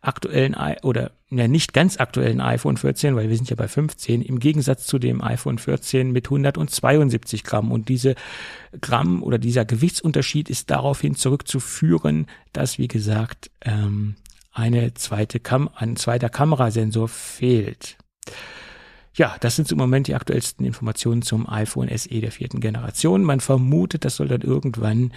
aktuellen 0.00 0.56
I 0.58 0.76
oder 0.82 1.12
ja 1.28 1.48
nicht 1.48 1.74
ganz 1.74 1.98
aktuellen 1.98 2.40
iPhone 2.40 2.78
14, 2.78 3.14
weil 3.14 3.28
wir 3.28 3.36
sind 3.36 3.50
ja 3.50 3.56
bei 3.56 3.68
15, 3.68 4.22
im 4.22 4.38
Gegensatz 4.38 4.86
zu 4.86 4.98
dem 4.98 5.22
iPhone 5.22 5.58
14 5.58 6.12
mit 6.12 6.26
172 6.26 7.44
Gramm. 7.44 7.72
Und 7.72 7.90
diese 7.90 8.14
Gramm 8.80 9.22
oder 9.22 9.36
dieser 9.36 9.66
Gewichtsunterschied 9.66 10.48
ist 10.48 10.70
daraufhin 10.70 11.14
zurückzuführen, 11.14 12.26
dass, 12.54 12.78
wie 12.78 12.88
gesagt, 12.88 13.50
ähm, 13.60 14.16
eine 14.52 14.94
zweite 14.94 15.40
Kam 15.40 15.70
ein 15.74 15.96
zweiter 15.96 16.28
Kamerasensor 16.28 17.08
fehlt. 17.08 17.96
Ja, 19.14 19.36
das 19.40 19.56
sind 19.56 19.70
im 19.70 19.78
Moment 19.78 20.06
die 20.08 20.14
aktuellsten 20.14 20.64
Informationen 20.64 21.22
zum 21.22 21.48
iPhone 21.48 21.90
SE 21.96 22.20
der 22.20 22.32
vierten 22.32 22.60
Generation. 22.60 23.24
Man 23.24 23.40
vermutet, 23.40 24.04
das 24.04 24.16
soll 24.16 24.28
dann 24.28 24.40
irgendwann 24.40 25.12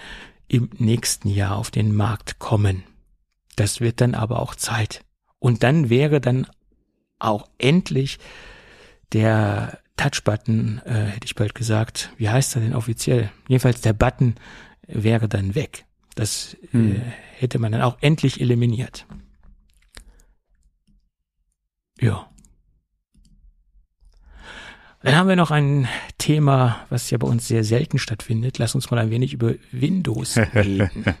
im 0.48 0.70
nächsten 0.78 1.28
Jahr 1.28 1.56
auf 1.56 1.70
den 1.70 1.94
Markt 1.94 2.38
kommen. 2.38 2.84
Das 3.56 3.80
wird 3.80 4.00
dann 4.00 4.14
aber 4.14 4.40
auch 4.40 4.54
Zeit. 4.54 5.04
Und 5.38 5.62
dann 5.62 5.88
wäre 5.88 6.20
dann 6.20 6.46
auch 7.18 7.48
endlich 7.58 8.18
der 9.12 9.78
Touchbutton, 9.96 10.82
äh, 10.84 11.06
hätte 11.06 11.24
ich 11.24 11.34
bald 11.34 11.54
gesagt, 11.54 12.10
wie 12.18 12.28
heißt 12.28 12.54
er 12.56 12.62
denn 12.62 12.74
offiziell? 12.74 13.30
Jedenfalls 13.48 13.80
der 13.80 13.94
Button 13.94 14.34
wäre 14.86 15.28
dann 15.28 15.54
weg. 15.54 15.86
Das 16.14 16.56
hm. 16.70 16.96
äh, 16.96 17.00
hätte 17.38 17.58
man 17.58 17.72
dann 17.72 17.82
auch 17.82 17.96
endlich 18.00 18.40
eliminiert. 18.40 19.06
Ja. 22.00 22.28
Dann 25.02 25.14
haben 25.14 25.28
wir 25.28 25.36
noch 25.36 25.52
ein 25.52 25.86
Thema, 26.18 26.84
was 26.90 27.10
ja 27.10 27.18
bei 27.18 27.28
uns 27.28 27.46
sehr 27.46 27.62
selten 27.64 27.98
stattfindet. 27.98 28.58
Lass 28.58 28.74
uns 28.74 28.90
mal 28.90 28.98
ein 28.98 29.10
wenig 29.10 29.34
über 29.34 29.54
Windows 29.70 30.36
reden. 30.54 31.14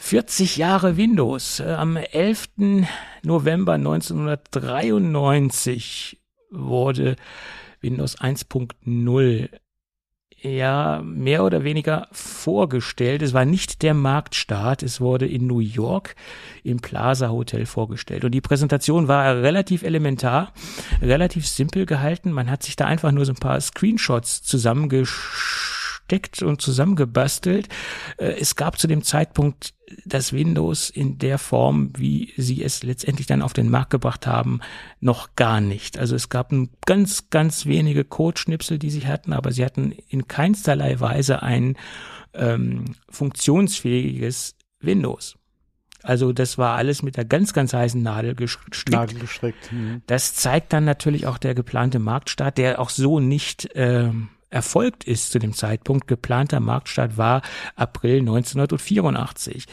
40 0.00 0.56
Jahre 0.56 0.96
Windows. 0.96 1.60
Am 1.60 1.96
11. 1.96 2.86
November 3.22 3.74
1993 3.74 6.18
wurde 6.50 7.16
Windows 7.80 8.18
1.0 8.18 9.48
ja 10.42 11.02
mehr 11.04 11.44
oder 11.44 11.64
weniger 11.64 12.08
vorgestellt. 12.12 13.22
Es 13.22 13.32
war 13.32 13.44
nicht 13.44 13.82
der 13.82 13.94
Marktstart, 13.94 14.82
es 14.82 15.00
wurde 15.00 15.26
in 15.26 15.46
New 15.46 15.60
York 15.60 16.16
im 16.64 16.80
Plaza 16.80 17.30
Hotel 17.30 17.66
vorgestellt. 17.66 18.24
Und 18.24 18.32
die 18.32 18.40
Präsentation 18.40 19.08
war 19.08 19.36
relativ 19.36 19.82
elementar, 19.82 20.52
relativ 21.00 21.46
simpel 21.46 21.86
gehalten. 21.86 22.32
Man 22.32 22.50
hat 22.50 22.62
sich 22.62 22.76
da 22.76 22.86
einfach 22.86 23.12
nur 23.12 23.24
so 23.24 23.32
ein 23.32 23.36
paar 23.36 23.60
Screenshots 23.60 24.42
zusammengesch 24.42 25.81
versteckt 26.02 26.42
und 26.42 26.60
zusammengebastelt. 26.60 27.68
Äh, 28.18 28.34
es 28.40 28.56
gab 28.56 28.78
zu 28.78 28.86
dem 28.86 29.02
Zeitpunkt 29.02 29.74
das 30.06 30.32
Windows 30.32 30.88
in 30.88 31.18
der 31.18 31.38
Form, 31.38 31.90
wie 31.96 32.32
sie 32.36 32.62
es 32.62 32.82
letztendlich 32.82 33.26
dann 33.26 33.42
auf 33.42 33.52
den 33.52 33.68
Markt 33.68 33.90
gebracht 33.90 34.26
haben, 34.26 34.60
noch 35.00 35.34
gar 35.36 35.60
nicht. 35.60 35.98
Also 35.98 36.16
es 36.16 36.28
gab 36.30 36.52
ganz, 36.86 37.28
ganz 37.28 37.66
wenige 37.66 38.04
Codeschnipsel, 38.04 38.78
die 38.78 38.90
sie 38.90 39.06
hatten, 39.06 39.32
aber 39.32 39.52
sie 39.52 39.64
hatten 39.64 39.92
in 40.08 40.28
keinsterlei 40.28 40.98
Weise 41.00 41.42
ein 41.42 41.76
ähm, 42.32 42.94
funktionsfähiges 43.10 44.54
Windows. 44.80 45.36
Also 46.02 46.32
das 46.32 46.58
war 46.58 46.76
alles 46.76 47.02
mit 47.02 47.16
der 47.16 47.26
ganz, 47.26 47.52
ganz 47.52 47.74
heißen 47.74 48.02
Nadel 48.02 48.34
gestrickt. 48.34 48.90
Nadel 48.90 49.18
gestrickt. 49.18 49.70
Mhm. 49.70 50.02
Das 50.06 50.34
zeigt 50.34 50.72
dann 50.72 50.84
natürlich 50.84 51.26
auch 51.26 51.38
der 51.38 51.54
geplante 51.54 51.98
Marktstart, 51.98 52.58
der 52.58 52.80
auch 52.80 52.90
so 52.90 53.20
nicht 53.20 53.68
ähm, 53.74 54.30
erfolgt 54.52 55.04
ist 55.04 55.32
zu 55.32 55.38
dem 55.38 55.54
Zeitpunkt. 55.54 56.06
Geplanter 56.06 56.60
Marktstart 56.60 57.16
war 57.16 57.42
April 57.76 58.20
1984. 58.20 59.66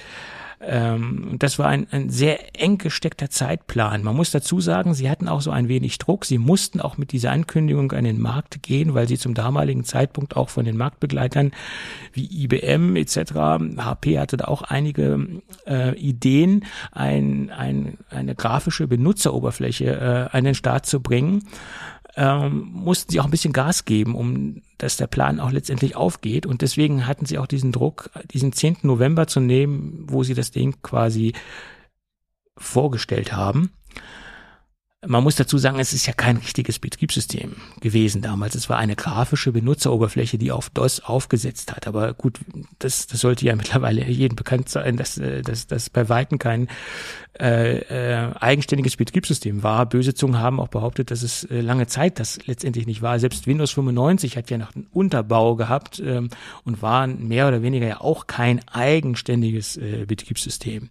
Ähm, 0.61 1.37
das 1.39 1.57
war 1.57 1.67
ein, 1.67 1.87
ein 1.91 2.09
sehr 2.09 2.59
eng 2.61 2.77
gesteckter 2.77 3.29
Zeitplan. 3.29 4.03
Man 4.03 4.15
muss 4.15 4.31
dazu 4.31 4.59
sagen, 4.59 4.93
sie 4.93 5.09
hatten 5.09 5.29
auch 5.29 5.41
so 5.41 5.51
ein 5.51 5.69
wenig 5.69 5.97
Druck. 5.99 6.25
Sie 6.25 6.37
mussten 6.37 6.81
auch 6.81 6.97
mit 6.97 7.13
dieser 7.13 7.31
Ankündigung 7.31 7.91
an 7.93 8.03
den 8.03 8.19
Markt 8.19 8.61
gehen, 8.61 8.93
weil 8.93 9.07
sie 9.07 9.17
zum 9.17 9.33
damaligen 9.33 9.85
Zeitpunkt 9.85 10.35
auch 10.35 10.49
von 10.49 10.65
den 10.65 10.75
Marktbegleitern 10.75 11.51
wie 12.11 12.43
IBM 12.43 12.97
etc., 12.97 13.33
HP 13.77 14.19
hatte 14.19 14.37
da 14.37 14.45
auch 14.45 14.61
einige 14.63 15.41
äh, 15.65 15.97
Ideen, 15.97 16.65
ein, 16.91 17.51
ein, 17.51 17.97
eine 18.09 18.35
grafische 18.35 18.87
Benutzeroberfläche 18.87 20.29
äh, 20.31 20.37
an 20.37 20.43
den 20.43 20.55
Start 20.55 20.85
zu 20.85 20.99
bringen 20.99 21.43
ähm, 22.19 22.69
mussten 22.73 23.11
sie 23.11 23.19
auch 23.21 23.25
ein 23.25 23.31
bisschen 23.31 23.53
Gas 23.53 23.85
geben, 23.85 24.13
um 24.13 24.61
dass 24.77 24.97
der 24.97 25.07
Plan 25.07 25.39
auch 25.39 25.51
letztendlich 25.51 25.95
aufgeht. 25.95 26.45
Und 26.45 26.61
deswegen 26.61 27.07
hatten 27.07 27.25
sie 27.25 27.37
auch 27.37 27.47
diesen 27.47 27.71
Druck, 27.71 28.11
diesen 28.31 28.53
10. 28.53 28.77
November 28.83 29.27
zu 29.27 29.39
nehmen, 29.39 30.05
wo 30.07 30.23
sie 30.23 30.33
das 30.33 30.51
Ding 30.51 30.81
quasi 30.81 31.33
vorgestellt 32.57 33.33
haben. 33.33 33.71
Man 35.05 35.23
muss 35.23 35.35
dazu 35.35 35.57
sagen, 35.57 35.79
es 35.79 35.93
ist 35.93 36.07
ja 36.07 36.13
kein 36.13 36.37
richtiges 36.37 36.79
Betriebssystem 36.79 37.55
gewesen 37.79 38.21
damals. 38.21 38.55
Es 38.55 38.69
war 38.69 38.77
eine 38.77 38.97
grafische 38.97 39.53
Benutzeroberfläche, 39.53 40.37
die 40.37 40.51
auf 40.51 40.69
DOS 40.69 40.99
aufgesetzt 40.99 41.73
hat. 41.73 41.87
Aber 41.87 42.13
gut, 42.13 42.39
das, 42.79 43.07
das 43.07 43.21
sollte 43.21 43.45
ja 43.45 43.55
mittlerweile 43.57 44.03
jedem 44.05 44.35
bekannt 44.35 44.67
sein, 44.67 44.97
dass, 44.97 45.17
äh, 45.17 45.41
das 45.41 45.89
bei 45.89 46.09
Weitem 46.09 46.37
kein 46.37 46.67
äh, 47.39 47.77
äh, 47.77 48.33
eigenständiges 48.39 48.97
Betriebssystem 48.97 49.63
war. 49.63 49.85
Böse 49.85 50.13
Zungen 50.13 50.39
haben 50.39 50.59
auch 50.59 50.67
behauptet, 50.67 51.11
dass 51.11 51.21
es 51.21 51.43
äh, 51.45 51.61
lange 51.61 51.87
Zeit 51.87 52.19
das 52.19 52.45
letztendlich 52.47 52.85
nicht 52.85 53.01
war. 53.01 53.17
Selbst 53.19 53.47
Windows 53.47 53.71
95 53.71 54.35
hat 54.35 54.49
ja 54.49 54.57
noch 54.57 54.75
einen 54.75 54.87
Unterbau 54.91 55.55
gehabt 55.55 56.01
ähm, 56.05 56.29
und 56.65 56.81
war 56.81 57.07
mehr 57.07 57.47
oder 57.47 57.61
weniger 57.61 57.87
ja 57.87 58.01
auch 58.01 58.27
kein 58.27 58.67
eigenständiges 58.67 59.77
äh, 59.77 60.05
Betriebssystem, 60.07 60.89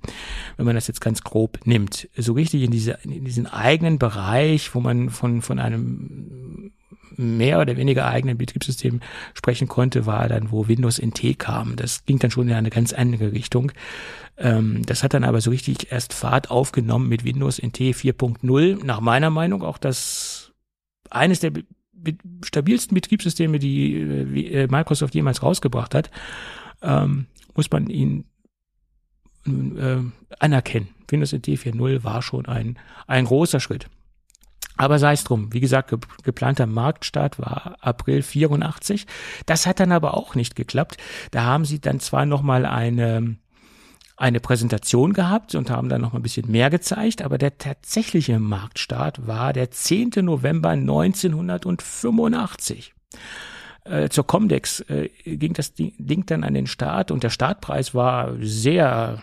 wenn 0.57 0.65
man 0.65 0.75
das 0.75 0.87
jetzt 0.87 1.01
ganz 1.01 1.23
grob 1.23 1.59
nimmt. 1.65 2.09
So 2.17 2.33
richtig 2.35 2.63
in, 2.63 2.71
diese, 2.71 2.99
in 3.03 3.25
diesen 3.25 3.47
eigenen 3.47 3.99
Bereich, 3.99 4.75
wo 4.75 4.81
man 4.81 5.11
von, 5.11 5.43
von 5.43 5.59
einem 5.59 6.71
mehr 7.19 7.61
oder 7.61 7.77
weniger 7.77 8.07
eigenen 8.07 8.39
Betriebssystem 8.39 9.01
sprechen 9.35 9.69
konnte, 9.69 10.07
war 10.07 10.29
dann, 10.29 10.51
wo 10.51 10.69
Windows 10.69 11.01
NT 11.01 11.39
kam. 11.39 11.77
Das 11.77 12.05
ging 12.05 12.19
dann 12.19 12.31
schon 12.31 12.49
in 12.49 12.55
eine 12.55 12.71
ganz 12.71 12.93
andere 12.93 13.33
Richtung. 13.33 13.73
Ähm, 14.39 14.87
das 14.87 15.03
hat 15.03 15.15
dann 15.15 15.25
aber 15.25 15.41
so 15.41 15.51
richtig 15.51 15.91
erst 15.91 16.13
Fahrt 16.13 16.51
aufgenommen 16.51 17.09
mit 17.09 17.25
Windows 17.25 17.61
NT 17.61 17.79
4.0. 17.79 18.85
Nach 18.85 19.01
meiner 19.01 19.31
Meinung 19.31 19.63
auch 19.63 19.79
das 19.79 20.53
eines 21.11 21.41
der 21.41 21.53
stabilsten 22.45 22.95
Betriebssysteme, 22.95 23.59
die 23.59 23.97
äh, 23.97 24.69
Microsoft 24.69 25.15
jemals 25.15 25.43
rausgebracht 25.43 25.95
hat, 25.95 26.11
ähm, 26.83 27.27
muss 27.55 27.71
man 27.71 27.89
ihn 27.89 28.25
äh, 29.47 29.99
anerkennen. 30.39 30.89
Windows 31.09 31.33
NT 31.33 31.49
4.0 31.49 32.05
war 32.05 32.23
schon 32.23 32.47
ein, 32.47 32.79
ein 33.07 33.25
großer 33.25 33.61
Schritt. 33.61 33.89
Aber 34.77 35.01
sei 35.01 35.15
es 35.15 35.25
drum. 35.25 35.53
Wie 35.53 35.61
gesagt, 35.61 35.91
ge 35.91 35.99
geplanter 36.23 36.67
Marktstart 36.67 37.41
war 37.41 37.77
April 37.81 38.23
84. 38.23 39.07
Das 39.45 39.67
hat 39.67 39.81
dann 39.81 39.91
aber 39.91 40.15
auch 40.15 40.37
nicht 40.37 40.55
geklappt. 40.55 40.99
Da 41.33 41.43
haben 41.43 41.65
sie 41.65 41.81
dann 41.81 41.99
zwar 41.99 42.27
nochmal 42.27 42.65
eine, 42.65 43.37
eine 44.19 44.41
Präsentation 44.41 45.13
gehabt 45.13 45.55
und 45.55 45.71
haben 45.71 45.89
dann 45.89 46.01
noch 46.01 46.13
mal 46.13 46.19
ein 46.19 46.23
bisschen 46.23 46.51
mehr 46.51 46.71
gezeigt, 46.71 47.23
aber 47.23 47.39
der 47.39 47.57
tatsächliche 47.57 48.41
Marktstart 48.41 49.25
war 49.27 49.53
der 49.53 49.71
10. 49.71 50.11
November 50.23 50.71
1985. 50.71 52.95
Äh, 53.85 54.09
zur 54.09 54.27
Comdex 54.27 54.81
äh, 54.81 55.11
ging 55.25 55.55
das 55.55 55.75
Ding 55.75 56.27
dann 56.27 56.43
an 56.43 56.55
den 56.55 56.67
Start 56.67 57.13
und 57.13 57.23
der 57.23 57.31
Startpreis 57.31 57.95
war 57.95 58.35
sehr 58.41 59.23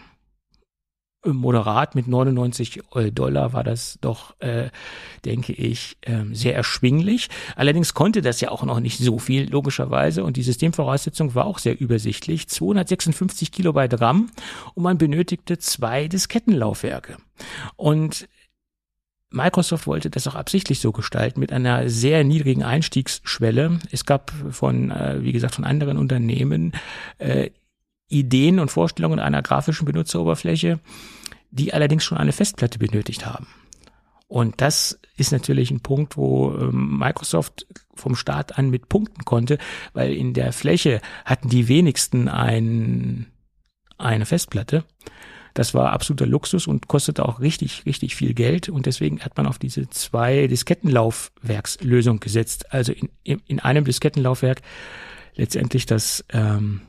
moderat 1.34 1.96
mit 1.96 2.08
99 2.08 2.82
äh, 2.96 3.12
Dollar 3.12 3.54
war 3.54 3.64
das 3.64 3.98
doch, 4.02 4.40
äh, 4.40 4.70
denke 5.24 5.54
ich, 5.54 5.98
äh, 6.02 6.24
sehr 6.32 6.56
erschwinglich. 6.56 7.30
Allerdings 7.56 7.94
konnte 7.94 8.22
das 8.22 8.42
ja 8.42 8.50
auch 8.50 8.64
noch 8.64 8.80
nicht 8.80 9.00
so 9.00 9.20
viel, 9.20 9.50
logischerweise. 9.50 10.24
Und 10.24 10.38
die 10.38 10.44
Systemvoraussetzung 10.44 11.36
war 11.36 11.46
auch 11.46 11.60
sehr 11.60 11.80
übersichtlich. 11.80 12.48
256 12.48 13.52
Kilobyte 13.52 14.00
RAM 14.00 14.30
und 14.74 14.84
man 14.84 14.98
benötigte 14.98 15.58
zwei 15.58 16.08
Diskettenlaufwerke. 16.08 17.18
Und 17.76 18.28
Microsoft 19.36 19.86
wollte 19.86 20.10
das 20.10 20.28
auch 20.28 20.36
absichtlich 20.36 20.80
so 20.80 20.92
gestalten 20.92 21.40
mit 21.40 21.52
einer 21.52 21.90
sehr 21.90 22.24
niedrigen 22.24 22.64
Einstiegsschwelle. 22.64 23.80
Es 23.92 24.06
gab 24.06 24.32
von, 24.52 24.92
äh, 24.92 25.18
wie 25.22 25.34
gesagt, 25.34 25.56
von 25.56 25.66
anderen 25.66 25.98
Unternehmen 25.98 26.74
äh, 27.18 27.50
Ideen 28.08 28.60
und 28.60 28.72
Vorstellungen 28.72 29.20
einer 29.20 29.42
grafischen 29.42 29.86
Benutzeroberfläche, 29.86 30.80
die 31.56 31.74
allerdings 31.74 32.04
schon 32.04 32.18
eine 32.18 32.34
Festplatte 32.34 32.80
benötigt 32.80 33.26
haben. 33.26 33.48
Und 34.28 34.60
das 34.60 35.00
ist 35.18 35.32
natürlich 35.32 35.72
ein 35.72 35.82
Punkt, 35.82 36.18
wo 36.18 36.54
ähm, 36.56 36.98
Microsoft 36.98 37.68
vom 37.94 38.16
Start 38.16 38.58
an 38.58 38.70
mit 38.70 38.90
punkten 38.90 39.24
konnte, 39.24 39.58
weil 39.94 40.14
in 40.14 40.34
der 40.34 40.52
Fläche 40.52 41.00
hatten 41.24 41.48
die 41.48 41.68
wenigsten 41.68 42.28
ein, 42.28 43.28
eine 43.98 44.26
Festplatte. 44.26 44.84
Das 45.54 45.74
war 45.74 45.94
absoluter 45.94 46.26
Luxus 46.26 46.68
und 46.68 46.90
kostete 46.90 47.24
auch 47.24 47.40
richtig, 47.40 47.86
richtig 47.86 48.16
viel 48.16 48.34
Geld. 48.34 48.68
Und 48.68 48.88
deswegen 48.88 49.22
hat 49.22 49.38
man 49.38 49.46
auf 49.46 49.58
diese 49.58 49.90
zwei 49.90 50.48
Diskettenlaufwerkslösung 50.48 52.20
gesetzt. 52.20 52.74
Also 52.74 52.92
in, 52.92 53.40
in 53.48 53.60
einem 53.62 53.86
Diskettenlaufwerk 53.86 54.62
letztendlich 55.36 55.86
das 55.86 56.26
ähm, 56.30 56.82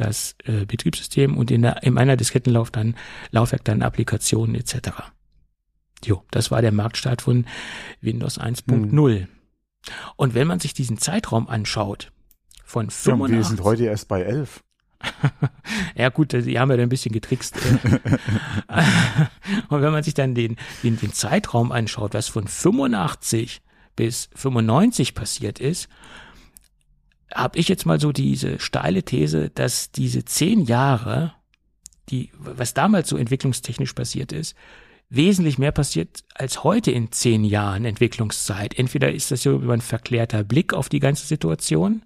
das 0.00 0.34
äh, 0.44 0.64
Betriebssystem 0.64 1.36
und 1.36 1.50
in, 1.50 1.62
der, 1.62 1.82
in 1.82 1.98
einer 1.98 2.16
Diskettenlauf 2.16 2.70
dann 2.70 2.96
Laufwerk 3.30 3.64
dann 3.64 3.82
Applikationen 3.82 4.54
etc. 4.54 4.90
Jo, 6.04 6.24
das 6.30 6.50
war 6.50 6.62
der 6.62 6.72
Marktstart 6.72 7.22
von 7.22 7.46
Windows 8.00 8.40
1.0. 8.40 8.70
Hm. 8.70 9.28
Und 10.16 10.34
wenn 10.34 10.46
man 10.46 10.60
sich 10.60 10.74
diesen 10.74 10.98
Zeitraum 10.98 11.48
anschaut, 11.48 12.12
von 12.64 12.90
85... 12.90 13.30
Ja, 13.30 13.36
wir 13.36 13.44
sind 13.44 13.62
heute 13.62 13.84
erst 13.84 14.08
bei 14.08 14.22
11. 14.22 14.62
ja 15.96 16.10
gut, 16.10 16.32
die 16.32 16.58
haben 16.58 16.70
ja 16.70 16.76
dann 16.76 16.86
ein 16.86 16.90
bisschen 16.90 17.12
getrickst. 17.12 17.56
und 19.68 19.82
wenn 19.82 19.92
man 19.92 20.02
sich 20.02 20.14
dann 20.14 20.34
den, 20.34 20.56
den, 20.82 20.98
den 20.98 21.12
Zeitraum 21.12 21.72
anschaut, 21.72 22.14
was 22.14 22.28
von 22.28 22.46
85 22.46 23.60
bis 23.96 24.30
95 24.34 25.14
passiert 25.14 25.58
ist, 25.58 25.88
habe 27.34 27.58
ich 27.58 27.68
jetzt 27.68 27.86
mal 27.86 28.00
so 28.00 28.12
diese 28.12 28.58
steile 28.58 29.02
These, 29.02 29.50
dass 29.50 29.92
diese 29.92 30.24
zehn 30.24 30.62
Jahre, 30.62 31.34
die, 32.08 32.30
was 32.38 32.74
damals 32.74 33.08
so 33.08 33.16
entwicklungstechnisch 33.16 33.92
passiert 33.92 34.32
ist, 34.32 34.56
wesentlich 35.08 35.58
mehr 35.58 35.72
passiert 35.72 36.24
als 36.34 36.62
heute 36.64 36.90
in 36.90 37.12
zehn 37.12 37.44
Jahren 37.44 37.84
Entwicklungszeit. 37.84 38.78
Entweder 38.78 39.12
ist 39.12 39.30
das 39.30 39.42
so 39.42 39.56
über 39.56 39.74
ein 39.74 39.80
verklärter 39.80 40.44
Blick 40.44 40.72
auf 40.72 40.88
die 40.88 41.00
ganze 41.00 41.26
Situation 41.26 42.04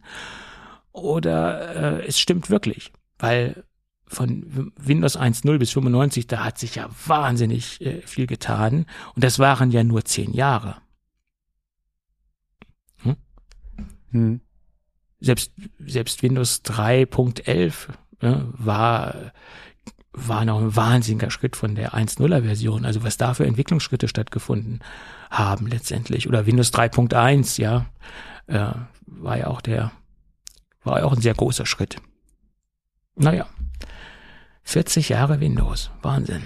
oder 0.93 2.01
äh, 2.01 2.07
es 2.07 2.19
stimmt 2.19 2.51
wirklich, 2.51 2.93
weil 3.19 3.65
von 4.07 4.73
Windows 4.77 5.19
1.0 5.19 5.59
bis 5.59 5.73
95, 5.73 6.27
da 6.27 6.45
hat 6.45 6.59
sich 6.59 6.77
ja 6.77 6.89
wahnsinnig 7.07 7.81
äh, 7.81 8.03
viel 8.03 8.27
getan 8.27 8.87
und 9.15 9.25
das 9.25 9.39
waren 9.39 9.71
ja 9.71 9.85
nur 9.85 10.05
zehn 10.05 10.33
Jahre. 10.33 10.77
Hm? 13.03 13.17
Hm 14.11 14.41
selbst, 15.25 15.53
selbst 15.79 16.23
Windows 16.23 16.63
3.11 16.65 17.73
ja, 18.21 18.45
war, 18.53 19.33
war 20.13 20.45
noch 20.45 20.61
ein 20.61 20.77
wahnsinniger 20.77 21.31
Schritt 21.31 21.57
von 21.57 21.75
der 21.75 21.95
1.0er 21.95 22.43
Version. 22.43 22.85
Also 22.85 23.03
was 23.03 23.17
da 23.17 23.35
für 23.35 23.47
Entwicklungsschritte 23.47 24.09
stattgefunden 24.09 24.81
haben 25.31 25.67
letztendlich. 25.67 26.29
Oder 26.29 26.47
Windows 26.47 26.73
3.1, 26.73 27.61
ja, 27.61 27.87
äh, 28.47 28.73
war 29.07 29.39
ja 29.39 29.47
auch 29.49 29.61
der, 29.61 29.93
war 30.83 31.01
ja 31.01 31.05
auch 31.05 31.13
ein 31.13 31.23
sehr 31.23 31.35
großer 31.35 31.67
Schritt. 31.67 31.97
Naja, 33.17 33.47
40 34.65 35.09
Jahre 35.09 35.41
Windows, 35.41 35.91
Wahnsinn. 36.03 36.43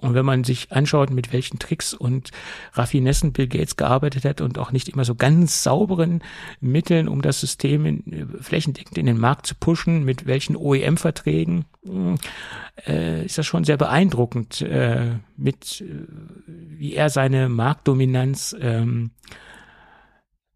Und 0.00 0.14
wenn 0.14 0.24
man 0.24 0.44
sich 0.44 0.70
anschaut, 0.70 1.10
mit 1.10 1.32
welchen 1.32 1.58
Tricks 1.58 1.92
und 1.92 2.30
Raffinessen 2.72 3.32
Bill 3.32 3.48
Gates 3.48 3.74
gearbeitet 3.74 4.24
hat 4.24 4.40
und 4.40 4.56
auch 4.56 4.70
nicht 4.70 4.88
immer 4.88 5.04
so 5.04 5.16
ganz 5.16 5.64
sauberen 5.64 6.22
Mitteln, 6.60 7.08
um 7.08 7.20
das 7.20 7.40
System 7.40 7.84
in, 7.84 8.12
äh, 8.12 8.26
flächendeckend 8.40 8.96
in 8.96 9.06
den 9.06 9.18
Markt 9.18 9.46
zu 9.46 9.56
pushen, 9.56 10.04
mit 10.04 10.26
welchen 10.26 10.54
OEM-Verträgen, 10.56 11.64
äh, 12.86 13.24
ist 13.24 13.38
das 13.38 13.46
schon 13.46 13.64
sehr 13.64 13.76
beeindruckend, 13.76 14.62
äh, 14.62 15.16
mit 15.36 15.80
äh, 15.80 16.06
wie 16.46 16.94
er 16.94 17.10
seine 17.10 17.48
Marktdominanz 17.48 18.54
ähm, 18.60 19.10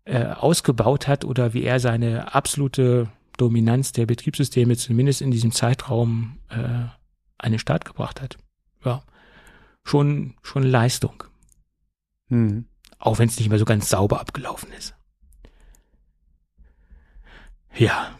äh, 0.05 0.24
ausgebaut 0.24 1.09
hat 1.09 1.24
oder 1.24 1.52
wie 1.52 1.64
er 1.64 1.81
seine 1.81 2.32
absolute 2.32 3.09
Dominanz 3.39 3.90
der 3.90 4.06
Betriebssysteme 4.06 4.77
zumindest 4.77 5.20
in 5.20 5.32
diesem 5.32 5.51
Zeitraum 5.51 6.39
äh, 6.48 6.86
an 7.39 7.51
den 7.51 7.59
Start 7.59 7.85
gebracht 7.85 8.20
hat. 8.20 8.36
Ja 8.85 9.02
schon, 9.84 10.34
schon 10.42 10.62
Leistung. 10.62 11.24
Mhm. 12.28 12.66
Auch 12.98 13.18
wenn 13.18 13.28
es 13.28 13.38
nicht 13.38 13.48
mehr 13.48 13.59
so 13.59 13.64
ganz 13.64 13.88
sauber 13.88 14.20
abgelaufen 14.20 14.70
ist. 14.72 14.94
Ja. 17.74 18.16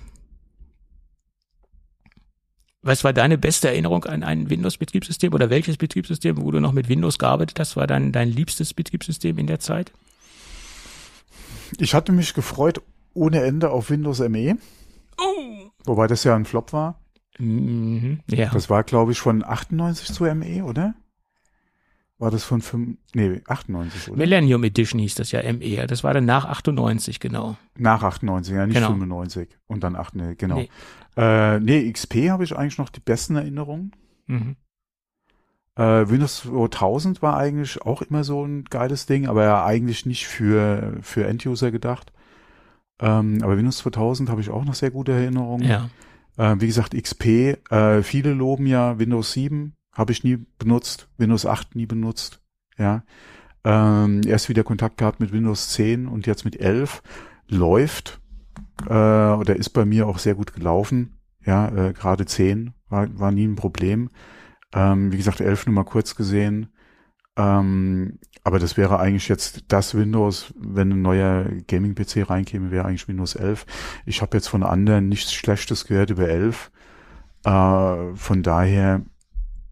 Was 2.85 3.05
war 3.05 3.13
deine 3.13 3.39
beste 3.39 3.69
Erinnerung 3.69 4.05
an 4.05 4.25
ein 4.25 4.51
Windows-Betriebssystem 4.51 5.33
oder 5.33 5.51
welches 5.51 5.77
Betriebssystem, 5.77 6.43
wo 6.43 6.51
du 6.51 6.59
noch 6.59 6.73
mit 6.73 6.89
Windows 6.89 7.19
gearbeitet 7.19 7.61
hast, 7.61 7.77
war 7.77 7.87
dein, 7.87 8.11
dein 8.11 8.29
liebstes 8.29 8.75
Betriebssystem 8.75 9.39
in 9.39 9.47
der 9.47 9.61
Zeit? 9.61 9.93
Ich 11.79 11.95
hatte 11.95 12.11
mich 12.11 12.35
gefreut 12.35 12.83
ohne 13.15 13.43
Ende 13.43 13.71
auf 13.71 13.91
Windows 13.91 14.19
ME. 14.19 14.57
Oh. 15.19 15.71
Wobei 15.85 16.07
das 16.09 16.25
ja 16.25 16.35
ein 16.35 16.45
Flop 16.45 16.73
war. 16.73 17.01
Mhm, 17.39 18.21
ja. 18.27 18.51
Das 18.51 18.69
war, 18.69 18.83
glaube 18.83 19.13
ich, 19.13 19.21
von 19.21 19.45
98 19.45 20.13
zu 20.13 20.25
ME, 20.35 20.65
oder? 20.65 20.95
War 22.23 22.31
das 22.31 22.45
von 22.45 22.63
5, 22.63 22.99
nee, 23.15 23.41
98, 23.49 24.11
oder? 24.11 24.17
Millennium 24.17 24.63
Edition 24.63 25.01
hieß 25.01 25.17
das 25.17 25.33
ja 25.33 25.43
ME. 25.53 25.89
Das 25.89 26.05
war 26.05 26.15
dann 26.15 26.25
nach 26.25 26.45
98, 26.45 27.19
genau. 27.19 27.57
Nach 27.77 28.05
98, 28.05 28.55
ja, 28.55 28.65
nicht 28.65 28.77
genau. 28.77 28.91
95. 28.91 29.49
Und 29.67 29.83
dann 29.83 29.97
8, 29.97 30.15
nee, 30.15 30.37
genau. 30.37 30.55
Nee, 30.55 30.71
äh, 31.17 31.59
nee 31.59 31.91
XP 31.91 32.31
habe 32.31 32.45
ich 32.45 32.57
eigentlich 32.57 32.79
noch 32.79 32.91
die 32.91 33.01
besten 33.01 33.35
Erinnerungen. 33.35 33.91
Mhm. 34.29 34.55
Äh, 35.75 36.09
Windows 36.09 36.43
2000 36.43 37.23
war 37.23 37.37
eigentlich 37.37 37.83
auch 37.83 38.03
immer 38.03 38.23
so 38.23 38.45
ein 38.45 38.67
geiles 38.67 39.07
Ding, 39.07 39.27
aber 39.27 39.43
ja 39.43 39.65
eigentlich 39.65 40.07
nicht 40.07 40.29
für, 40.29 40.99
für 41.03 41.27
End-User 41.27 41.73
gedacht. 41.73 42.13
Ähm, 43.01 43.41
aber 43.43 43.57
Windows 43.57 43.79
2000 43.79 44.31
habe 44.31 44.43
ich 44.43 44.51
auch 44.51 44.65
noch 44.65 44.75
sehr 44.75 44.93
gute 44.93 45.11
Erinnerungen. 45.11 45.69
Ja. 45.69 45.91
Äh, 46.37 46.61
wie 46.61 46.69
gesagt, 46.69 46.95
XP, 46.95 47.59
äh, 47.73 48.05
viele 48.05 48.33
loben 48.33 48.67
ja 48.67 49.01
Windows 49.01 49.33
7 49.33 49.75
habe 49.93 50.13
ich 50.13 50.25
nie 50.25 50.39
benutzt, 50.59 51.09
Windows 51.19 51.47
8 51.47 51.75
nie 51.75 51.87
benutzt. 51.87 52.41
Ja. 52.79 53.05
Ähm, 53.65 54.23
erst 54.27 54.49
wieder 54.49 54.65
Kontakt 54.65 54.97
gehabt 54.97 55.21
mit 55.21 55.33
Windows 55.33 55.71
10 55.71 56.09
und 56.09 56.27
jetzt 56.27 56.45
mit 56.45 56.61
11. 56.61 57.03
Läuft 57.49 58.21
äh, 58.87 58.93
oder 58.93 59.57
ist 59.57 59.71
bei 59.71 59.85
mir 59.85 60.07
auch 60.07 60.19
sehr 60.19 60.35
gut 60.35 60.53
gelaufen. 60.55 61.19
Ja, 61.45 61.69
äh, 61.69 61.93
gerade 61.93 62.25
10 62.25 62.75
war, 62.89 63.19
war 63.19 63.31
nie 63.31 63.47
ein 63.47 63.57
Problem. 63.57 64.11
Ähm, 64.73 65.13
wie 65.13 65.17
gesagt, 65.17 65.41
11 65.41 65.67
nur 65.67 65.75
mal 65.75 65.85
kurz 65.85 66.15
gesehen. 66.15 66.69
Ähm, 67.37 68.19
aber 68.45 68.59
das 68.59 68.77
wäre 68.77 68.99
eigentlich 68.99 69.29
jetzt 69.29 69.65
das 69.69 69.95
Windows, 69.95 70.53
wenn 70.57 70.91
ein 70.93 71.03
neuer 71.03 71.45
Gaming-PC 71.67 72.29
reinkäme, 72.29 72.71
wäre 72.71 72.85
eigentlich 72.85 73.09
Windows 73.09 73.35
11. 73.35 73.67
Ich 74.07 74.21
habe 74.21 74.37
jetzt 74.37 74.49
von 74.49 74.63
anderen 74.63 75.09
nichts 75.09 75.33
Schlechtes 75.33 75.87
gehört 75.87 76.11
über 76.11 76.29
11. 76.29 76.71
Äh, 77.45 78.15
von 78.15 78.43
daher, 78.43 79.03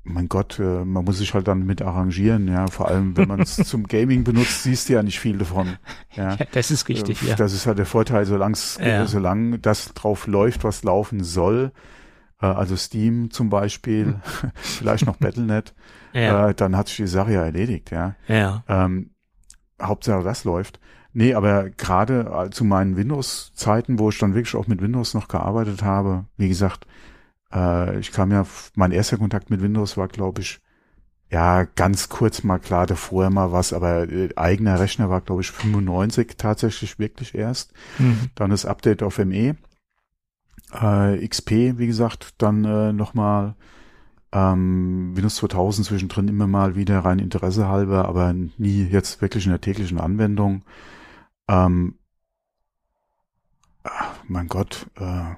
mein 0.03 0.29
Gott, 0.29 0.59
äh, 0.59 0.85
man 0.85 1.05
muss 1.05 1.19
sich 1.19 1.35
halt 1.35 1.47
dann 1.49 1.65
mit 1.65 1.83
arrangieren, 1.83 2.49
ja. 2.49 2.67
Vor 2.69 2.89
allem, 2.89 3.17
wenn 3.17 3.29
man 3.29 3.41
es 3.41 3.57
zum 3.65 3.87
Gaming 3.87 4.25
benutzt, 4.25 4.63
siehst 4.63 4.89
du 4.89 4.95
ja 4.95 5.03
nicht 5.03 5.21
viel 5.21 5.39
davon. 5.39 5.77
Ja, 6.15 6.35
ja 6.35 6.47
das 6.53 6.71
ist 6.71 6.89
richtig, 6.89 7.23
äh, 7.23 7.31
ja. 7.31 7.37
Das 7.37 7.53
ist 7.53 7.67
halt 7.67 7.79
der 7.79 7.87
Vorteil, 7.87 8.25
solange 8.25 8.57
ja. 8.83 9.07
solange 9.07 9.59
das 9.59 9.93
drauf 9.95 10.27
läuft, 10.27 10.65
was 10.65 10.83
laufen 10.85 11.23
soll, 11.23 11.73
äh, 12.41 12.47
also 12.47 12.77
Steam 12.77 13.31
zum 13.31 13.51
Beispiel, 13.51 14.17
vielleicht 14.55 15.07
noch 15.07 15.17
Battle.net, 15.17 15.75
ja. 16.13 16.49
äh, 16.49 16.55
dann 16.55 16.77
hat 16.77 16.89
sich 16.89 16.97
die 16.97 17.07
Sache 17.07 17.33
ja 17.33 17.45
erledigt, 17.45 17.91
ja. 17.91 18.17
Ja. 18.27 18.65
Ähm, 18.69 19.11
Hauptsache 19.81 20.23
das 20.23 20.45
läuft. 20.45 20.81
Nee, 21.13 21.35
aber 21.35 21.71
gerade 21.71 22.31
äh, 22.47 22.51
zu 22.51 22.65
meinen 22.65 22.97
Windows-Zeiten, 22.97 23.99
wo 23.99 24.11
ich 24.11 24.19
dann 24.19 24.35
wirklich 24.35 24.55
auch 24.55 24.69
mit 24.69 24.81
Windows 24.81 25.15
noch 25.15 25.27
gearbeitet 25.27 25.83
habe, 25.83 26.27
wie 26.37 26.49
gesagt, 26.49 26.87
äh, 27.53 27.99
ich 27.99 28.13
kam 28.13 28.31
ja, 28.33 28.47
mein 28.75 28.93
erster 28.93 29.19
Kontakt 29.19 29.51
mit 29.51 29.63
Windows 29.63 29.97
war, 29.97 30.09
glaube 30.09 30.43
ich, 30.43 30.61
ja, 31.31 31.63
ganz 31.63 32.09
kurz 32.09 32.43
mal 32.43 32.59
klar, 32.59 32.87
davor 32.87 33.31
mal 33.31 33.53
was, 33.53 33.73
aber 33.73 34.09
äh, 34.11 34.31
eigener 34.35 34.81
Rechner 34.81 35.11
war, 35.11 35.21
glaube 35.21 35.43
ich, 35.43 35.51
95 35.53 36.37
tatsächlich 36.37 36.99
wirklich 36.99 37.35
erst. 37.35 37.73
Mhm. 37.99 38.31
Dann 38.35 38.51
das 38.51 38.67
Update 38.67 39.03
auf 39.03 39.19
ME. 39.19 39.57
Äh, 40.73 41.27
XP, 41.27 41.79
wie 41.79 41.87
gesagt, 41.87 42.35
dann 42.39 42.65
äh, 42.65 42.93
nochmal 42.93 43.55
ähm, 44.33 45.13
Windows 45.15 45.37
2000 45.37 45.87
zwischendrin 45.87 46.29
immer 46.29 46.47
mal 46.47 46.77
wieder 46.77 47.01
rein 47.01 47.19
Interesse 47.19 47.69
halber, 47.69 48.07
aber 48.09 48.33
nie 48.33 48.85
jetzt 48.85 49.21
wirklich 49.23 49.47
in 49.47 49.53
der 49.53 49.61
täglichen 49.61 50.01
Anwendung. 50.01 50.65
Ähm, 51.49 51.95
ach, 53.85 54.15
mein 54.27 54.49
Gott, 54.49 54.87
äh, 54.97 55.35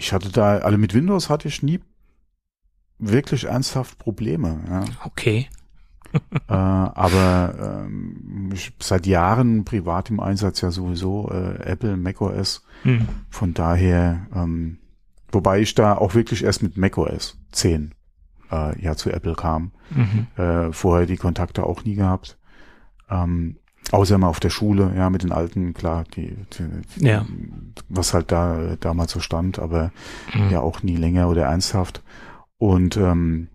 ich 0.00 0.12
hatte 0.12 0.30
da, 0.30 0.52
alle 0.52 0.64
also 0.64 0.78
mit 0.78 0.94
Windows 0.94 1.28
hatte 1.28 1.46
ich 1.48 1.62
nie 1.62 1.80
wirklich 2.98 3.44
ernsthaft 3.44 3.98
Probleme. 3.98 4.60
Ja. 4.68 4.84
Okay. 5.04 5.48
äh, 6.48 6.52
aber 6.52 7.84
ähm, 7.86 8.50
ich, 8.52 8.72
seit 8.80 9.06
Jahren 9.06 9.64
privat 9.64 10.10
im 10.10 10.18
Einsatz 10.18 10.60
ja 10.62 10.70
sowieso 10.70 11.30
äh, 11.30 11.62
Apple, 11.62 11.96
macOS. 11.96 12.64
Mhm. 12.82 13.08
Von 13.28 13.54
daher, 13.54 14.26
ähm, 14.34 14.78
wobei 15.30 15.60
ich 15.60 15.74
da 15.74 15.96
auch 15.96 16.14
wirklich 16.14 16.42
erst 16.42 16.62
mit 16.62 16.76
macOS 16.76 17.38
10 17.52 17.94
äh, 18.50 18.82
ja 18.82 18.96
zu 18.96 19.10
Apple 19.10 19.34
kam. 19.34 19.72
Mhm. 19.90 20.26
Äh, 20.42 20.72
vorher 20.72 21.06
die 21.06 21.18
Kontakte 21.18 21.64
auch 21.64 21.84
nie 21.84 21.94
gehabt. 21.94 22.38
Ähm, 23.10 23.58
außer 23.90 24.18
mal 24.18 24.28
auf 24.28 24.40
der 24.40 24.50
Schule, 24.50 24.92
ja, 24.96 25.10
mit 25.10 25.22
den 25.22 25.32
alten, 25.32 25.74
klar, 25.74 26.04
die, 26.14 26.36
die 26.52 27.04
ja. 27.04 27.26
was 27.88 28.14
halt 28.14 28.30
da 28.30 28.76
damals 28.78 29.12
so 29.12 29.20
stand, 29.20 29.58
aber 29.58 29.92
mhm. 30.34 30.50
ja 30.50 30.60
auch 30.60 30.82
nie 30.82 30.96
länger 30.96 31.28
oder 31.28 31.44
ernsthaft. 31.44 32.02
Und 32.58 32.96
ähm, 32.96 33.48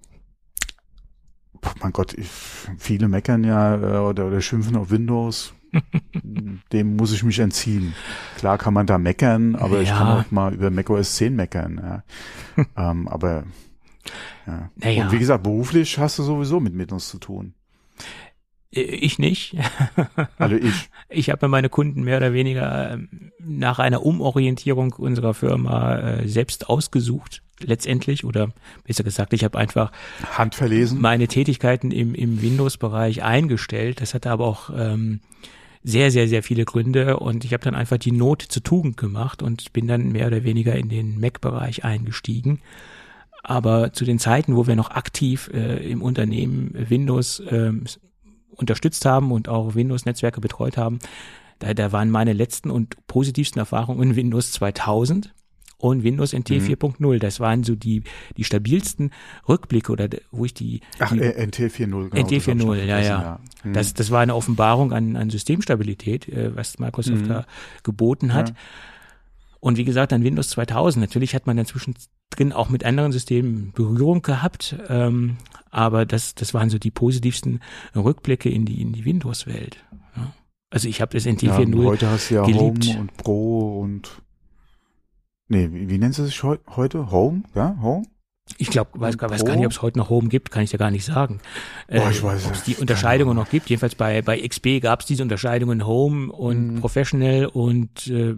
mein 1.82 1.94
Gott, 1.94 2.14
ich, 2.14 2.30
viele 2.78 3.08
meckern 3.08 3.44
ja 3.44 3.76
äh, 3.76 3.98
oder, 3.98 4.28
oder 4.28 4.42
schimpfen 4.42 4.76
auf 4.76 4.92
Windows. 4.92 5.54
Dem 6.72 6.96
muss 6.96 7.12
ich 7.12 7.24
mich 7.24 7.40
entziehen. 7.40 7.94
Klar 8.38 8.58
kann 8.58 8.74
man 8.74 8.88
da 8.88 8.98
meckern, 8.98 9.56
aber 9.56 9.78
ja. 9.78 9.82
ich 9.82 9.90
kann 9.90 10.08
auch 10.08 10.32
mal 10.32 10.54
über 10.54 10.70
macOS 10.70 11.16
10 11.16 11.36
meckern. 11.36 12.04
Ja. 12.58 12.64
ähm, 12.92 13.08
aber 13.08 13.44
ja. 14.48 14.70
Naja. 14.76 15.06
Und 15.06 15.12
wie 15.12 15.20
gesagt, 15.20 15.44
beruflich 15.44 15.98
hast 15.98 16.20
du 16.20 16.24
sowieso 16.24 16.60
mit 16.60 16.78
Windows 16.78 17.10
zu 17.10 17.18
tun. 17.18 17.55
Äh, 18.76 18.82
ich 18.82 19.20
nicht. 19.20 19.56
Also 20.38 20.56
ich. 20.56 20.90
Ich 21.10 21.30
habe 21.30 21.48
meine 21.48 21.70
Kunden 21.70 22.04
mehr 22.04 22.18
oder 22.18 22.34
weniger 22.34 22.94
ähm, 22.94 23.32
nach 23.40 23.80
einer 23.80 24.06
Umorientierung 24.06 24.94
unserer 24.94 25.34
Firma 25.34 25.98
äh, 25.98 26.28
selbst 26.28 26.70
ausgesucht, 26.70 27.42
letztendlich. 27.60 28.26
Oder 28.26 28.50
besser 28.84 29.04
gesagt, 29.04 29.34
ich 29.34 29.44
habe 29.44 29.58
einfach 29.58 29.92
handverlesen 30.38 31.00
meine 31.00 31.28
Tätigkeiten 31.28 31.92
im, 31.92 32.14
im 32.14 32.42
Windows-Bereich 32.42 33.24
eingestellt. 33.24 34.02
Das 34.02 34.14
hatte 34.14 34.30
aber 34.30 34.46
auch 34.46 34.70
ähm, 34.76 35.22
sehr, 35.84 36.12
sehr, 36.12 36.28
sehr 36.28 36.44
viele 36.44 36.66
Gründe 36.66 37.18
und 37.18 37.46
ich 37.46 37.54
habe 37.54 37.64
dann 37.64 37.76
einfach 37.76 37.98
die 37.98 38.12
Not 38.12 38.42
zur 38.42 38.64
Tugend 38.64 38.98
gemacht 38.98 39.44
und 39.44 39.72
bin 39.72 39.88
dann 39.88 40.12
mehr 40.12 40.28
oder 40.28 40.44
weniger 40.44 40.76
in 40.76 40.90
den 40.90 41.20
Mac-Bereich 41.20 41.86
eingestiegen. 41.86 42.60
Aber 43.44 43.94
zu 43.94 44.04
den 44.06 44.18
Zeiten, 44.18 44.56
wo 44.56 44.66
wir 44.66 44.76
noch 44.76 44.90
aktiv 44.90 45.52
äh, 45.54 45.88
im 45.90 46.02
Unternehmen 46.02 46.74
Windows 46.90 47.40
äh, 47.40 47.72
unterstützt 48.56 49.06
haben 49.06 49.32
und 49.32 49.50
auch 49.50 49.76
Windows-Netzwerke 49.76 50.42
betreut 50.42 50.78
haben, 50.78 51.00
da, 51.60 51.74
da 51.74 51.92
waren 51.92 52.10
meine 52.10 52.34
letzten 52.34 52.70
und 52.70 52.98
positivsten 53.08 53.60
Erfahrungen 53.60 54.02
in 54.02 54.16
Windows 54.16 54.52
2000 54.52 55.34
und 55.78 56.04
Windows 56.04 56.34
NT 56.34 56.50
mhm. 56.52 56.68
4.0. 56.68 57.20
Das 57.20 57.40
waren 57.40 57.64
so 57.64 57.76
die, 57.76 58.04
die 58.38 58.44
stabilsten 58.44 59.12
Rückblicke 59.48 59.92
oder 59.92 60.10
wo 60.32 60.46
ich 60.46 60.54
die. 60.54 60.82
Ach, 61.00 61.12
die, 61.12 61.20
äh, 61.20 61.46
NT 61.46 61.60
4.0, 61.60 62.10
genau. 62.10 62.26
NT 62.26 62.32
4.0, 62.32 62.76
ja, 62.76 62.86
ja. 62.86 63.02
ja. 63.02 63.40
Mhm. 63.64 63.74
Das, 63.74 63.94
das 63.94 64.12
war 64.12 64.22
eine 64.22 64.36
Offenbarung 64.36 64.94
an, 64.94 65.16
an 65.16 65.30
Systemstabilität, 65.30 66.28
äh, 66.30 66.56
was 66.56 66.80
Microsoft 66.80 67.24
mhm. 67.24 67.28
da 67.28 67.46
geboten 67.84 68.34
hat. 68.34 68.50
Ja. 68.50 68.56
Und 69.60 69.78
wie 69.78 69.86
gesagt, 69.86 70.14
an 70.14 70.24
Windows 70.24 70.50
2000. 70.50 71.02
Natürlich 71.02 71.36
hat 71.36 71.48
man 71.48 71.58
inzwischen 71.58 71.96
drin 72.30 72.54
auch 72.54 72.70
mit 72.70 72.84
anderen 72.84 73.12
Systemen 73.12 73.72
Berührung 73.74 74.22
gehabt, 74.22 74.76
ähm, 74.90 75.38
aber 75.72 76.06
das, 76.06 76.36
das 76.36 76.54
waren 76.54 76.70
so 76.70 76.78
die 76.78 76.92
positivsten 76.92 77.62
Rückblicke 77.96 78.50
in 78.50 78.66
die, 78.66 78.82
in 78.82 78.94
die 78.94 79.06
Windows-Welt. 79.06 79.78
Ja. 80.16 80.34
Also 80.70 80.88
ich 80.88 81.02
habe 81.02 81.14
das 81.14 81.26
NT 81.26 81.44
4.0 81.44 81.78
ja, 81.78 81.86
Heute 81.86 82.10
hast 82.10 82.30
du 82.30 82.36
ja 82.36 82.46
geliebt. 82.46 82.88
Home 82.88 83.00
und 83.00 83.18
Pro 83.18 83.82
und 83.82 84.22
nee, 85.48 85.70
wie, 85.72 85.90
wie 85.90 85.98
nennt 85.98 86.18
es 86.18 86.26
sich 86.26 86.44
heute? 86.44 87.12
Home? 87.12 87.44
Ja, 87.54 87.78
Home? 87.82 88.06
Ich 88.60 88.70
glaube, 88.70 88.92
weiß, 88.94 89.20
weiß 89.20 89.44
gar 89.44 89.56
nicht, 89.56 89.66
ob 89.66 89.72
es 89.72 89.82
heute 89.82 89.98
noch 89.98 90.10
Home 90.10 90.30
gibt, 90.30 90.52
kann 90.52 90.62
ich 90.62 90.72
ja 90.72 90.78
gar 90.78 90.92
nicht 90.92 91.04
sagen. 91.04 91.40
Äh, 91.88 92.00
oh, 92.00 92.10
ich 92.12 92.22
weiß 92.22 92.46
ob 92.46 92.54
es 92.54 92.64
die 92.64 92.76
Unterscheidungen 92.76 93.36
noch 93.36 93.50
gibt. 93.50 93.72
Jedenfalls 93.72 93.96
bei, 93.96 94.22
bei 94.22 94.40
XP 94.40 94.82
gab 94.82 95.00
es 95.00 95.08
diese 95.08 95.24
Unterscheidungen 95.24 95.88
Home 95.88 96.32
und 96.32 96.76
mhm. 96.76 96.80
Professional 96.80 97.48
und 97.48 98.06
äh, 98.06 98.36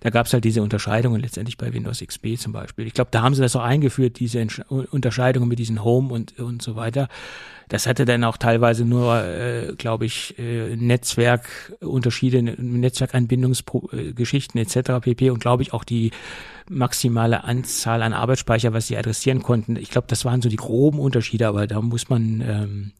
da 0.00 0.08
gab 0.08 0.24
es 0.24 0.32
halt 0.32 0.44
diese 0.44 0.62
Unterscheidungen 0.62 1.20
letztendlich 1.20 1.58
bei 1.58 1.74
Windows 1.74 2.00
XP 2.00 2.38
zum 2.38 2.54
Beispiel. 2.54 2.86
Ich 2.86 2.94
glaube, 2.94 3.10
da 3.10 3.20
haben 3.20 3.34
sie 3.34 3.42
das 3.42 3.54
auch 3.54 3.62
eingeführt, 3.62 4.18
diese 4.20 4.40
Entsch 4.40 4.62
Unterscheidungen 4.68 5.48
mit 5.48 5.58
diesen 5.58 5.84
Home 5.84 6.14
und, 6.14 6.38
und 6.38 6.62
so 6.62 6.74
weiter. 6.74 7.08
Das 7.72 7.86
hatte 7.86 8.04
dann 8.04 8.22
auch 8.22 8.36
teilweise 8.36 8.84
nur, 8.84 9.24
äh, 9.24 9.72
glaube 9.78 10.04
ich, 10.04 10.38
äh, 10.38 10.76
Netzwerkunterschiede, 10.76 12.42
Netzwerkanbindungsgeschichten 12.42 14.60
etc. 14.60 15.00
pp. 15.00 15.30
Und 15.30 15.38
glaube 15.38 15.62
ich 15.62 15.72
auch 15.72 15.82
die 15.82 16.10
maximale 16.68 17.44
Anzahl 17.44 18.02
an 18.02 18.12
Arbeitsspeicher, 18.12 18.74
was 18.74 18.88
sie 18.88 18.98
adressieren 18.98 19.42
konnten. 19.42 19.76
Ich 19.76 19.88
glaube, 19.88 20.06
das 20.06 20.26
waren 20.26 20.42
so 20.42 20.50
die 20.50 20.56
groben 20.56 20.98
Unterschiede, 20.98 21.48
aber 21.48 21.66
da 21.66 21.80
muss 21.80 22.10
man 22.10 22.44
ähm, 22.46 22.92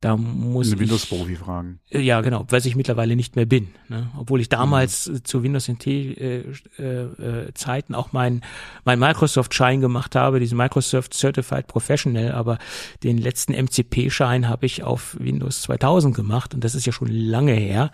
da 0.00 0.16
muss 0.16 0.70
Eine 0.70 0.80
Windows-Profi 0.80 1.34
fragen. 1.34 1.80
Äh, 1.90 2.00
ja, 2.00 2.20
genau, 2.20 2.46
was 2.48 2.66
ich 2.66 2.76
mittlerweile 2.76 3.16
nicht 3.16 3.34
mehr 3.34 3.46
bin. 3.46 3.68
Ne? 3.88 4.10
Obwohl 4.16 4.40
ich 4.40 4.48
damals 4.48 5.08
mhm. 5.08 5.24
zu 5.24 5.42
Windows 5.42 5.68
NT 5.68 5.86
äh, 5.86 6.38
äh, 6.78 7.52
Zeiten 7.54 7.96
auch 7.96 8.12
mein, 8.12 8.42
mein 8.84 9.00
Microsoft-Schein 9.00 9.80
gemacht 9.80 10.14
habe, 10.14 10.38
diesen 10.38 10.56
Microsoft 10.56 11.14
Certified 11.14 11.66
Professional, 11.66 12.30
aber 12.32 12.58
den 13.02 13.18
letzten 13.18 13.52
MCP-Schein 13.54 14.48
habe 14.48 14.66
ich 14.66 14.84
auf 14.84 15.16
Windows 15.18 15.62
2000 15.62 16.14
gemacht 16.14 16.54
und 16.54 16.62
das 16.62 16.76
ist 16.76 16.86
ja 16.86 16.92
schon 16.92 17.08
lange 17.08 17.52
her. 17.52 17.90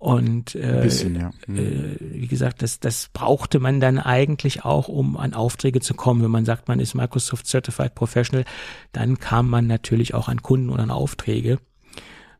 Und 0.00 0.54
äh, 0.54 0.80
bisschen, 0.80 1.14
ja. 1.14 1.30
mhm. 1.46 1.58
äh, 1.58 1.96
wie 2.00 2.26
gesagt, 2.26 2.62
das, 2.62 2.80
das 2.80 3.10
brauchte 3.12 3.60
man 3.60 3.80
dann 3.80 3.98
eigentlich 3.98 4.64
auch, 4.64 4.88
um 4.88 5.18
an 5.18 5.34
Aufträge 5.34 5.80
zu 5.80 5.92
kommen. 5.92 6.22
Wenn 6.22 6.30
man 6.30 6.46
sagt, 6.46 6.68
man 6.68 6.80
ist 6.80 6.94
Microsoft 6.94 7.46
Certified 7.46 7.94
Professional, 7.94 8.46
dann 8.92 9.18
kam 9.18 9.50
man 9.50 9.66
natürlich 9.66 10.14
auch 10.14 10.28
an 10.28 10.40
Kunden 10.40 10.70
und 10.70 10.80
an 10.80 10.90
Aufträge. 10.90 11.58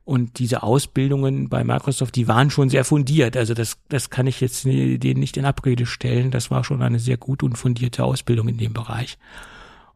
Und 0.04 0.38
diese 0.38 0.62
Ausbildungen 0.62 1.50
bei 1.50 1.62
Microsoft, 1.62 2.16
die 2.16 2.28
waren 2.28 2.48
schon 2.48 2.70
sehr 2.70 2.86
fundiert. 2.86 3.36
Also 3.36 3.52
das, 3.52 3.76
das 3.90 4.08
kann 4.08 4.26
ich 4.26 4.40
jetzt 4.40 4.64
denen 4.64 5.20
nicht 5.20 5.36
in 5.36 5.44
Abrede 5.44 5.84
stellen. 5.84 6.30
Das 6.30 6.50
war 6.50 6.64
schon 6.64 6.80
eine 6.80 6.98
sehr 6.98 7.18
gut 7.18 7.42
und 7.42 7.58
fundierte 7.58 8.04
Ausbildung 8.04 8.48
in 8.48 8.56
dem 8.56 8.72
Bereich. 8.72 9.18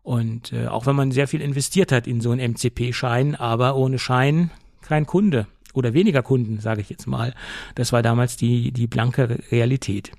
Und 0.02 0.52
äh, 0.52 0.66
auch 0.66 0.84
wenn 0.84 0.96
man 0.96 1.12
sehr 1.12 1.28
viel 1.28 1.40
investiert 1.40 1.92
hat 1.92 2.06
in 2.06 2.20
so 2.20 2.30
einen 2.30 2.52
MCP-Schein, 2.52 3.36
aber 3.36 3.74
ohne 3.74 3.98
Schein 3.98 4.50
kein 4.82 5.06
Kunde 5.06 5.46
oder 5.74 5.94
weniger 5.94 6.22
Kunden, 6.22 6.60
sage 6.60 6.80
ich 6.80 6.88
jetzt 6.88 7.06
mal. 7.06 7.34
Das 7.74 7.92
war 7.92 8.02
damals 8.02 8.36
die, 8.36 8.72
die 8.72 8.86
blanke 8.86 9.38
Realität. 9.50 10.12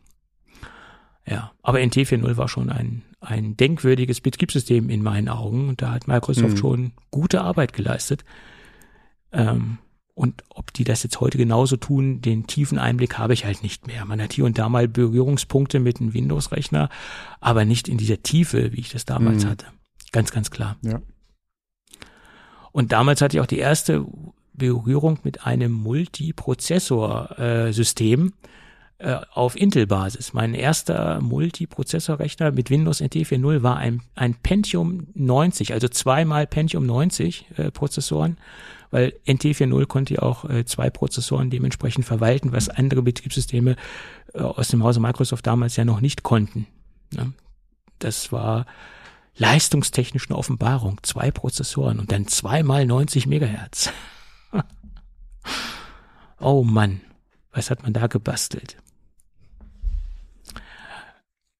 Ja, 1.27 1.51
aber 1.63 1.83
NT 1.83 1.95
4.0 1.95 2.37
war 2.37 2.47
schon 2.47 2.69
ein, 2.69 3.01
ein 3.19 3.57
denkwürdiges 3.57 4.21
Betriebssystem 4.21 4.89
in 4.89 5.01
meinen 5.01 5.27
Augen 5.27 5.69
und 5.69 5.81
da 5.81 5.91
hat 5.91 6.07
Microsoft 6.07 6.53
mhm. 6.53 6.57
schon 6.57 6.91
gute 7.09 7.41
Arbeit 7.41 7.73
geleistet. 7.73 8.23
Ähm, 9.31 9.79
und 10.13 10.43
ob 10.49 10.71
die 10.71 10.85
das 10.85 11.03
jetzt 11.03 11.19
heute 11.19 11.37
genauso 11.37 11.75
tun, 11.75 12.21
den 12.21 12.47
tiefen 12.47 12.77
Einblick 12.77 13.17
habe 13.17 13.33
ich 13.33 13.43
halt 13.43 13.63
nicht 13.63 13.85
mehr. 13.85 14.05
Man 14.05 14.21
hat 14.21 14.31
hier 14.31 14.45
und 14.45 14.57
da 14.57 14.69
mal 14.69 14.87
Berührungspunkte 14.87 15.79
mit 15.79 15.99
einem 15.99 16.13
Windows-Rechner, 16.13 16.89
aber 17.41 17.65
nicht 17.65 17.89
in 17.89 17.97
dieser 17.97 18.23
Tiefe, 18.23 18.71
wie 18.71 18.79
ich 18.79 18.89
das 18.89 19.03
damals 19.03 19.43
mhm. 19.43 19.49
hatte. 19.49 19.65
Ganz, 20.11 20.31
ganz 20.31 20.51
klar. 20.51 20.77
Ja. 20.83 21.01
Und 22.71 22.91
damals 22.91 23.21
hatte 23.21 23.35
ich 23.35 23.41
auch 23.41 23.47
die 23.47 23.57
erste 23.57 24.05
Berührung 24.57 25.19
mit 25.23 25.45
einem 25.45 25.71
Multiprozessor-System 25.71 28.33
äh, 28.97 29.17
auf 29.33 29.57
Intel-Basis. 29.57 30.33
Mein 30.33 30.53
erster 30.53 31.19
Multiprozessorrechner 31.19 32.51
mit 32.51 32.69
Windows 32.69 33.01
NT 33.01 33.15
4.0 33.15 33.61
war 33.61 33.75
ein, 33.75 34.01
ein 34.15 34.35
Pentium 34.35 35.07
90, 35.15 35.73
also 35.73 35.89
zweimal 35.89 36.47
Pentium 36.47 36.85
90 36.85 37.45
äh, 37.57 37.71
Prozessoren, 37.71 38.37
weil 38.91 39.13
NT 39.27 39.47
4.0 39.47 39.85
konnte 39.87 40.13
ja 40.13 40.21
auch 40.21 40.49
äh, 40.49 40.63
zwei 40.63 40.89
Prozessoren 40.89 41.49
dementsprechend 41.49 42.05
verwalten, 42.05 42.53
was 42.53 42.69
andere 42.69 43.01
Betriebssysteme 43.01 43.75
äh, 44.33 44.39
aus 44.39 44.69
dem 44.69 44.81
Hause 44.81 45.01
Microsoft 45.01 45.45
damals 45.45 45.75
ja 45.75 45.83
noch 45.83 45.99
nicht 45.99 46.23
konnten. 46.23 46.65
Ja, 47.13 47.27
das 47.99 48.31
war 48.31 48.65
leistungstechnisch 49.37 50.29
eine 50.29 50.37
Offenbarung. 50.37 51.01
Zwei 51.03 51.31
Prozessoren 51.31 51.99
und 51.99 52.13
dann 52.13 52.27
zweimal 52.27 52.85
90 52.85 53.27
Megahertz. 53.27 53.91
Oh 56.39 56.63
Mann, 56.63 57.01
was 57.51 57.69
hat 57.69 57.83
man 57.83 57.93
da 57.93 58.07
gebastelt? 58.07 58.77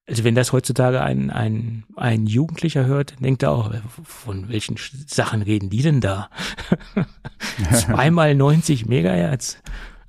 Also 0.07 0.24
wenn 0.24 0.36
das 0.36 0.52
heutzutage 0.53 1.02
ein, 1.02 1.32
ein, 1.32 1.84
ein 1.95 2.28
Jugendlicher 2.28 2.86
hört, 2.86 3.16
denkt 3.20 3.41
er 3.41 3.52
auch, 3.52 3.74
von 4.03 4.49
welchen 4.49 4.78
Sachen 5.07 5.41
reden 5.41 5.72
die 5.72 5.82
denn 5.82 5.99
da? 5.99 6.30
Zweimal 7.74 8.36
90 8.36 8.86
Megahertz. 8.86 9.57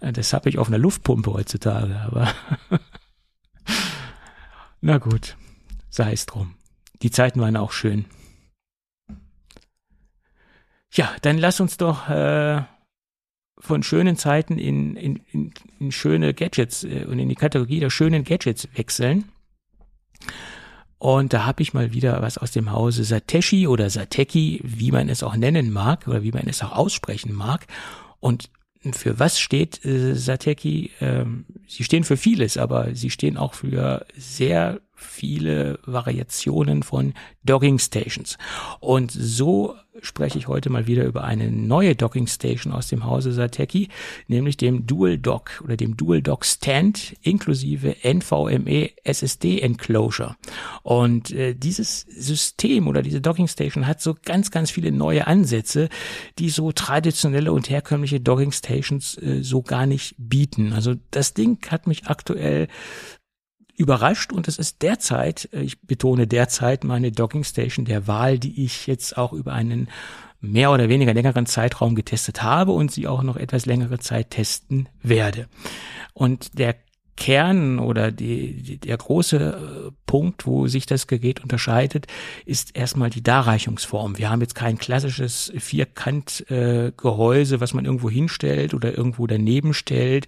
Das 0.01 0.35
habe 0.35 0.51
ich 0.51 0.59
auf 0.59 0.69
einer 0.69 0.79
Luftpumpe 0.79 1.33
heutzutage, 1.33 1.99
aber 2.01 2.31
na 4.83 4.99
gut, 4.99 5.37
sei 5.89 6.13
es 6.13 6.27
drum. 6.27 6.55
Die 7.01 7.11
Zeiten 7.11 7.41
waren 7.41 7.57
auch 7.57 7.73
schön. 7.73 8.05
Ja, 10.93 11.15
dann 11.23 11.39
lass 11.39 11.61
uns 11.61 11.79
doch 11.79 12.09
äh, 12.11 12.63
von 13.59 13.83
schönen 13.83 14.17
Zeiten 14.17 14.59
in, 14.59 14.97
in, 14.97 15.21
in, 15.33 15.53
in 15.81 15.93
schöne 15.93 16.35
Gadgets 16.35 16.85
äh, 16.85 17.07
und 17.09 17.19
in 17.19 17.29
die 17.29 17.35
Kategorie 17.35 17.81
der 17.81 17.91
schönen 17.91 18.25
Gadgets 18.25 18.69
wechseln. 18.75 19.25
Und 20.99 21.33
da 21.33 21.45
habe 21.45 21.63
ich 21.63 21.75
mal 21.75 21.93
wieder 21.93 22.23
was 22.23 22.39
aus 22.39 22.53
dem 22.53 22.73
Hause 22.73 23.05
Sateshi 23.05 23.67
oder 23.67 23.91
Sateki, 23.91 24.61
wie 24.65 24.93
man 24.93 25.09
es 25.09 25.23
auch 25.23 25.37
nennen 25.37 25.73
mag 25.73 26.09
oder 26.09 26.23
wie 26.23 26.33
man 26.33 26.49
es 26.49 26.63
auch 26.63 26.73
aussprechen 26.73 27.35
mag. 27.35 27.67
Und 28.21 28.49
für 28.93 29.19
was 29.19 29.39
steht 29.39 29.85
äh, 29.85 30.15
Sateki? 30.15 30.91
Ähm, 31.01 31.45
sie 31.67 31.85
stehen 31.85 32.05
für 32.05 32.17
vieles, 32.17 32.57
aber 32.57 32.95
sie 32.95 33.11
stehen 33.11 33.37
auch 33.37 33.55
für 33.55 34.07
sehr 34.17 34.81
viele 34.95 35.79
Variationen 35.85 36.83
von 36.83 37.13
Dogging 37.45 37.79
Stations. 37.79 38.39
Und 38.81 39.11
so 39.13 39.75
spreche 40.03 40.39
ich 40.39 40.49
heute 40.49 40.71
mal 40.71 40.87
wieder 40.87 41.05
über 41.05 41.25
eine 41.25 41.51
neue 41.51 41.95
Docking 41.95 42.27
Station 42.27 42.73
aus 42.73 42.89
dem 42.89 43.05
Hause 43.05 43.33
Sateki, 43.33 43.89
nämlich 44.29 44.57
dem 44.57 44.87
Dual 44.87 45.19
Dock 45.19 45.63
oder 45.65 45.77
dem 45.77 45.97
Dual 45.97 46.23
Dock 46.23 46.45
Stand 46.45 47.15
inklusive 47.23 47.97
NVMe 48.03 48.91
SSD 49.05 49.61
Enclosure. 49.61 50.37
Und 50.83 51.31
äh, 51.31 51.55
dieses 51.55 52.01
System 52.03 52.89
oder 52.89 53.03
diese 53.03 53.21
Docking 53.21 53.49
Station 53.49 53.87
hat 53.87 54.01
so 54.01 54.17
ganz, 54.25 54.51
ganz 54.51 54.71
viele 54.71 54.93
neue 54.93 55.27
Ansätze, 55.27 55.89
die 56.39 56.51
so 56.51 56.73
traditionelle 56.73 57.53
und 57.53 57.71
herkömmliche 57.71 58.21
Docking 58.21 58.53
Stations 58.53 59.17
äh, 59.19 59.43
so 59.43 59.63
gar 59.63 59.87
nicht 59.87 60.15
bieten. 60.19 60.73
Also 60.73 60.95
das 61.11 61.35
Ding 61.35 61.59
hat 61.71 61.87
mich 61.87 62.07
aktuell 62.07 62.69
überrascht 63.77 64.33
und 64.33 64.49
es 64.49 64.59
ist 64.59 64.83
derzeit, 64.83 65.49
äh, 65.53 65.61
ich 65.61 65.81
betone 65.83 66.27
derzeit, 66.27 66.85
meine 66.85 67.13
Docking 67.13 67.45
Station 67.45 67.85
der 67.85 68.07
Wahl, 68.07 68.39
die 68.39 68.65
ich 68.65 68.87
jetzt 68.87 69.17
auch 69.17 69.33
über 69.33 69.53
einen 69.53 69.89
mehr 70.41 70.71
oder 70.71 70.89
weniger 70.89 71.15
längeren 71.15 71.47
Zeitraum 71.47 71.95
getestet 71.95 72.43
habe 72.43 72.73
und 72.73 72.91
sie 72.91 73.07
auch 73.07 73.23
noch 73.23 73.37
etwas 73.37 73.67
längere 73.67 73.99
Zeit 73.99 74.31
testen 74.31 74.89
werde. 75.03 75.49
Und 76.13 76.59
der 76.59 76.77
Kern 77.17 77.79
oder 77.79 78.13
die, 78.13 78.63
die, 78.63 78.79
der 78.79 78.97
große 78.97 79.37
äh, 79.37 79.91
Punkt, 80.07 80.47
wo 80.47 80.67
sich 80.67 80.87
das 80.87 81.07
Gerät 81.07 81.43
unterscheidet, 81.43 82.07
ist 82.45 82.77
erstmal 82.77 83.11
die 83.11 83.23
Darreichungsform. 83.23 84.19
Wir 84.19 84.31
haben 84.31 84.41
jetzt 84.41 84.55
kein 84.55 84.79
klassisches 84.79 85.53
Vierkantgehäuse, 85.57 87.57
äh, 87.57 87.61
was 87.61 87.75
man 87.75 87.85
irgendwo 87.85 88.11
hinstellt 88.11 88.75
oder 88.75 88.97
irgendwo 88.97 89.27
daneben 89.27 89.75
stellt 89.75 90.27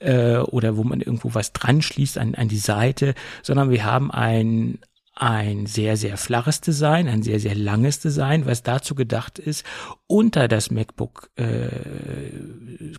äh, 0.00 0.38
oder 0.38 0.76
wo 0.76 0.84
man 0.84 1.00
irgendwo 1.00 1.34
was 1.34 1.52
dran 1.52 1.82
schließt 1.82 2.18
an, 2.18 2.34
an 2.34 2.48
die 2.48 2.58
Seite, 2.58 3.14
sondern 3.42 3.70
wir 3.70 3.84
haben 3.84 4.10
ein, 4.10 4.78
ein 5.14 5.66
sehr, 5.66 5.96
sehr 5.96 6.16
flaches 6.16 6.60
Design, 6.60 7.06
ein 7.06 7.22
sehr, 7.22 7.38
sehr 7.38 7.54
langes 7.54 8.00
Design, 8.00 8.46
was 8.46 8.62
dazu 8.62 8.94
gedacht 8.94 9.38
ist, 9.38 9.64
unter 10.06 10.48
das 10.48 10.70
MacBook 10.70 11.30
äh, 11.36 11.68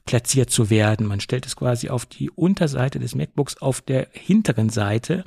platziert 0.06 0.52
zu 0.52 0.69
werden. 0.69 1.07
Man 1.07 1.19
stellt 1.19 1.45
es 1.45 1.56
quasi 1.56 1.90
auf 1.90 2.06
die 2.06 2.30
Unterseite 2.30 2.99
des 2.99 3.15
MacBooks 3.15 3.57
auf 3.61 3.81
der 3.81 4.07
hinteren 4.11 4.69
Seite 4.69 5.23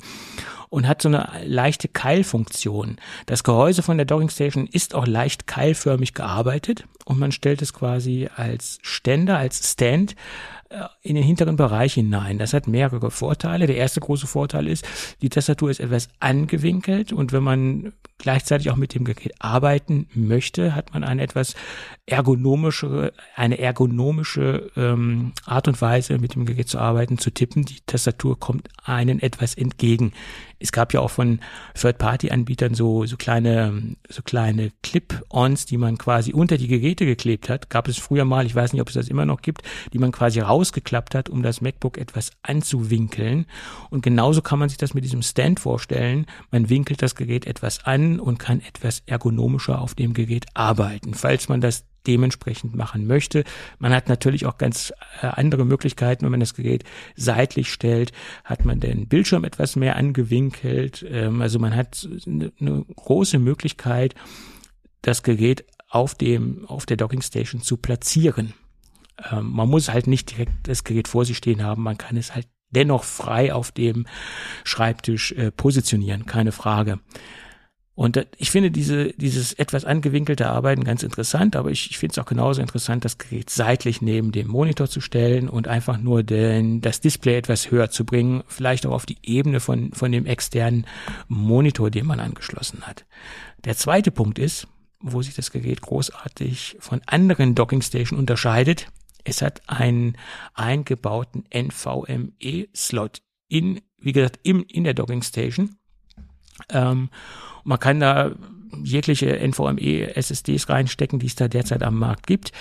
und 0.68 0.86
hat 0.86 1.02
so 1.02 1.08
eine 1.08 1.28
leichte 1.44 1.88
Keilfunktion. 1.88 2.96
Das 3.26 3.42
Gehäuse 3.42 3.82
von 3.82 3.96
der 3.96 4.06
Docking 4.06 4.30
Station 4.30 4.66
ist 4.66 4.94
auch 4.94 5.06
leicht 5.06 5.46
keilförmig 5.46 6.14
gearbeitet 6.14 6.84
und 7.06 7.18
man 7.18 7.32
stellt 7.32 7.62
es 7.62 7.72
quasi 7.72 8.28
als 8.34 8.78
Ständer, 8.82 9.38
als 9.38 9.70
Stand 9.70 10.16
äh, 10.68 10.82
in 11.02 11.14
den 11.14 11.22
hinteren 11.22 11.56
Bereich 11.56 11.94
hinein. 11.94 12.38
Das 12.38 12.52
hat 12.52 12.66
mehrere 12.66 13.12
Vorteile. 13.12 13.68
Der 13.68 13.76
erste 13.76 14.00
große 14.00 14.26
Vorteil 14.26 14.66
ist, 14.66 14.84
die 15.22 15.28
Tastatur 15.28 15.70
ist 15.70 15.78
etwas 15.78 16.08
angewinkelt 16.18 17.12
und 17.12 17.32
wenn 17.32 17.44
man 17.44 17.92
gleichzeitig 18.18 18.70
auch 18.70 18.76
mit 18.76 18.94
dem 18.94 19.04
Gerät 19.04 19.34
arbeiten 19.38 20.08
möchte, 20.14 20.74
hat 20.74 20.92
man 20.94 21.04
eine 21.04 21.22
etwas 21.22 21.54
ergonomische, 22.06 23.12
eine 23.36 23.58
ergonomische 23.58 24.70
ähm, 24.76 25.32
Art 25.44 25.68
und 25.68 25.80
Weise, 25.80 26.18
mit 26.18 26.34
dem 26.34 26.44
Gerät 26.44 26.68
zu 26.68 26.78
arbeiten, 26.78 27.18
zu 27.18 27.30
tippen. 27.30 27.64
Die 27.64 27.80
Tastatur 27.86 28.38
kommt 28.40 28.68
einen 28.82 29.20
etwas 29.20 29.54
entgegen. 29.54 30.12
Es 30.58 30.72
gab 30.72 30.92
ja 30.92 31.00
auch 31.00 31.10
von 31.10 31.40
Third-Party-Anbietern 31.74 32.74
so, 32.74 33.04
so 33.06 33.16
kleine, 33.16 33.96
so 34.08 34.22
kleine 34.22 34.72
Clip-Ons, 34.82 35.66
die 35.66 35.76
man 35.76 35.98
quasi 35.98 36.32
unter 36.32 36.56
die 36.56 36.68
Geräte 36.68 37.04
geklebt 37.04 37.48
hat. 37.48 37.68
Gab 37.70 37.88
es 37.88 37.98
früher 37.98 38.24
mal, 38.24 38.46
ich 38.46 38.54
weiß 38.54 38.72
nicht, 38.72 38.82
ob 38.82 38.88
es 38.88 38.94
das 38.94 39.08
immer 39.08 39.26
noch 39.26 39.42
gibt, 39.42 39.62
die 39.92 39.98
man 39.98 40.12
quasi 40.12 40.40
rausgeklappt 40.40 41.14
hat, 41.14 41.28
um 41.28 41.42
das 41.42 41.60
MacBook 41.60 41.98
etwas 41.98 42.30
anzuwinkeln. 42.42 43.46
Und 43.90 44.02
genauso 44.02 44.42
kann 44.42 44.58
man 44.58 44.68
sich 44.68 44.78
das 44.78 44.94
mit 44.94 45.04
diesem 45.04 45.22
Stand 45.22 45.60
vorstellen. 45.60 46.26
Man 46.50 46.70
winkelt 46.70 47.02
das 47.02 47.14
Gerät 47.14 47.46
etwas 47.46 47.84
an 47.84 48.18
und 48.20 48.38
kann 48.38 48.60
etwas 48.60 49.02
ergonomischer 49.06 49.80
auf 49.80 49.94
dem 49.94 50.14
Gerät 50.14 50.46
arbeiten. 50.54 51.14
Falls 51.14 51.48
man 51.48 51.60
das 51.60 51.84
dementsprechend 52.06 52.74
machen 52.74 53.06
möchte. 53.06 53.44
Man 53.78 53.92
hat 53.92 54.08
natürlich 54.08 54.46
auch 54.46 54.58
ganz 54.58 54.92
äh, 55.22 55.26
andere 55.26 55.64
Möglichkeiten, 55.64 56.24
wenn 56.24 56.30
man 56.30 56.40
das 56.40 56.54
Gerät 56.54 56.84
seitlich 57.16 57.72
stellt, 57.72 58.12
hat 58.44 58.64
man 58.64 58.80
den 58.80 59.08
Bildschirm 59.08 59.44
etwas 59.44 59.76
mehr 59.76 59.96
angewinkelt. 59.96 61.04
Ähm, 61.08 61.42
also 61.42 61.58
man 61.58 61.74
hat 61.74 62.08
eine, 62.26 62.52
große 62.96 63.38
Möglichkeit, 63.38 64.14
das 65.02 65.22
Gerät 65.22 65.64
auf 65.88 66.14
dem, 66.14 66.66
auf 66.66 66.86
der 66.86 66.96
Dockingstation 66.96 67.62
zu 67.62 67.76
platzieren. 67.76 68.54
Ähm, 69.30 69.50
man 69.50 69.68
muss 69.68 69.88
halt 69.88 70.06
nicht 70.06 70.32
direkt 70.32 70.52
das 70.64 70.84
Gerät 70.84 71.08
vor 71.08 71.24
sich 71.24 71.36
stehen 71.36 71.62
haben, 71.62 71.82
man 71.82 71.98
kann 71.98 72.16
es 72.16 72.34
halt 72.34 72.48
dennoch 72.70 73.04
frei 73.04 73.52
auf 73.54 73.72
dem 73.72 74.06
Schreibtisch 74.64 75.32
äh, 75.32 75.50
positionieren, 75.50 76.26
keine 76.26 76.52
Frage. 76.52 76.98
Und 77.96 78.26
ich 78.36 78.50
finde 78.50 78.70
diese, 78.70 79.14
dieses 79.14 79.54
etwas 79.54 79.86
angewinkelte 79.86 80.48
Arbeiten 80.48 80.84
ganz 80.84 81.02
interessant, 81.02 81.56
aber 81.56 81.70
ich, 81.70 81.90
ich 81.90 81.96
finde 81.96 82.12
es 82.12 82.18
auch 82.18 82.28
genauso 82.28 82.60
interessant, 82.60 83.06
das 83.06 83.16
Gerät 83.16 83.48
seitlich 83.48 84.02
neben 84.02 84.32
dem 84.32 84.48
Monitor 84.48 84.86
zu 84.86 85.00
stellen 85.00 85.48
und 85.48 85.66
einfach 85.66 85.96
nur 85.96 86.22
den, 86.22 86.82
das 86.82 87.00
Display 87.00 87.38
etwas 87.38 87.70
höher 87.70 87.88
zu 87.88 88.04
bringen, 88.04 88.44
vielleicht 88.48 88.84
auch 88.84 88.92
auf 88.92 89.06
die 89.06 89.16
Ebene 89.22 89.60
von, 89.60 89.92
von 89.92 90.12
dem 90.12 90.26
externen 90.26 90.86
Monitor, 91.28 91.90
den 91.90 92.04
man 92.04 92.20
angeschlossen 92.20 92.82
hat. 92.82 93.06
Der 93.64 93.78
zweite 93.78 94.10
Punkt 94.10 94.38
ist, 94.38 94.68
wo 95.00 95.22
sich 95.22 95.34
das 95.34 95.50
Gerät 95.50 95.80
großartig 95.80 96.76
von 96.78 97.00
anderen 97.06 97.54
Docking 97.54 97.80
Station 97.80 98.18
unterscheidet. 98.18 98.88
Es 99.24 99.40
hat 99.40 99.62
einen 99.68 100.18
eingebauten 100.52 101.44
NVMe-Slot 101.50 103.22
in, 103.48 103.80
wie 103.98 104.12
gesagt, 104.12 104.38
im, 104.42 104.66
in 104.68 104.84
der 104.84 104.92
Docking 104.92 105.22
Station. 105.22 105.76
Ähm, 106.70 107.10
man 107.64 107.78
kann 107.78 108.00
da 108.00 108.32
jegliche 108.82 109.38
NVMe 109.46 110.16
SSDs 110.16 110.68
reinstecken, 110.68 111.18
die 111.18 111.26
es 111.26 111.34
da 111.34 111.48
derzeit 111.48 111.82
am 111.82 111.98
Markt 111.98 112.26
gibt. 112.26 112.52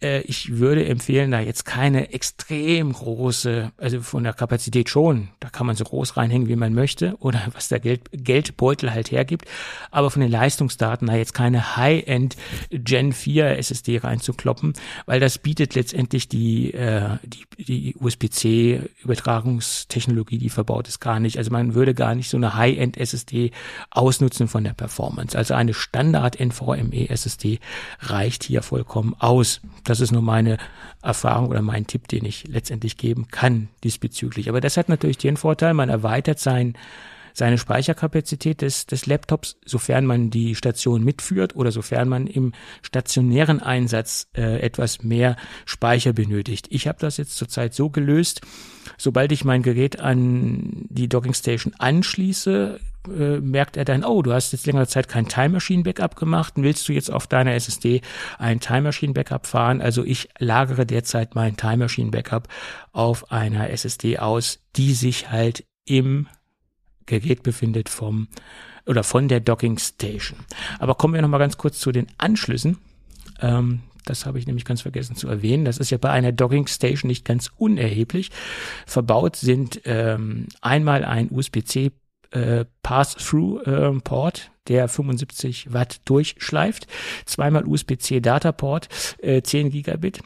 Äh, 0.00 0.20
ich 0.22 0.58
würde 0.58 0.86
empfehlen, 0.86 1.30
da 1.30 1.40
jetzt 1.40 1.64
keine 1.64 2.12
extrem 2.12 2.92
große, 2.92 3.70
also 3.76 4.02
von 4.02 4.24
der 4.24 4.32
Kapazität 4.32 4.90
schon, 4.90 5.28
da 5.40 5.48
kann 5.48 5.66
man 5.66 5.76
so 5.76 5.84
groß 5.84 6.16
reinhängen, 6.16 6.48
wie 6.48 6.56
man 6.56 6.74
möchte, 6.74 7.16
oder 7.18 7.40
was 7.54 7.68
der 7.68 7.78
Geld, 7.80 8.02
Geldbeutel 8.12 8.92
halt 8.92 9.10
hergibt, 9.10 9.46
aber 9.90 10.10
von 10.10 10.22
den 10.22 10.30
Leistungsdaten 10.30 11.08
da 11.08 11.16
jetzt 11.16 11.34
keine 11.34 11.76
High-End 11.76 12.36
Gen 12.70 13.12
4 13.12 13.58
SSD 13.58 13.98
reinzukloppen, 13.98 14.72
weil 15.06 15.20
das 15.20 15.38
bietet 15.38 15.74
letztendlich 15.74 16.28
die, 16.28 16.72
äh, 16.74 17.16
die, 17.24 17.44
die 17.58 17.96
USB-C-Übertragungstechnologie, 17.98 20.38
die 20.38 20.50
verbaut 20.50 20.88
ist, 20.88 21.00
gar 21.00 21.20
nicht. 21.20 21.38
Also 21.38 21.50
man 21.50 21.74
würde 21.74 21.94
gar 21.94 22.14
nicht 22.14 22.28
so 22.28 22.36
eine 22.36 22.54
High-End 22.54 22.98
SSD 22.98 23.52
ausnutzen 23.90 24.48
von 24.48 24.64
der 24.64 24.74
Performance. 24.74 25.38
Also 25.38 25.54
eine 25.54 25.72
Standard 25.74 26.38
NVMe 26.38 27.08
SSD 27.08 27.60
reicht 28.00 28.44
hier 28.44 28.60
vollkommen 28.62 29.14
aus. 29.18 29.62
Das 29.86 30.00
ist 30.00 30.10
nur 30.10 30.22
meine 30.22 30.58
Erfahrung 31.00 31.48
oder 31.48 31.62
mein 31.62 31.86
Tipp, 31.86 32.08
den 32.08 32.24
ich 32.24 32.46
letztendlich 32.48 32.96
geben 32.96 33.28
kann 33.28 33.68
diesbezüglich. 33.84 34.48
Aber 34.48 34.60
das 34.60 34.76
hat 34.76 34.88
natürlich 34.88 35.18
den 35.18 35.36
Vorteil, 35.36 35.74
man 35.74 35.88
erweitert 35.88 36.40
sein 36.40 36.74
seine 37.36 37.58
Speicherkapazität 37.58 38.62
des, 38.62 38.86
des 38.86 39.04
Laptops, 39.04 39.58
sofern 39.66 40.06
man 40.06 40.30
die 40.30 40.54
Station 40.54 41.04
mitführt 41.04 41.54
oder 41.54 41.70
sofern 41.70 42.08
man 42.08 42.26
im 42.26 42.52
stationären 42.80 43.60
Einsatz 43.60 44.28
äh, 44.34 44.60
etwas 44.60 45.02
mehr 45.02 45.36
Speicher 45.66 46.14
benötigt. 46.14 46.66
Ich 46.70 46.88
habe 46.88 46.98
das 46.98 47.18
jetzt 47.18 47.36
zurzeit 47.36 47.74
so 47.74 47.90
gelöst, 47.90 48.40
sobald 48.96 49.32
ich 49.32 49.44
mein 49.44 49.62
Gerät 49.62 50.00
an 50.00 50.86
die 50.88 51.10
Dockingstation 51.10 51.74
anschließe, 51.78 52.80
äh, 53.06 53.40
merkt 53.40 53.76
er 53.76 53.84
dann, 53.84 54.02
oh, 54.02 54.22
du 54.22 54.32
hast 54.32 54.52
jetzt 54.52 54.66
längere 54.66 54.86
Zeit 54.86 55.06
kein 55.06 55.28
Time 55.28 55.50
Machine 55.50 55.82
Backup 55.82 56.16
gemacht, 56.16 56.54
willst 56.56 56.88
du 56.88 56.94
jetzt 56.94 57.12
auf 57.12 57.26
deiner 57.26 57.52
SSD 57.52 58.00
ein 58.38 58.60
Time 58.60 58.80
Machine 58.82 59.12
Backup 59.12 59.46
fahren? 59.46 59.82
Also 59.82 60.04
ich 60.04 60.30
lagere 60.38 60.86
derzeit 60.86 61.34
mein 61.34 61.58
Time 61.58 61.76
Machine 61.76 62.10
Backup 62.10 62.48
auf 62.92 63.30
einer 63.30 63.68
SSD 63.68 64.20
aus, 64.20 64.60
die 64.74 64.94
sich 64.94 65.30
halt 65.30 65.66
im 65.84 66.28
Gerät 67.06 67.42
befindet 67.42 67.88
vom 67.88 68.28
oder 68.86 69.02
von 69.02 69.28
der 69.28 69.40
Docking 69.40 69.78
Station. 69.78 70.38
Aber 70.78 70.94
kommen 70.94 71.14
wir 71.14 71.22
noch 71.22 71.28
mal 71.28 71.38
ganz 71.38 71.56
kurz 71.56 71.78
zu 71.78 71.92
den 71.92 72.06
Anschlüssen. 72.18 72.78
Ähm, 73.40 73.80
das 74.04 74.24
habe 74.24 74.38
ich 74.38 74.46
nämlich 74.46 74.64
ganz 74.64 74.82
vergessen 74.82 75.16
zu 75.16 75.28
erwähnen. 75.28 75.64
Das 75.64 75.78
ist 75.78 75.90
ja 75.90 75.98
bei 75.98 76.10
einer 76.10 76.32
Docking 76.32 76.68
Station 76.68 77.08
nicht 77.08 77.24
ganz 77.24 77.50
unerheblich. 77.56 78.30
Verbaut 78.86 79.36
sind 79.36 79.80
ähm, 79.84 80.46
einmal 80.60 81.04
ein 81.04 81.28
USB-C 81.30 81.90
äh, 82.30 82.64
Pass-Through-Port, 82.82 84.38
äh, 84.38 84.68
der 84.68 84.88
75 84.88 85.72
Watt 85.72 86.00
durchschleift, 86.04 86.86
zweimal 87.24 87.66
USB-C 87.66 88.20
Dataport, 88.20 88.88
äh, 89.18 89.42
10 89.42 89.70
Gigabit, 89.70 90.20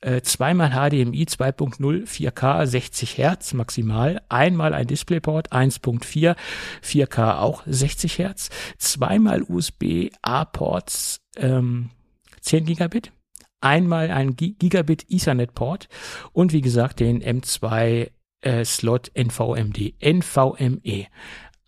äh, 0.00 0.20
zweimal 0.22 0.70
HDMI 0.70 1.24
2.0 1.24 2.06
4K 2.06 2.66
60 2.66 3.18
Hertz 3.18 3.52
maximal, 3.54 4.20
einmal 4.28 4.74
ein 4.74 4.86
DisplayPort 4.86 5.52
1.4 5.52 6.36
4K 6.82 7.38
auch 7.38 7.62
60 7.66 8.18
Hertz, 8.18 8.50
zweimal 8.78 9.42
USB 9.42 10.10
A-Ports 10.22 11.20
ähm, 11.36 11.90
10 12.40 12.66
Gigabit, 12.66 13.12
einmal 13.60 14.10
ein 14.10 14.36
Gigabit 14.36 15.06
Ethernet 15.08 15.54
Port 15.54 15.88
und 16.32 16.52
wie 16.52 16.60
gesagt 16.60 17.00
den 17.00 17.22
M2 17.22 18.10
äh, 18.40 18.64
Slot 18.64 19.10
NVMD, 19.14 19.94
NVMe. 20.00 21.06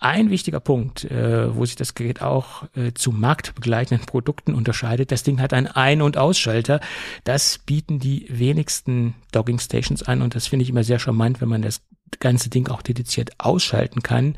Ein 0.01 0.31
wichtiger 0.31 0.61
Punkt, 0.61 1.05
äh, 1.05 1.55
wo 1.55 1.67
sich 1.67 1.77
das 1.77 1.95
Gerät 1.95 2.23
auch 2.23 2.65
äh, 2.75 2.93
zu 2.95 3.13
marktbegleitenden 3.13 4.07
Produkten 4.07 4.55
unterscheidet, 4.55 5.13
das 5.13 5.23
Ding 5.23 5.41
hat 5.41 5.53
einen 5.53 5.67
Ein- 5.67 6.01
und 6.01 6.17
Ausschalter. 6.17 6.81
Das 7.25 7.59
bieten 7.59 7.99
die 7.99 8.27
wenigsten 8.31 9.15
Dogging 9.31 9.59
Stations 9.59 10.03
an 10.03 10.23
und 10.23 10.35
das 10.35 10.47
finde 10.47 10.63
ich 10.63 10.71
immer 10.71 10.85
sehr 10.85 10.99
charmant, 10.99 11.43
wenn 11.43 11.51
man 11.51 11.61
das 11.61 11.83
ganze 12.19 12.49
Ding 12.49 12.69
auch 12.69 12.81
dediziert 12.81 13.33
ausschalten 13.39 14.03
kann. 14.03 14.37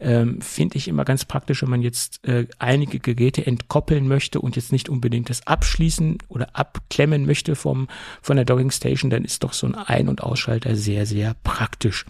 Ähm, 0.00 0.40
finde 0.42 0.76
ich 0.76 0.88
immer 0.88 1.04
ganz 1.04 1.24
praktisch, 1.24 1.62
wenn 1.62 1.70
man 1.70 1.82
jetzt 1.82 2.26
äh, 2.26 2.46
einige 2.58 2.98
Geräte 2.98 3.46
entkoppeln 3.46 4.08
möchte 4.08 4.40
und 4.40 4.56
jetzt 4.56 4.72
nicht 4.72 4.88
unbedingt 4.88 5.30
das 5.30 5.46
abschließen 5.46 6.18
oder 6.28 6.48
abklemmen 6.54 7.26
möchte 7.26 7.54
vom, 7.54 7.88
von 8.20 8.36
der 8.36 8.44
Dogging 8.44 8.72
Station, 8.72 9.08
dann 9.08 9.24
ist 9.24 9.44
doch 9.44 9.52
so 9.52 9.68
ein 9.68 9.74
Ein- 9.76 10.08
und 10.08 10.22
Ausschalter 10.22 10.74
sehr, 10.74 11.06
sehr 11.06 11.34
praktisch. 11.44 12.04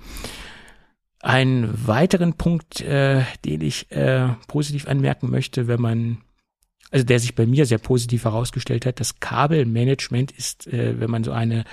Einen 1.21 1.87
weiteren 1.87 2.35
Punkt, 2.35 2.81
äh, 2.81 3.23
den 3.45 3.61
ich 3.63 3.91
äh, 3.91 4.29
positiv 4.49 4.87
anmerken 4.87 5.31
möchte, 5.31 5.67
wenn 5.67 5.81
man, 5.81 6.19
also 6.91 7.05
der 7.05 7.19
sich 7.19 7.35
bei 7.35 7.47
mir 7.47 7.67
sehr 7.67 7.79
positiv 7.79 8.25
herausgestellt 8.25 8.87
hat, 8.87 9.01
das 9.01 9.19
Kabelmanagement 9.21 10.33
ist, 10.33 10.67
äh, 10.67 11.01
wenn 11.01 11.11
man 11.11 11.25
so 11.25 11.33
eine 11.33 11.65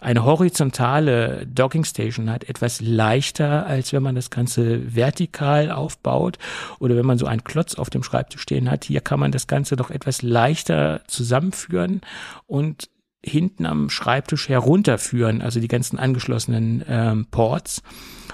eine 0.00 0.24
horizontale 0.24 1.46
Dockingstation 1.46 2.30
hat, 2.30 2.44
etwas 2.44 2.80
leichter, 2.80 3.66
als 3.66 3.92
wenn 3.92 4.02
man 4.02 4.14
das 4.14 4.30
Ganze 4.30 4.94
vertikal 4.94 5.70
aufbaut 5.70 6.38
oder 6.78 6.96
wenn 6.96 7.04
man 7.04 7.18
so 7.18 7.26
einen 7.26 7.44
Klotz 7.44 7.74
auf 7.74 7.90
dem 7.90 8.02
Schreibtisch 8.02 8.40
stehen 8.40 8.70
hat. 8.70 8.84
Hier 8.84 9.02
kann 9.02 9.20
man 9.20 9.30
das 9.30 9.46
Ganze 9.46 9.76
doch 9.76 9.90
etwas 9.90 10.22
leichter 10.22 11.02
zusammenführen 11.06 12.00
und 12.46 12.88
hinten 13.22 13.66
am 13.66 13.90
Schreibtisch 13.90 14.48
herunterführen, 14.48 15.42
also 15.42 15.60
die 15.60 15.68
ganzen 15.68 15.98
angeschlossenen 15.98 16.82
ähm, 16.88 17.26
Ports. 17.30 17.82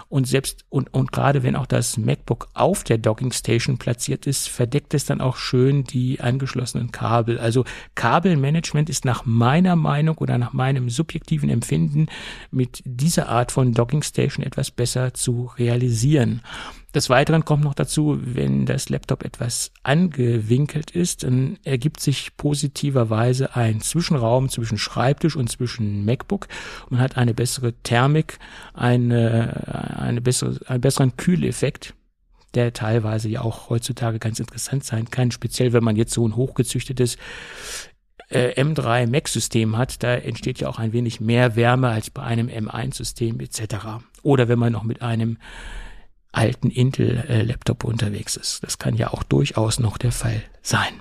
Und 0.08 0.26
selbst 0.26 0.64
und, 0.68 0.92
und 0.92 1.12
gerade 1.12 1.42
wenn 1.42 1.56
auch 1.56 1.66
das 1.66 1.96
MacBook 1.96 2.48
auf 2.54 2.84
der 2.84 2.98
Docking 2.98 3.32
Station 3.32 3.78
platziert 3.78 4.26
ist, 4.26 4.48
verdeckt 4.48 4.94
es 4.94 5.04
dann 5.04 5.20
auch 5.20 5.36
schön 5.36 5.84
die 5.84 6.20
angeschlossenen 6.20 6.92
Kabel. 6.92 7.38
Also 7.38 7.64
Kabelmanagement 7.94 8.90
ist 8.90 9.04
nach 9.04 9.24
meiner 9.24 9.76
Meinung 9.76 10.18
oder 10.18 10.38
nach 10.38 10.52
meinem 10.52 10.90
subjektiven 10.90 11.50
Empfinden 11.50 12.06
mit 12.50 12.82
dieser 12.84 13.28
Art 13.28 13.52
von 13.52 13.72
Docking 13.72 14.02
Station 14.02 14.44
etwas 14.44 14.70
besser 14.70 15.14
zu 15.14 15.50
realisieren. 15.58 16.42
Des 16.96 17.10
Weiteren 17.10 17.44
kommt 17.44 17.62
noch 17.62 17.74
dazu, 17.74 18.18
wenn 18.22 18.64
das 18.64 18.88
Laptop 18.88 19.22
etwas 19.22 19.70
angewinkelt 19.82 20.92
ist, 20.92 21.24
dann 21.24 21.58
ergibt 21.62 22.00
sich 22.00 22.38
positiverweise 22.38 23.54
ein 23.54 23.82
Zwischenraum 23.82 24.48
zwischen 24.48 24.78
Schreibtisch 24.78 25.36
und 25.36 25.50
zwischen 25.50 26.06
MacBook. 26.06 26.48
Man 26.88 27.00
hat 27.00 27.18
eine 27.18 27.34
bessere 27.34 27.74
Thermik, 27.82 28.38
eine, 28.72 29.85
eine 29.86 30.20
bessere, 30.20 30.58
einen 30.66 30.80
besseren 30.80 31.16
Kühleffekt 31.16 31.94
der 32.56 32.72
teilweise 32.72 33.28
ja 33.28 33.42
auch 33.42 33.68
heutzutage 33.68 34.18
ganz 34.18 34.40
interessant 34.40 34.82
sein 34.84 35.10
kann, 35.10 35.30
speziell 35.30 35.72
wenn 35.72 35.84
man 35.84 35.94
jetzt 35.94 36.14
so 36.14 36.26
ein 36.26 36.36
hochgezüchtetes 36.36 37.16
äh, 38.28 38.60
M3 38.60 39.08
Mac-System 39.08 39.76
hat, 39.76 40.02
da 40.02 40.14
entsteht 40.14 40.60
ja 40.60 40.68
auch 40.68 40.78
ein 40.78 40.92
wenig 40.92 41.20
mehr 41.20 41.54
Wärme 41.54 41.90
als 41.90 42.10
bei 42.10 42.22
einem 42.22 42.48
M1-System 42.48 43.40
etc. 43.40 44.02
Oder 44.22 44.48
wenn 44.48 44.58
man 44.58 44.72
noch 44.72 44.84
mit 44.84 45.02
einem 45.02 45.38
alten 46.32 46.70
Intel-Laptop 46.70 47.84
unterwegs 47.84 48.36
ist. 48.36 48.62
Das 48.62 48.78
kann 48.78 48.96
ja 48.96 49.12
auch 49.12 49.22
durchaus 49.22 49.78
noch 49.78 49.96
der 49.96 50.12
Fall 50.12 50.42
sein. 50.60 51.00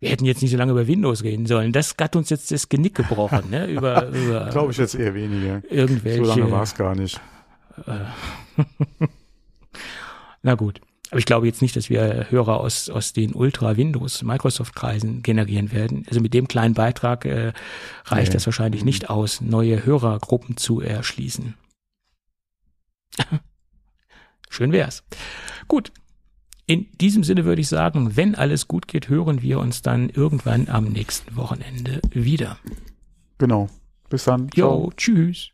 Wir 0.00 0.10
hätten 0.10 0.24
jetzt 0.24 0.42
nicht 0.42 0.52
so 0.52 0.56
lange 0.56 0.72
über 0.72 0.86
Windows 0.86 1.24
reden 1.24 1.46
sollen. 1.46 1.72
Das 1.72 1.94
hat 2.00 2.14
uns 2.14 2.30
jetzt 2.30 2.52
das 2.52 2.68
Genick 2.68 2.94
gebrochen, 2.94 3.50
ne? 3.50 3.66
Über, 3.70 4.08
über 4.08 4.48
Glaube 4.50 4.70
ich 4.70 4.78
jetzt 4.78 4.94
eher 4.94 5.14
weniger. 5.14 5.62
Irgendwelche. 5.68 6.24
So 6.24 6.30
lange 6.30 6.50
war 6.50 6.62
es 6.62 6.74
gar 6.74 6.94
nicht. 6.94 7.20
Äh, 7.86 8.04
na 10.42 10.54
gut. 10.54 10.80
Aber 11.10 11.18
ich 11.18 11.24
glaube 11.24 11.46
jetzt 11.46 11.62
nicht, 11.62 11.74
dass 11.74 11.88
wir 11.88 12.26
Hörer 12.30 12.60
aus, 12.60 12.90
aus 12.90 13.14
den 13.14 13.34
Ultra-Windows-Microsoft-Kreisen 13.34 15.22
generieren 15.22 15.72
werden. 15.72 16.04
Also 16.08 16.20
mit 16.20 16.34
dem 16.34 16.48
kleinen 16.48 16.74
Beitrag 16.74 17.24
äh, 17.24 17.52
reicht 18.04 18.28
nee. 18.28 18.34
das 18.34 18.46
wahrscheinlich 18.46 18.84
nicht 18.84 19.04
mhm. 19.04 19.08
aus, 19.08 19.40
neue 19.40 19.84
Hörergruppen 19.86 20.58
zu 20.58 20.80
erschließen. 20.80 21.54
Schön 24.50 24.72
wär's. 24.72 25.02
Gut. 25.66 25.92
In 26.68 26.86
diesem 27.00 27.24
Sinne 27.24 27.46
würde 27.46 27.62
ich 27.62 27.68
sagen, 27.68 28.14
wenn 28.18 28.34
alles 28.34 28.68
gut 28.68 28.88
geht, 28.88 29.08
hören 29.08 29.40
wir 29.40 29.58
uns 29.58 29.80
dann 29.80 30.10
irgendwann 30.10 30.68
am 30.68 30.84
nächsten 30.84 31.34
Wochenende 31.34 32.02
wieder. 32.12 32.58
Genau. 33.38 33.70
Bis 34.10 34.24
dann. 34.24 34.50
Jo, 34.54 34.92
tschüss. 34.94 35.48